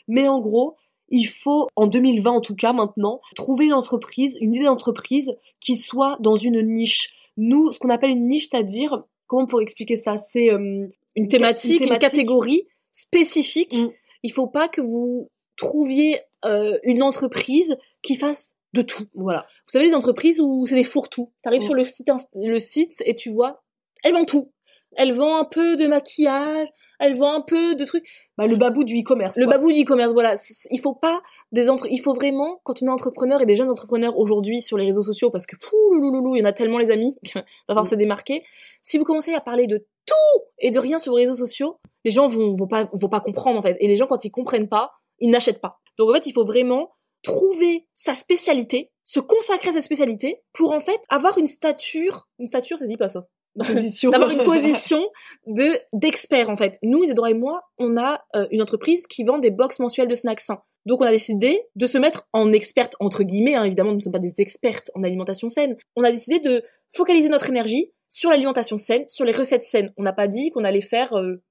mais 0.07 0.29
en 0.29 0.39
gros, 0.39 0.77
il 1.09 1.25
faut, 1.25 1.67
en 1.75 1.89
2020 1.89 2.31
en 2.31 2.41
tout 2.41 2.55
cas 2.55 2.73
maintenant, 2.73 3.21
trouver 3.35 3.65
une 3.65 3.75
entreprise, 3.75 4.39
une 4.41 4.55
idée 4.55 4.67
d'entreprise 4.67 5.33
qui 5.61 5.75
soit 5.75 6.19
dans 6.21 6.37
une 6.37 6.63
niche. 6.63 7.15
Nous, 7.37 7.73
ce 7.73 7.81
qu'on 7.81 7.91
appelle 7.91 8.11
une 8.11 8.29
niche, 8.29 8.49
c'est-à-dire, 8.49 9.03
comment 9.27 9.43
on 9.43 9.47
pourrait 9.47 9.65
expliquer 9.65 9.97
ça? 9.97 10.19
C'est 10.19 10.53
euh, 10.53 10.87
Une 11.17 11.27
thématique, 11.27 11.81
une, 11.81 11.87
thématique. 11.87 12.11
catégorie 12.11 12.63
spécifique. 12.93 13.75
Mm. 13.75 13.91
Il 14.23 14.33
faut 14.33 14.47
pas 14.47 14.69
que 14.69 14.81
vous 14.81 15.31
trouviez 15.57 16.21
euh, 16.45 16.79
une 16.85 17.03
entreprise 17.03 17.77
qui 18.03 18.17
fasse 18.17 18.55
de 18.73 18.83
tout. 18.83 19.05
Voilà. 19.15 19.47
Vous 19.67 19.73
savez 19.73 19.87
les 19.87 19.95
entreprises 19.95 20.41
où 20.41 20.65
c'est 20.67 20.75
des 20.77 20.85
fourre-tout. 20.85 21.33
T'arrives 21.43 21.63
Mm. 21.63 21.67
sur 21.67 21.75
le 21.75 21.85
site, 21.85 22.09
le 22.35 22.59
site 22.59 23.03
et 23.07 23.15
tu 23.15 23.31
vois, 23.31 23.63
elles 24.05 24.13
vendent 24.13 24.27
tout. 24.27 24.53
Elles 24.97 25.13
vendent 25.13 25.41
un 25.41 25.45
peu 25.45 25.77
de 25.77 25.87
maquillage, 25.87 26.67
elles 26.99 27.15
vendent 27.15 27.37
un 27.37 27.41
peu 27.43 27.77
de 27.77 27.85
trucs. 27.85 28.05
Bah, 28.37 28.47
le 28.49 28.57
babou 28.57 28.83
du 28.83 28.99
e-commerce. 29.01 29.37
Le 29.37 29.45
quoi. 29.45 29.55
babou 29.57 29.71
du 29.73 29.83
e-commerce, 29.83 30.13
voilà. 30.13 30.35
Il 30.73 30.81
faut 30.81 30.95
pas 30.95 31.23
des 31.53 31.71
entre, 31.71 31.87
il 31.91 31.99
faut 32.01 32.13
vraiment, 32.13 32.61
quand 32.65 32.83
on 32.83 32.87
est 32.87 32.91
entrepreneur 32.91 33.41
et 33.41 33.47
des 33.47 33.55
jeunes 33.55 33.71
entrepreneurs 33.71 34.19
aujourd'hui 34.19 34.61
sur 34.61 34.77
les 34.79 34.87
réseaux 34.87 35.03
sociaux, 35.05 35.31
parce 35.31 35.47
que 35.47 35.55
poulouloulou, 35.57 36.35
il 36.35 36.41
y 36.41 36.43
en 36.43 36.47
a 36.47 36.53
tellement 36.53 36.79
les 36.79 36.91
amis, 36.91 37.17
va 37.35 37.43
falloir 37.69 37.85
Mm. 37.85 37.89
se 37.89 37.95
démarquer. 37.95 38.43
Si 38.83 38.99
vous 38.99 39.05
commencez 39.05 39.33
à 39.33 39.41
parler 39.41 39.69
de 39.69 39.87
tout 40.07 40.43
et 40.59 40.73
de 40.73 40.79
rien 40.81 40.99
sur 40.99 41.17
les 41.17 41.25
réseaux 41.25 41.37
sociaux, 41.37 41.77
les 42.05 42.11
gens 42.11 42.27
vont, 42.27 42.53
vont 42.53 42.67
pas, 42.67 42.89
vont 42.93 43.09
pas 43.09 43.21
comprendre, 43.21 43.59
en 43.59 43.63
fait. 43.63 43.77
Et 43.81 43.89
les 43.89 43.97
gens, 43.97 44.07
quand 44.07 44.25
ils 44.25 44.31
comprennent 44.31 44.69
pas, 44.69 44.93
ils 45.19 45.31
n'achètent 45.31 45.61
pas. 45.61 45.81
Donc, 45.99 46.11
en 46.11 46.15
fait, 46.15 46.27
il 46.27 46.33
faut 46.33 46.45
vraiment 46.45 46.91
trouver 47.23 47.87
sa 47.95 48.15
spécialité, 48.15 48.91
se 49.05 49.21
consacrer 49.21 49.71
à 49.71 49.73
sa 49.73 49.81
spécialité 49.81 50.43
pour, 50.53 50.73
en 50.73 50.81
fait, 50.81 51.01
avoir 51.09 51.39
une 51.39 51.47
stature, 51.47 52.29
une 52.39 52.47
stature, 52.47 52.79
ça 52.79 52.87
dit 52.87 52.97
pas 52.97 53.09
ça. 53.09 53.27
D'avoir 53.57 54.31
une 54.31 54.45
position 54.45 55.03
de 55.47 55.77
d'expert 55.93 56.51
en 56.51 56.57
fait. 56.57 56.79
Nous, 56.85 57.03
Isadora 57.03 57.31
et 57.31 57.35
moi, 57.35 57.63
on 57.79 57.97
a 57.97 58.23
euh, 58.37 58.47
une 58.53 58.63
entreprise 58.63 59.09
qui 59.09 59.25
vend 59.25 59.39
des 59.39 59.51
box 59.51 59.81
mensuelles 59.81 60.07
de 60.07 60.15
snacks 60.15 60.41
sains. 60.41 60.63
Donc 60.87 61.01
on 61.01 61.05
a 61.05 61.11
décidé 61.11 61.61
de 61.75 61.87
se 61.87 61.99
mettre 61.99 62.29
en 62.33 62.53
experte 62.53 62.95
entre 63.01 63.25
guillemets. 63.25 63.57
Hein, 63.57 63.65
évidemment, 63.65 63.91
nous 63.91 63.97
ne 63.97 64.03
sommes 64.03 64.13
pas 64.13 64.21
des 64.21 64.35
expertes 64.39 64.91
en 64.95 65.03
alimentation 65.03 65.49
saine. 65.49 65.77
On 65.97 66.05
a 66.05 66.13
décidé 66.13 66.39
de 66.39 66.63
focaliser 66.95 67.29
notre 67.29 67.51
énergie 67.51 67.93
sur 68.09 68.31
l'alimentation 68.31 68.79
saine, 68.79 69.05
sur 69.09 69.25
les 69.25 69.33
recettes 69.33 69.65
saines. 69.65 69.93
On 69.97 70.05
n'a 70.05 70.13
pas 70.13 70.29
dit 70.29 70.53
qu'on 70.53 70.65
allait 70.65 70.81
faire 70.81 71.13
euh, 71.19 71.43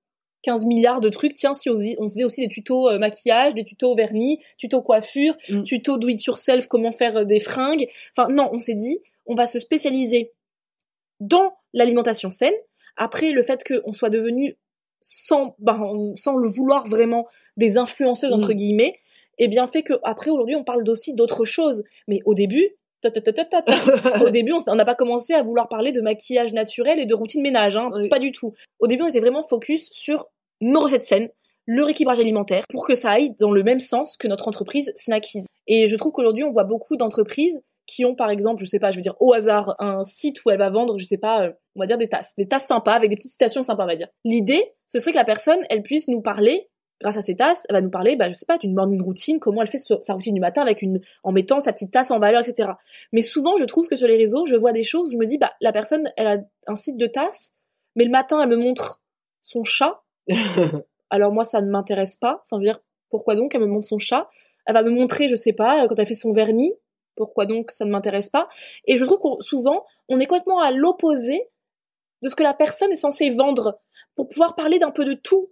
15 0.44 0.66
milliards 0.66 1.02
de 1.02 1.10
trucs. 1.10 1.36
Tiens, 1.36 1.54
si 1.54 1.70
on 1.70 1.78
faisait, 1.78 2.24
aussi 2.24 2.42
des 2.42 2.48
tutos 2.50 2.90
euh, 2.90 2.98
maquillage, 3.00 3.54
des 3.56 3.64
tutos 3.66 3.96
vernis, 3.96 4.40
tutos 4.58 4.82
coiffure, 4.82 5.36
Mm. 5.50 5.64
tutos 5.64 5.98
do 5.98 6.08
it 6.10 6.24
yourself, 6.26 6.68
comment 6.68 6.92
faire 6.92 7.18
euh, 7.18 7.24
des 7.26 7.40
fringues. 7.40 7.88
Enfin 8.16 8.32
non, 8.32 8.50
on 8.52 8.60
s'est 8.60 8.74
dit, 8.76 9.00
on 9.26 9.36
va 9.36 9.48
se 9.48 9.60
spécialiser 9.60 10.32
dans 11.20 11.54
l'alimentation 11.74 12.32
saine. 12.32 12.54
Après, 12.98 13.32
le 13.32 13.44
fait 13.44 13.64
qu'on 13.64 13.94
soit 13.94 14.10
devenu 14.10 14.58
sans, 15.02 15.56
ben, 15.60 16.14
sans 16.16 16.36
le 16.36 16.48
vouloir 16.48 16.86
vraiment 16.88 17.28
des 17.58 17.78
influenceuses 17.78 18.34
entre 18.34 18.52
Mm. 18.54 18.56
guillemets, 18.56 19.00
eh 19.38 19.48
bien 19.48 19.68
fait 19.68 19.84
que 19.84 19.94
après 20.04 20.30
aujourd'hui 20.32 20.56
on 20.56 20.64
parle 20.66 20.84
aussi 20.90 21.14
d'autres 21.14 21.46
choses. 21.46 21.84
Mais 22.08 22.20
au 22.26 22.34
début, 22.34 22.76
au 24.26 24.30
début 24.30 24.54
on 24.68 24.76
n'a 24.76 24.86
pas 24.86 24.96
commencé 24.96 25.34
à 25.34 25.42
vouloir 25.44 25.68
parler 25.68 25.92
de 25.92 26.02
maquillage 26.02 26.54
naturel 26.54 27.00
et 27.00 27.06
de 27.06 27.14
routine 27.14 27.42
ménage, 27.42 27.76
hein, 27.78 27.90
Oui. 27.94 28.10
pas 28.10 28.20
du 28.20 28.32
tout. 28.32 28.54
Au 28.80 28.88
début 28.88 29.04
on 29.04 29.08
était 29.08 29.20
vraiment 29.20 29.44
focus 29.44 29.90
sur 29.92 30.28
nos 30.62 30.80
recettes 30.82 31.06
saines, 31.06 31.30
leur 31.66 31.88
équilibrage 31.90 32.20
alimentaire, 32.20 32.64
pour 32.70 32.86
que 32.86 32.96
ça 32.96 33.12
aille 33.12 33.36
dans 33.40 33.52
le 33.52 33.64
même 33.64 33.80
sens 33.80 34.18
que 34.18 34.28
notre 34.28 34.48
entreprise 34.48 34.92
Snackies. 34.96 35.46
Et 35.68 35.88
je 35.88 35.96
trouve 35.96 36.12
qu'aujourd'hui 36.12 36.44
on 36.44 36.52
voit 36.52 36.64
beaucoup 36.64 36.98
d'entreprises 36.98 37.60
qui 37.86 38.06
ont 38.06 38.16
par 38.16 38.30
exemple, 38.30 38.60
je 38.60 38.66
sais 38.66 38.80
pas, 38.80 38.92
je 38.92 38.98
veux 38.98 39.02
dire 39.02 39.16
au 39.20 39.34
hasard, 39.34 39.76
un 39.80 40.04
site 40.04 40.44
où 40.46 40.50
elle 40.52 40.60
va 40.60 40.70
vendre, 40.70 40.98
je 41.00 41.06
sais 41.06 41.18
pas, 41.18 41.44
euh, 41.44 41.52
on 41.76 41.80
va 41.80 41.86
dire 41.88 41.98
des 41.98 42.08
tasses, 42.08 42.34
des 42.38 42.48
tasses 42.48 42.68
sympas 42.68 42.94
avec 42.94 43.10
des 43.10 43.16
petites 43.16 43.32
citations 43.32 43.64
sympas, 43.64 43.84
on 43.84 43.88
va 43.88 43.96
dire. 43.96 44.10
L'idée, 44.26 44.64
ce 44.88 45.00
serait 45.00 45.12
que 45.12 45.18
la 45.18 45.26
personne, 45.26 45.60
elle 45.70 45.82
puisse 45.82 46.08
nous 46.08 46.22
parler 46.22 46.70
grâce 47.02 47.18
à 47.18 47.22
ces 47.22 47.36
tasses, 47.36 47.64
elle 47.70 47.76
va 47.76 47.82
nous 47.82 47.90
parler, 47.90 48.16
bah, 48.16 48.30
je 48.30 48.34
sais 48.34 48.46
pas, 48.46 48.58
d'une 48.58 48.74
morning 48.74 49.02
routine, 49.02 49.40
comment 49.40 49.62
elle 49.62 49.68
fait 49.68 49.78
sa 49.78 50.14
routine 50.14 50.34
du 50.34 50.42
matin 50.42 50.62
avec 50.62 50.82
une, 50.82 51.00
en 51.24 51.32
mettant 51.32 51.60
sa 51.60 51.72
petite 51.72 51.92
tasse 51.92 52.12
en 52.12 52.20
valeur, 52.20 52.42
etc. 52.48 52.72
Mais 53.14 53.22
souvent, 53.22 53.58
je 53.58 53.64
trouve 53.64 53.88
que 53.88 53.96
sur 53.96 54.08
les 54.08 54.18
réseaux, 54.18 54.46
je 54.46 54.56
vois 54.56 54.74
des 54.74 54.84
choses, 54.84 55.08
où 55.08 55.12
je 55.12 55.18
me 55.18 55.26
dis, 55.26 55.38
bah, 55.38 55.52
la 55.62 55.72
personne, 55.72 56.12
elle 56.18 56.28
a 56.28 56.38
un 56.68 56.76
site 56.76 56.98
de 56.98 57.08
tasses, 57.08 57.52
mais 57.96 58.04
le 58.04 58.12
matin, 58.12 58.42
elle 58.42 58.50
me 58.50 58.58
montre 58.58 59.02
son 59.42 59.64
chat. 59.64 60.02
Alors 61.10 61.32
moi, 61.32 61.44
ça 61.44 61.62
ne 61.62 61.70
m'intéresse 61.70 62.16
pas. 62.16 62.44
Enfin, 62.44 62.58
je 62.58 62.68
veux 62.68 62.74
dire, 62.74 62.82
pourquoi 63.10 63.36
donc 63.36 63.56
elle 63.56 63.62
me 63.62 63.68
montre 63.68 63.88
son 63.88 63.98
chat? 63.98 64.30
Elle 64.66 64.76
va 64.76 64.84
me 64.84 64.92
montrer, 64.92 65.28
je 65.28 65.36
sais 65.36 65.54
pas, 65.54 65.88
quand 65.88 65.98
elle 65.98 66.08
fait 66.08 66.14
son 66.14 66.34
vernis. 66.34 66.74
Pourquoi 67.16 67.46
donc 67.46 67.72
ça 67.72 67.86
ne 67.86 67.92
m'intéresse 67.92 68.30
pas? 68.30 68.48
Et 68.86 68.96
je 68.96 69.04
trouve 69.04 69.20
qu'on 69.20 69.40
souvent, 69.42 69.86
on 70.08 70.20
est 70.20 70.26
complètement 70.26 70.62
à 70.62 70.72
l'opposé 70.72 71.50
de 72.22 72.30
ce 72.30 72.36
que 72.36 72.44
la 72.44 72.54
personne 72.54 72.92
est 72.92 72.98
censée 72.98 73.30
vendre 73.30 73.80
pour 74.16 74.30
pouvoir 74.30 74.56
parler 74.56 74.80
d'un 74.80 74.92
peu 74.92 75.06
de 75.06 75.14
tout 75.14 75.50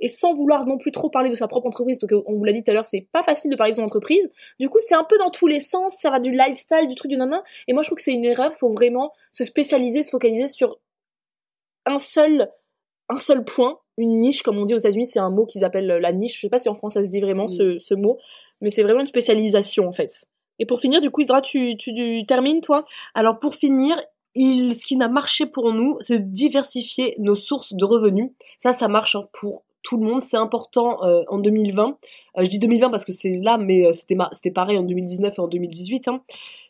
et 0.00 0.08
sans 0.08 0.32
vouloir 0.32 0.66
non 0.66 0.78
plus 0.78 0.90
trop 0.90 1.10
parler 1.10 1.30
de 1.30 1.36
sa 1.36 1.46
propre 1.46 1.66
entreprise 1.66 1.98
parce 1.98 2.12
qu'on 2.12 2.34
vous 2.36 2.44
l'a 2.44 2.52
dit 2.52 2.64
tout 2.64 2.70
à 2.70 2.74
l'heure 2.74 2.84
c'est 2.84 3.06
pas 3.12 3.22
facile 3.22 3.50
de 3.50 3.56
parler 3.56 3.72
de 3.72 3.76
son 3.76 3.82
entreprise. 3.84 4.30
Du 4.58 4.68
coup 4.68 4.78
c'est 4.86 4.94
un 4.94 5.04
peu 5.04 5.18
dans 5.18 5.30
tous 5.30 5.46
les 5.46 5.60
sens 5.60 5.96
ça 5.98 6.10
va 6.10 6.20
du 6.20 6.32
lifestyle 6.32 6.88
du 6.88 6.94
truc 6.94 7.10
du 7.10 7.16
nanan 7.16 7.42
et 7.68 7.72
moi 7.72 7.82
je 7.82 7.88
trouve 7.88 7.96
que 7.96 8.02
c'est 8.02 8.14
une 8.14 8.24
erreur 8.24 8.50
il 8.54 8.58
faut 8.58 8.72
vraiment 8.72 9.12
se 9.30 9.44
spécialiser 9.44 10.02
se 10.02 10.10
focaliser 10.10 10.46
sur 10.46 10.78
un 11.86 11.98
seul 11.98 12.50
un 13.08 13.18
seul 13.18 13.44
point 13.44 13.78
une 13.96 14.18
niche 14.18 14.42
comme 14.42 14.58
on 14.58 14.64
dit 14.64 14.74
aux 14.74 14.78
États-Unis 14.78 15.06
c'est 15.06 15.20
un 15.20 15.30
mot 15.30 15.46
qu'ils 15.46 15.64
appellent 15.64 15.86
la 15.86 16.12
niche. 16.12 16.36
Je 16.36 16.40
sais 16.40 16.48
pas 16.48 16.58
si 16.58 16.68
en 16.68 16.74
France 16.74 16.94
ça 16.94 17.04
se 17.04 17.10
dit 17.10 17.20
vraiment 17.20 17.48
ce, 17.48 17.78
ce 17.78 17.94
mot 17.94 18.18
mais 18.60 18.70
c'est 18.70 18.82
vraiment 18.82 19.00
une 19.00 19.06
spécialisation 19.06 19.86
en 19.86 19.92
fait. 19.92 20.26
Et 20.58 20.66
pour 20.66 20.80
finir 20.80 21.00
du 21.00 21.10
coup 21.10 21.20
Isra 21.20 21.40
tu, 21.40 21.76
tu, 21.76 21.94
tu 21.94 22.24
termines 22.26 22.60
toi? 22.60 22.84
Alors 23.14 23.38
pour 23.38 23.54
finir, 23.54 24.00
il, 24.34 24.74
ce 24.74 24.86
qui 24.86 24.96
n'a 24.96 25.08
marché 25.08 25.46
pour 25.46 25.72
nous, 25.72 25.96
c'est 26.00 26.20
de 26.20 26.32
diversifier 26.32 27.14
nos 27.18 27.34
sources 27.34 27.74
de 27.74 27.84
revenus. 27.84 28.30
Ça, 28.58 28.72
ça 28.72 28.88
marche 28.88 29.16
hein, 29.16 29.28
pour 29.32 29.64
tout 29.82 29.96
le 29.96 30.04
monde. 30.06 30.22
C'est 30.22 30.36
important 30.36 31.02
euh, 31.04 31.22
en 31.28 31.38
2020. 31.38 31.98
Euh, 32.38 32.44
je 32.44 32.48
dis 32.50 32.58
2020 32.58 32.90
parce 32.90 33.04
que 33.04 33.12
c'est 33.12 33.36
là, 33.42 33.58
mais 33.58 33.86
euh, 33.86 33.92
c'était 33.92 34.16
c'était 34.32 34.50
pareil 34.50 34.78
en 34.78 34.82
2019 34.82 35.34
et 35.38 35.40
en 35.40 35.48
2018. 35.48 36.08
hein. 36.08 36.22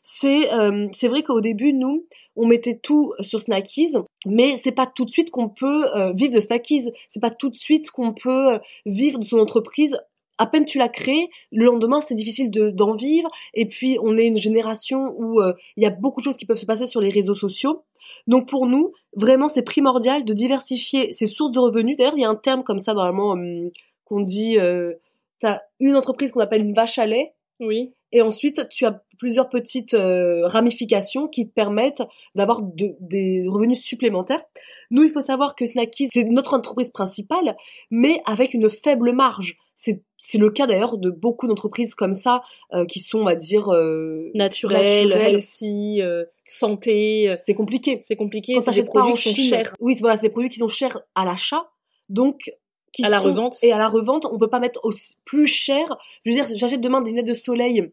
C'est 0.02 0.52
euh, 0.52 0.88
c'est 0.92 1.08
vrai 1.08 1.22
qu'au 1.22 1.40
début, 1.40 1.72
nous, 1.74 2.06
on 2.36 2.46
mettait 2.46 2.78
tout 2.78 3.12
sur 3.20 3.38
Snackies, 3.40 3.92
mais 4.26 4.56
c'est 4.56 4.72
pas 4.72 4.86
tout 4.86 5.04
de 5.04 5.10
suite 5.10 5.30
qu'on 5.30 5.48
peut 5.50 5.84
euh, 5.96 6.12
vivre 6.14 6.32
de 6.32 6.40
Snackies. 6.40 6.90
C'est 7.08 7.20
pas 7.20 7.30
tout 7.30 7.50
de 7.50 7.56
suite 7.56 7.90
qu'on 7.90 8.14
peut 8.14 8.54
euh, 8.54 8.58
vivre 8.86 9.18
de 9.18 9.24
son 9.24 9.38
entreprise. 9.38 9.98
À 10.38 10.46
peine 10.46 10.64
tu 10.64 10.78
l'as 10.78 10.88
créé, 10.88 11.28
le 11.52 11.66
lendemain 11.66 12.00
c'est 12.00 12.14
difficile 12.14 12.50
de- 12.50 12.70
d'en 12.70 12.94
vivre. 12.94 13.28
Et 13.52 13.66
puis 13.66 13.98
on 14.02 14.16
est 14.16 14.24
une 14.24 14.36
génération 14.38 15.14
où 15.18 15.38
il 15.76 15.82
y 15.82 15.86
a 15.86 15.90
beaucoup 15.90 16.22
de 16.22 16.24
choses 16.24 16.38
qui 16.38 16.46
peuvent 16.46 16.56
se 16.56 16.64
passer 16.64 16.86
sur 16.86 17.02
les 17.02 17.10
réseaux 17.10 17.34
sociaux. 17.34 17.82
Donc 18.26 18.48
pour 18.48 18.66
nous, 18.66 18.92
vraiment, 19.14 19.48
c'est 19.48 19.62
primordial 19.62 20.24
de 20.24 20.32
diversifier 20.32 21.12
ses 21.12 21.26
sources 21.26 21.52
de 21.52 21.58
revenus. 21.58 21.96
D'ailleurs, 21.96 22.16
il 22.16 22.22
y 22.22 22.24
a 22.24 22.30
un 22.30 22.36
terme 22.36 22.64
comme 22.64 22.78
ça 22.78 22.94
normalement 22.94 23.30
hum, 23.30 23.70
qu'on 24.04 24.20
dit. 24.20 24.58
Euh, 24.58 24.94
T'as 25.40 25.60
une 25.80 25.96
entreprise 25.96 26.32
qu'on 26.32 26.40
appelle 26.40 26.60
une 26.60 26.74
vache 26.74 26.98
à 26.98 27.06
lait, 27.06 27.32
oui 27.60 27.92
et 28.12 28.22
ensuite 28.22 28.68
tu 28.70 28.86
as 28.86 29.02
plusieurs 29.18 29.48
petites 29.48 29.94
euh, 29.94 30.46
ramifications 30.48 31.28
qui 31.28 31.46
te 31.48 31.52
permettent 31.54 32.02
d'avoir 32.34 32.60
de- 32.62 32.96
des 32.98 33.44
revenus 33.46 33.80
supplémentaires. 33.80 34.42
Nous, 34.90 35.04
il 35.04 35.10
faut 35.10 35.20
savoir 35.20 35.54
que 35.54 35.64
Snackies, 35.64 36.08
c'est 36.12 36.24
notre 36.24 36.54
entreprise 36.54 36.90
principale, 36.90 37.54
mais 37.92 38.20
avec 38.26 38.52
une 38.54 38.68
faible 38.68 39.12
marge. 39.12 39.56
C'est 39.76 40.02
c'est 40.18 40.38
le 40.38 40.50
cas 40.50 40.66
d'ailleurs 40.66 40.98
de 40.98 41.08
beaucoup 41.10 41.46
d'entreprises 41.46 41.94
comme 41.94 42.12
ça 42.12 42.42
euh, 42.74 42.84
qui 42.84 42.98
sont, 42.98 43.20
on 43.20 43.24
va 43.24 43.36
dire, 43.36 43.68
euh, 43.72 44.30
naturel, 44.34 45.08
naturelles. 45.08 45.34
healthy, 45.34 46.02
euh, 46.02 46.24
santé. 46.44 47.28
euh, 47.30 47.36
C'est 47.46 47.54
compliqué. 47.54 47.98
C'est 48.02 48.16
compliqué, 48.16 48.54
Quand 48.54 48.60
c'est 48.60 48.72
des 48.72 48.82
produits 48.82 49.12
qui 49.14 49.34
sont 49.34 49.34
chers. 49.36 49.72
oui, 49.80 49.96
voilà, 50.00 50.16
c'est 50.16 50.22
des 50.26 50.30
produits 50.30 50.50
qui 50.50 50.58
sont 50.58 50.68
chers 50.68 50.98
à 51.14 51.24
l'achat, 51.24 51.70
donc 52.08 52.50
qui 52.92 53.04
À 53.04 53.08
la 53.08 53.18
sont- 53.18 53.24
revente. 53.26 53.56
Et 53.62 53.72
à 53.72 53.78
la 53.78 53.88
revente, 53.88 54.26
on 54.30 54.38
peut 54.38 54.48
pas 54.50 54.58
mettre 54.58 54.80
aussi, 54.84 55.16
plus 55.24 55.46
cher. 55.46 55.84
Je 56.24 56.30
veux 56.30 56.34
dire, 56.36 56.46
j'achète 56.54 56.80
demain 56.80 57.00
des 57.00 57.10
lunettes 57.10 57.26
de 57.26 57.34
soleil 57.34 57.90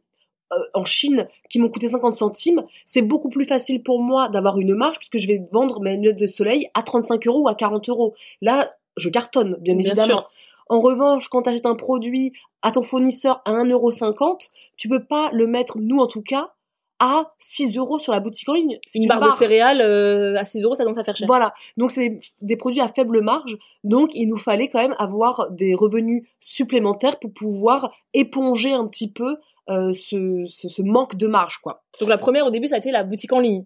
euh, 0.53 0.55
en 0.73 0.85
Chine 0.85 1.27
qui 1.49 1.59
m'ont 1.59 1.69
coûté 1.69 1.89
50 1.89 2.13
centimes. 2.13 2.61
C'est 2.85 3.01
beaucoup 3.01 3.29
plus 3.29 3.45
facile 3.45 3.83
pour 3.83 4.01
moi 4.01 4.29
d'avoir 4.29 4.57
une 4.59 4.75
marge 4.75 4.97
puisque 4.97 5.17
je 5.17 5.27
vais 5.27 5.41
vendre 5.51 5.81
mes 5.81 5.93
lunettes 5.97 6.19
de 6.19 6.27
soleil 6.27 6.69
à 6.73 6.83
35 6.83 7.27
euros 7.27 7.41
ou 7.43 7.47
à 7.49 7.55
40 7.55 7.89
euros. 7.89 8.15
Là, 8.41 8.73
je 8.95 9.09
cartonne, 9.09 9.55
bien, 9.61 9.75
Bien 9.75 9.85
évidemment. 9.85 10.17
sûr. 10.17 10.31
En 10.69 10.79
revanche, 10.81 11.29
quand 11.29 11.43
tu 11.43 11.49
achètes 11.49 11.65
un 11.65 11.75
produit 11.75 12.33
à 12.61 12.71
ton 12.71 12.81
fournisseur 12.81 13.41
à 13.45 13.51
1,50€, 13.51 14.49
tu 14.77 14.89
peux 14.89 15.03
pas 15.03 15.29
le 15.31 15.47
mettre, 15.47 15.77
nous 15.79 15.97
en 15.97 16.07
tout 16.07 16.21
cas, 16.21 16.53
à 16.99 17.29
6 17.37 17.77
euros 17.77 17.99
sur 17.99 18.13
la 18.13 18.19
boutique 18.19 18.49
en 18.49 18.53
ligne. 18.53 18.79
C'est 18.85 18.99
Une 18.99 19.07
barre, 19.07 19.21
de 19.21 19.31
céréales 19.31 19.81
euh, 19.81 20.35
à 20.37 20.43
6 20.43 20.63
euros, 20.63 20.75
ça 20.75 20.83
commence 20.83 20.97
à 20.97 21.03
faire 21.03 21.15
cher. 21.15 21.27
Voilà. 21.27 21.53
Donc 21.77 21.91
c'est 21.91 22.17
des 22.41 22.57
produits 22.57 22.81
à 22.81 22.87
faible 22.87 23.21
marge. 23.21 23.57
Donc 23.83 24.11
il 24.13 24.27
nous 24.27 24.37
fallait 24.37 24.69
quand 24.69 24.81
même 24.81 24.95
avoir 24.97 25.49
des 25.51 25.75
revenus 25.75 26.23
supplémentaires 26.39 27.19
pour 27.19 27.31
pouvoir 27.33 27.91
éponger 28.13 28.73
un 28.73 28.87
petit 28.87 29.11
peu 29.11 29.37
euh, 29.69 29.93
ce, 29.93 30.43
ce, 30.45 30.69
ce 30.69 30.81
manque 30.81 31.15
de 31.15 31.27
marge, 31.27 31.57
quoi. 31.59 31.83
Donc 31.99 32.09
la 32.09 32.17
première 32.17 32.45
au 32.45 32.51
début, 32.51 32.67
ça 32.67 32.75
a 32.75 32.79
été 32.79 32.91
la 32.91 33.03
boutique 33.03 33.33
en 33.33 33.39
ligne. 33.39 33.65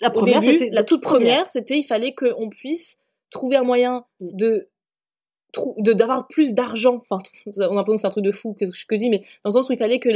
La 0.00 0.10
première, 0.10 0.40
début, 0.40 0.70
la 0.70 0.82
toute 0.82 1.02
première, 1.02 1.50
c'était 1.50 1.76
il 1.76 1.82
fallait 1.82 2.14
qu'on 2.14 2.48
puisse 2.48 2.96
trouver 3.30 3.56
un 3.56 3.64
moyen 3.64 4.04
Mm. 4.20 4.36
de 4.36 4.68
d'avoir 5.78 6.28
plus 6.28 6.52
d'argent. 6.52 7.02
Enfin, 7.02 7.18
on 7.58 7.62
a 7.62 7.74
l'impression 7.74 7.94
que 7.94 8.00
c'est 8.00 8.06
un 8.06 8.10
truc 8.10 8.24
de 8.24 8.32
fou 8.32 8.54
que 8.58 8.66
je 8.66 8.86
que 8.86 8.94
je 8.94 8.98
dis, 8.98 9.10
mais 9.10 9.18
dans 9.18 9.50
le 9.50 9.52
sens 9.52 9.68
où 9.68 9.72
il 9.72 9.78
fallait 9.78 9.98
que 9.98 10.08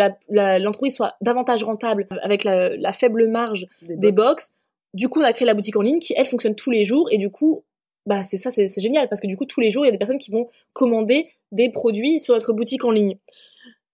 l'entreprise 0.62 0.95
soit 0.95 1.14
davantage 1.20 1.64
rentable 1.64 2.07
avec 2.22 2.45
la, 2.45 2.76
la 2.76 2.93
faible 2.93 3.28
marge 3.28 3.66
des 3.82 4.12
box. 4.12 4.55
Du 4.93 5.09
coup, 5.09 5.20
on 5.20 5.24
a 5.24 5.32
créé 5.32 5.47
la 5.47 5.55
boutique 5.55 5.76
en 5.76 5.82
ligne 5.82 5.99
qui 5.99 6.14
elle 6.16 6.26
fonctionne 6.26 6.55
tous 6.55 6.70
les 6.70 6.85
jours 6.85 7.09
et 7.11 7.18
du 7.18 7.30
coup, 7.30 7.64
bah 8.07 8.22
c'est 8.22 8.37
ça, 8.37 8.51
c'est 8.51 8.68
génial 8.80 9.09
parce 9.09 9.20
que 9.20 9.26
du 9.26 9.37
coup 9.37 9.47
tous 9.47 9.61
les 9.61 9.70
jours 9.70 9.85
il 9.85 9.89
y 9.89 9.89
a 9.89 9.93
des 9.93 9.99
personnes 9.99 10.18
qui 10.18 10.30
vont 10.30 10.49
commander 10.72 11.28
des 11.53 11.70
produits 11.70 12.20
sur 12.20 12.35
notre 12.35 12.53
boutique 12.53 12.85
en 12.85 12.91
ligne. 12.91 13.16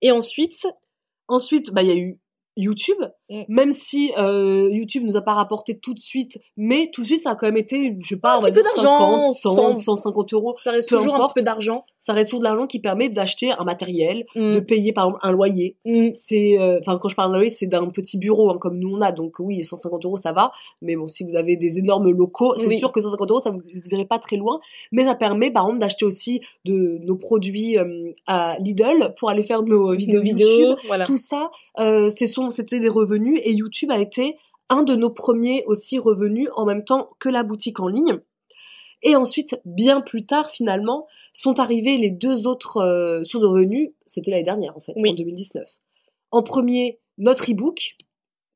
Et 0.02 0.10
ensuite, 0.10 0.66
Ensuite, 1.30 1.70
bah 1.70 1.82
il 1.82 1.88
y 1.88 1.92
a 1.92 1.96
eu 1.96 2.18
YouTube. 2.56 2.98
Même 3.48 3.72
si 3.72 4.12
euh, 4.18 4.68
YouTube 4.70 5.04
nous 5.04 5.16
a 5.16 5.22
pas 5.22 5.34
rapporté 5.34 5.78
tout 5.78 5.94
de 5.94 5.98
suite, 6.00 6.38
mais 6.56 6.90
tout 6.92 7.02
de 7.02 7.06
suite 7.06 7.22
ça 7.22 7.30
a 7.30 7.34
quand 7.36 7.46
même 7.46 7.56
été, 7.56 7.96
je 8.00 8.08
sais 8.08 8.20
pas, 8.20 8.34
Un 8.34 8.38
on 8.38 8.40
va 8.40 8.48
petit 8.48 8.54
dire 8.54 8.64
d'argent, 8.76 9.32
50, 9.32 9.36
100, 9.36 9.76
100. 9.76 9.96
150 9.96 10.32
euros. 10.34 10.54
ça 10.62 10.72
reste 10.72 10.88
toujours 10.88 11.14
un 11.14 11.24
petit 11.24 11.34
peu 11.36 11.42
d'argent. 11.42 11.84
Ça 11.98 12.12
reste 12.12 12.30
toujours 12.30 12.40
de 12.40 12.44
l'argent 12.46 12.66
qui 12.66 12.80
permet 12.80 13.08
d'acheter 13.08 13.50
un 13.52 13.64
matériel, 13.64 14.24
Mm. 14.34 14.54
de 14.54 14.60
payer 14.60 14.92
par 14.92 15.06
exemple 15.06 15.20
un 15.22 15.32
loyer. 15.32 15.76
Mm. 15.84 16.08
C'est, 16.14 16.58
euh, 16.58 16.78
enfin 16.80 16.98
quand 17.00 17.08
je 17.08 17.16
parle 17.16 17.30
d'un 17.32 17.38
loyer, 17.38 17.50
c'est 17.50 17.66
d'un 17.66 17.86
petit 17.88 18.18
bureau 18.18 18.50
hein, 18.50 18.58
comme 18.60 18.78
nous 18.78 18.94
on 18.96 19.00
a, 19.00 19.12
donc 19.12 19.34
oui, 19.38 19.62
150 19.64 20.04
euros 20.06 20.16
ça 20.16 20.32
va. 20.32 20.50
Mais 20.82 20.96
bon, 20.96 21.06
si 21.08 21.24
vous 21.24 21.36
avez 21.36 21.56
des 21.56 21.78
énormes 21.78 22.10
locaux, 22.10 22.54
c'est 22.56 22.66
Oui. 22.66 22.78
sûr 22.78 22.90
que 22.92 23.00
150 23.00 23.30
euros 23.30 23.40
ça 23.40 23.50
vous, 23.50 23.58
vous 23.58 23.94
irez 23.94 24.06
pas 24.06 24.18
très 24.18 24.36
loin. 24.36 24.60
Mais 24.92 25.04
ça 25.04 25.14
permet 25.14 25.50
par 25.50 25.64
exemple 25.64 25.78
d'acheter 25.80 26.04
aussi 26.04 26.40
de 26.64 26.98
nos 27.04 27.16
produits 27.16 27.78
euh, 27.78 28.12
à 28.26 28.56
Lidl 28.60 29.14
pour 29.18 29.30
aller 29.30 29.42
faire 29.42 29.62
nos 29.62 29.92
vidéos, 29.96 30.22
YouTube. 30.22 30.76
voilà. 30.86 31.04
Tout 31.04 31.16
ça, 31.16 31.50
euh, 31.78 32.10
c'est 32.10 32.26
son, 32.26 32.50
c'était 32.50 32.80
des 32.80 32.88
revenus 32.88 33.19
et 33.28 33.52
YouTube 33.52 33.90
a 33.90 33.98
été 33.98 34.36
un 34.68 34.82
de 34.82 34.94
nos 34.94 35.10
premiers 35.10 35.64
aussi 35.66 35.98
revenus 35.98 36.48
en 36.54 36.64
même 36.64 36.84
temps 36.84 37.10
que 37.18 37.28
la 37.28 37.42
boutique 37.42 37.80
en 37.80 37.88
ligne. 37.88 38.20
Et 39.02 39.16
ensuite, 39.16 39.60
bien 39.64 40.00
plus 40.00 40.26
tard, 40.26 40.50
finalement, 40.50 41.06
sont 41.32 41.58
arrivés 41.58 41.96
les 41.96 42.10
deux 42.10 42.46
autres 42.46 42.78
euh, 42.78 43.22
sources 43.22 43.42
de 43.42 43.48
revenus. 43.48 43.90
C'était 44.06 44.30
l'année 44.30 44.44
dernière, 44.44 44.76
en 44.76 44.80
fait, 44.80 44.92
Oui. 44.96 45.10
en 45.10 45.14
2019. 45.14 45.64
En 46.30 46.42
premier, 46.42 47.00
notre 47.18 47.50
e-book, 47.50 47.96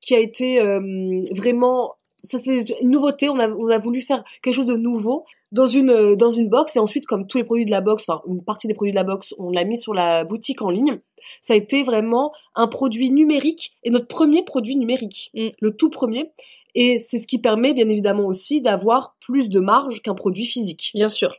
qui 0.00 0.14
a 0.14 0.18
été 0.18 0.60
euh, 0.60 1.22
vraiment... 1.34 1.94
Ça, 2.24 2.38
c'est 2.38 2.64
une 2.80 2.90
nouveauté. 2.90 3.28
On 3.28 3.38
a, 3.38 3.48
on 3.48 3.68
a 3.68 3.78
voulu 3.78 4.00
faire 4.00 4.24
quelque 4.42 4.54
chose 4.54 4.66
de 4.66 4.76
nouveau 4.76 5.24
dans 5.52 5.66
une, 5.66 5.90
euh, 5.90 6.16
dans 6.16 6.30
une 6.30 6.48
box. 6.48 6.76
Et 6.76 6.78
ensuite, 6.78 7.06
comme 7.06 7.26
tous 7.26 7.38
les 7.38 7.44
produits 7.44 7.64
de 7.64 7.70
la 7.70 7.80
box, 7.80 8.04
enfin, 8.08 8.22
une 8.26 8.42
partie 8.42 8.66
des 8.66 8.74
produits 8.74 8.92
de 8.92 8.96
la 8.96 9.04
box, 9.04 9.34
on 9.38 9.50
l'a 9.50 9.64
mis 9.64 9.76
sur 9.76 9.94
la 9.94 10.24
boutique 10.24 10.62
en 10.62 10.70
ligne. 10.70 11.00
Ça 11.40 11.54
a 11.54 11.56
été 11.56 11.82
vraiment 11.82 12.32
un 12.54 12.66
produit 12.66 13.10
numérique 13.10 13.76
et 13.82 13.90
notre 13.90 14.06
premier 14.06 14.42
produit 14.42 14.76
numérique. 14.76 15.30
Mm. 15.34 15.48
Le 15.60 15.76
tout 15.76 15.90
premier. 15.90 16.30
Et 16.74 16.98
c'est 16.98 17.18
ce 17.18 17.26
qui 17.26 17.38
permet, 17.38 17.72
bien 17.72 17.88
évidemment, 17.88 18.26
aussi 18.26 18.60
d'avoir 18.60 19.16
plus 19.20 19.48
de 19.48 19.60
marge 19.60 20.02
qu'un 20.02 20.14
produit 20.14 20.44
physique. 20.44 20.90
Bien 20.94 21.08
sûr, 21.08 21.32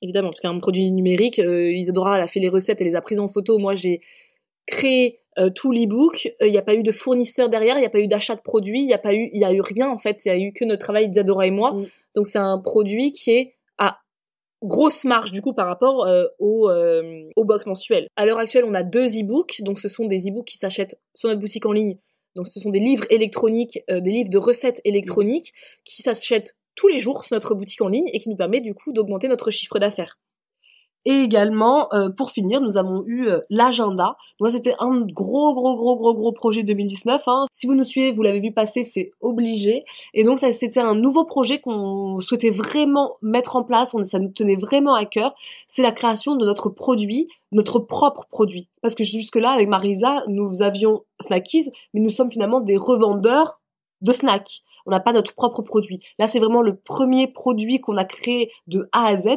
évidemment, 0.00 0.30
parce 0.30 0.40
qu'un 0.40 0.58
produit 0.58 0.90
numérique, 0.90 1.38
euh, 1.38 1.70
Isadora 1.70 2.16
elle 2.16 2.22
a 2.22 2.26
fait 2.26 2.40
les 2.40 2.48
recettes, 2.48 2.80
elle 2.80 2.86
les 2.86 2.94
a 2.94 3.02
prises 3.02 3.20
en 3.20 3.28
photo. 3.28 3.58
Moi, 3.58 3.74
j'ai 3.74 4.00
créé 4.66 5.20
euh, 5.38 5.50
tout 5.50 5.72
l'e-book. 5.72 6.32
Euh, 6.40 6.46
Il 6.46 6.52
n'y 6.52 6.58
a 6.58 6.62
pas 6.62 6.74
eu 6.74 6.82
de 6.82 6.92
fournisseur 6.92 7.48
derrière, 7.48 7.76
il 7.76 7.80
n'y 7.80 7.86
a 7.86 7.90
pas 7.90 8.00
eu 8.00 8.08
d'achat 8.08 8.34
de 8.34 8.40
produits, 8.40 8.80
il 8.80 8.86
n'y 8.86 8.94
a 8.94 8.98
pas 8.98 9.14
eu, 9.14 9.30
il 9.32 9.40
y 9.40 9.44
a 9.44 9.52
eu 9.52 9.60
rien 9.60 9.88
en 9.88 9.98
fait. 9.98 10.24
Il 10.24 10.28
y 10.28 10.30
a 10.30 10.38
eu 10.38 10.52
que 10.52 10.64
notre 10.64 10.80
travail 10.80 11.08
d'Isadora 11.08 11.46
et 11.46 11.50
moi. 11.50 11.72
Mm. 11.72 11.86
Donc 12.14 12.26
c'est 12.26 12.38
un 12.38 12.58
produit 12.58 13.12
qui 13.12 13.30
est 13.32 13.54
à 13.76 13.98
grosse 14.62 15.04
marge 15.04 15.32
du 15.32 15.42
coup 15.42 15.52
par 15.52 15.66
rapport 15.66 16.06
euh, 16.06 16.26
au, 16.38 16.68
euh, 16.68 17.28
au 17.36 17.44
box 17.44 17.66
mensuel. 17.66 18.08
À 18.16 18.26
l'heure 18.26 18.38
actuelle, 18.38 18.64
on 18.64 18.74
a 18.74 18.82
deux 18.82 19.06
e-books. 19.20 19.62
Donc 19.62 19.78
ce 19.78 19.88
sont 19.88 20.06
des 20.06 20.28
e-books 20.28 20.46
qui 20.46 20.58
s'achètent 20.58 20.98
sur 21.14 21.28
notre 21.28 21.40
boutique 21.40 21.66
en 21.66 21.72
ligne. 21.72 21.98
Donc 22.34 22.46
ce 22.46 22.60
sont 22.60 22.70
des 22.70 22.80
livres 22.80 23.04
électroniques, 23.10 23.80
euh, 23.90 24.00
des 24.00 24.10
livres 24.10 24.30
de 24.30 24.38
recettes 24.38 24.80
électroniques 24.84 25.52
qui 25.84 26.02
s'achètent 26.02 26.56
tous 26.74 26.88
les 26.88 27.00
jours 27.00 27.24
sur 27.24 27.34
notre 27.34 27.54
boutique 27.54 27.80
en 27.80 27.88
ligne 27.88 28.08
et 28.12 28.20
qui 28.20 28.28
nous 28.28 28.36
permet 28.36 28.60
du 28.60 28.74
coup 28.74 28.92
d'augmenter 28.92 29.28
notre 29.28 29.50
chiffre 29.50 29.78
d'affaires. 29.78 30.18
Et 31.10 31.22
également, 31.22 31.90
euh, 31.94 32.10
pour 32.10 32.30
finir, 32.30 32.60
nous 32.60 32.76
avons 32.76 33.02
eu 33.06 33.28
euh, 33.28 33.40
l'agenda. 33.48 34.18
Moi, 34.40 34.50
c'était 34.50 34.74
un 34.78 35.00
gros, 35.00 35.54
gros, 35.54 35.74
gros, 35.74 35.96
gros, 35.96 36.12
gros 36.12 36.32
projet 36.32 36.64
2019. 36.64 37.22
Hein. 37.28 37.46
Si 37.50 37.66
vous 37.66 37.74
nous 37.74 37.82
suivez, 37.82 38.12
vous 38.12 38.22
l'avez 38.22 38.40
vu 38.40 38.52
passer, 38.52 38.82
c'est 38.82 39.12
obligé. 39.22 39.86
Et 40.12 40.22
donc, 40.22 40.38
c'était 40.38 40.80
un 40.80 40.94
nouveau 40.94 41.24
projet 41.24 41.60
qu'on 41.60 42.20
souhaitait 42.20 42.50
vraiment 42.50 43.16
mettre 43.22 43.56
en 43.56 43.64
place. 43.64 43.96
Ça 44.02 44.18
nous 44.18 44.28
tenait 44.28 44.56
vraiment 44.56 44.94
à 44.94 45.06
cœur. 45.06 45.34
C'est 45.66 45.82
la 45.82 45.92
création 45.92 46.36
de 46.36 46.44
notre 46.44 46.68
produit, 46.68 47.26
notre 47.52 47.78
propre 47.78 48.26
produit. 48.30 48.68
Parce 48.82 48.94
que 48.94 49.02
jusque-là, 49.02 49.52
avec 49.52 49.66
Marisa, 49.66 50.24
nous 50.28 50.60
avions 50.60 51.04
Snackies, 51.20 51.70
mais 51.94 52.02
nous 52.02 52.10
sommes 52.10 52.30
finalement 52.30 52.60
des 52.60 52.76
revendeurs 52.76 53.62
de 54.02 54.12
snacks. 54.12 54.60
On 54.84 54.90
n'a 54.90 55.00
pas 55.00 55.14
notre 55.14 55.34
propre 55.34 55.62
produit. 55.62 56.00
Là, 56.18 56.26
c'est 56.26 56.38
vraiment 56.38 56.60
le 56.60 56.76
premier 56.76 57.28
produit 57.28 57.80
qu'on 57.80 57.96
a 57.96 58.04
créé 58.04 58.50
de 58.66 58.90
A 58.92 59.06
à 59.06 59.16
Z. 59.16 59.28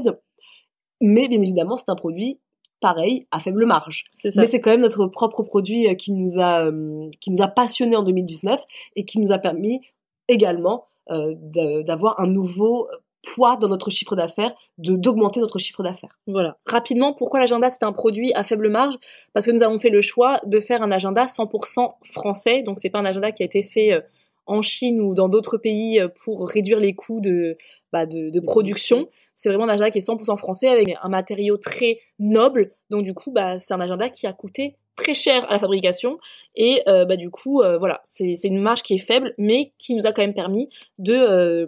Mais 1.02 1.28
bien 1.28 1.42
évidemment, 1.42 1.76
c'est 1.76 1.90
un 1.90 1.96
produit 1.96 2.40
pareil 2.82 3.28
à 3.32 3.40
faible 3.40 3.66
marge. 3.66 4.06
C'est 4.12 4.32
ça. 4.32 4.42
Mais 4.42 4.48
c'est 4.48 4.60
quand 4.60 4.72
même 4.72 4.82
notre 4.82 5.08
propre 5.08 5.44
produit 5.44 5.88
euh, 5.88 5.94
qui 5.94 6.12
nous 6.12 6.40
a 6.40 6.66
euh, 6.66 7.10
qui 7.22 7.32
nous 7.32 7.42
a 7.42 7.48
passionné 7.48 7.96
en 7.96 8.04
2019 8.04 8.62
et 8.96 9.06
qui 9.06 9.20
nous 9.20 9.32
a 9.32 9.38
permis 9.38 9.82
également 10.28 10.88
euh, 11.10 11.36
d'avoir 11.84 12.20
un 12.20 12.28
nouveau 12.28 12.90
poids 13.24 13.56
dans 13.56 13.68
notre 13.68 13.92
chiffre 13.92 14.16
d'affaires, 14.16 14.52
de 14.80 14.96
d'augmenter 14.96 15.40
notre 15.40 15.60
chiffre 15.60 15.84
d'affaires. 15.84 16.18
Voilà. 16.26 16.58
Rapidement, 16.66 17.14
pourquoi 17.14 17.40
l'agenda 17.40 17.70
c'est 17.70 17.84
un 17.84 17.94
produit 17.94 18.34
à 18.34 18.44
faible 18.44 18.70
marge? 18.70 18.96
Parce 19.34 19.46
que 19.46 19.52
nous 19.52 19.62
avons 19.62 19.80
fait 19.80 19.90
le 19.90 20.02
choix 20.02 20.40
de 20.46 20.60
faire 20.60 20.82
un 20.82 20.92
agenda 20.92 21.26
100% 21.26 21.92
français. 22.04 22.64
Donc 22.64 22.80
c'est 22.80 22.90
pas 22.90 23.00
un 23.00 23.06
agenda 23.06 23.32
qui 23.32 23.44
a 23.44 23.46
été 23.46 23.62
fait 23.62 24.04
en 24.52 24.62
Chine 24.62 25.02
ou 25.02 25.16
dans 25.16 25.30
d'autres 25.30 25.58
pays 25.58 26.00
euh, 26.00 26.08
pour 26.24 26.48
réduire 26.48 26.80
les 26.80 26.94
coûts 26.94 27.22
de 27.22 27.58
bah, 27.92 28.06
de, 28.06 28.30
de 28.30 28.40
production. 28.40 29.10
C'est 29.36 29.50
vraiment 29.50 29.66
un 29.66 29.70
agenda 29.70 29.92
qui 29.92 29.98
est 29.98 30.08
100% 30.08 30.38
français 30.38 30.70
avec 30.70 30.96
un 31.02 31.10
matériau 31.10 31.58
très 31.58 32.00
noble. 32.20 32.72
Donc 32.90 33.04
du 33.04 33.14
coup, 33.14 33.32
bah 33.32 33.58
c'est 33.58 33.74
un 33.74 33.82
agenda 33.82 34.10
qui 34.10 34.28
a 34.28 34.34
coûté 34.34 34.78
très 34.96 35.14
cher 35.14 35.46
à 35.50 35.54
la 35.54 35.60
fabrication 35.60 36.20
et 36.56 36.82
euh, 36.88 37.06
bah 37.06 37.16
du 37.16 37.30
coup 37.30 37.62
euh, 37.62 37.78
voilà 37.78 38.02
c'est 38.04 38.36
c'est 38.36 38.50
une 38.50 38.62
marge 38.62 38.84
qui 38.84 38.94
est 38.94 39.06
faible 39.06 39.34
mais 39.38 39.74
qui 39.78 39.96
nous 39.96 40.06
a 40.06 40.12
quand 40.12 40.22
même 40.22 40.34
permis 40.34 40.70
de 41.00 41.14
euh, 41.14 41.66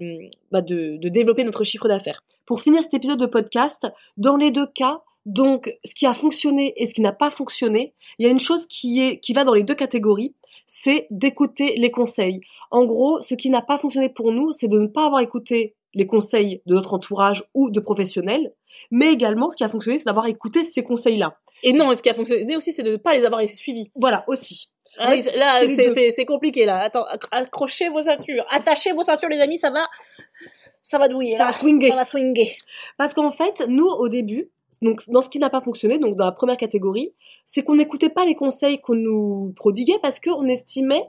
bah, 0.52 0.62
de, 0.62 0.98
de 0.98 1.10
développer 1.10 1.44
notre 1.44 1.64
chiffre 1.64 1.88
d'affaires. 1.88 2.24
Pour 2.46 2.62
finir 2.62 2.82
cet 2.82 2.94
épisode 2.94 3.20
de 3.20 3.26
podcast, 3.26 3.88
dans 4.18 4.36
les 4.36 4.52
deux 4.52 4.68
cas, 4.68 5.02
donc 5.26 5.74
ce 5.86 5.96
qui 5.96 6.06
a 6.06 6.14
fonctionné 6.14 6.74
et 6.76 6.86
ce 6.86 6.94
qui 6.94 7.02
n'a 7.02 7.14
pas 7.14 7.30
fonctionné, 7.30 7.94
il 8.20 8.26
y 8.26 8.30
a 8.30 8.32
une 8.32 8.40
chose 8.40 8.66
qui 8.68 9.02
est 9.02 9.20
qui 9.20 9.34
va 9.34 9.46
dans 9.46 9.54
les 9.54 9.64
deux 9.64 9.76
catégories, 9.76 10.36
c'est 10.66 11.08
d'écouter 11.12 11.76
les 11.78 11.92
conseils. 11.92 12.42
En 12.72 12.86
gros, 12.86 13.22
ce 13.22 13.36
qui 13.36 13.50
n'a 13.50 13.62
pas 13.62 13.78
fonctionné 13.78 14.10
pour 14.10 14.32
nous, 14.32 14.52
c'est 14.52 14.68
de 14.68 14.80
ne 14.80 14.88
pas 14.88 15.06
avoir 15.06 15.22
écouté 15.22 15.76
les 15.94 16.08
conseils 16.08 16.62
de 16.66 16.74
notre 16.74 16.94
entourage 16.94 17.44
ou 17.54 17.70
de 17.70 17.80
professionnels, 17.80 18.54
mais 18.90 19.12
également 19.12 19.50
ce 19.50 19.58
qui 19.58 19.64
a 19.64 19.70
fonctionné, 19.70 20.00
c'est 20.00 20.06
d'avoir 20.06 20.26
écouté 20.26 20.64
ces 20.64 20.84
conseils-là. 20.84 21.38
Et 21.62 21.72
non, 21.74 21.94
ce 21.94 22.02
qui 22.02 22.10
a 22.10 22.14
fonctionné 22.14 22.58
aussi, 22.58 22.72
c'est 22.74 22.84
de 22.84 22.92
ne 22.94 22.98
pas 22.98 23.14
les 23.14 23.26
avoir 23.26 23.48
suivis. 23.48 23.92
Voilà, 23.96 24.24
aussi. 24.28 24.70
Ah, 24.98 25.10
Ouais, 25.10 25.22
là, 25.36 25.62
c'est 25.68 26.26
compliqué 26.26 26.66
là. 26.66 26.78
Attends, 26.80 27.04
acc- 27.06 27.28
accrochez 27.32 27.90
vos 27.90 28.04
ceintures, 28.04 28.46
attachez 28.50 28.92
vos 28.94 29.04
ceintures, 29.04 29.30
les 29.30 29.40
amis, 29.42 29.58
ça 29.58 29.72
va, 29.72 29.88
ça 30.82 30.98
va 31.00 31.08
douiller. 31.08 31.34
Ça 31.34 31.40
là. 31.40 31.46
va 31.46 31.52
swinguer. 31.54 31.90
Ça 31.90 31.96
va 31.96 32.06
swinger. 32.06 32.58
Parce 32.98 33.14
qu'en 33.14 33.32
fait, 33.32 33.64
nous, 33.68 33.88
au 33.88 34.10
début, 34.10 34.50
donc 34.84 35.02
dans 35.10 35.22
ce 35.22 35.30
qui 35.30 35.40
n'a 35.40 35.50
pas 35.50 35.62
fonctionné, 35.62 35.98
donc 35.98 36.16
dans 36.16 36.26
la 36.26 36.32
première 36.32 36.58
catégorie, 36.58 37.14
c'est 37.46 37.64
qu'on 37.64 37.76
n'écoutait 37.76 38.10
pas 38.10 38.26
les 38.26 38.36
conseils 38.36 38.80
qu'on 38.80 38.96
nous 38.96 39.54
prodiguait 39.56 40.00
parce 40.02 40.20
qu'on 40.20 40.46
estimait 40.48 41.04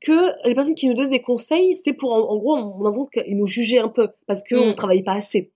que 0.00 0.46
les 0.46 0.54
personnes 0.54 0.74
qui 0.74 0.86
nous 0.88 0.94
donnaient 0.94 1.08
des 1.18 1.22
conseils, 1.22 1.74
c'était 1.74 1.92
pour, 1.92 2.12
en, 2.12 2.20
en 2.20 2.36
gros, 2.36 2.56
on 2.56 3.04
qu'ils 3.06 3.36
nous 3.36 3.46
jugeaient 3.46 3.80
un 3.80 3.88
peu 3.88 4.08
parce 4.26 4.42
qu'on 4.42 4.66
Mm. 4.66 4.68
ne 4.68 4.72
travaillait 4.72 5.02
pas 5.02 5.14
assez. 5.14 5.52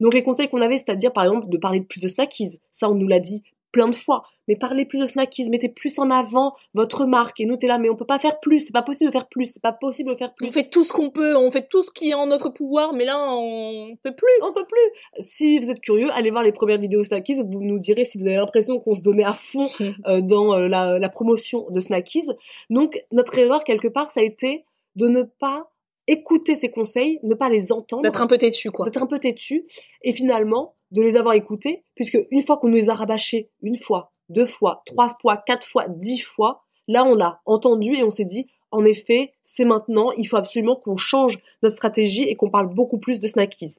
Donc 0.00 0.14
les 0.14 0.22
conseils 0.22 0.48
qu'on 0.48 0.60
avait, 0.60 0.78
c'est-à-dire 0.78 1.12
par 1.12 1.24
exemple 1.24 1.48
de 1.48 1.56
parler 1.56 1.80
plus 1.80 2.00
de 2.00 2.08
snackies, 2.08 2.60
ça 2.70 2.90
on 2.90 2.94
nous 2.94 3.08
l'a 3.08 3.20
dit 3.20 3.42
plein 3.76 3.88
de 3.88 3.94
fois, 3.94 4.22
mais 4.48 4.56
parlez 4.56 4.86
plus 4.86 5.00
de 5.00 5.04
snackies, 5.04 5.50
mettez 5.50 5.68
plus 5.68 5.98
en 5.98 6.10
avant 6.10 6.54
votre 6.72 7.04
marque, 7.04 7.40
et 7.40 7.44
nous 7.44 7.58
t'es 7.58 7.66
là, 7.66 7.76
mais 7.76 7.90
on 7.90 7.94
peut 7.94 8.06
pas 8.06 8.18
faire 8.18 8.40
plus, 8.40 8.60
c'est 8.60 8.72
pas 8.72 8.80
possible 8.80 9.10
de 9.10 9.12
faire 9.12 9.28
plus, 9.28 9.52
c'est 9.52 9.62
pas 9.62 9.74
possible 9.74 10.12
de 10.12 10.16
faire 10.16 10.32
plus. 10.32 10.46
On 10.46 10.50
fait 10.50 10.70
tout 10.70 10.82
ce 10.82 10.94
qu'on 10.94 11.10
peut, 11.10 11.36
on 11.36 11.50
fait 11.50 11.68
tout 11.68 11.82
ce 11.82 11.90
qui 11.90 12.08
est 12.08 12.14
en 12.14 12.26
notre 12.26 12.48
pouvoir, 12.48 12.94
mais 12.94 13.04
là, 13.04 13.18
on 13.18 13.94
peut 14.02 14.14
plus. 14.14 14.28
on 14.42 14.54
peut 14.54 14.64
plus. 14.64 15.20
Si 15.20 15.58
vous 15.58 15.70
êtes 15.70 15.80
curieux, 15.80 16.08
allez 16.14 16.30
voir 16.30 16.42
les 16.42 16.52
premières 16.52 16.78
vidéos 16.78 17.04
Snackies. 17.04 17.34
Vous 17.34 17.60
nous 17.60 17.78
direz 17.78 18.06
si 18.06 18.16
vous 18.16 18.26
avez 18.26 18.36
l'impression 18.36 18.80
qu'on 18.80 18.94
se 18.94 19.02
donnait 19.02 19.24
à 19.24 19.34
fond 19.34 19.68
euh, 20.06 20.22
dans 20.22 20.54
euh, 20.54 20.68
la, 20.68 20.98
la 20.98 21.08
promotion 21.10 21.66
de 21.68 21.78
Snackies. 21.78 22.28
Donc, 22.70 23.04
notre 23.12 23.36
erreur, 23.36 23.62
quelque 23.62 23.88
part, 23.88 24.10
ça 24.10 24.20
a 24.20 24.22
été 24.22 24.64
de 24.94 25.08
ne 25.08 25.22
pas 25.22 25.70
écouter 26.06 26.54
ces 26.54 26.70
conseils, 26.70 27.18
ne 27.22 27.34
pas 27.34 27.48
les 27.48 27.72
entendre, 27.72 28.02
D'être 28.02 28.22
un 28.22 28.26
peu 28.26 28.38
têtu, 28.38 28.70
quoi. 28.70 28.84
d'être 28.84 29.02
un 29.02 29.06
peu 29.06 29.18
têtu, 29.18 29.64
et 30.02 30.12
finalement, 30.12 30.74
de 30.92 31.02
les 31.02 31.16
avoir 31.16 31.34
écoutés, 31.34 31.82
puisque 31.94 32.18
une 32.30 32.42
fois 32.42 32.56
qu'on 32.58 32.68
nous 32.68 32.74
les 32.76 32.90
a 32.90 32.94
rabâchés, 32.94 33.50
une 33.62 33.76
fois, 33.76 34.10
deux 34.28 34.46
fois, 34.46 34.82
trois 34.86 35.16
fois, 35.20 35.36
quatre 35.36 35.66
fois, 35.66 35.86
dix 35.88 36.20
fois, 36.20 36.64
là, 36.88 37.04
on 37.04 37.14
l'a 37.14 37.40
entendu 37.44 37.94
et 37.94 38.04
on 38.04 38.10
s'est 38.10 38.24
dit, 38.24 38.46
en 38.70 38.84
effet, 38.84 39.32
c'est 39.42 39.64
maintenant, 39.64 40.12
il 40.12 40.26
faut 40.26 40.36
absolument 40.36 40.76
qu'on 40.76 40.96
change 40.96 41.38
notre 41.62 41.74
stratégie 41.76 42.24
et 42.24 42.36
qu'on 42.36 42.50
parle 42.50 42.72
beaucoup 42.74 42.98
plus 42.98 43.20
de 43.20 43.26
snackies. 43.26 43.76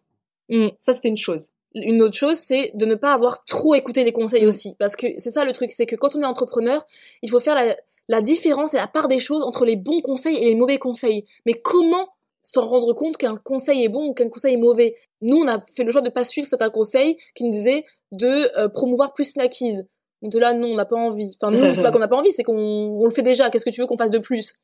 Mm. 0.50 0.68
Ça, 0.80 0.94
c'était 0.94 1.10
une 1.10 1.18
chose. 1.18 1.52
Une 1.76 2.02
autre 2.02 2.16
chose, 2.16 2.38
c'est 2.38 2.72
de 2.74 2.86
ne 2.86 2.96
pas 2.96 3.14
avoir 3.14 3.44
trop 3.46 3.76
écouté 3.76 4.04
les 4.04 4.14
conseils 4.14 4.46
Mm. 4.46 4.48
aussi. 4.48 4.76
Parce 4.80 4.96
que 4.96 5.08
c'est 5.18 5.32
ça 5.32 5.46
le 5.46 5.52
truc, 5.52 5.72
c'est 5.72 5.86
que 5.86 5.96
quand 5.96 6.16
on 6.16 6.22
est 6.22 6.26
entrepreneur, 6.26 6.86
il 7.22 7.30
faut 7.30 7.40
faire 7.40 7.56
la, 7.56 7.76
la 8.08 8.22
différence 8.22 8.74
et 8.74 8.78
la 8.78 8.88
part 8.88 9.08
des 9.08 9.20
choses 9.20 9.44
entre 9.44 9.66
les 9.66 9.76
bons 9.76 10.02
conseils 10.02 10.38
et 10.38 10.46
les 10.46 10.56
mauvais 10.56 10.80
conseils. 10.80 11.26
Mais 11.46 11.54
comment 11.54 12.10
s'en 12.42 12.68
rendre 12.68 12.94
compte 12.94 13.18
qu'un 13.18 13.36
conseil 13.36 13.84
est 13.84 13.90
bon 13.90 14.08
ou 14.08 14.14
qu'un 14.14 14.30
conseil 14.30 14.54
est 14.54 14.58
mauvais 14.58 14.96
Nous, 15.22 15.38
on 15.38 15.48
a 15.48 15.64
fait 15.76 15.84
le 15.84 15.92
choix 15.92 16.02
de 16.02 16.10
pas 16.10 16.24
suivre 16.24 16.48
certains 16.48 16.70
conseils 16.70 17.18
qui 17.36 17.44
nous 17.44 17.52
disaient 17.52 17.86
de 18.12 18.58
euh, 18.58 18.70
promouvoir 18.70 19.14
plus 19.14 19.32
snackies. 19.32 19.82
On 20.22 20.28
était 20.28 20.40
là, 20.40 20.54
non, 20.54 20.70
on 20.70 20.76
n'a 20.76 20.86
pas 20.86 20.96
envie. 20.96 21.36
Enfin, 21.40 21.52
nous, 21.52 21.76
c'est 21.76 21.84
pas 21.84 21.92
qu'on 21.94 22.00
n'a 22.00 22.08
pas 22.08 22.18
envie, 22.18 22.32
c'est 22.32 22.44
qu'on 22.44 22.56
on 22.56 23.04
le 23.04 23.12
fait 23.12 23.22
déjà. 23.22 23.50
Qu'est-ce 23.50 23.66
que 23.66 23.70
tu 23.70 23.82
veux 23.82 23.88
qu'on 23.88 23.98
fasse 23.98 24.12
de 24.12 24.20
plus? 24.20 24.56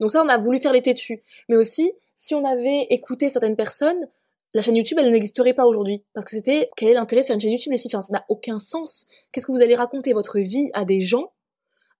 Donc 0.00 0.10
ça, 0.10 0.22
on 0.22 0.28
a 0.28 0.38
voulu 0.38 0.60
faire 0.60 0.72
les 0.72 0.82
têtus. 0.82 1.22
Mais 1.48 1.56
aussi, 1.56 1.92
si 2.16 2.34
on 2.34 2.44
avait 2.44 2.86
écouté 2.90 3.28
certaines 3.28 3.56
personnes, 3.56 4.08
la 4.54 4.62
chaîne 4.62 4.76
YouTube, 4.76 4.98
elle 5.00 5.10
n'existerait 5.10 5.54
pas 5.54 5.66
aujourd'hui. 5.66 6.04
Parce 6.14 6.24
que 6.24 6.32
c'était, 6.32 6.70
quel 6.76 6.90
est 6.90 6.94
l'intérêt 6.94 7.22
de 7.22 7.26
faire 7.26 7.34
une 7.34 7.40
chaîne 7.40 7.52
YouTube, 7.52 7.72
les 7.72 7.78
filles? 7.78 7.90
Enfin, 7.94 8.02
ça 8.02 8.12
n'a 8.12 8.24
aucun 8.28 8.58
sens. 8.58 9.06
Qu'est-ce 9.32 9.46
que 9.46 9.52
vous 9.52 9.62
allez 9.62 9.76
raconter 9.76 10.12
votre 10.12 10.38
vie 10.38 10.70
à 10.74 10.84
des 10.84 11.02
gens 11.02 11.30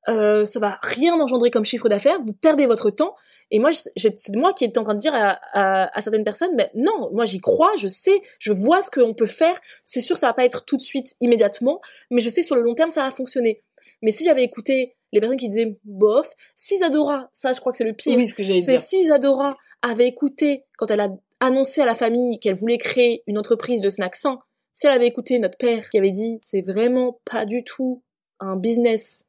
euh, 0.09 0.45
Ça 0.45 0.59
va 0.61 0.79
rien 0.83 1.15
engendrer 1.21 1.51
comme 1.51 1.65
chiffre 1.65 1.89
d'affaires. 1.89 2.19
Vous 2.25 2.33
perdez 2.33 2.67
votre 2.67 2.91
temps. 2.91 3.15
Et 3.51 3.59
moi, 3.61 3.71
c'est 3.73 4.35
moi 4.37 4.53
qui 4.53 4.65
étais 4.65 4.79
en 4.79 4.83
train 4.83 4.95
de 4.95 4.99
dire 5.01 5.15
à, 5.15 5.39
à- 5.53 5.97
à 5.97 6.01
certaines 6.03 6.25
personnes, 6.25 6.55
mais 6.55 6.71
non, 6.75 7.11
moi 7.13 7.25
j'y 7.25 7.39
crois, 7.39 7.73
je 7.79 7.89
sais, 7.89 8.21
je 8.39 8.53
vois 8.53 8.83
ce 8.83 8.91
qu'on 8.91 9.15
peut 9.15 9.25
faire. 9.27 9.59
C'est 9.85 10.01
sûr, 10.01 10.19
ça 10.19 10.27
va 10.27 10.35
pas 10.35 10.45
être 10.45 10.65
tout 10.67 10.77
de 10.77 10.83
suite, 10.83 11.15
immédiatement, 11.21 11.81
mais 12.11 12.21
je 12.21 12.29
sais 12.29 12.43
que 12.43 12.47
sur 12.47 12.57
le 12.57 12.63
long 12.63 12.75
terme, 12.75 12.91
ça 12.91 13.05
va 13.05 13.11
fonctionner. 13.11 13.63
Mais 14.03 14.13
si 14.13 14.25
j'avais 14.25 14.43
écouté 14.43 14.97
les 15.13 15.21
personnes 15.21 15.39
qui 15.39 15.49
disaient 15.49 15.79
bof, 15.85 16.29
si 16.55 16.75
Isadora, 16.75 17.31
ça 17.33 17.53
je 17.55 17.61
crois 17.61 17.73
que 17.73 17.79
c'est 17.79 17.85
le 17.85 17.95
pire, 17.95 18.17
Oui, 18.19 18.27
ce 18.27 18.35
que 18.35 18.43
j'allais 18.43 18.61
c'est 18.61 18.77
si 18.77 19.01
Isadora 19.01 19.57
avait 19.81 20.07
écouté 20.07 20.65
quand 20.77 20.91
elle 20.91 21.01
a 21.01 21.09
annoncé 21.41 21.81
à 21.81 21.87
la 21.87 21.95
famille 21.95 22.39
qu'elle 22.41 22.55
voulait 22.57 22.77
créer 22.77 23.23
une 23.27 23.39
entreprise 23.39 23.81
de 23.81 23.89
snacks 23.89 24.17
sains, 24.17 24.41
si 24.75 24.87
elle 24.87 24.93
avait 24.93 25.07
écouté 25.07 25.39
notre 25.39 25.57
père 25.57 25.89
qui 25.89 25.97
avait 25.97 26.11
dit 26.11 26.39
c'est 26.43 26.61
vraiment 26.61 27.19
pas 27.25 27.47
du 27.47 27.65
tout 27.65 28.03
un 28.41 28.57
business 28.57 29.25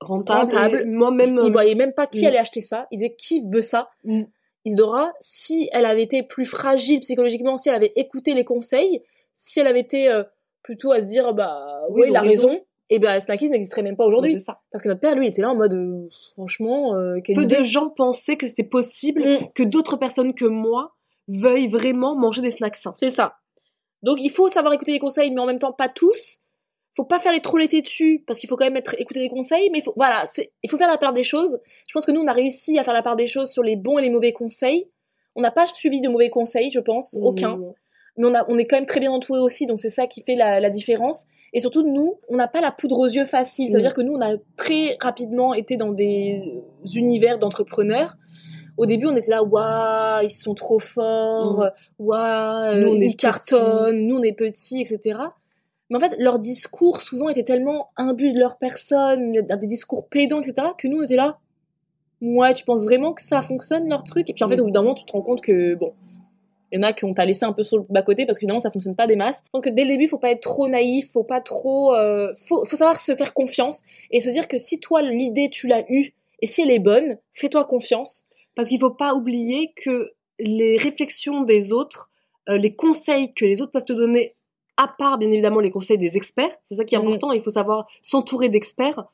Rentable. 0.00 0.84
Moi-même, 0.86 1.38
il 1.42 1.48
euh, 1.48 1.52
voyait 1.52 1.74
même 1.74 1.92
pas 1.92 2.06
qui 2.06 2.22
mm. 2.22 2.26
allait 2.26 2.38
acheter 2.38 2.60
ça, 2.60 2.86
il 2.90 2.98
disait 2.98 3.14
qui 3.14 3.46
veut 3.48 3.60
ça? 3.62 3.90
Mm. 4.04 4.22
Isadora, 4.64 5.12
si 5.20 5.68
elle 5.72 5.86
avait 5.86 6.02
été 6.02 6.22
plus 6.22 6.44
fragile 6.44 7.00
psychologiquement, 7.00 7.56
si 7.56 7.68
elle 7.68 7.76
avait 7.76 7.92
écouté 7.96 8.34
les 8.34 8.44
conseils, 8.44 9.02
si 9.34 9.60
elle 9.60 9.66
avait 9.66 9.80
été 9.80 10.08
euh, 10.08 10.22
plutôt 10.62 10.92
à 10.92 11.00
se 11.00 11.06
dire 11.06 11.32
bah 11.34 11.82
Oui, 11.90 12.02
oui, 12.02 12.06
ils 12.08 12.10
il 12.10 12.16
a 12.16 12.20
ont 12.22 12.26
raison. 12.26 12.48
raison, 12.48 12.60
et 12.90 12.98
ben 12.98 13.18
Snackies 13.20 13.50
n'existerait 13.50 13.82
même 13.82 13.96
pas 13.96 14.04
aujourd'hui. 14.04 14.32
c'est 14.32 14.38
ça. 14.38 14.60
Parce 14.72 14.82
que 14.82 14.88
notre 14.88 15.00
père, 15.00 15.14
lui, 15.14 15.26
était 15.26 15.42
là 15.42 15.50
en 15.50 15.54
mode 15.54 15.74
euh, 15.74 16.08
franchement, 16.32 16.94
euh, 16.94 17.20
Peu 17.24 17.42
idée. 17.42 17.58
de 17.58 17.62
gens 17.64 17.88
pensaient 17.88 18.36
que 18.36 18.46
c'était 18.46 18.64
possible 18.64 19.22
Mm. 19.22 19.52
que 19.54 19.62
d'autres 19.62 19.96
personnes 19.96 20.34
que 20.34 20.46
moi 20.46 20.94
veuillent 21.28 21.68
vraiment 21.68 22.14
manger 22.16 22.42
des 22.42 22.50
snacks 22.50 22.76
sains. 22.76 22.94
C'est 22.96 23.10
ça. 23.10 23.34
Donc 24.02 24.18
il 24.20 24.30
faut 24.30 24.48
savoir 24.48 24.72
écouter 24.74 24.92
les 24.92 24.98
conseils, 24.98 25.30
mais 25.30 25.40
en 25.40 25.46
même 25.46 25.58
temps 25.58 25.72
pas 25.72 25.88
tous. 25.88 26.38
Faut 26.96 27.04
pas 27.04 27.18
faire 27.20 27.32
les 27.32 27.40
trop 27.40 27.56
les 27.56 27.68
dessus 27.68 28.24
parce 28.26 28.40
qu'il 28.40 28.48
faut 28.48 28.56
quand 28.56 28.64
même 28.64 28.76
être 28.76 28.94
écouter 28.98 29.20
les 29.20 29.28
conseils, 29.28 29.70
mais 29.70 29.80
faut 29.80 29.92
voilà, 29.96 30.24
c'est 30.24 30.52
il 30.62 30.70
faut 30.70 30.76
faire 30.76 30.88
la 30.90 30.98
part 30.98 31.12
des 31.12 31.22
choses. 31.22 31.60
Je 31.88 31.92
pense 31.92 32.04
que 32.04 32.10
nous 32.12 32.20
on 32.20 32.26
a 32.26 32.32
réussi 32.32 32.78
à 32.78 32.84
faire 32.84 32.94
la 32.94 33.02
part 33.02 33.16
des 33.16 33.26
choses 33.28 33.50
sur 33.50 33.62
les 33.62 33.76
bons 33.76 33.98
et 33.98 34.02
les 34.02 34.10
mauvais 34.10 34.32
conseils. 34.32 34.88
On 35.36 35.40
n'a 35.40 35.52
pas 35.52 35.66
suivi 35.66 36.00
de 36.00 36.08
mauvais 36.08 36.30
conseils, 36.30 36.70
je 36.72 36.80
pense, 36.80 37.16
aucun. 37.22 37.56
Mm. 37.56 37.72
Mais 38.16 38.26
on 38.26 38.34
a 38.34 38.44
on 38.48 38.58
est 38.58 38.66
quand 38.66 38.76
même 38.76 38.86
très 38.86 38.98
bien 38.98 39.12
entouré 39.12 39.38
aussi, 39.38 39.66
donc 39.66 39.78
c'est 39.78 39.88
ça 39.88 40.08
qui 40.08 40.22
fait 40.22 40.34
la, 40.34 40.58
la 40.58 40.68
différence. 40.70 41.26
Et 41.52 41.60
surtout 41.60 41.82
nous, 41.84 42.18
on 42.28 42.36
n'a 42.36 42.48
pas 42.48 42.60
la 42.60 42.72
poudre 42.72 42.98
aux 42.98 43.06
yeux 43.08 43.24
facile. 43.24 43.70
Ça 43.70 43.76
veut 43.76 43.82
Mm. 43.82 43.86
dire 43.86 43.94
que 43.94 44.02
nous 44.02 44.14
on 44.14 44.20
a 44.20 44.36
très 44.56 44.96
rapidement 45.00 45.54
été 45.54 45.76
dans 45.76 45.90
des 45.92 46.60
univers 46.96 47.38
d'entrepreneurs. 47.38 48.16
Au 48.78 48.86
début, 48.86 49.06
on 49.06 49.14
était 49.14 49.30
là, 49.30 49.42
waouh, 49.42 50.22
ils 50.24 50.30
sont 50.30 50.54
trop 50.54 50.78
forts, 50.78 51.66
waouh, 51.98 52.74
Nous, 52.76 52.88
on 52.88 52.94
est 53.00 53.06
ils 53.06 53.16
cartonnent, 53.16 54.06
nous 54.06 54.16
on 54.16 54.22
est 54.22 54.32
petits, 54.32 54.80
etc. 54.80 55.18
Mais 55.90 55.96
en 55.96 56.00
fait, 56.00 56.14
leur 56.18 56.38
discours 56.38 57.00
souvent 57.00 57.28
était 57.28 57.42
tellement 57.42 57.90
imbu 57.96 58.32
de 58.32 58.38
leur 58.38 58.56
personne, 58.58 59.32
des 59.32 59.66
discours 59.66 60.08
pédants, 60.08 60.40
etc., 60.40 60.68
que 60.78 60.88
nous 60.88 60.98
on 60.98 61.02
était 61.02 61.16
là, 61.16 61.38
ouais, 62.22 62.54
tu 62.54 62.64
penses 62.64 62.84
vraiment 62.84 63.12
que 63.12 63.22
ça 63.22 63.42
fonctionne 63.42 63.88
leur 63.88 64.04
truc? 64.04 64.30
Et 64.30 64.32
puis 64.32 64.44
en 64.44 64.48
fait, 64.48 64.56
Mm. 64.56 64.60
au 64.60 64.64
bout 64.64 64.70
d'un 64.70 64.82
moment, 64.82 64.94
tu 64.94 65.04
te 65.04 65.12
rends 65.12 65.22
compte 65.22 65.40
que 65.40 65.74
bon, 65.74 65.92
il 66.72 66.76
y 66.76 66.78
en 66.78 66.82
a 66.88 66.92
qui 66.92 67.04
ont 67.04 67.12
t'a 67.12 67.24
laissé 67.24 67.44
un 67.44 67.52
peu 67.52 67.64
sur 67.64 67.78
le 67.78 67.84
bas 67.88 68.02
côté 68.02 68.26
parce 68.26 68.38
que 68.38 68.42
finalement 68.42 68.60
ça 68.60 68.70
fonctionne 68.70 68.94
pas 68.94 69.08
des 69.08 69.16
masses. 69.16 69.42
Je 69.44 69.50
pense 69.50 69.62
que 69.62 69.70
dès 69.70 69.82
le 69.82 69.90
début, 69.90 70.06
faut 70.06 70.18
pas 70.18 70.30
être 70.30 70.42
trop 70.42 70.68
naïf, 70.68 71.10
faut 71.10 71.24
pas 71.24 71.40
trop, 71.40 71.94
euh, 71.94 72.32
faut, 72.36 72.64
faut 72.64 72.76
savoir 72.76 73.00
se 73.00 73.16
faire 73.16 73.34
confiance 73.34 73.82
et 74.12 74.20
se 74.20 74.30
dire 74.30 74.46
que 74.46 74.58
si 74.58 74.78
toi 74.78 75.02
l'idée 75.02 75.50
tu 75.50 75.66
l'as 75.66 75.84
eue 75.88 76.14
et 76.40 76.46
si 76.46 76.62
elle 76.62 76.70
est 76.70 76.78
bonne, 76.78 77.18
fais-toi 77.32 77.64
confiance. 77.64 78.24
Parce 78.54 78.68
qu'il 78.68 78.78
faut 78.78 78.90
pas 78.90 79.14
oublier 79.14 79.72
que 79.74 80.12
les 80.38 80.76
réflexions 80.76 81.42
des 81.42 81.72
autres, 81.72 82.10
euh, 82.48 82.56
les 82.56 82.70
conseils 82.70 83.32
que 83.34 83.44
les 83.44 83.60
autres 83.60 83.72
peuvent 83.72 83.84
te 83.84 83.92
donner, 83.92 84.36
à 84.82 84.88
part 84.88 85.18
bien 85.18 85.30
évidemment 85.30 85.60
les 85.60 85.70
conseils 85.70 85.98
des 85.98 86.16
experts, 86.16 86.56
c'est 86.64 86.76
ça 86.76 86.84
qui 86.84 86.94
est 86.94 86.98
Mhm. 86.98 87.06
important, 87.06 87.32
il 87.32 87.40
faut 87.42 87.50
savoir 87.50 87.86
s'entourer 88.02 88.48
d'experts, 88.48 89.04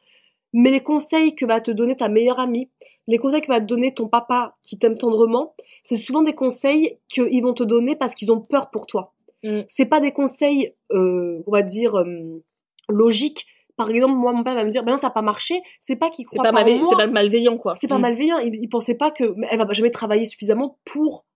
mais 0.52 0.70
les 0.70 0.80
conseils 0.82 1.34
que 1.34 1.44
va 1.44 1.60
te 1.60 1.70
donner 1.70 1.96
ta 1.96 2.08
meilleure 2.08 2.38
amie, 2.38 2.70
les 3.08 3.18
conseils 3.18 3.40
que 3.40 3.48
va 3.48 3.60
te 3.60 3.66
donner 3.66 3.92
ton 3.92 4.06
papa 4.08 4.56
qui 4.62 4.78
t'aime 4.78 4.94
tendrement, 4.94 5.54
c'est 5.82 5.96
souvent 5.96 6.22
des 6.22 6.34
conseils 6.34 6.98
qu'ils 7.08 7.42
vont 7.42 7.52
te 7.54 7.64
donner 7.64 7.96
parce 7.96 8.14
qu'ils 8.14 8.30
ont 8.30 8.40
peur 8.40 8.70
pour 8.70 8.86
toi. 8.86 9.12
Mhm. 9.42 9.64
C'est 9.68 9.86
pas 9.86 10.00
des 10.00 10.12
conseils, 10.12 10.72
euh, 10.92 11.42
on 11.46 11.50
va 11.52 11.62
dire, 11.62 11.96
euh, 11.98 12.42
logiques. 12.88 13.46
Par 13.76 13.90
exemple, 13.90 14.14
moi, 14.14 14.32
mon 14.32 14.42
père 14.44 14.54
va 14.54 14.64
me 14.64 14.70
dire, 14.70 14.82
ben 14.84 14.92
non, 14.92 14.96
ça 14.96 15.08
n'a 15.08 15.12
pas 15.12 15.20
marché. 15.22 15.60
C'est 15.80 15.96
pas 15.96 16.08
qu'il 16.10 16.24
croit 16.24 16.42
pas, 16.42 16.50
pas, 16.50 16.60
malveillant, 16.60 16.84
c'est 16.88 16.96
pas 16.96 17.06
malveillant 17.08 17.58
quoi. 17.58 17.74
c'est 17.74 17.88
pas 17.88 17.98
Mm. 17.98 18.02
malveillant. 18.02 18.38
Il, 18.38 18.54
il 18.54 18.68
pensait 18.68 18.94
pas 18.94 19.10
que 19.10 19.34
elle 19.50 19.58
va 19.58 19.72
jamais 19.72 19.90
travailler 19.90 20.24
suffisamment 20.24 20.78
pour 20.86 21.26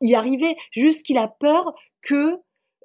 y 0.00 0.14
arriver. 0.14 0.54
Juste 0.70 1.04
qu'il 1.04 1.18
a 1.18 1.26
peur 1.26 1.74
que 2.02 2.36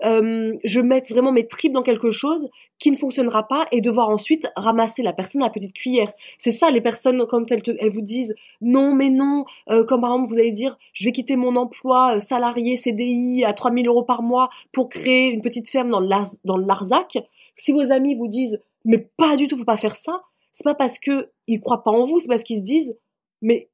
euh, 0.05 0.53
je 0.63 0.79
mette 0.79 1.09
vraiment 1.09 1.31
mes 1.31 1.47
tripes 1.47 1.73
dans 1.73 1.81
quelque 1.81 2.11
chose 2.11 2.49
qui 2.79 2.91
ne 2.91 2.95
fonctionnera 2.95 3.47
pas 3.47 3.65
et 3.71 3.81
devoir 3.81 4.09
ensuite 4.09 4.47
ramasser 4.55 5.01
la 5.01 5.13
personne 5.13 5.41
à 5.41 5.45
la 5.45 5.51
petite 5.51 5.73
cuillère. 5.73 6.11
C'est 6.37 6.51
ça 6.51 6.69
les 6.69 6.81
personnes 6.81 7.25
quand 7.27 7.51
elles, 7.51 7.89
vous 7.89 8.01
disent 8.01 8.35
non 8.61 8.93
mais 8.93 9.09
non, 9.09 9.45
euh, 9.69 9.83
comme 9.83 10.01
par 10.01 10.11
exemple 10.11 10.29
vous 10.29 10.39
allez 10.39 10.51
dire 10.51 10.77
je 10.93 11.05
vais 11.05 11.11
quitter 11.11 11.35
mon 11.35 11.55
emploi 11.55 12.15
euh, 12.15 12.19
salarié 12.19 12.75
CDI 12.75 13.43
à 13.45 13.53
3000 13.53 13.87
euros 13.87 14.03
par 14.03 14.21
mois 14.21 14.49
pour 14.71 14.89
créer 14.89 15.31
une 15.31 15.41
petite 15.41 15.69
ferme 15.69 15.89
dans 15.89 15.99
le 15.99 16.65
Larzac. 16.65 17.17
Si 17.55 17.71
vos 17.71 17.91
amis 17.91 18.15
vous 18.15 18.27
disent 18.27 18.59
mais 18.85 19.09
pas 19.17 19.35
du 19.35 19.47
tout, 19.47 19.57
faut 19.57 19.65
pas 19.65 19.77
faire 19.77 19.95
ça, 19.95 20.21
c'est 20.51 20.63
pas 20.63 20.75
parce 20.75 20.99
que 20.99 21.31
ils 21.47 21.59
croient 21.59 21.83
pas 21.83 21.91
en 21.91 22.03
vous, 22.03 22.19
c'est 22.19 22.29
parce 22.29 22.43
qu'ils 22.43 22.57
se 22.57 22.63
disent 22.63 22.97
mais 23.41 23.69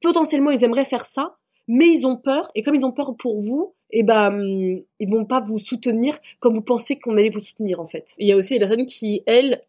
potentiellement 0.00 0.50
ils 0.50 0.64
aimeraient 0.64 0.84
faire 0.84 1.04
ça, 1.04 1.36
mais 1.68 1.86
ils 1.86 2.06
ont 2.06 2.16
peur 2.16 2.50
et 2.54 2.62
comme 2.62 2.74
ils 2.74 2.86
ont 2.86 2.92
peur 2.92 3.16
pour 3.16 3.40
vous, 3.40 3.74
et 3.90 4.02
ben 4.02 4.28
hum, 4.28 4.82
ils 4.98 5.10
vont 5.10 5.24
pas 5.24 5.40
vous 5.40 5.58
soutenir 5.58 6.18
comme 6.40 6.54
vous 6.54 6.62
pensez 6.62 6.98
qu'on 6.98 7.16
allait 7.16 7.30
vous 7.30 7.40
soutenir 7.40 7.80
en 7.80 7.86
fait. 7.86 8.14
Il 8.18 8.28
y 8.28 8.32
a 8.32 8.36
aussi 8.36 8.54
des 8.54 8.60
personnes 8.60 8.86
qui, 8.86 9.22
elles, 9.26 9.62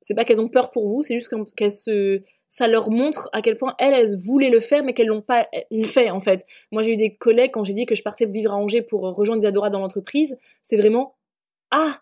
c'est 0.00 0.14
pas 0.14 0.24
qu'elles 0.24 0.40
ont 0.40 0.48
peur 0.48 0.70
pour 0.70 0.88
vous, 0.88 1.02
c'est 1.02 1.14
juste 1.14 1.32
qu'elles 1.56 1.70
se, 1.70 2.22
ça 2.50 2.66
leur 2.66 2.90
montre 2.90 3.30
à 3.32 3.42
quel 3.42 3.56
point 3.56 3.74
elles, 3.78 3.94
elles 3.94 4.16
voulaient 4.18 4.50
le 4.50 4.60
faire, 4.60 4.82
mais 4.82 4.92
qu'elles 4.92 5.06
l'ont 5.06 5.22
pas 5.22 5.48
euh, 5.72 5.82
fait, 5.82 6.10
en 6.10 6.20
fait. 6.20 6.44
Moi, 6.72 6.82
j'ai 6.82 6.92
eu 6.92 6.96
des 6.96 7.14
collègues, 7.14 7.52
quand 7.52 7.64
j'ai 7.64 7.74
dit 7.74 7.86
que 7.86 7.94
je 7.94 8.02
partais 8.02 8.26
vivre 8.26 8.52
à 8.52 8.56
Angers 8.56 8.82
pour 8.82 9.06
euh, 9.06 9.12
rejoindre 9.12 9.42
Isadora 9.42 9.70
dans 9.70 9.78
l'entreprise, 9.78 10.36
c'est 10.64 10.76
vraiment, 10.76 11.14
ah, 11.70 12.00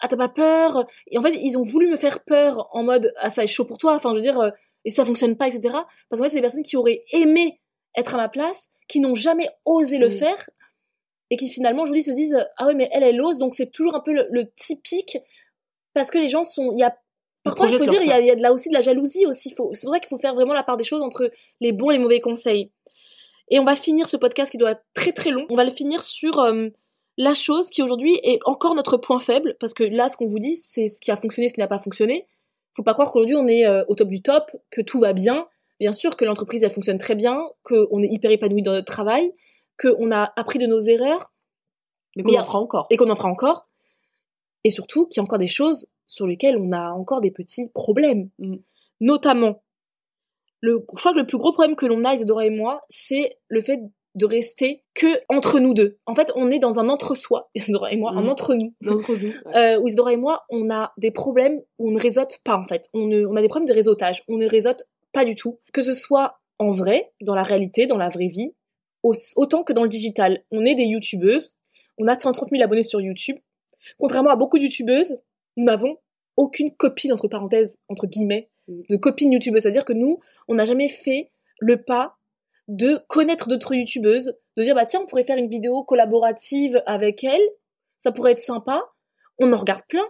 ah, 0.00 0.08
t'as 0.08 0.16
pas 0.16 0.28
peur? 0.28 0.84
Et 1.06 1.16
en 1.16 1.22
fait, 1.22 1.34
ils 1.40 1.56
ont 1.56 1.62
voulu 1.62 1.88
me 1.88 1.96
faire 1.96 2.24
peur 2.24 2.68
en 2.72 2.82
mode, 2.82 3.14
ah, 3.18 3.30
ça 3.30 3.44
est 3.44 3.46
chaud 3.46 3.64
pour 3.64 3.78
toi, 3.78 3.94
enfin, 3.94 4.10
je 4.10 4.16
veux 4.16 4.20
dire, 4.20 4.40
euh, 4.40 4.50
et 4.84 4.90
ça 4.90 5.04
fonctionne 5.04 5.36
pas, 5.36 5.46
etc. 5.46 5.60
Parce 6.08 6.20
qu'en 6.20 6.24
fait, 6.24 6.30
c'est 6.30 6.36
des 6.36 6.42
personnes 6.42 6.64
qui 6.64 6.76
auraient 6.76 7.04
aimé 7.12 7.60
être 7.96 8.14
à 8.14 8.18
ma 8.18 8.28
place, 8.28 8.68
qui 8.88 9.00
n'ont 9.00 9.14
jamais 9.14 9.48
osé 9.64 9.98
le 9.98 10.10
faire, 10.10 10.50
et 11.30 11.36
qui 11.36 11.48
finalement 11.48 11.82
aujourd'hui 11.82 12.02
se 12.02 12.10
disent 12.10 12.36
ah 12.56 12.66
ouais 12.66 12.74
mais 12.74 12.88
elle 12.92 13.02
elle 13.02 13.20
ose 13.20 13.38
donc 13.38 13.54
c'est 13.54 13.70
toujours 13.70 13.94
un 13.94 14.00
peu 14.00 14.12
le, 14.12 14.26
le 14.30 14.50
typique 14.56 15.16
parce 15.94 16.10
que 16.10 16.18
les 16.18 16.28
gens 16.28 16.42
sont 16.42 16.70
il 16.72 16.80
y 16.80 16.82
a 16.82 16.94
parfois 17.44 17.68
il 17.68 17.78
faut 17.78 17.86
dire 17.86 18.02
il 18.02 18.08
y 18.08 18.12
a, 18.12 18.20
il 18.20 18.26
y 18.26 18.30
a 18.30 18.36
de 18.36 18.42
là 18.42 18.52
aussi 18.52 18.68
de 18.68 18.74
la 18.74 18.80
jalousie 18.80 19.26
aussi. 19.26 19.54
Faut 19.54 19.70
c'est 19.72 19.86
pour 19.86 19.92
ça 19.92 20.00
qu'il 20.00 20.08
faut 20.08 20.18
faire 20.18 20.34
vraiment 20.34 20.54
la 20.54 20.62
part 20.62 20.76
des 20.76 20.84
choses 20.84 21.02
entre 21.02 21.30
les 21.60 21.72
bons 21.72 21.90
et 21.90 21.94
les 21.94 22.02
mauvais 22.02 22.20
conseils. 22.20 22.70
Et 23.48 23.58
on 23.58 23.64
va 23.64 23.74
finir 23.74 24.08
ce 24.08 24.16
podcast 24.16 24.50
qui 24.50 24.58
doit 24.58 24.72
être 24.72 24.84
très 24.94 25.12
très 25.12 25.30
long. 25.30 25.46
On 25.50 25.54
va 25.54 25.64
le 25.64 25.70
finir 25.70 26.02
sur 26.02 26.38
euh, 26.38 26.68
la 27.18 27.34
chose 27.34 27.68
qui 27.68 27.82
aujourd'hui 27.82 28.18
est 28.22 28.40
encore 28.46 28.74
notre 28.74 28.96
point 28.96 29.20
faible 29.20 29.56
parce 29.60 29.74
que 29.74 29.84
là 29.84 30.08
ce 30.08 30.16
qu'on 30.16 30.26
vous 30.26 30.38
dit 30.38 30.56
c'est 30.56 30.88
ce 30.88 31.00
qui 31.00 31.10
a 31.10 31.16
fonctionné 31.16 31.48
ce 31.48 31.54
qui 31.54 31.60
n'a 31.60 31.68
pas 31.68 31.78
fonctionné. 31.78 32.26
Faut 32.76 32.82
pas 32.82 32.94
croire 32.94 33.12
qu'aujourd'hui 33.12 33.36
on 33.36 33.46
est 33.46 33.66
euh, 33.66 33.84
au 33.88 33.94
top 33.94 34.08
du 34.08 34.20
top 34.20 34.50
que 34.70 34.80
tout 34.80 34.98
va 35.00 35.12
bien 35.12 35.46
bien 35.80 35.92
sûr 35.92 36.16
que 36.16 36.24
l'entreprise 36.24 36.62
elle 36.64 36.70
fonctionne 36.70 36.98
très 36.98 37.14
bien 37.14 37.42
qu'on 37.62 38.02
est 38.02 38.08
hyper 38.12 38.30
épanoui 38.30 38.62
dans 38.62 38.72
notre 38.72 38.92
travail 38.92 39.32
qu'on 39.80 40.10
a 40.12 40.32
appris 40.36 40.58
de 40.58 40.66
nos 40.66 40.80
erreurs 40.80 41.32
Mais 42.16 42.22
qu'on 42.22 42.38
en 42.38 42.44
fera 42.44 42.58
encore. 42.60 42.86
et 42.90 42.96
qu'on 42.96 43.10
en 43.10 43.14
fera 43.16 43.28
encore. 43.28 43.68
Et 44.62 44.70
surtout 44.70 45.06
qu'il 45.08 45.18
y 45.18 45.20
a 45.20 45.24
encore 45.24 45.38
des 45.38 45.46
choses 45.48 45.86
sur 46.06 46.26
lesquelles 46.26 46.56
on 46.58 46.70
a 46.72 46.90
encore 46.92 47.20
des 47.20 47.30
petits 47.32 47.68
problèmes. 47.74 48.30
Mm. 48.38 48.56
Notamment, 49.00 49.62
le, 50.60 50.84
je 50.94 50.96
crois 51.00 51.12
que 51.12 51.18
le 51.18 51.26
plus 51.26 51.38
gros 51.38 51.52
problème 51.52 51.76
que 51.76 51.86
l'on 51.86 52.04
a, 52.04 52.14
Isadora 52.14 52.46
et 52.46 52.50
moi, 52.50 52.82
c'est 52.88 53.36
le 53.48 53.60
fait 53.60 53.80
de 54.14 54.26
rester 54.26 54.84
que 54.94 55.08
entre 55.28 55.58
nous 55.58 55.74
deux. 55.74 55.98
En 56.06 56.14
fait, 56.14 56.30
on 56.36 56.48
est 56.52 56.60
dans 56.60 56.78
un 56.78 56.88
entre-soi, 56.88 57.50
Isadora 57.56 57.90
et 57.92 57.96
moi, 57.96 58.12
Mm. 58.12 58.18
un 58.18 58.28
entre-nous. 58.28 58.74
D'entre 58.80 59.12
nous. 59.16 59.28
ouais. 59.28 59.34
Euh, 59.56 59.80
où 59.80 59.88
Isadora 59.88 60.12
et 60.12 60.16
moi, 60.16 60.44
on 60.50 60.70
a 60.70 60.92
des 60.98 61.10
problèmes 61.10 61.60
où 61.78 61.88
on 61.88 61.92
ne 61.92 62.00
réseaute 62.00 62.38
pas, 62.44 62.56
en 62.56 62.64
fait. 62.64 62.84
On, 62.94 63.06
ne- 63.06 63.26
on 63.26 63.34
a 63.34 63.42
des 63.42 63.48
problèmes 63.48 63.66
de 63.68 63.74
réseautage. 63.74 64.22
On 64.28 64.36
ne 64.36 64.46
réseaute 64.48 64.84
pas 65.14 65.24
du 65.24 65.34
tout. 65.34 65.58
Que 65.72 65.80
ce 65.80 65.94
soit 65.94 66.40
en 66.58 66.70
vrai, 66.70 67.12
dans 67.22 67.34
la 67.34 67.42
réalité, 67.42 67.86
dans 67.86 67.96
la 67.96 68.10
vraie 68.10 68.28
vie, 68.28 68.54
autant 69.36 69.64
que 69.64 69.72
dans 69.72 69.82
le 69.82 69.88
digital. 69.88 70.44
On 70.50 70.64
est 70.64 70.74
des 70.74 70.84
youtubeuses, 70.84 71.56
on 71.98 72.06
a 72.06 72.18
130 72.18 72.50
000 72.50 72.62
abonnés 72.62 72.82
sur 72.82 73.00
YouTube. 73.00 73.36
Contrairement 73.98 74.30
à 74.30 74.36
beaucoup 74.36 74.58
de 74.58 74.64
youtubeuses, 74.64 75.20
nous 75.56 75.64
n'avons 75.64 75.96
aucune 76.36 76.74
copine, 76.74 77.12
entre 77.12 77.28
parenthèses, 77.28 77.78
entre 77.88 78.06
guillemets, 78.06 78.50
mm. 78.68 78.82
de 78.88 78.96
copine 78.96 79.32
youtubeuse. 79.32 79.62
C'est-à-dire 79.62 79.84
que 79.84 79.92
nous, 79.92 80.20
on 80.48 80.54
n'a 80.54 80.66
jamais 80.66 80.88
fait 80.88 81.30
le 81.60 81.82
pas 81.82 82.16
de 82.66 82.98
connaître 83.08 83.48
d'autres 83.48 83.74
youtubeuses, 83.74 84.36
de 84.56 84.62
dire, 84.62 84.74
bah 84.74 84.84
tiens, 84.84 85.00
on 85.02 85.06
pourrait 85.06 85.24
faire 85.24 85.36
une 85.36 85.48
vidéo 85.48 85.84
collaborative 85.84 86.82
avec 86.86 87.22
elle, 87.24 87.42
ça 87.98 88.10
pourrait 88.10 88.32
être 88.32 88.40
sympa. 88.40 88.82
On 89.38 89.52
en 89.52 89.58
regarde 89.58 89.82
plein, 89.88 90.06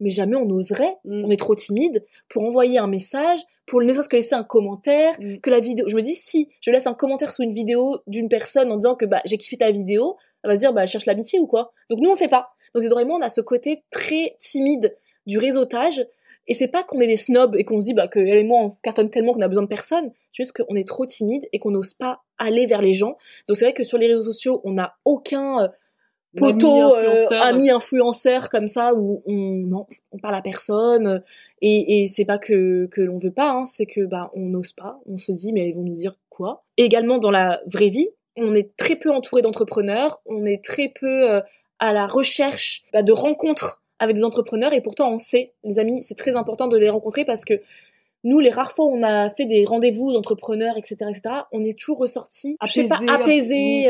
mais 0.00 0.10
jamais 0.10 0.36
on 0.36 0.48
oserait. 0.50 0.96
Mm. 1.04 1.24
On 1.24 1.30
est 1.30 1.38
trop 1.38 1.54
timide 1.54 2.04
pour 2.28 2.44
envoyer 2.44 2.78
un 2.78 2.86
message, 2.86 3.40
pour 3.66 3.80
ne 3.80 3.92
serait-ce 3.92 4.08
que 4.08 4.16
laisser 4.16 4.34
un 4.34 4.44
commentaire, 4.44 5.16
mm. 5.20 5.38
que 5.40 5.50
la 5.50 5.60
vidéo. 5.60 5.86
Je 5.88 5.96
me 5.96 6.02
dis 6.02 6.14
si 6.14 6.48
je 6.60 6.70
laisse 6.70 6.86
un 6.86 6.94
commentaire 6.94 7.32
sous 7.32 7.42
une 7.42 7.52
vidéo 7.52 7.98
d'une 8.06 8.28
personne 8.28 8.70
en 8.70 8.76
disant 8.76 8.94
que 8.94 9.06
bah 9.06 9.20
j'ai 9.24 9.38
kiffé 9.38 9.56
ta 9.56 9.70
vidéo, 9.70 10.16
elle 10.42 10.50
va 10.50 10.56
se 10.56 10.60
dire 10.60 10.72
bah 10.72 10.82
elle 10.82 10.88
cherche 10.88 11.06
l'amitié 11.06 11.38
ou 11.40 11.46
quoi. 11.46 11.72
Donc 11.90 12.00
nous 12.00 12.10
on 12.10 12.16
fait 12.16 12.28
pas. 12.28 12.50
Donc 12.74 12.82
c'est 12.82 12.90
vraiment 12.90 13.16
on 13.16 13.22
a 13.22 13.28
ce 13.28 13.40
côté 13.40 13.84
très 13.90 14.36
timide 14.38 14.96
du 15.26 15.38
réseautage. 15.38 16.06
Et 16.48 16.54
c'est 16.54 16.68
pas 16.68 16.84
qu'on 16.84 17.00
est 17.00 17.08
des 17.08 17.16
snobs 17.16 17.56
et 17.56 17.64
qu'on 17.64 17.80
se 17.80 17.86
dit 17.86 17.94
bah 17.94 18.06
que 18.06 18.20
elle 18.20 18.38
et 18.38 18.44
moi 18.44 18.60
on 18.62 18.70
cartonne 18.82 19.10
tellement 19.10 19.32
qu'on 19.32 19.42
a 19.42 19.48
besoin 19.48 19.64
de 19.64 19.68
personne. 19.68 20.12
C'est 20.32 20.44
juste 20.44 20.52
qu'on 20.52 20.76
est 20.76 20.86
trop 20.86 21.04
timide 21.06 21.48
et 21.52 21.58
qu'on 21.58 21.72
n'ose 21.72 21.94
pas 21.94 22.22
aller 22.38 22.66
vers 22.66 22.82
les 22.82 22.94
gens. 22.94 23.16
Donc 23.48 23.56
c'est 23.56 23.64
vrai 23.64 23.74
que 23.74 23.82
sur 23.82 23.98
les 23.98 24.06
réseaux 24.06 24.22
sociaux 24.22 24.60
on 24.62 24.72
n'a 24.72 24.96
aucun 25.04 25.64
euh, 25.64 25.68
poteau 26.36 26.94
euh, 26.96 27.26
ami 27.40 27.70
influenceur 27.70 28.48
comme 28.50 28.68
ça 28.68 28.94
où 28.94 29.22
on 29.26 29.64
non 29.66 29.86
on 30.12 30.18
parle 30.18 30.34
à 30.34 30.42
personne. 30.42 31.22
Et, 31.62 32.02
et 32.02 32.08
c'est 32.08 32.24
pas 32.24 32.38
que 32.38 32.86
que 32.86 33.00
l'on 33.00 33.18
veut 33.18 33.32
pas 33.32 33.50
hein, 33.50 33.64
c'est 33.64 33.86
que 33.86 34.02
bah 34.04 34.30
on 34.34 34.46
n'ose 34.46 34.72
pas. 34.72 35.00
On 35.06 35.16
se 35.16 35.32
dit 35.32 35.52
mais 35.52 35.68
ils 35.68 35.74
vont 35.74 35.82
nous 35.82 35.96
dire 35.96 36.12
quoi? 36.28 36.64
Et 36.76 36.84
également 36.84 37.18
dans 37.18 37.30
la 37.30 37.60
vraie 37.66 37.88
vie 37.88 38.08
on 38.38 38.54
est 38.54 38.76
très 38.76 38.96
peu 38.96 39.10
entouré 39.10 39.42
d'entrepreneurs. 39.42 40.20
On 40.26 40.44
est 40.44 40.62
très 40.62 40.88
peu 40.88 41.30
euh, 41.30 41.40
à 41.78 41.92
la 41.92 42.06
recherche 42.06 42.84
bah, 42.92 43.02
de 43.02 43.12
rencontres 43.12 43.82
avec 43.98 44.14
des 44.14 44.24
entrepreneurs. 44.24 44.72
Et 44.72 44.82
pourtant 44.82 45.10
on 45.12 45.18
sait 45.18 45.54
les 45.64 45.78
amis 45.78 46.02
c'est 46.02 46.16
très 46.16 46.36
important 46.36 46.68
de 46.68 46.76
les 46.76 46.90
rencontrer 46.90 47.24
parce 47.24 47.44
que 47.44 47.60
nous, 48.26 48.40
les 48.40 48.50
rares 48.50 48.72
fois 48.72 48.86
où 48.86 48.90
on 48.90 49.04
a 49.04 49.30
fait 49.30 49.46
des 49.46 49.64
rendez-vous 49.64 50.12
d'entrepreneurs, 50.12 50.76
etc., 50.76 50.96
etc., 51.10 51.42
on 51.52 51.64
est 51.64 51.78
toujours 51.78 51.98
ressorti, 51.98 52.56
je 52.64 52.72
sais 52.72 52.88
pas, 52.88 52.98
apaisé, 53.08 53.88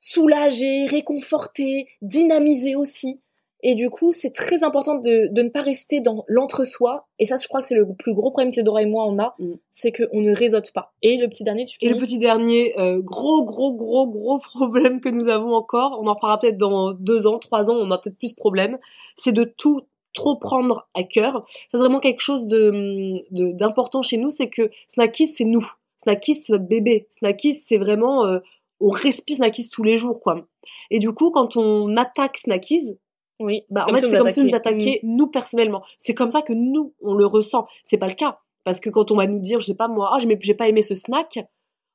soulager, 0.00 0.86
réconforter, 0.86 1.86
dynamiser 2.02 2.74
aussi. 2.74 3.20
Et 3.62 3.74
du 3.74 3.90
coup, 3.90 4.10
c'est 4.10 4.30
très 4.30 4.64
important 4.64 4.94
de, 4.94 5.28
de, 5.30 5.42
ne 5.42 5.50
pas 5.50 5.60
rester 5.60 6.00
dans 6.00 6.24
l'entre-soi. 6.28 7.06
Et 7.18 7.26
ça, 7.26 7.36
je 7.40 7.46
crois 7.46 7.60
que 7.60 7.66
c'est 7.66 7.74
le 7.74 7.86
plus 7.94 8.14
gros 8.14 8.30
problème 8.30 8.52
que 8.52 8.62
Dora 8.62 8.80
et 8.80 8.86
moi 8.86 9.04
on 9.06 9.18
a, 9.18 9.34
mm. 9.38 9.52
c'est 9.70 9.92
qu'on 9.92 10.22
ne 10.22 10.34
réseaute 10.34 10.72
pas. 10.72 10.94
Et 11.02 11.18
le 11.18 11.28
petit 11.28 11.44
dernier, 11.44 11.66
tu 11.66 11.76
Et 11.82 11.90
le 11.90 11.98
petit 11.98 12.18
dernier, 12.18 12.74
euh, 12.80 13.00
gros, 13.02 13.44
gros, 13.44 13.74
gros, 13.74 14.06
gros 14.06 14.38
problème 14.54 15.00
que 15.00 15.10
nous 15.10 15.28
avons 15.28 15.54
encore, 15.54 15.98
on 16.00 16.06
en 16.06 16.14
parlera 16.14 16.40
peut-être 16.40 16.56
dans 16.56 16.92
deux 16.92 17.26
ans, 17.26 17.38
trois 17.38 17.70
ans, 17.70 17.76
on 17.76 17.90
a 17.90 17.98
peut-être 17.98 18.16
plus 18.16 18.32
de 18.32 18.36
problème, 18.36 18.78
c'est 19.16 19.32
de 19.32 19.44
tout 19.44 19.82
trop 20.14 20.36
prendre 20.36 20.88
à 20.94 21.02
cœur. 21.02 21.44
C'est 21.70 21.76
vraiment 21.76 22.00
quelque 22.00 22.20
chose 22.20 22.46
de 22.46 23.14
d'important 23.30 24.02
chez 24.02 24.16
nous, 24.16 24.30
c'est 24.30 24.48
que 24.48 24.70
Snackies, 24.88 25.26
c'est 25.26 25.44
nous. 25.44 25.64
Snackies, 25.98 26.34
c'est 26.34 26.52
notre 26.54 26.66
bébé. 26.66 27.06
Snackies, 27.10 27.54
c'est 27.54 27.76
vraiment... 27.76 28.24
Euh, 28.24 28.38
on 28.80 28.90
respire 28.90 29.36
Snackies 29.36 29.68
tous 29.70 29.82
les 29.82 29.96
jours, 29.96 30.20
quoi. 30.20 30.46
Et 30.90 30.98
du 30.98 31.12
coup, 31.12 31.30
quand 31.30 31.56
on 31.56 31.96
attaque 31.96 32.38
Snackies, 32.38 32.96
oui, 33.40 33.64
bah 33.70 33.86
en 33.88 33.94
fait 33.94 34.06
c'est 34.06 34.18
comme 34.18 34.28
si 34.28 34.40
on 34.40 34.44
nous 34.44 34.54
attaquait 34.54 35.00
nous 35.02 35.26
personnellement. 35.26 35.82
C'est 35.98 36.14
comme 36.14 36.30
ça 36.30 36.42
que 36.42 36.52
nous 36.52 36.94
on 37.00 37.14
le 37.14 37.24
ressent. 37.24 37.66
C'est 37.84 37.96
pas 37.96 38.08
le 38.08 38.14
cas 38.14 38.38
parce 38.64 38.80
que 38.80 38.90
quand 38.90 39.10
on 39.10 39.16
va 39.16 39.26
nous 39.26 39.38
dire, 39.38 39.60
je 39.60 39.66
sais 39.66 39.74
pas 39.74 39.88
moi, 39.88 40.10
ah 40.12 40.18
j'ai 40.18 40.54
pas 40.54 40.68
aimé 40.68 40.82
ce 40.82 40.94
snack, 40.94 41.38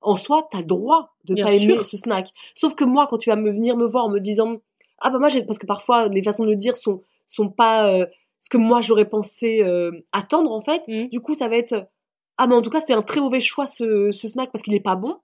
en 0.01 0.15
soi 0.15 0.47
t'as 0.51 0.63
droit 0.63 1.13
de 1.23 1.35
pas 1.35 1.53
aimer 1.53 1.83
ce 1.83 1.97
snack. 1.97 2.29
Sauf 2.55 2.73
que 2.73 2.83
moi, 2.83 3.05
quand 3.07 3.19
tu 3.19 3.29
vas 3.29 3.35
me 3.35 3.51
venir 3.51 3.77
me 3.77 3.85
voir 3.85 4.05
en 4.05 4.09
me 4.09 4.19
disant, 4.19 4.57
ah 4.99 5.11
bah 5.11 5.19
moi 5.19 5.29
j'ai 5.29 5.43
parce 5.43 5.59
que 5.59 5.67
parfois 5.67 6.07
les 6.07 6.23
façons 6.23 6.43
de 6.43 6.49
le 6.49 6.55
dire 6.55 6.75
sont 6.75 7.03
sont 7.27 7.49
pas 7.49 7.91
euh, 7.93 8.05
ce 8.39 8.49
que 8.49 8.57
moi 8.57 8.81
j'aurais 8.81 9.07
pensé 9.07 9.61
euh, 9.61 9.91
attendre 10.13 10.51
en 10.51 10.61
fait. 10.61 10.81
Mmh. 10.87 11.09
Du 11.09 11.19
coup 11.19 11.35
ça 11.35 11.47
va 11.47 11.57
être 11.57 11.87
ah 12.37 12.47
mais 12.47 12.55
en 12.55 12.61
tout 12.63 12.71
cas 12.71 12.79
c'était 12.79 12.93
un 12.93 13.03
très 13.03 13.21
mauvais 13.21 13.39
choix 13.39 13.67
ce, 13.67 14.09
ce 14.09 14.27
snack 14.27 14.51
parce 14.51 14.63
qu'il 14.63 14.73
est 14.73 14.79
pas 14.79 14.95
bon 14.95 15.17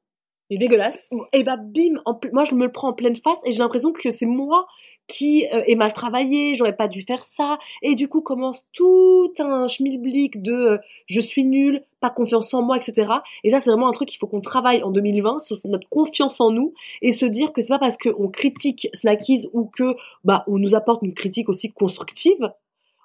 il 0.51 0.55
est 0.55 0.67
dégueulasse. 0.67 1.09
Et 1.31 1.43
bah 1.43 1.55
bim, 1.55 2.01
moi 2.33 2.43
je 2.43 2.55
me 2.55 2.65
le 2.65 2.71
prends 2.71 2.89
en 2.89 2.93
pleine 2.93 3.15
face 3.15 3.37
et 3.45 3.51
j'ai 3.51 3.59
l'impression 3.59 3.93
que 3.93 4.11
c'est 4.11 4.25
moi 4.25 4.67
qui 5.07 5.47
euh, 5.53 5.63
ai 5.65 5.75
mal 5.75 5.93
travaillé, 5.93 6.55
j'aurais 6.55 6.75
pas 6.75 6.89
dû 6.89 7.03
faire 7.03 7.23
ça 7.23 7.57
et 7.81 7.95
du 7.95 8.09
coup 8.09 8.21
commence 8.21 8.61
tout 8.73 9.31
un 9.39 9.67
schmilblick 9.67 10.41
de 10.41 10.53
euh, 10.53 10.77
je 11.05 11.21
suis 11.21 11.45
nul, 11.45 11.83
pas 12.01 12.09
confiance 12.09 12.53
en 12.53 12.61
moi, 12.61 12.75
etc. 12.75 13.13
Et 13.45 13.51
ça 13.51 13.59
c'est 13.59 13.69
vraiment 13.69 13.87
un 13.87 13.93
truc 13.93 14.09
qu'il 14.09 14.19
faut 14.19 14.27
qu'on 14.27 14.41
travaille 14.41 14.83
en 14.83 14.91
2020 14.91 15.39
sur 15.39 15.55
notre 15.65 15.87
confiance 15.87 16.41
en 16.41 16.51
nous 16.51 16.73
et 17.01 17.13
se 17.13 17.25
dire 17.25 17.53
que 17.53 17.61
c'est 17.61 17.73
pas 17.73 17.79
parce 17.79 17.97
qu'on 17.97 18.27
critique 18.27 18.89
Snackies 18.93 19.47
ou 19.53 19.65
que 19.65 19.95
bah 20.25 20.43
on 20.47 20.59
nous 20.59 20.75
apporte 20.75 21.01
une 21.01 21.13
critique 21.13 21.47
aussi 21.47 21.71
constructive, 21.71 22.51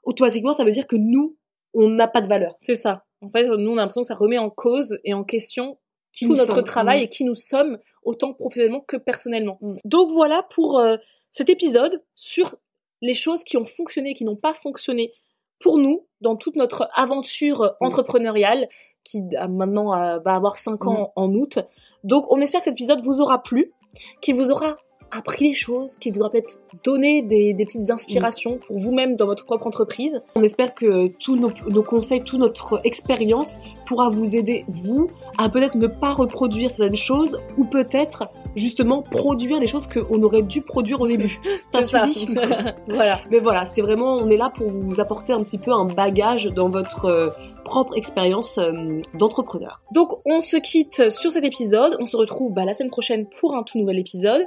automatiquement 0.02 0.52
ça 0.52 0.64
veut 0.64 0.72
dire 0.72 0.88
que 0.88 0.96
nous 0.96 1.36
on 1.74 1.90
n'a 1.90 2.08
pas 2.08 2.22
de 2.22 2.28
valeur. 2.28 2.56
C'est 2.60 2.74
ça. 2.74 3.04
En 3.22 3.30
fait, 3.30 3.46
nous, 3.48 3.70
on 3.70 3.74
a 3.74 3.80
l'impression 3.80 4.02
que 4.02 4.06
ça 4.06 4.14
remet 4.14 4.38
en 4.38 4.50
cause 4.50 4.98
et 5.04 5.12
en 5.12 5.24
question 5.24 5.78
tout 6.20 6.34
notre 6.34 6.62
travail 6.62 7.00
mm. 7.00 7.02
et 7.02 7.08
qui 7.08 7.24
nous 7.24 7.34
sommes 7.34 7.78
autant 8.02 8.32
professionnellement 8.32 8.80
que 8.80 8.96
personnellement. 8.96 9.58
Mm. 9.60 9.74
Donc 9.84 10.10
voilà 10.10 10.42
pour 10.54 10.78
euh, 10.78 10.96
cet 11.30 11.48
épisode 11.50 12.02
sur 12.14 12.56
les 13.02 13.14
choses 13.14 13.44
qui 13.44 13.56
ont 13.56 13.64
fonctionné 13.64 14.10
et 14.10 14.14
qui 14.14 14.24
n'ont 14.24 14.36
pas 14.36 14.54
fonctionné 14.54 15.12
pour 15.58 15.78
nous 15.78 16.06
dans 16.20 16.36
toute 16.36 16.56
notre 16.56 16.88
aventure 16.94 17.62
mm. 17.62 17.84
entrepreneuriale 17.84 18.68
qui 19.04 19.22
maintenant 19.48 19.94
euh, 19.94 20.18
va 20.24 20.34
avoir 20.34 20.58
5 20.58 20.86
ans 20.86 21.12
en 21.16 21.32
août. 21.32 21.58
Donc 22.04 22.30
on 22.30 22.40
espère 22.40 22.60
que 22.60 22.66
cet 22.66 22.74
épisode 22.74 23.02
vous 23.02 23.20
aura 23.20 23.42
plu, 23.42 23.72
qu'il 24.20 24.34
vous 24.34 24.50
aura 24.50 24.76
appris 25.10 25.50
des 25.50 25.54
choses, 25.54 25.96
qui 25.96 26.10
vous 26.10 26.20
aura 26.20 26.30
peut-être 26.30 26.60
donné 26.84 27.22
des, 27.22 27.54
petites 27.58 27.90
inspirations 27.90 28.58
pour 28.66 28.76
vous-même 28.76 29.16
dans 29.16 29.26
votre 29.26 29.44
propre 29.44 29.66
entreprise. 29.66 30.20
On 30.34 30.42
espère 30.42 30.74
que 30.74 31.08
tous 31.18 31.36
nos, 31.36 31.82
conseils, 31.82 32.22
toute 32.22 32.40
notre 32.40 32.80
expérience 32.84 33.58
pourra 33.86 34.08
vous 34.08 34.36
aider, 34.36 34.64
vous, 34.68 35.08
à 35.38 35.48
peut-être 35.48 35.76
ne 35.76 35.86
pas 35.86 36.14
reproduire 36.14 36.70
certaines 36.70 36.96
choses 36.96 37.38
ou 37.56 37.64
peut-être 37.64 38.28
justement 38.54 39.02
produire 39.02 39.60
les 39.60 39.66
choses 39.66 39.86
qu'on 39.86 40.22
aurait 40.22 40.42
dû 40.42 40.62
produire 40.62 41.00
au 41.00 41.06
début. 41.06 41.40
C'est 41.72 41.84
ça. 41.84 42.06
voilà. 42.88 43.20
Mais 43.30 43.38
voilà, 43.38 43.64
c'est 43.64 43.82
vraiment, 43.82 44.14
on 44.14 44.30
est 44.30 44.36
là 44.36 44.50
pour 44.54 44.68
vous 44.68 45.00
apporter 45.00 45.32
un 45.32 45.42
petit 45.42 45.58
peu 45.58 45.72
un 45.72 45.84
bagage 45.84 46.46
dans 46.46 46.68
votre 46.68 47.04
euh, 47.04 47.28
propre 47.64 47.96
expérience 47.96 48.58
euh, 48.58 49.00
d'entrepreneur. 49.14 49.80
Donc 49.92 50.08
on 50.24 50.40
se 50.40 50.56
quitte 50.56 51.10
sur 51.10 51.30
cet 51.30 51.44
épisode, 51.44 51.96
on 52.00 52.06
se 52.06 52.16
retrouve 52.16 52.52
bah, 52.52 52.64
la 52.64 52.72
semaine 52.72 52.90
prochaine 52.90 53.26
pour 53.40 53.54
un 53.54 53.62
tout 53.62 53.78
nouvel 53.78 53.98
épisode. 53.98 54.46